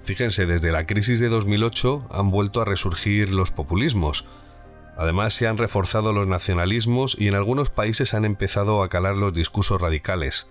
Fíjense, 0.05 0.45
desde 0.45 0.71
la 0.71 0.85
crisis 0.85 1.19
de 1.19 1.31
2008 1.31 2.09
han 2.11 2.31
vuelto 2.31 2.61
a 2.61 2.67
resurgir 2.67 3.33
los 3.33 3.51
populismos. 3.53 4.27
Además 4.99 5.33
se 5.33 5.47
han 5.49 5.57
reforzado 5.57 6.13
los 6.13 6.27
nacionalismos 6.27 7.17
y 7.19 7.29
en 7.29 7.35
algunos 7.35 7.71
países 7.71 8.13
han 8.13 8.27
empezado 8.27 8.83
a 8.83 8.91
calar 8.91 9.17
los 9.17 9.33
discursos 9.33 9.81
radicales. 9.81 10.47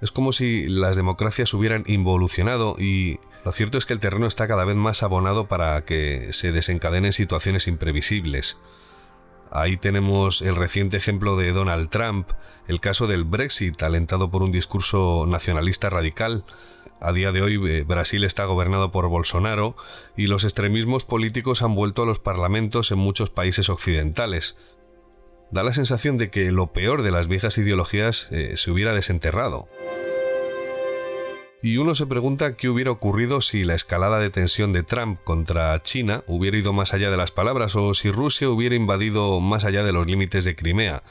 Es 0.00 0.12
como 0.12 0.30
si 0.30 0.68
las 0.68 0.94
democracias 0.94 1.52
hubieran 1.52 1.82
involucionado 1.88 2.76
y 2.78 3.18
lo 3.44 3.50
cierto 3.50 3.76
es 3.76 3.86
que 3.86 3.92
el 3.94 3.98
terreno 3.98 4.28
está 4.28 4.46
cada 4.46 4.64
vez 4.64 4.76
más 4.76 5.02
abonado 5.02 5.48
para 5.48 5.84
que 5.84 6.28
se 6.32 6.52
desencadenen 6.52 7.12
situaciones 7.12 7.66
imprevisibles. 7.66 8.56
Ahí 9.50 9.76
tenemos 9.76 10.42
el 10.42 10.56
reciente 10.56 10.96
ejemplo 10.96 11.36
de 11.36 11.52
Donald 11.52 11.88
Trump, 11.88 12.28
el 12.66 12.80
caso 12.80 13.06
del 13.06 13.24
Brexit, 13.24 13.82
alentado 13.82 14.30
por 14.30 14.42
un 14.42 14.52
discurso 14.52 15.24
nacionalista 15.26 15.88
radical. 15.88 16.44
A 17.00 17.12
día 17.12 17.32
de 17.32 17.42
hoy 17.42 17.60
eh, 17.70 17.84
Brasil 17.84 18.24
está 18.24 18.44
gobernado 18.44 18.90
por 18.90 19.08
Bolsonaro 19.08 19.76
y 20.16 20.26
los 20.26 20.44
extremismos 20.44 21.04
políticos 21.04 21.62
han 21.62 21.74
vuelto 21.74 22.02
a 22.02 22.06
los 22.06 22.18
parlamentos 22.18 22.90
en 22.90 22.98
muchos 22.98 23.30
países 23.30 23.68
occidentales. 23.68 24.56
Da 25.50 25.62
la 25.62 25.72
sensación 25.72 26.18
de 26.18 26.30
que 26.30 26.50
lo 26.50 26.72
peor 26.72 27.02
de 27.02 27.10
las 27.10 27.26
viejas 27.26 27.56
ideologías 27.56 28.28
eh, 28.30 28.56
se 28.56 28.70
hubiera 28.70 28.92
desenterrado. 28.92 29.68
Y 31.60 31.78
uno 31.78 31.96
se 31.96 32.06
pregunta 32.06 32.56
qué 32.56 32.68
hubiera 32.68 32.92
ocurrido 32.92 33.40
si 33.40 33.64
la 33.64 33.74
escalada 33.74 34.20
de 34.20 34.30
tensión 34.30 34.72
de 34.72 34.84
Trump 34.84 35.18
contra 35.24 35.82
China 35.82 36.22
hubiera 36.28 36.56
ido 36.56 36.72
más 36.72 36.94
allá 36.94 37.10
de 37.10 37.16
las 37.16 37.32
palabras 37.32 37.74
o 37.74 37.94
si 37.94 38.12
Rusia 38.12 38.48
hubiera 38.48 38.76
invadido 38.76 39.40
más 39.40 39.64
allá 39.64 39.82
de 39.82 39.92
los 39.92 40.06
límites 40.06 40.44
de 40.44 40.54
Crimea, 40.54 41.02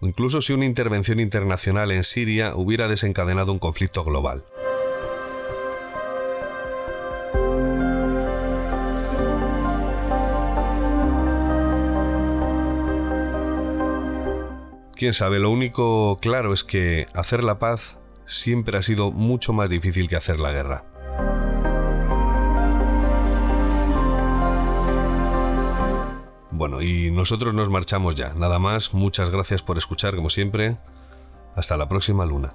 o 0.00 0.06
incluso 0.06 0.40
si 0.40 0.52
una 0.52 0.66
intervención 0.66 1.18
internacional 1.18 1.90
en 1.90 2.04
Siria 2.04 2.54
hubiera 2.54 2.86
desencadenado 2.86 3.50
un 3.50 3.58
conflicto 3.58 4.04
global. 4.04 4.44
Quién 14.94 15.12
sabe, 15.12 15.40
lo 15.40 15.50
único 15.50 16.18
claro 16.20 16.52
es 16.52 16.62
que 16.62 17.08
hacer 17.14 17.42
la 17.42 17.58
paz 17.58 17.97
siempre 18.28 18.78
ha 18.78 18.82
sido 18.82 19.10
mucho 19.10 19.52
más 19.52 19.68
difícil 19.68 20.08
que 20.08 20.16
hacer 20.16 20.38
la 20.38 20.52
guerra. 20.52 20.84
Bueno, 26.50 26.82
y 26.82 27.10
nosotros 27.10 27.54
nos 27.54 27.70
marchamos 27.70 28.14
ya. 28.14 28.34
Nada 28.34 28.58
más, 28.58 28.92
muchas 28.92 29.30
gracias 29.30 29.62
por 29.62 29.78
escuchar 29.78 30.14
como 30.14 30.28
siempre. 30.28 30.76
Hasta 31.56 31.76
la 31.76 31.88
próxima 31.88 32.26
luna. 32.26 32.54